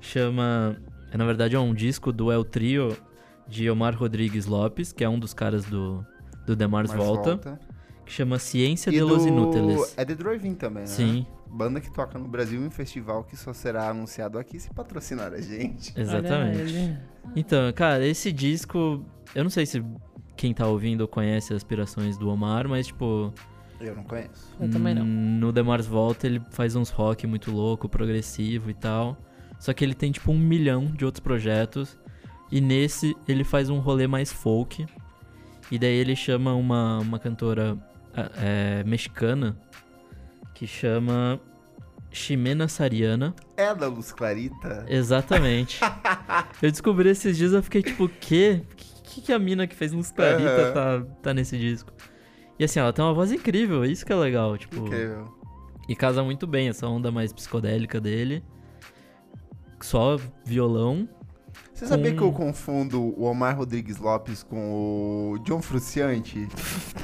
Chama. 0.00 0.76
É, 1.10 1.16
na 1.16 1.24
verdade, 1.26 1.56
é 1.56 1.58
um 1.58 1.74
disco 1.74 2.12
do 2.12 2.30
El 2.30 2.44
Trio 2.44 2.96
de 3.48 3.68
Omar 3.68 3.96
Rodrigues 3.98 4.46
Lopes, 4.46 4.92
que 4.92 5.02
é 5.02 5.08
um 5.08 5.18
dos 5.18 5.34
caras 5.34 5.64
do, 5.64 6.06
do 6.46 6.54
The 6.54 6.68
Mars 6.68 6.90
Mas 6.90 6.96
Volta, 7.04 7.58
que 8.04 8.12
chama 8.12 8.38
Ciência 8.38 8.90
E 8.90 8.92
de 8.92 9.02
los 9.02 9.24
do- 9.24 9.30
Inúteis. 9.30 9.92
É 9.96 10.04
The 10.04 10.14
Drive-In 10.14 10.54
também, 10.54 10.82
né? 10.82 10.86
Sim, 10.86 11.26
Banda 11.50 11.80
que 11.80 11.92
toca 11.92 12.16
no 12.20 12.28
Brasil 12.28 12.64
em 12.64 12.70
festival 12.70 13.24
que 13.24 13.36
só 13.36 13.52
será 13.52 13.88
anunciado 13.90 14.38
aqui 14.38 14.60
se 14.60 14.72
patrocinar 14.72 15.32
a 15.32 15.40
gente. 15.40 15.92
Exatamente. 16.00 16.96
Então, 17.34 17.72
cara, 17.72 18.06
esse 18.06 18.30
disco. 18.30 19.04
Eu 19.34 19.42
não 19.42 19.50
sei 19.50 19.66
se 19.66 19.82
quem 20.36 20.52
tá 20.52 20.66
ouvindo 20.66 21.08
conhece 21.08 21.52
as 21.52 21.58
aspirações 21.58 22.16
do 22.18 22.28
Omar, 22.28 22.68
mas, 22.68 22.88
tipo. 22.88 23.32
Eu 23.80 23.94
não 23.94 24.04
conheço. 24.04 24.54
Eu 24.60 24.70
também 24.70 24.94
não. 24.94 25.04
No 25.04 25.52
The 25.52 25.62
Mars 25.62 25.86
Volta 25.86 26.26
ele 26.26 26.40
faz 26.50 26.74
uns 26.76 26.90
rock 26.90 27.26
muito 27.26 27.50
louco, 27.50 27.88
progressivo 27.88 28.70
e 28.70 28.74
tal. 28.74 29.16
Só 29.58 29.72
que 29.72 29.84
ele 29.84 29.94
tem 29.94 30.12
tipo 30.12 30.32
um 30.32 30.38
milhão 30.38 30.86
de 30.86 31.04
outros 31.04 31.20
projetos. 31.20 31.98
E 32.50 32.60
nesse 32.60 33.14
ele 33.28 33.44
faz 33.44 33.68
um 33.68 33.78
rolê 33.78 34.06
mais 34.06 34.32
folk. 34.32 34.86
E 35.70 35.78
daí 35.78 35.94
ele 35.94 36.16
chama 36.16 36.54
uma, 36.54 37.00
uma 37.00 37.18
cantora 37.18 37.76
é, 38.38 38.82
mexicana 38.84 39.56
que 40.54 40.66
chama 40.66 41.38
Ximena 42.10 42.66
Sariana. 42.66 43.34
É 43.56 43.74
da 43.74 43.88
Luz 43.88 44.12
Clarita? 44.12 44.86
Exatamente. 44.88 45.80
eu 46.62 46.70
descobri 46.70 47.10
esses 47.10 47.36
dias 47.36 47.52
eu 47.52 47.62
fiquei 47.62 47.82
tipo, 47.82 48.04
o 48.04 48.08
quê? 48.08 48.62
Que, 49.16 49.22
que 49.22 49.32
a 49.32 49.38
mina 49.38 49.66
que 49.66 49.74
fez 49.74 49.92
Luz 49.92 50.10
Clarita 50.10 50.50
Aham. 50.50 50.72
tá, 50.72 51.06
tá 51.22 51.34
nesse 51.34 51.56
disco? 51.58 51.90
E 52.58 52.64
assim, 52.64 52.78
ela 52.80 52.92
tem 52.92 53.02
uma 53.04 53.14
voz 53.14 53.32
incrível, 53.32 53.82
isso 53.84 54.04
que 54.04 54.12
é 54.12 54.16
legal, 54.16 54.56
tipo... 54.58 54.76
Incrível. 54.86 55.28
E 55.88 55.96
casa 55.96 56.22
muito 56.22 56.46
bem 56.46 56.68
essa 56.68 56.86
onda 56.86 57.10
mais 57.10 57.32
psicodélica 57.32 57.98
dele. 58.00 58.44
Só 59.80 60.18
violão. 60.44 61.08
Você 61.72 61.86
sabia 61.86 62.10
Com- 62.12 62.16
que 62.18 62.22
eu 62.24 62.32
confundo 62.32 63.00
o 63.02 63.22
Omar 63.24 63.56
Rodrigues 63.56 63.96
Lopes 63.98 64.42
com 64.42 65.32
o 65.32 65.38
John 65.44 65.62
Fruciante? 65.62 66.46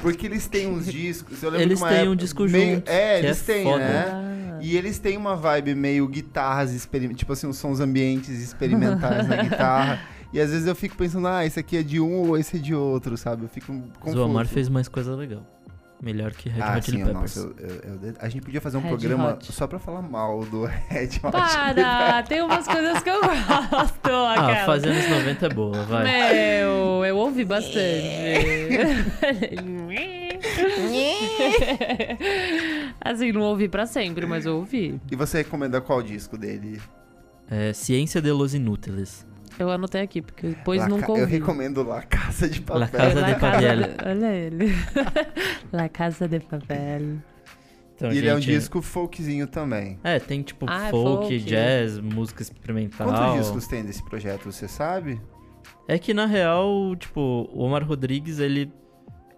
Porque 0.01 0.25
eles 0.27 0.47
têm 0.47 0.67
uns 0.67 0.85
discos. 0.85 1.41
Eu 1.41 1.49
lembro 1.51 1.65
Eles 1.67 1.79
que 1.79 1.83
uma 1.85 1.89
têm 1.91 1.99
um 1.99 2.03
época 2.11 2.15
disco 2.17 2.43
meio- 2.43 2.75
junto, 2.75 2.89
É, 2.89 3.19
eles 3.19 3.41
é 3.49 3.53
têm, 3.53 3.63
foda. 3.63 3.79
né? 3.79 4.05
Ah, 4.11 4.59
E 4.61 4.75
eles 4.77 4.99
têm 4.99 5.17
uma 5.17 5.35
vibe 5.35 5.75
meio 5.75 6.07
guitarras 6.07 6.73
experimentais, 6.73 7.19
tipo 7.19 7.33
assim, 7.33 7.47
os 7.47 7.57
sons 7.57 7.79
ambientes 7.79 8.39
experimentais 8.39 9.27
na 9.27 9.35
guitarra. 9.43 9.99
E 10.33 10.41
às 10.41 10.49
vezes 10.49 10.65
eu 10.67 10.75
fico 10.75 10.97
pensando, 10.97 11.27
ah, 11.27 11.45
esse 11.45 11.59
aqui 11.59 11.77
é 11.77 11.83
de 11.83 11.99
um 12.01 12.29
ou 12.29 12.37
esse 12.37 12.57
é 12.57 12.59
de 12.59 12.73
outro, 12.73 13.15
sabe? 13.15 13.43
Eu 13.43 13.49
fico 13.49 13.71
confuso. 13.99 14.19
O 14.19 14.25
Omar 14.25 14.47
fez 14.47 14.67
mais 14.67 14.87
coisa 14.87 15.15
legal. 15.15 15.45
Melhor 16.01 16.31
que 16.33 16.49
Red 16.49 16.61
ah, 16.61 16.75
Hot 16.77 16.85
Chili 16.85 16.97
sim, 16.97 17.05
Peppers. 17.05 17.35
nossa, 17.37 17.53
eu- 17.61 17.69
eu- 17.69 17.99
eu- 18.09 18.13
a 18.19 18.27
gente 18.27 18.41
podia 18.43 18.59
fazer 18.59 18.75
um 18.77 18.81
Red 18.81 18.89
programa 18.89 19.33
Hot. 19.35 19.53
só 19.53 19.67
pra 19.67 19.79
falar 19.79 20.01
mal 20.01 20.43
do 20.43 20.65
Red 20.89 21.05
Hot. 21.23 21.31
Para! 21.31 22.23
Tem 22.23 22.41
umas 22.41 22.67
coisas 22.67 23.01
que 23.01 23.09
eu 23.09 23.21
gosto. 23.21 24.01
ah, 24.09 24.33
aquela. 24.33 24.65
fazer 24.65 24.89
anos 24.89 25.07
90 25.07 25.45
é 25.45 25.49
boa, 25.49 25.83
vai. 25.83 26.03
Meu, 26.03 27.05
eu 27.05 27.15
ouvi 27.17 27.45
bastante. 27.45 27.79
assim, 32.99 33.31
não 33.31 33.41
ouvi 33.41 33.69
pra 33.69 33.85
sempre, 33.85 34.25
mas 34.25 34.45
eu 34.45 34.57
ouvi. 34.57 34.99
E 35.11 35.15
você 35.15 35.37
recomenda 35.37 35.79
qual 35.79 36.01
disco 36.01 36.37
dele? 36.37 36.81
É, 37.49 37.71
Ciência 37.71 38.21
de 38.21 38.31
los 38.31 38.53
Inúteis. 38.53 39.25
Eu 39.59 39.69
anotei 39.69 40.01
aqui, 40.01 40.21
porque 40.21 40.47
depois 40.47 40.81
La 40.81 40.87
nunca 40.87 41.05
Ca-. 41.07 41.13
Eu 41.19 41.27
recomendo 41.27 41.83
La 41.83 42.01
Casa 42.01 42.49
de 42.49 42.61
Papel. 42.61 42.79
La 42.81 42.87
Casa 42.87 43.21
La 43.21 43.27
de 43.31 43.39
Papel. 43.39 43.79
Olha 44.05 44.33
ele. 44.33 44.65
La 45.71 45.89
Casa 45.89 46.27
de 46.27 46.39
Papel. 46.39 47.17
Então, 47.95 48.11
E 48.11 48.17
ele 48.17 48.27
é 48.27 48.33
um 48.35 48.41
gente, 48.41 48.57
disco 48.59 48.81
folkzinho 48.81 49.45
também. 49.47 49.99
É, 50.03 50.19
tem 50.19 50.41
tipo 50.41 50.65
Ah, 50.67 50.87
é 50.87 50.89
folk, 50.89 51.23
folk. 51.27 51.39
jazz, 51.39 51.99
música 51.99 52.41
experimental. 52.41 53.07
Quantos 53.07 53.39
discos 53.45 53.67
tem 53.67 53.83
desse 53.85 54.03
projeto, 54.03 54.51
você 54.51 54.67
sabe? 54.67 55.21
É 55.87 55.99
que 55.99 56.13
na 56.13 56.25
real, 56.25 56.95
tipo, 56.95 57.21
o 57.53 57.61
Omar 57.63 57.83
Rodrigues, 57.87 58.39
ele. 58.39 58.71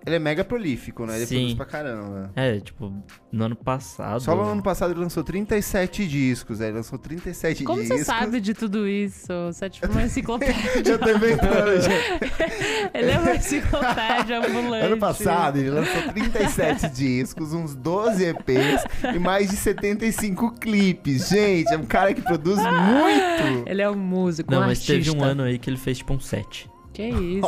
Ele 0.05 0.15
é 0.17 0.19
mega 0.19 0.43
prolífico, 0.45 1.05
né? 1.05 1.15
Ele 1.17 1.25
Sim. 1.25 1.35
produz 1.35 1.53
pra 1.55 1.65
caramba. 1.65 2.31
É, 2.35 2.59
tipo, 2.59 2.93
no 3.31 3.45
ano 3.45 3.55
passado. 3.55 4.19
Só 4.21 4.35
no 4.35 4.43
ano 4.43 4.61
passado 4.61 4.91
ele 4.91 4.99
lançou 4.99 5.23
37 5.23 6.07
discos, 6.07 6.61
aí 6.61 6.67
ele 6.67 6.77
lançou 6.77 6.99
37 6.99 7.63
Como 7.63 7.81
discos. 7.81 7.99
você 7.99 8.05
sabe 8.05 8.39
de 8.39 8.53
tudo 8.53 8.87
isso? 8.87 9.27
Você 9.47 9.65
é 9.65 9.69
tipo 9.69 9.91
uma 9.91 10.03
enciclopédia. 10.05 10.91
Eu 10.91 10.99
tô 10.99 11.09
inventando, 11.09 11.81
gente. 11.81 12.91
Ele 12.93 13.11
é 13.11 13.17
uma 13.17 13.35
enciclopédia 13.35 14.39
ambulante. 14.45 14.85
Ano 14.85 14.97
passado 14.97 15.57
ele 15.57 15.71
lançou 15.71 16.01
37 16.13 16.89
discos, 16.89 17.53
uns 17.53 17.75
12 17.75 18.25
EPs 18.25 18.85
e 19.15 19.17
mais 19.19 19.49
de 19.49 19.55
75 19.55 20.51
clipes. 20.59 21.29
Gente, 21.29 21.73
é 21.73 21.77
um 21.77 21.85
cara 21.85 22.13
que 22.13 22.21
produz 22.21 22.57
muito. 22.57 23.67
Ele 23.67 23.81
é 23.81 23.89
um 23.89 23.95
músico, 23.95 24.51
Não, 24.51 24.61
um 24.61 24.65
mas 24.67 24.85
teve 24.85 25.09
um 25.09 25.23
ano 25.23 25.43
aí 25.43 25.57
que 25.57 25.67
ele 25.69 25.77
fez 25.77 25.97
tipo 25.97 26.13
um 26.13 26.19
set. 26.19 26.69
Que 26.95 27.09
isso? 27.09 27.47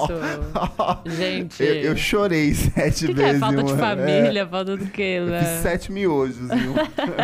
Gente. 1.17 1.63
Eu, 1.63 1.75
eu 1.75 1.95
chorei 1.95 2.53
sete 2.53 3.05
O 3.05 3.07
que, 3.07 3.13
que 3.15 3.21
é? 3.21 3.25
vezes 3.27 3.39
Falta 3.39 3.63
de 3.63 3.71
ano. 3.71 3.79
família, 3.79 4.45
falta 4.47 4.75
do 4.75 4.85
quê, 4.87 5.19
É, 5.21 5.25
né? 5.25 5.43
sete 5.61 5.89
miojos 5.91 6.49
um. 6.51 6.75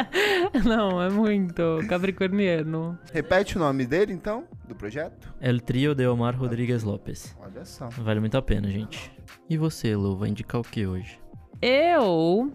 Não, 0.68 1.02
é 1.02 1.10
muito. 1.10 1.80
Capricorniano. 1.90 2.98
Repete 3.12 3.58
o 3.58 3.60
nome 3.60 3.86
dele, 3.86 4.14
então, 4.14 4.46
do 4.68 4.74
projeto? 4.74 5.34
El 5.42 5.60
Trio 5.60 5.94
de 5.94 6.08
Omar 6.08 6.36
Rodrigues 6.40 6.84
Lopes. 6.84 7.36
Olha 7.42 7.66
só. 7.66 7.90
Vale 7.90 8.20
muito 8.22 8.38
a 8.38 8.42
pena, 8.42 8.70
gente. 8.70 9.12
E 9.50 9.58
você, 9.58 9.94
Lu, 9.96 10.16
vai 10.16 10.30
indicar 10.30 10.62
o 10.62 10.64
que 10.64 10.86
hoje? 10.88 11.20
Eu 11.62 12.52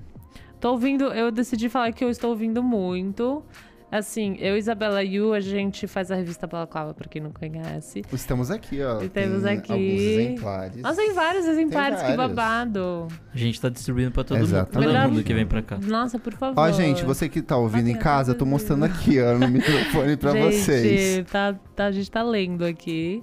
tô 0.60 0.70
ouvindo, 0.72 1.04
eu 1.12 1.30
decidi 1.30 1.68
falar 1.68 1.92
que 1.92 2.02
eu 2.04 2.10
estou 2.10 2.30
ouvindo 2.30 2.62
muito. 2.62 3.44
Assim, 3.90 4.36
eu 4.38 4.54
e 4.54 4.58
Isabela 4.58 5.02
Yu, 5.02 5.32
a 5.32 5.40
gente 5.40 5.86
faz 5.86 6.10
a 6.10 6.14
revista 6.14 6.46
Balaclava, 6.46 6.92
pra 6.92 7.08
quem 7.08 7.22
não 7.22 7.30
conhece. 7.32 8.02
Estamos 8.12 8.50
aqui, 8.50 8.82
ó. 8.82 9.02
E 9.02 9.08
temos 9.08 9.42
Tem 9.44 9.52
aqui- 9.56 9.72
Alguns 9.72 10.00
exemplares. 10.00 10.82
Nossa, 10.82 10.96
tem 10.96 11.12
vários 11.14 11.46
exemplares, 11.46 11.96
que 12.02 12.12
vários. 12.14 12.16
babado. 12.36 13.08
A 13.34 13.38
gente 13.38 13.58
tá 13.58 13.68
distribuindo 13.70 14.10
pra 14.10 14.24
todo, 14.24 14.38
mundo, 14.38 14.66
todo 14.70 14.84
mundo 15.10 15.24
que 15.24 15.32
vem 15.32 15.46
pra 15.46 15.62
cá. 15.62 15.78
Nossa, 15.82 16.18
por 16.18 16.34
favor. 16.34 16.60
Ó, 16.60 16.70
gente, 16.70 17.02
você 17.04 17.28
que 17.30 17.40
tá 17.40 17.56
ouvindo 17.56 17.88
em 17.88 17.94
Tá 17.94 18.00
casa, 18.00 18.32
eu 18.32 18.34
tô 18.34 18.44
mostrando 18.44 18.84
aqui, 18.84 19.20
ó, 19.22 19.38
no 19.38 19.48
microfone 19.48 20.16
pra 20.18 20.32
gente, 20.32 20.54
vocês. 20.56 21.26
Tá, 21.30 21.54
tá, 21.74 21.86
a 21.86 21.90
gente 21.92 22.10
tá 22.10 22.22
lendo 22.22 22.64
aqui. 22.66 23.22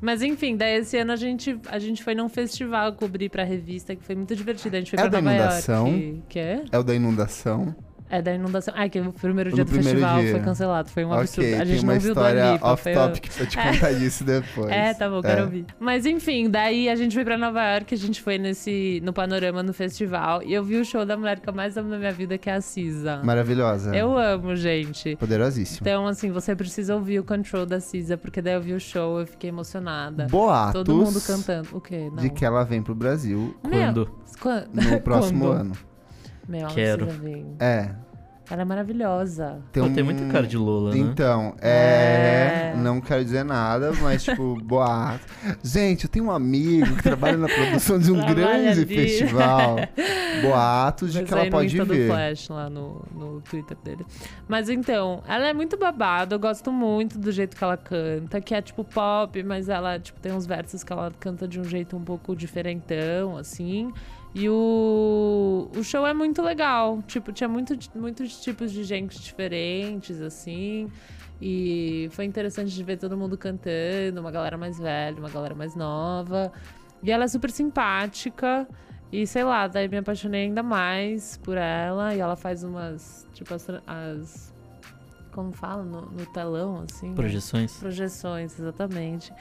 Mas 0.00 0.22
enfim, 0.22 0.56
daí 0.56 0.76
esse 0.78 0.96
ano 0.96 1.12
a 1.12 1.16
gente, 1.16 1.58
a 1.68 1.78
gente 1.78 2.02
foi 2.02 2.14
num 2.14 2.28
festival 2.28 2.92
cobrir 2.94 3.28
pra 3.28 3.44
revista, 3.44 3.94
que 3.94 4.02
foi 4.02 4.14
muito 4.14 4.34
divertido. 4.34 4.76
A 4.76 4.78
gente 4.78 4.90
foi 4.90 4.98
É 4.98 5.02
pra 5.02 5.10
da 5.10 5.20
Nova 5.20 5.36
inundação? 5.36 5.88
York. 5.88 6.22
Que 6.28 6.38
é? 6.38 6.64
É 6.72 6.78
o 6.78 6.82
da 6.82 6.94
inundação. 6.94 7.74
É 8.08 8.22
da 8.22 8.32
inundação. 8.34 8.72
Ah, 8.76 8.88
que 8.88 9.00
o 9.00 9.12
primeiro 9.12 9.50
dia 9.52 9.64
do 9.64 9.68
primeiro 9.70 9.98
festival 9.98 10.20
dia. 10.22 10.30
foi 10.32 10.40
cancelado. 10.40 10.88
Foi 10.90 11.04
um 11.04 11.12
absurdo. 11.12 11.54
a 11.60 11.64
gente 11.64 11.84
não 11.84 11.98
viu 11.98 12.14
do 12.14 12.20
Alipa. 12.20 12.76
foi 12.76 12.94
off-topic 12.96 13.28
pra 13.36 13.46
te 13.46 13.58
É. 13.58 13.72
contar 13.72 13.92
disso 13.94 14.24
depois. 14.24 14.70
É, 14.70 14.94
tá 14.94 15.08
bom, 15.08 15.20
quero 15.22 15.42
ouvir. 15.42 15.66
Mas 15.80 16.06
enfim, 16.06 16.48
daí 16.48 16.88
a 16.88 16.94
gente 16.96 17.14
foi 17.14 17.24
pra 17.24 17.36
Nova 17.36 17.62
York, 17.72 17.94
a 17.94 17.98
gente 17.98 18.22
foi 18.22 18.38
nesse, 18.38 19.00
no 19.04 19.12
Panorama, 19.12 19.62
no 19.62 19.72
festival, 19.72 20.42
e 20.42 20.52
eu 20.54 20.62
vi 20.62 20.76
o 20.76 20.84
show 20.84 21.04
da 21.04 21.16
mulher 21.16 21.40
que 21.40 21.48
eu 21.48 21.52
mais 21.54 21.76
amo 21.76 21.88
na 21.88 21.98
minha 21.98 22.12
vida, 22.12 22.38
que 22.38 22.48
é 22.48 22.54
a 22.54 22.60
Cisa. 22.60 23.20
Maravilhosa. 23.24 23.94
Eu 23.96 24.16
amo, 24.16 24.54
gente. 24.56 25.16
Poderosíssima. 25.16 25.78
Então, 25.82 26.06
assim, 26.06 26.30
você 26.30 26.54
precisa 26.54 26.94
ouvir 26.94 27.18
o 27.18 27.24
Control 27.24 27.66
da 27.66 27.80
Cisa, 27.80 28.16
porque 28.16 28.40
daí 28.40 28.54
eu 28.54 28.60
vi 28.60 28.72
o 28.72 28.80
show, 28.80 29.20
eu 29.20 29.26
fiquei 29.26 29.50
emocionada. 29.50 30.26
Boatos 30.30 30.72
Todo 30.84 30.94
mundo 30.94 31.20
cantando. 31.20 31.68
O 31.72 31.80
quê? 31.80 32.08
Não. 32.10 32.22
de 32.22 32.30
que 32.30 32.44
ela 32.44 32.64
vem 32.64 32.82
pro 32.82 32.94
Brasil 32.94 33.56
Meu, 33.64 33.72
Quando? 33.72 34.10
quan- 34.40 34.64
no 34.72 35.00
próximo 35.00 35.46
Quando? 35.46 35.60
ano. 35.60 35.72
Meu, 36.48 36.68
Quero. 36.68 37.08
É. 37.58 37.94
Ela 38.48 38.62
é 38.62 38.64
maravilhosa. 38.64 39.60
Tem, 39.72 39.82
um... 39.82 39.92
tem 39.92 40.04
muito 40.04 40.22
cara 40.30 40.46
de 40.46 40.56
Lola, 40.56 40.92
né? 40.92 40.98
Então, 40.98 41.56
é... 41.60 42.72
É. 42.72 42.76
Não 42.76 43.00
quero 43.00 43.24
dizer 43.24 43.44
nada, 43.44 43.92
mas, 44.00 44.22
tipo, 44.22 44.54
boato. 44.62 45.20
Gente, 45.64 46.04
eu 46.04 46.10
tenho 46.10 46.26
um 46.26 46.30
amigo 46.30 46.94
que 46.94 47.02
trabalha 47.02 47.36
na 47.36 47.48
produção 47.48 47.98
de 47.98 48.12
um 48.12 48.24
grande 48.24 48.82
ali. 48.82 48.86
festival. 48.86 49.76
Boatos 50.42 51.12
de 51.12 51.18
Vai 51.18 51.26
que 51.26 51.34
ela 51.34 51.50
pode 51.50 51.66
Insta 51.66 51.84
vir. 51.84 52.06
do 52.06 52.12
Flash 52.12 52.48
lá 52.48 52.70
no, 52.70 53.04
no 53.12 53.40
Twitter 53.40 53.76
dele. 53.82 54.06
Mas 54.46 54.68
então, 54.68 55.22
ela 55.26 55.48
é 55.48 55.52
muito 55.52 55.76
babada, 55.76 56.36
eu 56.36 56.38
gosto 56.38 56.70
muito 56.70 57.18
do 57.18 57.32
jeito 57.32 57.56
que 57.56 57.64
ela 57.64 57.76
canta, 57.76 58.40
que 58.40 58.54
é 58.54 58.62
tipo 58.62 58.84
pop, 58.84 59.42
mas 59.42 59.68
ela 59.68 59.98
tipo, 59.98 60.20
tem 60.20 60.32
uns 60.32 60.46
versos 60.46 60.84
que 60.84 60.92
ela 60.92 61.10
canta 61.18 61.48
de 61.48 61.58
um 61.58 61.64
jeito 61.64 61.96
um 61.96 62.04
pouco 62.04 62.36
diferentão, 62.36 63.36
assim. 63.36 63.92
E 64.38 64.50
o, 64.50 65.70
o 65.74 65.82
show 65.82 66.06
é 66.06 66.12
muito 66.12 66.42
legal. 66.42 67.00
Tipo, 67.06 67.32
tinha 67.32 67.48
muito, 67.48 67.74
muitos 67.94 68.38
tipos 68.42 68.70
de 68.70 68.84
gente 68.84 69.18
diferentes, 69.18 70.20
assim. 70.20 70.90
E 71.40 72.08
foi 72.12 72.26
interessante 72.26 72.70
de 72.70 72.84
ver 72.84 72.98
todo 72.98 73.16
mundo 73.16 73.38
cantando, 73.38 74.20
uma 74.20 74.30
galera 74.30 74.58
mais 74.58 74.78
velha, 74.78 75.16
uma 75.18 75.30
galera 75.30 75.54
mais 75.54 75.74
nova. 75.74 76.52
E 77.02 77.10
ela 77.10 77.24
é 77.24 77.28
super 77.28 77.50
simpática. 77.50 78.68
E 79.10 79.26
sei 79.26 79.42
lá, 79.42 79.66
daí 79.68 79.88
me 79.88 79.96
apaixonei 79.96 80.42
ainda 80.44 80.62
mais 80.62 81.38
por 81.38 81.56
ela. 81.56 82.14
E 82.14 82.20
ela 82.20 82.36
faz 82.36 82.62
umas, 82.62 83.26
tipo, 83.32 83.54
as. 83.54 83.66
as- 83.86 84.54
como 85.32 85.52
fala? 85.52 85.82
No, 85.82 86.02
no 86.02 86.26
telão, 86.26 86.82
assim. 86.90 87.08
né? 87.10 87.14
Projeções. 87.14 87.78
Projeções, 87.78 88.58
exatamente. 88.58 89.32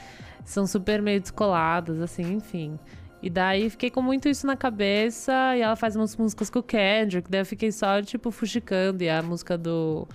São 0.45 0.65
super 0.67 1.01
meio 1.01 1.19
descoladas, 1.21 1.99
assim, 2.01 2.33
enfim. 2.33 2.77
E 3.25 3.29
daí 3.29 3.69
fiquei 3.71 3.89
com 3.89 4.01
muito 4.03 4.29
isso 4.29 4.45
na 4.45 4.55
cabeça. 4.55 5.33
E 5.57 5.61
ela 5.61 5.75
faz 5.75 5.95
umas 5.95 6.15
músicas 6.15 6.49
com 6.49 6.59
o 6.59 6.63
Kendrick. 6.63 7.29
Daí 7.29 7.41
eu 7.41 7.45
fiquei 7.45 7.71
só, 7.71 7.99
tipo, 8.01 8.29
fuxicando. 8.29 9.03
E 9.03 9.09
a 9.09 9.21
música 9.23 9.57
do. 9.57 10.07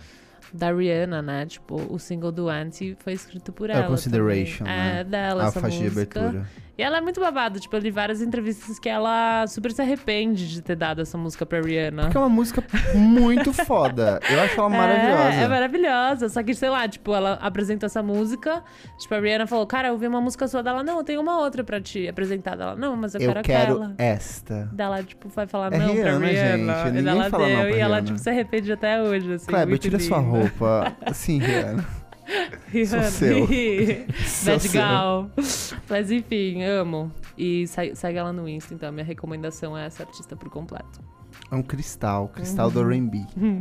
Da 0.53 0.73
Rihanna, 0.73 1.23
né? 1.23 1.47
Tipo, 1.47 1.77
o 1.93 1.99
single 1.99 2.33
do 2.33 2.49
Anti 2.49 2.97
foi 3.05 3.13
escrito 3.13 3.53
por 3.53 3.71
É 3.71 3.75
ela. 3.75 3.87
Consideration, 3.87 4.65
também. 4.65 4.79
né? 4.81 5.01
É 5.01 5.05
dela, 5.05 5.45
A 5.45 5.47
essa 5.49 5.61
faixa 5.61 5.79
de 5.79 5.85
música. 5.91 6.21
abertura. 6.21 6.47
E 6.81 6.83
ela 6.83 6.97
é 6.97 7.01
muito 7.03 7.21
babada. 7.21 7.61
Tipo, 7.61 7.77
eu 7.77 7.81
li 7.81 7.91
várias 7.91 8.23
entrevistas 8.23 8.79
que 8.79 8.89
ela 8.89 9.47
super 9.47 9.71
se 9.71 9.83
arrepende 9.83 10.49
de 10.49 10.63
ter 10.63 10.75
dado 10.77 11.03
essa 11.03 11.19
música 11.19 11.45
pra 11.45 11.61
Rihanna. 11.61 12.05
Porque 12.05 12.17
é 12.17 12.21
uma 12.21 12.31
música 12.31 12.65
muito 12.95 13.53
foda. 13.53 14.19
Eu 14.31 14.41
acho 14.41 14.59
ela 14.59 14.71
maravilhosa. 14.71 15.35
É, 15.35 15.43
é 15.43 15.49
maravilhosa. 15.49 16.29
Só 16.31 16.43
que, 16.43 16.55
sei 16.55 16.71
lá, 16.71 16.89
tipo, 16.89 17.15
ela 17.15 17.35
apresenta 17.35 17.85
essa 17.85 18.03
música. 18.03 18.65
Tipo, 18.99 19.15
a 19.15 19.21
Rihanna 19.21 19.47
falou, 19.47 19.67
cara, 19.67 19.89
eu 19.89 19.99
vi 19.99 20.07
uma 20.07 20.23
música 20.23 20.49
sua 20.49 20.63
dela. 20.63 20.83
Não, 20.83 20.97
eu 20.97 21.05
tenho 21.05 21.21
uma 21.21 21.39
outra 21.41 21.63
pra 21.63 21.83
te 21.83 22.09
apresentar 22.09 22.57
dela. 22.57 22.75
Não, 22.75 22.97
mas 22.97 23.15
eu, 23.15 23.21
eu 23.21 23.27
quero 23.35 23.43
quero 23.43 23.73
aquela. 23.75 23.95
esta. 23.99 24.71
Daí 24.73 24.87
ela, 24.87 25.03
tipo, 25.03 25.29
vai 25.29 25.47
falar 25.47 25.75
É 25.75 25.79
não 25.79 25.93
Rihanna, 25.93 26.19
pra 26.19 26.29
Rihanna. 26.29 26.85
gente. 26.87 27.05
E 27.05 27.09
ela 27.09 27.29
deu. 27.29 27.41
E 27.41 27.53
ela, 27.53 27.69
Rihanna. 27.97 28.03
tipo, 28.03 28.19
se 28.19 28.31
arrepende 28.31 28.73
até 28.73 29.03
hoje, 29.03 29.35
assim. 29.35 29.47
Kleber, 29.49 29.79
tira 29.79 29.99
sua 29.99 30.17
linda. 30.19 30.31
roupa. 30.31 30.97
Assim, 31.05 31.41
Rihanna. 31.41 32.00
Rihanna. 32.69 33.11
Bad. 34.45 34.69
Gal. 34.69 35.31
Mas 35.89 36.11
enfim, 36.11 36.63
amo. 36.65 37.11
E 37.37 37.67
segue, 37.67 37.97
segue 37.97 38.19
ela 38.19 38.33
no 38.33 38.49
Insta, 38.49 38.75
então 38.75 38.93
minha 38.93 39.05
recomendação 39.05 39.77
é 39.77 39.87
essa 39.87 40.03
artista 40.03 40.37
por 40.37 40.51
completo. 40.51 41.01
É 41.51 41.55
um 41.55 41.63
cristal, 41.63 42.29
cristal 42.29 42.67
Uhum. 42.69 42.73
do 42.73 42.81
R&B. 42.91 43.19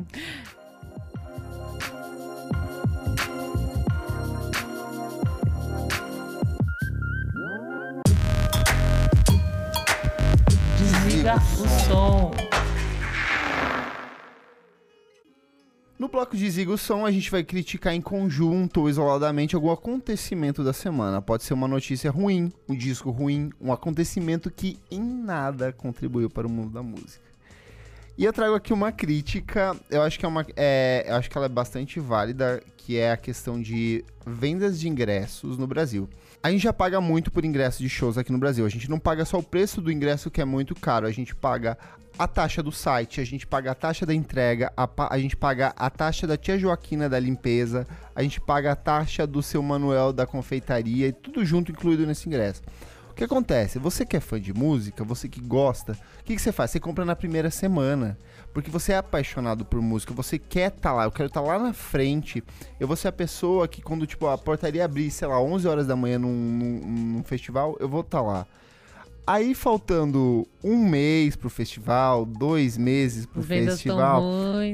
Desliga 10.77 11.35
o 11.35 11.67
som. 11.87 12.31
No 15.99 16.07
bloco 16.07 16.37
de 16.37 16.49
Ziga 16.49 16.71
o 16.71 16.77
Som, 16.77 17.05
a 17.05 17.11
gente 17.11 17.29
vai 17.29 17.43
criticar 17.43 17.93
em 17.93 17.99
conjunto 17.99 18.79
ou 18.79 18.89
isoladamente 18.89 19.53
algum 19.53 19.69
acontecimento 19.69 20.63
da 20.63 20.71
semana. 20.71 21.21
Pode 21.21 21.43
ser 21.43 21.53
uma 21.53 21.67
notícia 21.67 22.09
ruim, 22.09 22.53
um 22.69 22.73
disco 22.73 23.11
ruim, 23.11 23.49
um 23.59 23.73
acontecimento 23.73 24.49
que 24.49 24.79
em 24.89 25.01
nada 25.01 25.73
contribuiu 25.73 26.29
para 26.29 26.47
o 26.47 26.49
mundo 26.49 26.69
da 26.69 26.81
música. 26.81 27.27
E 28.17 28.23
eu 28.23 28.31
trago 28.31 28.55
aqui 28.55 28.71
uma 28.71 28.93
crítica, 28.93 29.75
eu 29.89 30.01
acho 30.01 30.17
que 30.17 30.23
é 30.23 30.27
uma, 30.29 30.45
é, 30.55 31.03
eu 31.05 31.15
acho 31.15 31.29
que 31.29 31.37
ela 31.37 31.47
é 31.47 31.49
bastante 31.49 31.99
válida, 31.99 32.63
que 32.77 32.95
é 32.95 33.11
a 33.11 33.17
questão 33.17 33.61
de 33.61 34.05
vendas 34.25 34.79
de 34.79 34.87
ingressos 34.87 35.57
no 35.57 35.67
Brasil. 35.67 36.07
A 36.41 36.49
gente 36.49 36.61
já 36.61 36.71
paga 36.71 37.01
muito 37.01 37.29
por 37.29 37.43
ingresso 37.43 37.83
de 37.83 37.89
shows 37.89 38.17
aqui 38.17 38.31
no 38.31 38.37
Brasil. 38.37 38.65
A 38.65 38.69
gente 38.69 38.89
não 38.89 38.97
paga 38.97 39.25
só 39.25 39.37
o 39.37 39.43
preço 39.43 39.81
do 39.81 39.91
ingresso, 39.91 40.31
que 40.31 40.39
é 40.39 40.45
muito 40.45 40.73
caro. 40.73 41.05
A 41.05 41.11
gente 41.11 41.35
paga 41.35 41.77
a 42.17 42.27
taxa 42.29 42.63
do 42.63 42.71
site, 42.71 43.19
a 43.19 43.25
gente 43.25 43.45
paga 43.45 43.71
a 43.71 43.75
taxa 43.75 44.05
da 44.05 44.13
entrega, 44.13 44.71
a, 44.75 44.89
a 45.09 45.19
gente 45.19 45.35
paga 45.35 45.73
a 45.75 45.89
taxa 45.89 46.25
da 46.25 46.37
tia 46.37 46.57
Joaquina 46.57 47.09
da 47.09 47.19
limpeza, 47.19 47.85
a 48.15 48.23
gente 48.23 48.39
paga 48.39 48.71
a 48.71 48.75
taxa 48.75 49.27
do 49.27 49.43
seu 49.43 49.61
Manuel 49.61 50.13
da 50.13 50.25
confeitaria 50.25 51.07
e 51.07 51.11
tudo 51.11 51.43
junto 51.45 51.73
incluído 51.73 52.07
nesse 52.07 52.29
ingresso. 52.29 52.61
O 53.11 53.13
que 53.13 53.23
acontece? 53.25 53.77
Você 53.77 54.05
que 54.05 54.15
é 54.15 54.21
fã 54.21 54.39
de 54.39 54.53
música, 54.53 55.03
você 55.03 55.27
que 55.27 55.41
gosta, 55.41 55.91
o 56.21 56.23
que, 56.23 56.35
que 56.35 56.41
você 56.41 56.53
faz? 56.53 56.71
Você 56.71 56.79
compra 56.79 57.03
na 57.03 57.17
primeira 57.17 57.51
semana. 57.51 58.17
Porque 58.53 58.69
você 58.71 58.93
é 58.93 58.97
apaixonado 58.97 59.63
por 59.63 59.79
música, 59.81 60.13
você 60.13 60.39
quer 60.39 60.69
estar 60.71 60.91
lá, 60.93 61.03
eu 61.05 61.11
quero 61.11 61.27
estar 61.27 61.41
lá 61.41 61.59
na 61.59 61.71
frente. 61.73 62.43
Eu 62.79 62.87
vou 62.87 62.95
ser 62.95 63.07
a 63.07 63.11
pessoa 63.11 63.67
que 63.67 63.81
quando 63.81 64.07
tipo, 64.07 64.27
a 64.27 64.37
portaria 64.37 64.83
abrir, 64.83 65.11
sei 65.11 65.27
lá, 65.27 65.39
11 65.41 65.67
horas 65.67 65.87
da 65.87 65.95
manhã 65.95 66.17
num, 66.17 66.29
num- 66.33 66.81
num 67.15 67.23
festival, 67.23 67.77
eu 67.79 67.87
vou 67.87 68.01
estar 68.01 68.21
lá. 68.21 68.45
Aí 69.27 69.53
faltando 69.53 70.47
um 70.63 70.77
mês 70.89 71.35
pro 71.35 71.49
festival, 71.51 72.25
dois 72.25 72.75
meses 72.77 73.27
pro 73.27 73.41
Vendas 73.43 73.75
festival, 73.75 74.21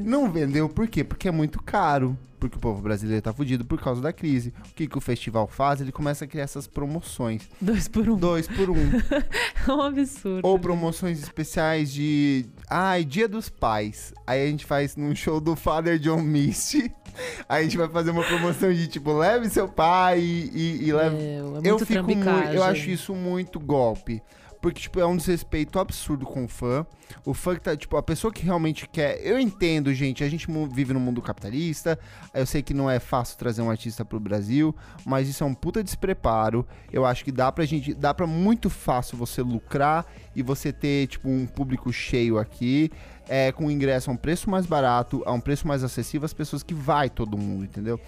não 0.05 0.31
vendeu 0.31 0.69
por 0.69 0.87
quê? 0.87 1.03
Porque 1.03 1.27
é 1.27 1.31
muito 1.31 1.61
caro. 1.61 2.17
Porque 2.49 2.57
o 2.57 2.61
povo 2.61 2.81
brasileiro 2.81 3.21
tá 3.21 3.33
fudido 3.33 3.65
por 3.65 3.79
causa 3.81 4.01
da 4.01 4.13
crise. 4.13 4.53
O 4.69 4.73
que, 4.73 4.87
que 4.87 4.97
o 4.97 5.01
festival 5.01 5.47
faz? 5.47 5.81
Ele 5.81 5.91
começa 5.91 6.25
a 6.25 6.27
criar 6.27 6.43
essas 6.43 6.67
promoções. 6.67 7.43
Dois 7.59 7.87
por 7.87 8.09
um. 8.09 8.17
Dois 8.17 8.47
por 8.47 8.69
um. 8.69 8.75
É 9.67 9.71
um 9.71 9.81
absurdo. 9.81 10.41
Ou 10.47 10.59
promoções 10.59 11.23
especiais 11.23 11.91
de. 11.91 12.45
Ai, 12.69 13.03
Dia 13.03 13.27
dos 13.27 13.49
Pais. 13.49 14.13
Aí 14.27 14.43
a 14.43 14.47
gente 14.47 14.63
faz 14.63 14.95
num 14.95 15.15
show 15.15 15.41
do 15.41 15.55
Father 15.55 15.97
John 15.97 16.21
Misty. 16.21 16.93
Aí 17.49 17.61
a 17.61 17.63
gente 17.63 17.77
vai 17.77 17.87
fazer 17.87 18.11
uma 18.11 18.23
promoção 18.23 18.71
de 18.71 18.87
tipo, 18.87 19.13
leve 19.13 19.49
seu 19.49 19.67
pai 19.67 20.19
e, 20.19 20.51
e, 20.53 20.87
e 20.87 20.93
leve. 20.93 21.15
Meu, 21.15 21.47
é 21.47 21.51
muito 21.51 21.67
eu 21.67 21.79
fico 21.79 22.03
muito. 22.03 22.29
Eu 22.53 22.63
acho 22.63 22.89
isso 22.89 23.15
muito 23.15 23.59
golpe. 23.59 24.21
Porque, 24.65 24.81
tipo, 24.81 24.99
é 24.99 25.05
um 25.05 25.15
desrespeito 25.15 25.77
absurdo 25.77 26.25
com 26.25 26.45
o 26.45 26.47
fã. 26.47 26.87
O 27.23 27.35
fã 27.35 27.53
que 27.53 27.61
tá, 27.61 27.77
tipo, 27.77 27.97
a 27.97 28.01
pessoa 28.01 28.33
que 28.33 28.43
realmente 28.43 28.89
quer. 28.89 29.23
Eu 29.23 29.39
entendo, 29.39 29.93
gente, 29.93 30.23
a 30.23 30.27
gente 30.27 30.47
vive 30.71 30.91
num 30.91 30.99
mundo 30.99 31.21
capitalista. 31.21 31.99
Eu 32.33 32.47
sei 32.47 32.63
que 32.63 32.73
não 32.73 32.89
é 32.89 32.99
fácil 32.99 33.37
trazer 33.37 33.61
um 33.61 33.69
artista 33.69 34.03
pro 34.03 34.19
Brasil, 34.19 34.75
mas 35.05 35.29
isso 35.29 35.43
é 35.43 35.45
um 35.45 35.53
puta 35.53 35.83
despreparo. 35.83 36.65
Eu 36.91 37.05
acho 37.05 37.23
que 37.23 37.31
dá 37.31 37.51
pra 37.51 37.63
gente. 37.63 37.93
Dá 37.93 38.11
pra 38.11 38.25
muito 38.25 38.67
fácil 38.67 39.19
você 39.19 39.43
lucrar 39.43 40.03
e 40.35 40.41
você 40.41 40.73
ter, 40.73 41.05
tipo, 41.09 41.29
um 41.29 41.45
público 41.45 41.93
cheio 41.93 42.39
aqui. 42.39 42.89
É, 43.29 43.51
com 43.51 43.69
ingresso 43.69 44.09
a 44.09 44.13
um 44.13 44.17
preço 44.17 44.49
mais 44.49 44.65
barato, 44.65 45.21
a 45.27 45.31
um 45.31 45.39
preço 45.39 45.67
mais 45.67 45.83
acessível 45.83 46.25
às 46.25 46.33
pessoas 46.33 46.63
que 46.63 46.73
vai 46.73 47.07
todo 47.07 47.37
mundo, 47.37 47.65
entendeu? 47.65 47.99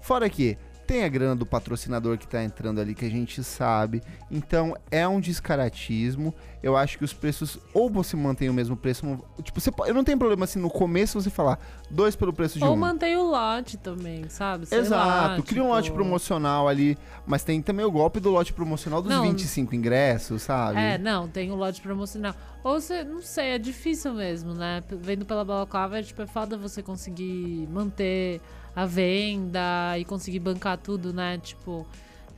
Fora 0.00 0.30
que 0.30 0.56
Tem 0.88 1.04
a 1.04 1.08
grana 1.08 1.36
do 1.36 1.44
patrocinador 1.44 2.16
que 2.16 2.26
tá 2.26 2.42
entrando 2.42 2.80
ali, 2.80 2.94
que 2.94 3.04
a 3.04 3.10
gente 3.10 3.44
sabe. 3.44 4.02
Então, 4.30 4.74
é 4.90 5.06
um 5.06 5.20
descaratismo. 5.20 6.34
Eu 6.62 6.78
acho 6.78 6.96
que 6.96 7.04
os 7.04 7.12
preços, 7.12 7.58
ou 7.74 7.90
você 7.90 8.16
mantém 8.16 8.48
o 8.48 8.54
mesmo 8.54 8.74
preço. 8.74 9.04
Tipo, 9.42 9.60
você 9.60 9.70
eu 9.86 9.92
não 9.92 10.02
tenho 10.02 10.16
problema 10.18 10.44
assim 10.44 10.58
no 10.58 10.70
começo 10.70 11.20
você 11.20 11.28
falar 11.28 11.58
dois 11.90 12.16
pelo 12.16 12.32
preço 12.32 12.58
de 12.58 12.64
Ou 12.64 12.72
um. 12.72 12.76
mantém 12.76 13.18
o 13.18 13.22
lote 13.30 13.76
também, 13.76 14.30
sabe? 14.30 14.64
Sei 14.64 14.78
Exato, 14.78 15.06
lá, 15.06 15.42
cria 15.42 15.62
um 15.62 15.68
lote 15.68 15.84
tipo- 15.84 15.96
promocional 15.96 16.66
ali, 16.66 16.96
mas 17.26 17.44
tem 17.44 17.60
também 17.60 17.84
o 17.84 17.90
golpe 17.90 18.18
do 18.18 18.30
lote 18.30 18.54
promocional 18.54 19.02
dos 19.02 19.10
Não. 19.12 19.22
25 19.24 19.74
ingressos, 19.76 20.40
sabe? 20.40 20.80
É, 20.80 20.96
não, 20.96 21.28
tem 21.28 21.50
o 21.52 21.54
lote 21.54 21.82
promocional. 21.82 22.34
Ou 22.64 22.80
você, 22.80 23.04
não 23.04 23.20
sei, 23.20 23.50
é 23.50 23.58
difícil 23.58 24.14
mesmo, 24.14 24.54
né? 24.54 24.82
Vendo 24.90 25.26
pela 25.26 25.44
balaclava, 25.44 25.98
é 25.98 26.02
tipo, 26.02 26.22
é 26.22 26.26
foda 26.26 26.56
você 26.56 26.82
conseguir 26.82 27.68
manter 27.70 28.40
a 28.74 28.84
venda 28.86 29.98
e 29.98 30.04
conseguir 30.04 30.38
bancar 30.40 30.78
tudo, 30.78 31.12
né? 31.12 31.38
Tipo, 31.38 31.86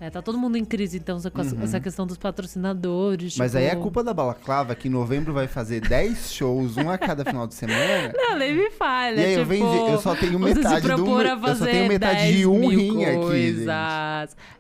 é, 0.01 0.09
tá 0.11 0.22
todo 0.22 0.38
mundo 0.38 0.57
em 0.57 0.64
crise, 0.64 0.96
então, 0.96 1.18
com 1.30 1.42
Uhum. 1.42 1.62
essa 1.62 1.78
questão 1.78 2.07
dos 2.07 2.16
patrocinadores. 2.16 3.36
Mas 3.36 3.53
tipo- 3.53 3.59
aí 3.62 3.66
é 3.70 3.76
culpa 3.76 4.03
da 4.03 4.14
Balaclava, 4.14 4.74
que 4.74 4.88
em 4.88 4.90
novembro 4.90 5.32
vai 5.32 5.46
fazer 5.46 5.80
10 5.80 6.32
shows, 6.32 6.76
um 6.76 6.88
a 6.88 6.96
cada 6.98 7.24
final 7.24 7.46
de 7.46 7.55
semana. 7.55 8.12
Não, 8.16 8.38
nem 8.38 8.55
me 8.57 8.70
falha. 8.70 9.20
E 9.20 9.24
aí 9.24 9.32
eu 9.34 9.38
tipo, 9.40 9.48
vendi- 9.51 9.90
eu 9.92 9.98
só 9.98 10.14
tenho 10.14 10.38
metade 10.38 10.86
do 10.88 11.16
a 11.16 11.48
eu 11.51 11.57
só 11.57 11.64
tenho 11.66 11.88
metade 11.88 12.20
10 12.22 12.36
de 12.36 12.46
um 12.46 12.68
rim 12.68 13.05
aqui, 13.05 13.16
coisas. 13.18 13.66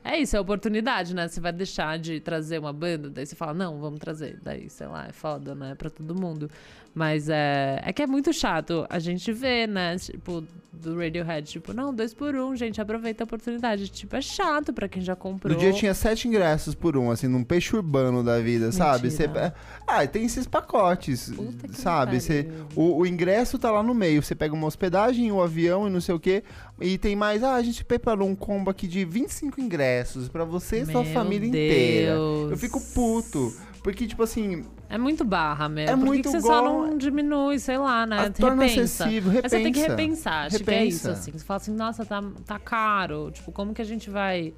É 0.02 0.18
isso, 0.18 0.36
é 0.36 0.40
oportunidade, 0.40 1.14
né? 1.14 1.28
Você 1.28 1.40
vai 1.40 1.52
deixar 1.52 1.98
de 1.98 2.20
trazer 2.20 2.58
uma 2.58 2.72
banda, 2.72 3.10
daí 3.10 3.26
você 3.26 3.34
fala, 3.36 3.52
não, 3.54 3.78
vamos 3.78 3.98
trazer. 3.98 4.38
Daí, 4.42 4.68
sei 4.70 4.86
lá, 4.86 5.06
é 5.08 5.12
foda, 5.12 5.54
né? 5.54 5.74
Pra 5.74 5.90
todo 5.90 6.14
mundo. 6.14 6.50
Mas 6.94 7.28
é, 7.28 7.80
é 7.84 7.92
que 7.92 8.02
é 8.02 8.06
muito 8.06 8.32
chato. 8.32 8.84
A 8.90 8.98
gente 8.98 9.32
vê, 9.32 9.66
né? 9.66 9.96
Tipo, 9.96 10.42
do 10.72 10.96
Radiohead, 10.98 11.48
tipo, 11.48 11.72
não, 11.72 11.94
dois 11.94 12.12
por 12.12 12.34
um, 12.34 12.56
gente, 12.56 12.80
aproveita 12.80 13.22
a 13.22 13.26
oportunidade. 13.26 13.88
Tipo, 13.88 14.16
é 14.16 14.20
chato 14.20 14.72
pra 14.72 14.88
quem 14.88 15.00
já 15.02 15.14
comprou. 15.14 15.29
No 15.44 15.54
dia 15.56 15.72
tinha 15.72 15.92
sete 15.94 16.26
ingressos 16.28 16.74
por 16.74 16.96
um, 16.96 17.10
assim, 17.10 17.26
num 17.28 17.44
peixe 17.44 17.74
urbano 17.76 18.22
da 18.22 18.38
vida, 18.40 18.72
sabe? 18.72 19.10
Você, 19.10 19.26
Mentira. 19.26 19.54
ah, 19.86 20.06
tem 20.06 20.24
esses 20.24 20.46
pacotes, 20.46 21.30
Puta 21.34 21.68
que 21.68 21.76
sabe? 21.76 22.20
Pariu. 22.20 22.66
o, 22.76 22.98
o 22.98 23.06
ingresso 23.06 23.58
tá 23.58 23.70
lá 23.70 23.82
no 23.82 23.94
meio, 23.94 24.22
você 24.22 24.34
pega 24.34 24.54
uma 24.54 24.66
hospedagem, 24.66 25.30
o 25.32 25.42
avião 25.42 25.86
e 25.86 25.90
não 25.90 26.00
sei 26.00 26.14
o 26.14 26.20
quê, 26.20 26.42
e 26.80 26.96
tem 26.98 27.14
mais, 27.14 27.42
ah, 27.42 27.54
a 27.54 27.62
gente 27.62 27.84
preparou 27.84 28.28
um 28.28 28.34
combo 28.34 28.70
aqui 28.70 28.86
de 28.88 29.04
25 29.04 29.60
ingressos 29.60 30.28
pra 30.28 30.44
você 30.44 30.80
e 30.82 30.86
sua 30.86 31.04
família 31.04 31.46
inteira. 31.48 32.12
Deus. 32.14 32.50
Eu 32.52 32.56
fico 32.56 32.80
puto, 32.94 33.52
porque, 33.82 34.06
tipo 34.06 34.22
assim, 34.22 34.64
É 34.88 34.98
muito 34.98 35.24
barra 35.24 35.68
mesmo. 35.68 35.90
É 35.94 35.96
Por 35.96 36.04
muito 36.06 36.22
que 36.24 36.28
você 36.30 36.40
gol- 36.40 36.50
só 36.50 36.62
não 36.64 36.98
diminui, 36.98 37.58
sei 37.58 37.78
lá, 37.78 38.04
né? 38.06 38.26
a- 38.26 38.30
torna 38.30 38.64
Repensa. 38.64 39.04
acessível, 39.04 39.30
repensa. 39.30 39.42
Mas 39.42 39.52
você 39.52 39.62
tem 39.62 39.72
que 39.72 39.80
repensar, 39.88 40.46
acho 40.46 40.58
que 40.64 40.70
é 40.70 40.84
isso, 40.84 41.06
Repensa. 41.06 41.20
assim. 41.20 41.32
Você 41.32 41.44
fala 41.44 41.56
assim, 41.58 41.74
nossa, 41.74 42.04
tá, 42.04 42.22
tá 42.46 42.58
caro. 42.58 43.30
Tipo, 43.30 43.52
como 43.52 43.72
que 43.72 43.80
a 43.80 43.84
gente 43.84 44.10
vai, 44.10 44.52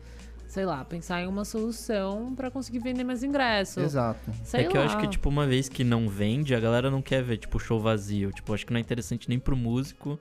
sei 0.52 0.66
lá, 0.66 0.84
pensar 0.84 1.22
em 1.22 1.26
uma 1.26 1.46
solução 1.46 2.34
pra 2.36 2.50
conseguir 2.50 2.78
vender 2.78 3.04
mais 3.04 3.22
ingressos? 3.22 3.82
Exato. 3.82 4.20
Sei 4.44 4.60
é 4.60 4.64
que 4.64 4.76
lá. 4.76 4.82
eu 4.82 4.86
acho 4.86 4.98
que, 4.98 5.08
tipo, 5.08 5.30
uma 5.30 5.46
vez 5.46 5.66
que 5.66 5.82
não 5.82 6.10
vende, 6.10 6.54
a 6.54 6.60
galera 6.60 6.90
não 6.90 7.00
quer 7.00 7.22
ver, 7.22 7.38
tipo, 7.38 7.58
show 7.58 7.80
vazio. 7.80 8.30
Tipo, 8.32 8.52
acho 8.52 8.66
que 8.66 8.70
não 8.72 8.76
é 8.76 8.80
interessante 8.82 9.30
nem 9.30 9.38
pro 9.38 9.56
músico 9.56 10.18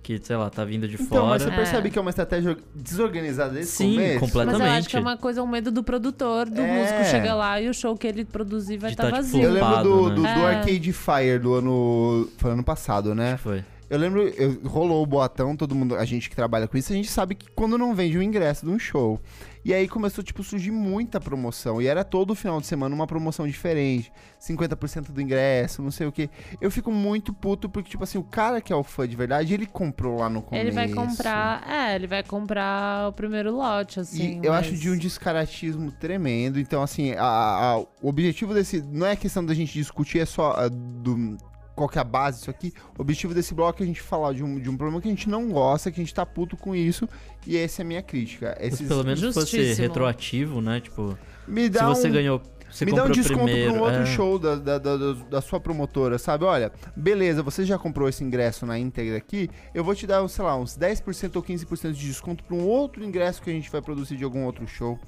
que, 0.00 0.20
sei 0.22 0.36
lá, 0.36 0.48
tá 0.50 0.64
vindo 0.64 0.86
de 0.86 0.94
Então, 0.94 1.06
fora. 1.06 1.26
mas 1.30 1.42
você 1.42 1.48
É. 1.50 1.56
percebe 1.56 1.90
que 1.90 1.98
é 1.98 2.00
uma 2.00 2.10
estratégia 2.10 2.56
desorganizada 2.72 3.54
desse 3.54 3.72
Sim, 3.72 3.94
começo? 3.94 4.20
completamente. 4.20 4.60
Mas 4.60 4.68
eu 4.70 4.78
acho 4.78 4.88
que 4.88 4.96
é 4.96 5.00
uma 5.00 5.16
coisa, 5.16 5.42
um 5.42 5.46
medo 5.48 5.72
do 5.72 5.82
produtor, 5.82 6.48
do 6.48 6.60
É. 6.60 6.78
músico 6.80 7.04
chegar 7.10 7.34
lá 7.34 7.60
e 7.60 7.68
o 7.68 7.74
show 7.74 7.96
que 7.96 8.06
ele 8.06 8.24
produzir 8.24 8.76
vai 8.78 8.92
estar 8.92 9.02
tá, 9.02 9.08
tipo, 9.10 9.16
vazio. 9.22 9.42
Eu 9.42 9.50
lembro 9.52 9.82
do, 9.82 10.22
né? 10.22 10.34
do 10.34 10.40
É. 10.46 10.54
Arcade 10.58 10.92
Fire 10.92 11.38
do 11.40 11.54
ano. 11.54 12.28
Foi 12.38 12.52
ano 12.52 12.62
passado, 12.62 13.16
né? 13.16 13.36
Foi. 13.36 13.64
Eu 13.90 13.98
lembro, 13.98 14.22
eu- 14.28 14.60
rolou 14.64 15.02
o 15.02 15.06
boatão, 15.06 15.54
todo 15.56 15.74
mundo, 15.74 15.96
a 15.96 16.04
gente 16.06 16.30
que 16.30 16.34
trabalha 16.36 16.66
com 16.66 16.78
isso, 16.78 16.92
a 16.92 16.96
gente 16.96 17.10
sabe 17.10 17.34
que 17.34 17.46
quando 17.54 17.76
não 17.76 17.94
vende 17.94 18.16
o 18.16 18.22
ingresso 18.22 18.64
de 18.64 18.72
um 18.72 18.78
show. 18.78 19.20
E 19.64 19.72
aí 19.72 19.86
começou, 19.88 20.24
tipo, 20.24 20.42
a 20.42 20.44
surgir 20.44 20.70
muita 20.72 21.20
promoção. 21.20 21.80
E 21.80 21.86
era 21.86 22.02
todo 22.04 22.34
final 22.34 22.60
de 22.60 22.66
semana 22.66 22.94
uma 22.94 23.06
promoção 23.06 23.46
diferente. 23.46 24.12
50% 24.40 25.12
do 25.12 25.20
ingresso, 25.20 25.80
não 25.82 25.90
sei 25.90 26.06
o 26.06 26.12
quê. 26.12 26.28
Eu 26.60 26.70
fico 26.70 26.90
muito 26.90 27.32
puto 27.32 27.68
porque, 27.68 27.90
tipo 27.90 28.02
assim, 28.02 28.18
o 28.18 28.24
cara 28.24 28.60
que 28.60 28.72
é 28.72 28.76
o 28.76 28.82
fã 28.82 29.06
de 29.06 29.14
verdade, 29.14 29.54
ele 29.54 29.66
comprou 29.66 30.18
lá 30.18 30.28
no 30.28 30.42
começo. 30.42 30.66
Ele 30.66 30.74
vai 30.74 30.88
comprar, 30.88 31.64
é, 31.70 31.94
ele 31.94 32.06
vai 32.08 32.22
comprar 32.24 33.08
o 33.08 33.12
primeiro 33.12 33.54
lote, 33.54 34.00
assim. 34.00 34.40
E 34.42 34.46
eu 34.46 34.52
mas- 34.52 34.66
acho 34.66 34.76
de 34.76 34.90
um 34.90 34.96
descaratismo 34.98 35.92
tremendo. 35.92 36.58
Então, 36.58 36.82
assim, 36.82 37.12
a- 37.12 37.22
a- 37.22 37.78
o 37.78 38.08
objetivo 38.08 38.52
desse. 38.54 38.82
Não 38.82 39.06
é 39.06 39.14
questão 39.14 39.44
da 39.44 39.54
gente 39.54 39.72
discutir, 39.72 40.18
é 40.18 40.26
só 40.26 40.54
ah, 40.56 40.68
do. 40.68 41.36
Qual 41.74 41.88
que 41.88 41.98
é 41.98 42.00
a 42.00 42.04
base 42.04 42.38
disso 42.38 42.50
aqui? 42.50 42.72
O 42.98 43.02
objetivo 43.02 43.32
desse 43.34 43.54
bloco 43.54 43.82
é 43.82 43.84
a 43.84 43.86
gente 43.86 44.00
falar 44.02 44.32
de 44.34 44.44
um, 44.44 44.58
de 44.58 44.68
um 44.68 44.76
problema 44.76 45.00
que 45.00 45.08
a 45.08 45.10
gente 45.10 45.28
não 45.28 45.48
gosta, 45.50 45.90
que 45.90 46.00
a 46.00 46.04
gente 46.04 46.14
tá 46.14 46.24
puto 46.26 46.56
com 46.56 46.74
isso. 46.74 47.08
E 47.46 47.56
essa 47.56 47.80
é 47.80 47.84
a 47.84 47.86
minha 47.86 48.02
crítica. 48.02 48.56
Mas 48.60 48.74
Esses, 48.74 48.88
pelo 48.88 49.04
menos 49.04 49.20
se 49.20 49.32
fosse 49.32 49.56
Justíssimo. 49.56 49.86
retroativo, 49.88 50.60
né? 50.60 50.80
Tipo, 50.80 51.16
me 51.48 51.62
se 51.64 51.70
dá 51.70 51.86
você 51.88 52.08
um, 52.08 52.12
ganhou. 52.12 52.42
Você 52.70 52.86
me 52.86 52.92
dá 52.92 53.04
um 53.04 53.06
comprou 53.08 53.22
desconto 53.22 53.44
primeiro. 53.44 53.72
pra 53.72 53.80
um 53.80 53.84
outro 53.84 54.00
é. 54.00 54.06
show 54.06 54.38
da, 54.38 54.56
da, 54.56 54.78
da, 54.78 54.96
da- 54.96 55.12
da 55.30 55.40
sua 55.42 55.60
promotora, 55.60 56.18
sabe? 56.18 56.44
Olha, 56.44 56.72
beleza, 56.96 57.42
você 57.42 57.64
já 57.66 57.78
comprou 57.78 58.08
esse 58.08 58.24
ingresso 58.24 58.64
na 58.64 58.78
íntegra 58.78 59.16
aqui, 59.18 59.50
eu 59.74 59.84
vou 59.84 59.94
te 59.94 60.06
dar, 60.06 60.26
sei 60.28 60.42
lá, 60.44 60.56
uns 60.56 60.76
10% 60.78 61.36
ou 61.36 61.42
15% 61.42 61.92
de 61.92 62.06
desconto 62.06 62.42
pra 62.44 62.56
um 62.56 62.64
outro 62.66 63.04
ingresso 63.04 63.42
que 63.42 63.50
a 63.50 63.52
gente 63.52 63.70
vai 63.70 63.82
produzir 63.82 64.16
de 64.16 64.24
algum 64.24 64.44
outro 64.44 64.66
show. 64.66 64.98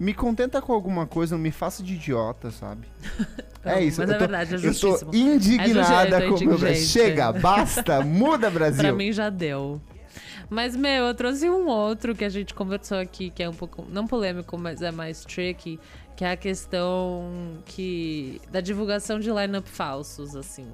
Me 0.00 0.14
contenta 0.14 0.62
com 0.62 0.72
alguma 0.72 1.06
coisa, 1.06 1.36
não 1.36 1.42
me 1.42 1.50
faça 1.50 1.82
de 1.82 1.92
idiota, 1.94 2.50
sabe? 2.50 2.88
Não, 3.62 3.72
é 3.72 3.84
isso. 3.84 4.00
Mas 4.00 4.08
eu 4.08 4.14
é 4.14 4.18
tô, 4.18 4.24
verdade, 4.26 4.54
é 4.54 4.68
Eu 4.70 4.74
tô 4.74 5.10
indignada 5.12 6.16
É 6.16 6.28
com 6.28 6.34
o 6.34 6.40
meu. 6.46 6.58
Brasil. 6.58 6.86
Chega, 6.86 7.30
basta, 7.30 8.00
muda 8.00 8.48
Brasil. 8.50 8.82
Pra 8.82 8.90
mim 8.90 9.12
já 9.12 9.28
deu. 9.28 9.78
Mas, 10.48 10.74
meu, 10.74 11.04
eu 11.04 11.14
trouxe 11.14 11.50
um 11.50 11.66
outro 11.66 12.14
que 12.14 12.24
a 12.24 12.28
gente 12.30 12.54
conversou 12.54 12.96
aqui, 12.98 13.28
que 13.28 13.42
é 13.42 13.48
um 13.50 13.52
pouco, 13.52 13.84
não 13.90 14.06
polêmico, 14.06 14.56
mas 14.56 14.80
é 14.80 14.90
mais 14.90 15.22
tricky, 15.26 15.78
que 16.16 16.24
é 16.24 16.32
a 16.32 16.36
questão 16.38 17.58
que 17.66 18.40
da 18.50 18.62
divulgação 18.62 19.20
de 19.20 19.30
lineup 19.30 19.66
falsos, 19.66 20.34
assim. 20.34 20.66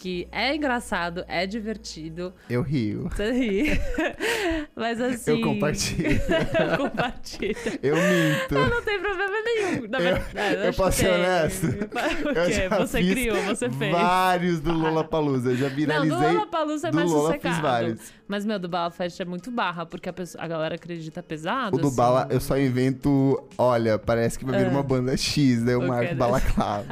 Que 0.00 0.28
é 0.30 0.54
engraçado, 0.54 1.24
é 1.26 1.44
divertido, 1.44 2.32
Eu 2.48 2.62
rio. 2.62 3.08
você 3.10 3.32
ri. 3.32 3.80
Mas 4.76 5.00
assim. 5.00 5.32
Eu 5.32 5.40
compartilho. 5.40 6.20
compartilho. 6.78 7.56
Eu 7.82 7.96
minto. 7.96 8.54
Não 8.54 8.82
tem 8.82 9.00
problema 9.00 9.36
nenhum. 9.44 9.88
Na 9.88 9.98
Eu- 9.98 10.14
verdade, 10.14 10.66
eu 10.68 10.72
posso 10.74 10.98
ser 10.98 11.06
tem. 11.06 11.14
honesto? 11.16 11.66
O 12.24 12.28
Eu 12.28 12.46
quê? 12.46 12.52
já 12.52 12.68
Você 12.78 13.00
criou, 13.02 13.42
você 13.42 13.68
fez. 13.70 13.90
Vários 13.92 14.60
do 14.60 14.72
Lollapalooza. 14.72 15.50
Eu 15.50 15.56
já 15.56 15.68
Não, 15.68 15.74
viralizei. 15.74 16.16
do 16.16 16.22
Lollapalooza 16.32 16.88
é 16.88 16.90
do 16.92 16.94
mais 16.94 17.10
Lola 17.10 17.26
sossegado. 17.26 17.54
fiz 17.54 17.62
vários. 17.62 18.12
Mas, 18.28 18.44
meu, 18.44 18.58
do 18.58 18.68
Bala 18.68 18.90
Fest 18.90 19.18
é 19.20 19.24
muito 19.24 19.50
barra, 19.50 19.86
porque 19.86 20.08
a, 20.08 20.12
pessoa- 20.12 20.44
a 20.44 20.46
galera 20.46 20.74
acredita 20.74 21.22
pesado. 21.22 21.74
O 21.76 21.80
do 21.80 21.86
assim. 21.88 21.96
Bala, 21.96 22.28
eu 22.30 22.38
só 22.40 22.58
invento. 22.58 23.42
Olha, 23.56 23.98
parece 23.98 24.38
que 24.38 24.44
vai 24.44 24.58
vir 24.58 24.66
É. 24.66 24.68
uma 24.68 24.82
banda 24.82 25.16
X, 25.16 25.62
daí 25.64 25.72
eu 25.74 25.78
Ok, 25.78 25.88
marco 25.88 26.10
né? 26.10 26.14
balaclava. 26.14 26.84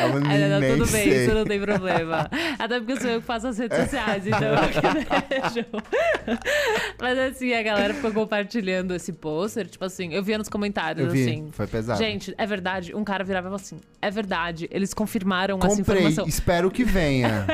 Ela 0.00 0.20
não, 0.20 0.60
nem 0.60 0.72
tudo 0.76 0.90
bem, 0.90 1.04
sei. 1.08 1.24
isso 1.26 1.34
não 1.34 1.44
tem 1.44 1.60
problema. 1.60 2.28
Até 2.58 2.78
porque 2.80 3.00
sou 3.00 3.10
eu 3.10 3.20
que 3.20 3.26
faço 3.26 3.46
as 3.46 3.56
redes 3.58 3.78
sociais, 3.78 4.26
então 4.26 4.42
eu 4.42 4.68
que 4.68 5.60
vejo. 5.60 5.66
Mas 7.00 7.18
assim, 7.18 7.52
a 7.54 7.62
galera 7.62 7.94
ficou 7.94 8.12
compartilhando 8.12 8.94
esse 8.94 9.12
pôster, 9.12 9.66
tipo 9.68 9.84
assim, 9.84 10.12
eu 10.12 10.22
via 10.22 10.38
nos 10.38 10.48
comentários, 10.48 11.06
Eu 11.06 11.12
vi, 11.12 11.22
assim. 11.22 11.48
foi 11.52 11.66
pesado. 11.66 11.98
Gente, 11.98 12.34
é 12.36 12.46
verdade. 12.46 12.94
Um 12.94 13.04
cara 13.04 13.22
virava 13.24 13.46
e 13.46 13.50
falava 13.50 13.62
assim: 13.62 13.78
é 14.00 14.10
verdade, 14.10 14.68
eles 14.70 14.92
confirmaram 14.94 15.58
essa 15.58 15.68
Comprei, 15.76 15.98
informação. 15.98 16.26
espero 16.26 16.70
que 16.70 16.84
venha. 16.84 17.46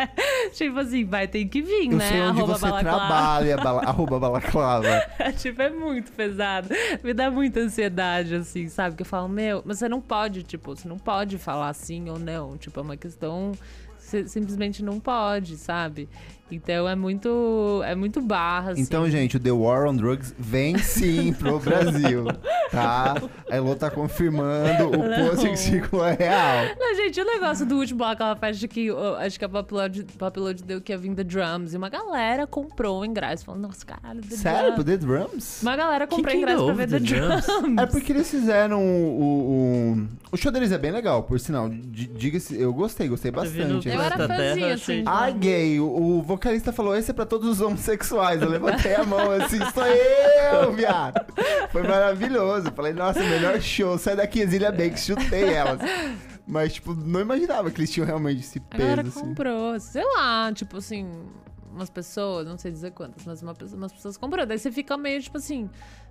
tipo 0.52 0.78
assim, 0.78 1.04
vai 1.04 1.26
ter 1.26 1.44
que 1.46 1.62
vir, 1.62 1.90
Eu 1.90 1.96
né? 1.98 2.08
sei 2.08 2.20
onde 2.42 2.52
você 2.52 2.66
balaclava. 2.66 2.98
trabalha, 2.98 3.56
bala, 3.56 3.82
arroba 3.82 4.18
balaclava. 4.18 5.02
tipo, 5.38 5.60
é 5.62 5.70
muito 5.70 6.12
pesado. 6.12 6.68
Me 7.02 7.14
dá 7.14 7.30
muita 7.30 7.60
ansiedade, 7.60 8.34
assim, 8.34 8.68
sabe? 8.68 8.96
Que 8.96 9.02
eu 9.02 9.06
falo, 9.06 9.28
meu, 9.28 9.62
mas 9.64 9.78
você 9.78 9.88
não 9.88 10.00
pode, 10.00 10.42
tipo, 10.42 10.74
você 10.74 10.88
não 10.88 10.98
pode 10.98 11.38
falar 11.38 11.72
sim 11.74 12.08
ou 12.10 12.18
não. 12.18 12.56
Tipo, 12.56 12.80
é 12.80 12.82
uma 12.82 12.96
questão. 12.96 13.52
Você 13.98 14.28
simplesmente 14.28 14.82
não 14.82 15.00
pode, 15.00 15.56
sabe? 15.56 16.08
Então 16.50 16.88
é 16.88 16.94
muito. 16.94 17.82
É 17.84 17.94
muito 17.94 18.20
barra, 18.20 18.72
assim. 18.72 18.82
Então, 18.82 19.08
gente, 19.08 19.36
o 19.36 19.40
The 19.40 19.50
War 19.50 19.88
on 19.88 19.96
Drugs 19.96 20.34
vem 20.38 20.76
sim 20.78 21.32
pro 21.32 21.58
Brasil, 21.60 22.26
tá? 22.70 23.14
A 23.50 23.56
Elo 23.56 23.74
tá 23.74 23.90
confirmando, 23.90 24.88
o 24.88 25.30
post 25.30 25.48
que 25.48 25.56
circulou 25.56 26.06
é 26.06 26.14
real. 26.14 26.76
Não, 26.78 26.94
gente, 26.96 27.20
o 27.20 27.24
negócio 27.24 27.64
do 27.64 27.76
último, 27.76 28.04
aquela 28.04 28.36
festa 28.36 28.68
que 28.68 28.88
acho 29.18 29.38
que 29.38 29.44
a 29.44 29.48
Popload 29.48 30.62
deu 30.64 30.80
que 30.80 30.92
ia 30.92 30.98
vir 30.98 31.14
The 31.14 31.24
Drums. 31.24 31.72
E 31.72 31.76
uma 31.76 31.88
galera 31.88 32.46
comprou 32.46 33.00
o 33.00 33.04
ingresso. 33.04 33.44
Falando, 33.46 33.62
nossa, 33.62 33.84
caralho, 33.84 34.20
The 34.22 34.36
Sério, 34.36 34.74
pro 34.74 34.84
Drums. 34.84 35.00
The 35.00 35.06
Drums? 35.06 35.62
Uma 35.62 35.76
galera 35.76 36.06
comprou 36.06 36.30
que 36.30 36.36
ingresso 36.36 36.64
pra 36.64 36.74
ver 36.74 36.88
The, 36.88 37.00
The 37.00 37.04
Drums? 37.04 37.46
Drums. 37.46 37.82
É 37.82 37.86
porque 37.86 38.12
eles 38.12 38.30
fizeram 38.30 38.84
o, 38.84 39.20
o, 39.20 39.94
o, 39.94 40.08
o 40.32 40.36
show 40.36 40.52
deles 40.52 40.70
é 40.72 40.78
bem 40.78 40.90
legal, 40.90 41.22
por 41.22 41.40
sinal. 41.40 41.68
Diga-se, 41.70 42.60
eu 42.60 42.72
gostei, 42.72 43.08
gostei 43.08 43.30
bastante. 43.30 43.88
Eu 43.88 44.00
era 44.00 44.16
Planeta 44.16 44.34
fãzinha, 44.34 44.74
assim. 44.74 45.02
Ah, 45.06 45.30
gay, 45.30 45.80
o, 45.80 45.86
o 45.86 46.22
vocalista 46.36 46.72
falou, 46.72 46.94
esse 46.96 47.10
é 47.10 47.14
pra 47.14 47.26
todos 47.26 47.48
os 47.48 47.60
homossexuais. 47.60 48.40
Eu 48.42 48.48
levantei 48.48 48.94
a 48.94 49.04
mão 49.04 49.30
assim, 49.32 49.58
sou 49.72 49.86
eu, 49.86 50.72
viado. 50.72 51.24
Foi 51.70 51.82
maravilhoso. 51.82 52.70
Falei, 52.72 52.92
nossa, 52.92 53.20
melhor 53.20 53.60
show. 53.60 53.96
Sai 53.98 54.16
daqui, 54.16 54.40
Exília 54.40 54.70
Banks, 54.72 55.04
chutei 55.04 55.44
elas. 55.52 55.80
Mas, 56.46 56.74
tipo, 56.74 56.94
não 56.94 57.20
imaginava 57.20 57.70
que 57.70 57.80
eles 57.80 57.90
tinham 57.90 58.06
realmente 58.06 58.40
esse 58.40 58.62
A 58.70 58.76
galera 58.76 59.02
peso, 59.02 59.18
assim. 59.18 59.28
comprou, 59.28 59.80
sei 59.80 60.04
lá, 60.04 60.52
tipo 60.52 60.76
assim. 60.76 61.08
umas 61.72 61.88
pessoas, 61.90 62.46
não 62.46 62.58
sei 62.58 62.70
dizer 62.70 62.90
quantas, 62.92 63.24
mas 63.24 63.42
uma 63.42 63.54
umas 63.74 63.92
pessoas 63.92 64.16
comprando. 64.16 64.50
Aí 64.50 64.58
você 64.58 64.70
fica 64.70 64.96
meio 64.96 65.20
tipo 65.22 65.38
assim. 65.38 65.68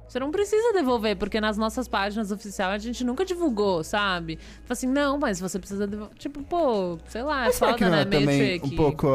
Você 0.08 0.20
não 0.20 0.32
precisa 0.32 0.74
devolver, 0.74 1.16
porque 1.16 1.40
nas 1.40 1.58
nossas 1.58 1.88
páginas 1.88 2.30
oficiais 2.30 2.82
a 2.84 2.86
gente 2.86 3.04
nunca 3.06 3.24
divulgou, 3.24 3.84
sabe? 3.86 4.36
Fala 4.36 4.72
assim, 4.72 4.86
não, 4.86 5.18
mas 5.18 5.40
você 5.40 5.58
precisa 5.58 5.88
devolver. 5.88 6.16
Tipo, 6.18 6.44
pô, 6.44 7.00
sei 7.08 7.24
lá, 7.24 7.44
é 7.44 7.46
Mas 7.46 7.56
será 7.56 7.68
foda, 7.72 7.78
que 7.78 7.84
não 7.86 7.92
né? 7.92 8.02
é 8.02 8.06
Meio 8.06 8.22
também 8.22 8.60
tricky. 8.60 8.74
um 8.74 8.78
pouco 8.78 9.08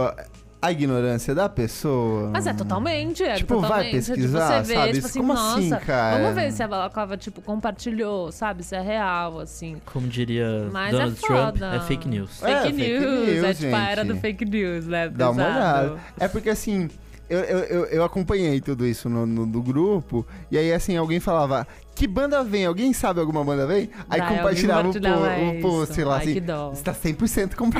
a 0.60 0.72
ignorância 0.72 1.34
da 1.34 1.48
pessoa? 1.48 2.30
Mas 2.32 2.46
é 2.46 2.52
totalmente, 2.52 3.22
é 3.22 3.36
Tipo, 3.36 3.60
vai 3.60 3.68
totalmente. 3.68 3.90
pesquisar, 3.92 4.54
tipo, 4.54 4.66
você 4.66 4.72
vê, 4.72 4.74
sabe? 4.74 4.92
tipo 4.94 5.06
assim, 5.06 5.18
Como 5.20 5.34
nossa, 5.34 5.58
assim, 5.58 5.86
cara? 5.86 6.18
vamos 6.18 6.34
ver 6.34 6.52
se 6.52 6.62
a 6.62 6.68
Balaclava, 6.68 7.16
tipo, 7.16 7.40
compartilhou, 7.40 8.32
sabe? 8.32 8.62
Se 8.64 8.74
é 8.74 8.80
real, 8.80 9.40
assim. 9.40 9.76
Como 9.86 10.08
diria 10.08 10.68
Mas 10.72 10.92
Donald 10.92 11.16
é 11.16 11.26
Trump, 11.26 11.62
é 11.62 11.80
fake 11.80 12.08
news. 12.08 12.42
É, 12.42 12.62
Fake 12.62 12.74
fake 12.76 12.90
news, 12.98 13.26
news, 13.28 13.44
é 13.44 13.54
tipo 13.54 13.76
a 13.76 13.90
era 13.90 14.04
do 14.04 14.16
fake 14.16 14.44
news, 14.44 14.86
né? 14.86 15.08
Dá 15.08 15.30
uma 15.30 15.44
Pesado. 15.44 15.58
olhada. 15.92 16.00
É 16.18 16.28
porque 16.28 16.50
assim, 16.50 16.88
eu, 17.28 17.40
eu, 17.40 17.58
eu, 17.58 17.84
eu 17.86 18.04
acompanhei 18.04 18.60
tudo 18.60 18.86
isso 18.86 19.08
no, 19.08 19.26
no, 19.26 19.46
no 19.46 19.62
grupo, 19.62 20.26
e 20.50 20.56
aí 20.58 20.72
assim, 20.72 20.96
alguém 20.96 21.20
falava, 21.20 21.66
que 21.98 22.06
banda 22.06 22.44
vem? 22.44 22.64
Alguém 22.64 22.92
sabe 22.92 23.18
alguma 23.18 23.42
banda 23.44 23.66
vem? 23.66 23.90
Aí 24.08 24.20
compartilhava 24.22 24.88
o 24.88 25.60
post, 25.60 25.94
sei 25.96 26.04
lá, 26.04 26.14
Ai, 26.16 26.22
assim, 26.22 26.34
que 26.34 26.40
dó. 26.40 26.70
está 26.72 26.94
100% 26.94 27.54
com- 27.58 27.70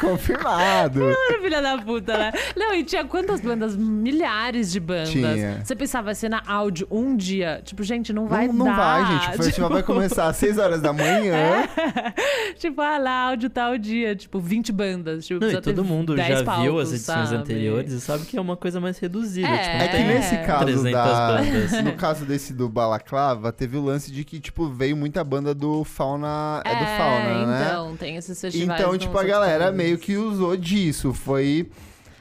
confirmado. 0.00 1.00
Cara, 1.28 1.42
filha 1.42 1.60
da 1.60 1.76
puta, 1.78 2.16
né? 2.16 2.32
Não, 2.56 2.74
e 2.74 2.82
tinha 2.84 3.04
quantas 3.04 3.40
bandas? 3.40 3.76
Milhares 3.76 4.72
de 4.72 4.80
bandas. 4.80 5.10
Tinha. 5.10 5.60
Você 5.62 5.76
pensava, 5.76 6.06
vai 6.06 6.14
ser 6.14 6.30
na 6.30 6.42
áudio 6.46 6.86
um 6.90 7.14
dia. 7.14 7.60
Tipo, 7.62 7.82
gente, 7.82 8.12
não 8.12 8.26
vai 8.26 8.46
não, 8.46 8.54
não 8.54 8.64
dar. 8.66 8.76
vai, 8.76 9.06
gente. 9.12 9.38
O 9.38 9.42
festival 9.42 9.70
vai 9.70 9.82
Tipo, 9.82 9.92
começar 9.92 10.26
às 10.28 10.36
6 10.36 10.56
horas 10.58 10.80
da 10.80 10.92
manhã. 10.92 11.68
tipo, 12.58 12.80
ah 12.80 12.98
lá, 12.98 13.28
áudio 13.28 13.50
tal 13.50 13.76
dia. 13.76 14.16
Tipo, 14.16 14.38
20 14.40 14.72
bandas. 14.72 15.26
Tipo, 15.26 15.44
Não, 15.44 15.50
e 15.52 15.60
todo 15.60 15.84
mundo 15.84 16.14
10 16.14 16.40
já 16.40 16.56
viu 16.60 16.78
as 16.78 16.88
edições 16.92 17.28
sabe? 17.28 17.42
anteriores 17.42 17.92
e 17.92 18.00
sabe 18.00 18.24
que 18.24 18.36
é 18.36 18.40
uma 18.40 18.56
coisa 18.56 18.80
mais 18.80 18.98
reduzida. 18.98 19.46
É. 19.48 19.58
tipo, 19.58 19.76
É 19.76 19.80
não 19.84 19.90
que 20.08 20.14
nesse 20.14 20.36
caso 20.46 20.64
300 20.64 20.92
da, 20.92 21.28
bandas. 21.28 21.84
no 21.84 21.92
caso 21.92 22.24
desse 22.24 22.52
do 22.52 22.68
Balaclava, 22.68 23.49
teve 23.52 23.76
o 23.76 23.84
lance 23.84 24.10
de 24.10 24.24
que, 24.24 24.40
tipo, 24.40 24.68
veio 24.68 24.96
muita 24.96 25.22
banda 25.22 25.54
do 25.54 25.84
Fauna, 25.84 26.62
é, 26.64 26.74
do 26.74 26.84
Fauna, 26.84 27.46
né? 27.46 27.64
então, 27.66 27.96
tem 27.96 28.16
esses 28.16 28.40
festivais. 28.40 28.80
Então, 28.80 28.96
tipo, 28.96 29.16
a 29.18 29.24
galera 29.24 29.64
países. 29.64 29.76
meio 29.76 29.98
que 29.98 30.16
usou 30.16 30.56
disso. 30.56 31.12
Foi. 31.12 31.68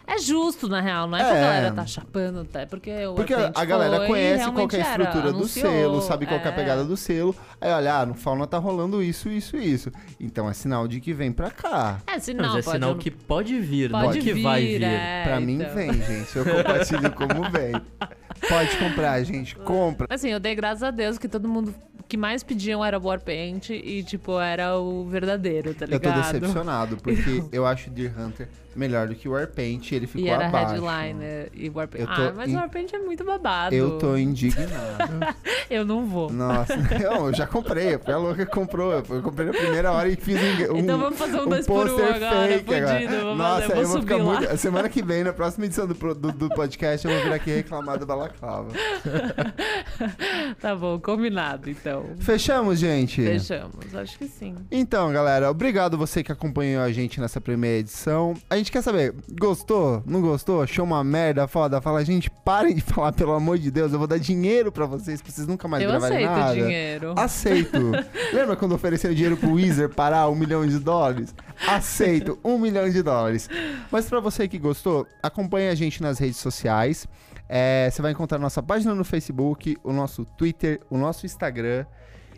É 0.09 0.17
justo, 0.17 0.67
na 0.67 0.81
real, 0.81 1.07
não 1.07 1.17
é, 1.17 1.21
que 1.21 1.29
a 1.29 1.35
É. 1.35 1.41
galera 1.41 1.71
tá 1.71 1.85
chapando, 1.85 2.39
até 2.41 2.65
porque 2.65 3.05
o 3.05 3.13
Porque 3.13 3.33
a 3.33 3.65
galera 3.65 3.97
foi, 3.97 4.07
conhece 4.07 4.51
qual 4.51 4.67
que 4.67 4.75
é 4.75 4.81
a 4.81 4.87
era, 4.87 5.03
estrutura 5.03 5.31
do 5.31 5.37
anunciou, 5.37 5.71
selo, 5.71 6.01
sabe 6.01 6.25
qual 6.25 6.39
que 6.39 6.47
é 6.47 6.49
a 6.49 6.53
é. 6.53 6.55
pegada 6.55 6.83
do 6.83 6.97
selo. 6.97 7.35
Aí, 7.61 7.71
olha, 7.71 7.99
ah, 7.99 8.05
no 8.07 8.15
Fauna 8.15 8.47
tá 8.47 8.57
rolando 8.57 9.03
isso, 9.03 9.29
isso, 9.29 9.55
isso. 9.55 9.91
Então 10.19 10.49
é 10.49 10.53
sinal 10.53 10.87
de 10.87 10.99
que 10.99 11.13
vem 11.13 11.31
pra 11.31 11.51
cá. 11.51 12.01
É 12.07 12.17
sinal, 12.17 12.53
Mas 12.53 12.55
é 12.55 12.61
pode, 12.63 12.77
sinal 12.77 12.95
que 12.95 13.11
pode 13.11 13.59
vir, 13.59 13.91
não 13.91 14.01
pode 14.01 14.19
que 14.19 14.33
vir, 14.33 14.41
vai 14.41 14.65
vir. 14.65 14.83
É, 14.83 15.23
pra 15.23 15.39
mim, 15.39 15.61
então. 15.61 15.75
vem, 15.75 15.93
gente. 15.93 16.35
Eu 16.35 16.43
compartilho 16.43 17.11
como 17.11 17.49
vem. 17.51 17.73
Pode 18.47 18.77
comprar, 18.77 19.21
gente. 19.23 19.53
Compra. 19.57 20.07
Assim, 20.09 20.29
eu 20.29 20.39
dei 20.39 20.55
graças 20.55 20.81
a 20.81 20.91
Deus 20.91 21.17
que 21.17 21.27
todo 21.27 21.47
mundo 21.49 21.75
que 22.09 22.17
mais 22.17 22.41
pediam 22.43 22.83
era 22.83 22.97
o 22.97 23.01
Warpaint 23.03 23.69
e, 23.69 24.03
tipo, 24.03 24.37
era 24.39 24.75
o 24.77 25.05
verdadeiro, 25.05 25.73
tá 25.75 25.85
Eu 25.85 25.99
tô 25.99 26.09
ligado? 26.09 26.33
decepcionado, 26.33 26.97
porque 26.97 27.43
eu 27.51 27.65
acho 27.65 27.89
Deer 27.91 28.11
Hunter 28.19 28.49
melhor 28.75 29.07
do 29.09 29.15
que 29.15 29.27
o 29.27 29.33
Warpaint. 29.33 29.91
Ele 29.91 30.07
ficou 30.07 30.25
E 30.25 30.29
era 30.29 30.47
abaixo. 30.47 30.81
headliner 30.85 31.49
e 31.53 31.69
Warpaint. 31.69 32.07
Eu 32.07 32.09
Ah, 32.11 32.33
mas 32.35 32.49
in- 32.49 32.55
o 32.55 32.59
Warpaint 32.59 32.93
é 32.93 32.99
muito 32.99 33.23
babado. 33.25 33.75
Eu 33.75 33.97
tô 33.97 34.15
indignado. 34.17 34.69
Eu 35.69 35.85
não 35.85 36.05
vou. 36.07 36.31
Nossa, 36.31 36.75
não, 36.77 37.27
eu 37.27 37.33
já 37.33 37.45
comprei. 37.45 37.95
Foi 37.99 38.11
a 38.11 38.17
louca 38.17 38.43
que 38.43 38.51
comprou. 38.51 38.91
Eu 38.91 39.21
comprei 39.21 39.45
na 39.45 39.53
primeira 39.53 39.91
hora 39.91 40.07
e 40.09 40.15
fiz 40.15 40.35
um. 40.67 40.73
um 40.73 40.77
Então 40.79 40.97
vamos 40.97 41.19
fazer 41.19 41.39
um 41.41 41.47
dois 41.47 41.67
por 41.67 41.87
um 41.87 41.93
agora, 42.05 42.47
fake 42.47 42.63
fudido, 42.73 43.15
vamos 43.21 43.37
Nossa, 43.37 43.61
fazer, 43.67 43.73
eu 43.73 43.83
vou 43.83 43.91
vou 43.91 44.01
ficar 44.01 44.17
lá. 44.17 44.23
muito. 44.23 44.57
Semana 44.57 44.89
que 44.89 45.03
vem, 45.03 45.23
na 45.23 45.31
próxima 45.31 45.65
edição 45.67 45.85
do, 45.85 45.93
do, 45.93 46.31
do 46.31 46.49
podcast, 46.49 47.05
eu 47.07 47.13
vou 47.13 47.23
vir 47.23 47.33
aqui 47.33 47.51
reclamar 47.51 47.99
do 47.99 48.05
Balaclava. 48.07 48.69
Tá 50.59 50.75
bom, 50.75 50.99
combinado, 50.99 51.69
então. 51.69 51.98
Fechamos, 52.19 52.79
gente? 52.79 53.23
Fechamos, 53.23 53.93
acho 53.95 54.17
que 54.17 54.27
sim. 54.27 54.55
Então, 54.71 55.11
galera, 55.11 55.49
obrigado 55.49 55.97
você 55.97 56.23
que 56.23 56.31
acompanhou 56.31 56.83
a 56.83 56.91
gente 56.91 57.19
nessa 57.19 57.39
primeira 57.39 57.77
edição. 57.79 58.33
A 58.49 58.57
gente 58.57 58.71
quer 58.71 58.81
saber, 58.81 59.13
gostou? 59.39 60.03
Não 60.05 60.21
gostou? 60.21 60.61
Achou 60.61 60.85
uma 60.85 61.03
merda 61.03 61.47
foda? 61.47 61.81
Fala, 61.81 62.03
gente, 62.03 62.29
parem 62.29 62.75
de 62.75 62.81
falar, 62.83 63.11
pelo 63.13 63.33
amor 63.33 63.57
de 63.57 63.69
Deus, 63.71 63.91
eu 63.93 63.99
vou 63.99 64.07
dar 64.07 64.17
dinheiro 64.19 64.71
pra 64.71 64.85
vocês, 64.85 65.21
pra 65.21 65.31
vocês 65.31 65.47
nunca 65.47 65.67
mais 65.67 65.83
eu 65.83 65.89
gravarem 65.89 66.25
aceito 66.25 66.39
nada. 66.39 66.55
dinheiro. 66.55 67.13
Aceito. 67.17 67.77
Lembra 68.33 68.55
quando 68.55 68.73
ofereceram 68.75 69.13
dinheiro 69.13 69.37
pro 69.37 69.53
Weezer 69.53 69.89
parar 69.89 70.29
um 70.29 70.35
milhão 70.35 70.65
de 70.65 70.79
dólares? 70.79 71.33
Aceito, 71.67 72.39
um 72.43 72.57
milhão 72.57 72.89
de 72.89 73.01
dólares. 73.03 73.49
Mas 73.91 74.05
pra 74.05 74.19
você 74.19 74.47
que 74.47 74.57
gostou, 74.57 75.05
acompanhe 75.21 75.69
a 75.69 75.75
gente 75.75 76.01
nas 76.01 76.19
redes 76.19 76.37
sociais. 76.37 77.07
É, 77.49 77.89
você 77.91 77.99
vai 77.99 78.11
encontrar 78.11 78.37
nossa 78.37 78.61
página 78.61 78.93
no 78.93 79.03
Facebook, 79.03 79.75
o 79.83 79.91
nosso 79.91 80.23
Twitter, 80.23 80.79
o 80.87 80.97
nosso 80.97 81.25
Instagram, 81.25 81.83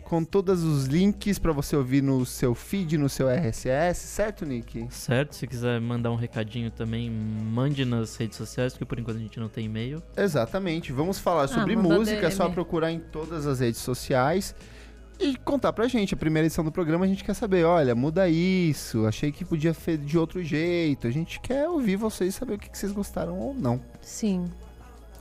com 0.04 0.24
todos 0.24 0.62
os 0.62 0.86
links 0.86 1.38
pra 1.38 1.52
você 1.52 1.76
ouvir 1.76 2.02
no 2.02 2.24
seu 2.24 2.54
feed, 2.54 2.96
no 2.96 3.08
seu 3.08 3.28
RSS, 3.28 4.06
certo, 4.08 4.46
Nick? 4.46 4.86
Certo? 4.90 5.34
Se 5.34 5.46
quiser 5.46 5.80
mandar 5.80 6.10
um 6.10 6.16
recadinho 6.16 6.70
também, 6.70 7.10
mande 7.10 7.84
nas 7.84 8.16
redes 8.16 8.36
sociais, 8.38 8.72
porque 8.72 8.86
por 8.86 8.98
enquanto 8.98 9.18
a 9.18 9.20
gente 9.20 9.38
não 9.38 9.48
tem 9.48 9.66
e-mail. 9.66 10.02
Exatamente. 10.16 10.92
Vamos 10.92 11.18
falar 11.18 11.46
sobre 11.46 11.76
manda 11.76 11.94
música, 11.94 12.26
é 12.26 12.30
só 12.30 12.48
procurar 12.48 12.90
em 12.90 12.98
todas 12.98 13.46
as 13.46 13.60
redes 13.60 13.80
sociais 13.80 14.54
e 15.20 15.36
contar 15.36 15.72
pra 15.72 15.86
gente. 15.88 16.14
A 16.14 16.16
primeira 16.16 16.46
edição 16.46 16.64
do 16.64 16.72
programa 16.72 17.04
a 17.04 17.08
gente 17.08 17.22
quer 17.22 17.34
saber, 17.34 17.64
olha, 17.64 17.94
muda 17.94 18.28
isso, 18.28 19.06
achei 19.06 19.30
que 19.30 19.44
podia 19.44 19.72
ser 19.72 19.98
de 19.98 20.18
outro 20.18 20.42
jeito. 20.42 21.06
A 21.06 21.10
gente 21.10 21.38
quer 21.40 21.68
ouvir 21.68 21.96
vocês 21.96 22.34
e 22.34 22.38
saber 22.38 22.54
o 22.54 22.58
que 22.58 22.68
que 22.70 22.78
vocês 22.78 22.92
gostaram 22.92 23.38
ou 23.38 23.54
não. 23.54 23.80
Sim. 24.00 24.50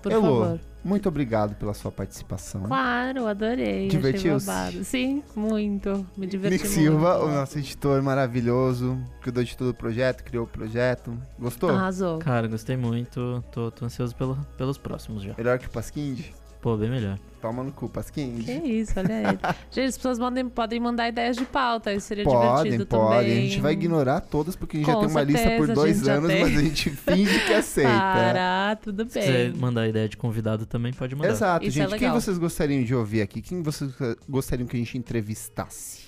Por 0.02 0.12
Elô, 0.12 0.22
favor. 0.22 0.60
muito 0.84 1.08
obrigado 1.08 1.56
pela 1.56 1.74
sua 1.74 1.92
participação. 1.92 2.64
Claro, 2.64 3.28
adorei. 3.28 3.88
Divertiu-se? 3.88 4.84
Sim, 4.84 5.24
muito. 5.36 6.06
Me 6.18 6.26
diverti 6.26 6.58
Nick 6.58 6.68
Silva, 6.68 7.20
muito. 7.20 7.32
o 7.32 7.36
nosso 7.36 7.58
editor 7.60 8.02
maravilhoso, 8.02 8.98
cuidou 9.24 9.44
de 9.44 9.56
todo 9.56 9.70
o 9.70 9.74
projeto, 9.74 10.24
criou 10.24 10.46
o 10.46 10.48
projeto. 10.48 11.16
Gostou? 11.38 11.70
Arrasou. 11.70 12.20
Cara, 12.20 12.48
gostei 12.48 12.76
muito. 12.76 13.44
Tô, 13.52 13.70
tô 13.72 13.86
ansioso 13.86 14.16
pelo, 14.16 14.36
pelos 14.58 14.78
próximos 14.78 15.24
já. 15.24 15.34
Melhor 15.38 15.60
que 15.60 15.68
o 15.68 15.70
Pasquinde? 15.70 16.34
Pô, 16.62 16.78
bem 16.78 16.90
melhor. 16.92 17.18
Toma 17.42 17.64
no 17.64 17.72
cu, 17.72 17.90
Pasquinde. 17.90 18.44
Que 18.44 18.52
isso, 18.52 18.94
olha 19.00 19.16
aí. 19.30 19.40
Gente, 19.72 19.88
as 19.88 19.96
pessoas 19.98 20.20
podem, 20.20 20.48
podem 20.48 20.80
mandar 20.80 21.10
ideias 21.10 21.36
de 21.36 21.44
pauta, 21.44 21.92
isso 21.92 22.06
seria 22.06 22.24
Podem, 22.24 22.42
divertido 22.72 22.86
podem. 22.86 23.20
também. 23.20 23.32
A 23.32 23.42
gente 23.42 23.60
vai 23.62 23.74
ignorar 23.74 24.22
todas 24.22 24.56
porque 24.56 24.78
a 24.78 24.80
gente 24.80 24.88
já 24.88 24.94
Com 24.94 25.00
tem 25.00 25.10
uma 25.10 25.24
lista 25.24 25.42
por 25.42 25.50
certeza, 25.50 25.74
dois 25.74 26.00
já 26.02 26.14
anos, 26.14 26.28
tem. 26.28 26.42
mas 26.44 26.58
a 26.58 26.62
gente 26.62 26.90
finge 26.96 27.46
que 27.48 27.54
aceita. 27.54 27.90
Para, 27.90 28.76
tudo 28.76 29.10
Se 29.10 29.20
quiser 29.20 29.52
bem. 29.52 29.60
mandar 29.60 29.88
ideia 29.88 30.08
de 30.08 30.18
convidado 30.18 30.68
também, 30.68 30.94
pode 30.94 31.16
mandar. 31.16 31.30
Exato, 31.30 31.66
Isso 31.66 31.80
é 31.80 31.82
gente. 31.82 31.90
quem 31.98 32.08
legal. 32.08 32.22
vocês 32.22 32.38
gostariam 32.38 32.84
de 32.84 32.94
ouvir 32.94 33.24
aqui? 33.24 33.42
Quem 33.42 33.64
vocês 33.64 33.92
eh, 34.00 34.16
gostariam 34.30 34.68
que 34.68 34.76
a 34.76 34.80
gente 34.80 34.96
entrevistasse? 34.96 36.02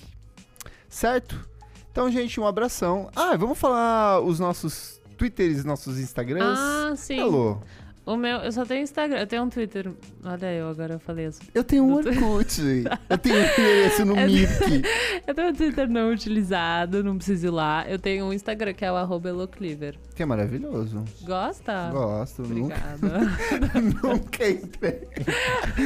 Certo? 0.88 1.48
Então, 1.90 2.08
gente, 2.12 2.38
um 2.38 2.46
abração. 2.46 3.10
Ah, 3.16 3.36
vamos 3.36 3.58
falar 3.58 4.20
os 4.20 4.38
nossos 4.38 5.00
Twitters, 5.18 5.64
nossos 5.64 5.98
Instagrams. 5.98 6.58
Ah, 6.60 6.92
sim. 6.96 7.18
Alô. 7.18 7.58
O 8.06 8.16
meu, 8.18 8.38
eu 8.40 8.52
só 8.52 8.66
tenho 8.66 8.82
Instagram, 8.82 9.18
eu 9.18 9.26
tenho 9.26 9.42
um 9.44 9.48
Twitter. 9.48 9.90
Olha 10.22 10.52
eu, 10.52 10.68
agora 10.68 10.94
eu 10.94 10.98
falei 10.98 11.26
isso. 11.26 11.40
Eu 11.54 11.64
tenho 11.64 11.84
um 11.84 11.94
Orkut. 11.94 12.60
eu 13.08 13.16
tenho 13.18 13.36
um 13.36 13.38
endereço 13.40 14.04
no 14.04 14.14
Mirk. 14.26 14.82
Eu 15.26 15.34
tenho 15.34 15.48
um 15.48 15.54
Twitter 15.54 15.88
não 15.88 16.10
utilizado, 16.12 17.02
não 17.02 17.16
preciso 17.16 17.46
ir 17.46 17.50
lá. 17.50 17.86
Eu 17.88 17.98
tenho 17.98 18.26
um 18.26 18.32
Instagram 18.32 18.74
que 18.74 18.84
é 18.84 18.92
o 18.92 18.94
arroba 18.96 19.30
Elocliver. 19.30 19.96
Que 20.14 20.22
é 20.22 20.26
maravilhoso. 20.26 21.02
Gosta? 21.22 21.88
Gosto. 21.90 22.42
Nunca, 22.42 22.76
Obrigada. 22.94 23.80
nunca 24.02 24.50
entrei. 24.50 25.08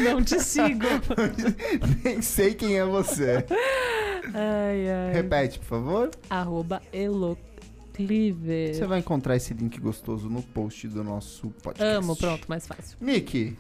não 0.05 0.21
te 0.23 0.41
sigo. 0.41 0.87
Nem 2.05 2.21
sei 2.21 2.53
quem 2.55 2.79
é 2.79 2.85
você. 2.85 3.45
Ai, 4.35 4.91
ai. 4.91 5.13
Repete, 5.15 5.61
por 5.61 5.67
favor. 5.67 6.11
Arroba 6.29 6.83
Elocliver. 6.93 7.48
Você 8.73 8.87
vai 8.87 8.99
encontrar 9.01 9.37
esse 9.37 9.53
link 9.55 9.79
gostoso 9.81 10.29
no 10.29 10.43
post 10.43 10.87
do 10.89 11.03
nosso 11.03 11.51
podcast. 11.63 11.97
Amo, 11.97 12.17
pronto, 12.17 12.47
mais 12.49 12.67
fácil. 12.67 12.97
Nick, 13.01 13.57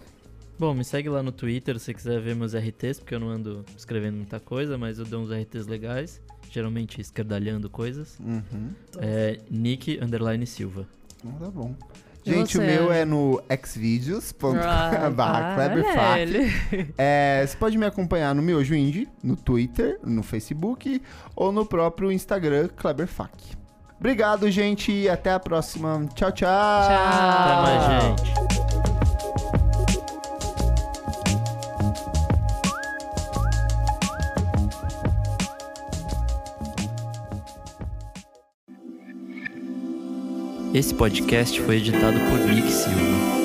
Bom, 0.58 0.74
me 0.74 0.84
segue 0.84 1.08
lá 1.08 1.22
no 1.22 1.30
Twitter 1.30 1.78
se 1.78 1.84
você 1.84 1.94
quiser 1.94 2.20
ver 2.20 2.34
meus 2.34 2.52
RTs, 2.52 2.98
porque 2.98 3.14
eu 3.14 3.20
não 3.20 3.28
ando 3.28 3.64
escrevendo 3.76 4.16
muita 4.16 4.40
coisa, 4.40 4.76
mas 4.76 4.98
eu 4.98 5.04
dou 5.04 5.22
uns 5.22 5.30
RTs 5.30 5.68
legais, 5.68 6.20
geralmente 6.50 7.00
esquerdalhando 7.00 7.70
coisas. 7.70 8.18
Uhum. 8.18 8.70
É 8.98 9.38
Nick 9.48 10.00
Underline 10.02 10.44
Silva. 10.44 10.84
Então 11.24 11.32
tá 11.38 11.48
bom. 11.48 11.76
Gente, 12.24 12.58
o 12.58 12.60
meu 12.60 12.92
é 12.92 13.04
no 13.04 13.40
xvideos.com 13.64 14.56
Ah, 14.58 14.90
Kleberfac. 15.54 16.20
ele. 16.20 16.92
É, 16.98 17.44
você 17.46 17.56
pode 17.56 17.78
me 17.78 17.86
acompanhar 17.86 18.34
no 18.34 18.42
Miojo 18.42 18.74
Indie, 18.74 19.08
no 19.22 19.36
Twitter, 19.36 19.98
no 20.04 20.24
Facebook 20.24 21.00
ou 21.36 21.52
no 21.52 21.64
próprio 21.64 22.10
Instagram 22.10 22.68
Kleberfac. 22.76 23.56
Obrigado, 23.98 24.50
gente, 24.50 24.92
e 24.92 25.08
até 25.08 25.32
a 25.32 25.40
próxima. 25.40 26.06
Tchau, 26.14 26.30
tchau. 26.30 26.48
Até 26.48 26.96
Tchau. 26.96 27.62
mais, 27.62 28.02
gente. 28.02 28.38
Esse 40.74 40.94
podcast 40.94 41.60
foi 41.62 41.78
editado 41.78 42.20
por 42.20 42.38
Nick 42.38 42.70
Silva. 42.70 43.37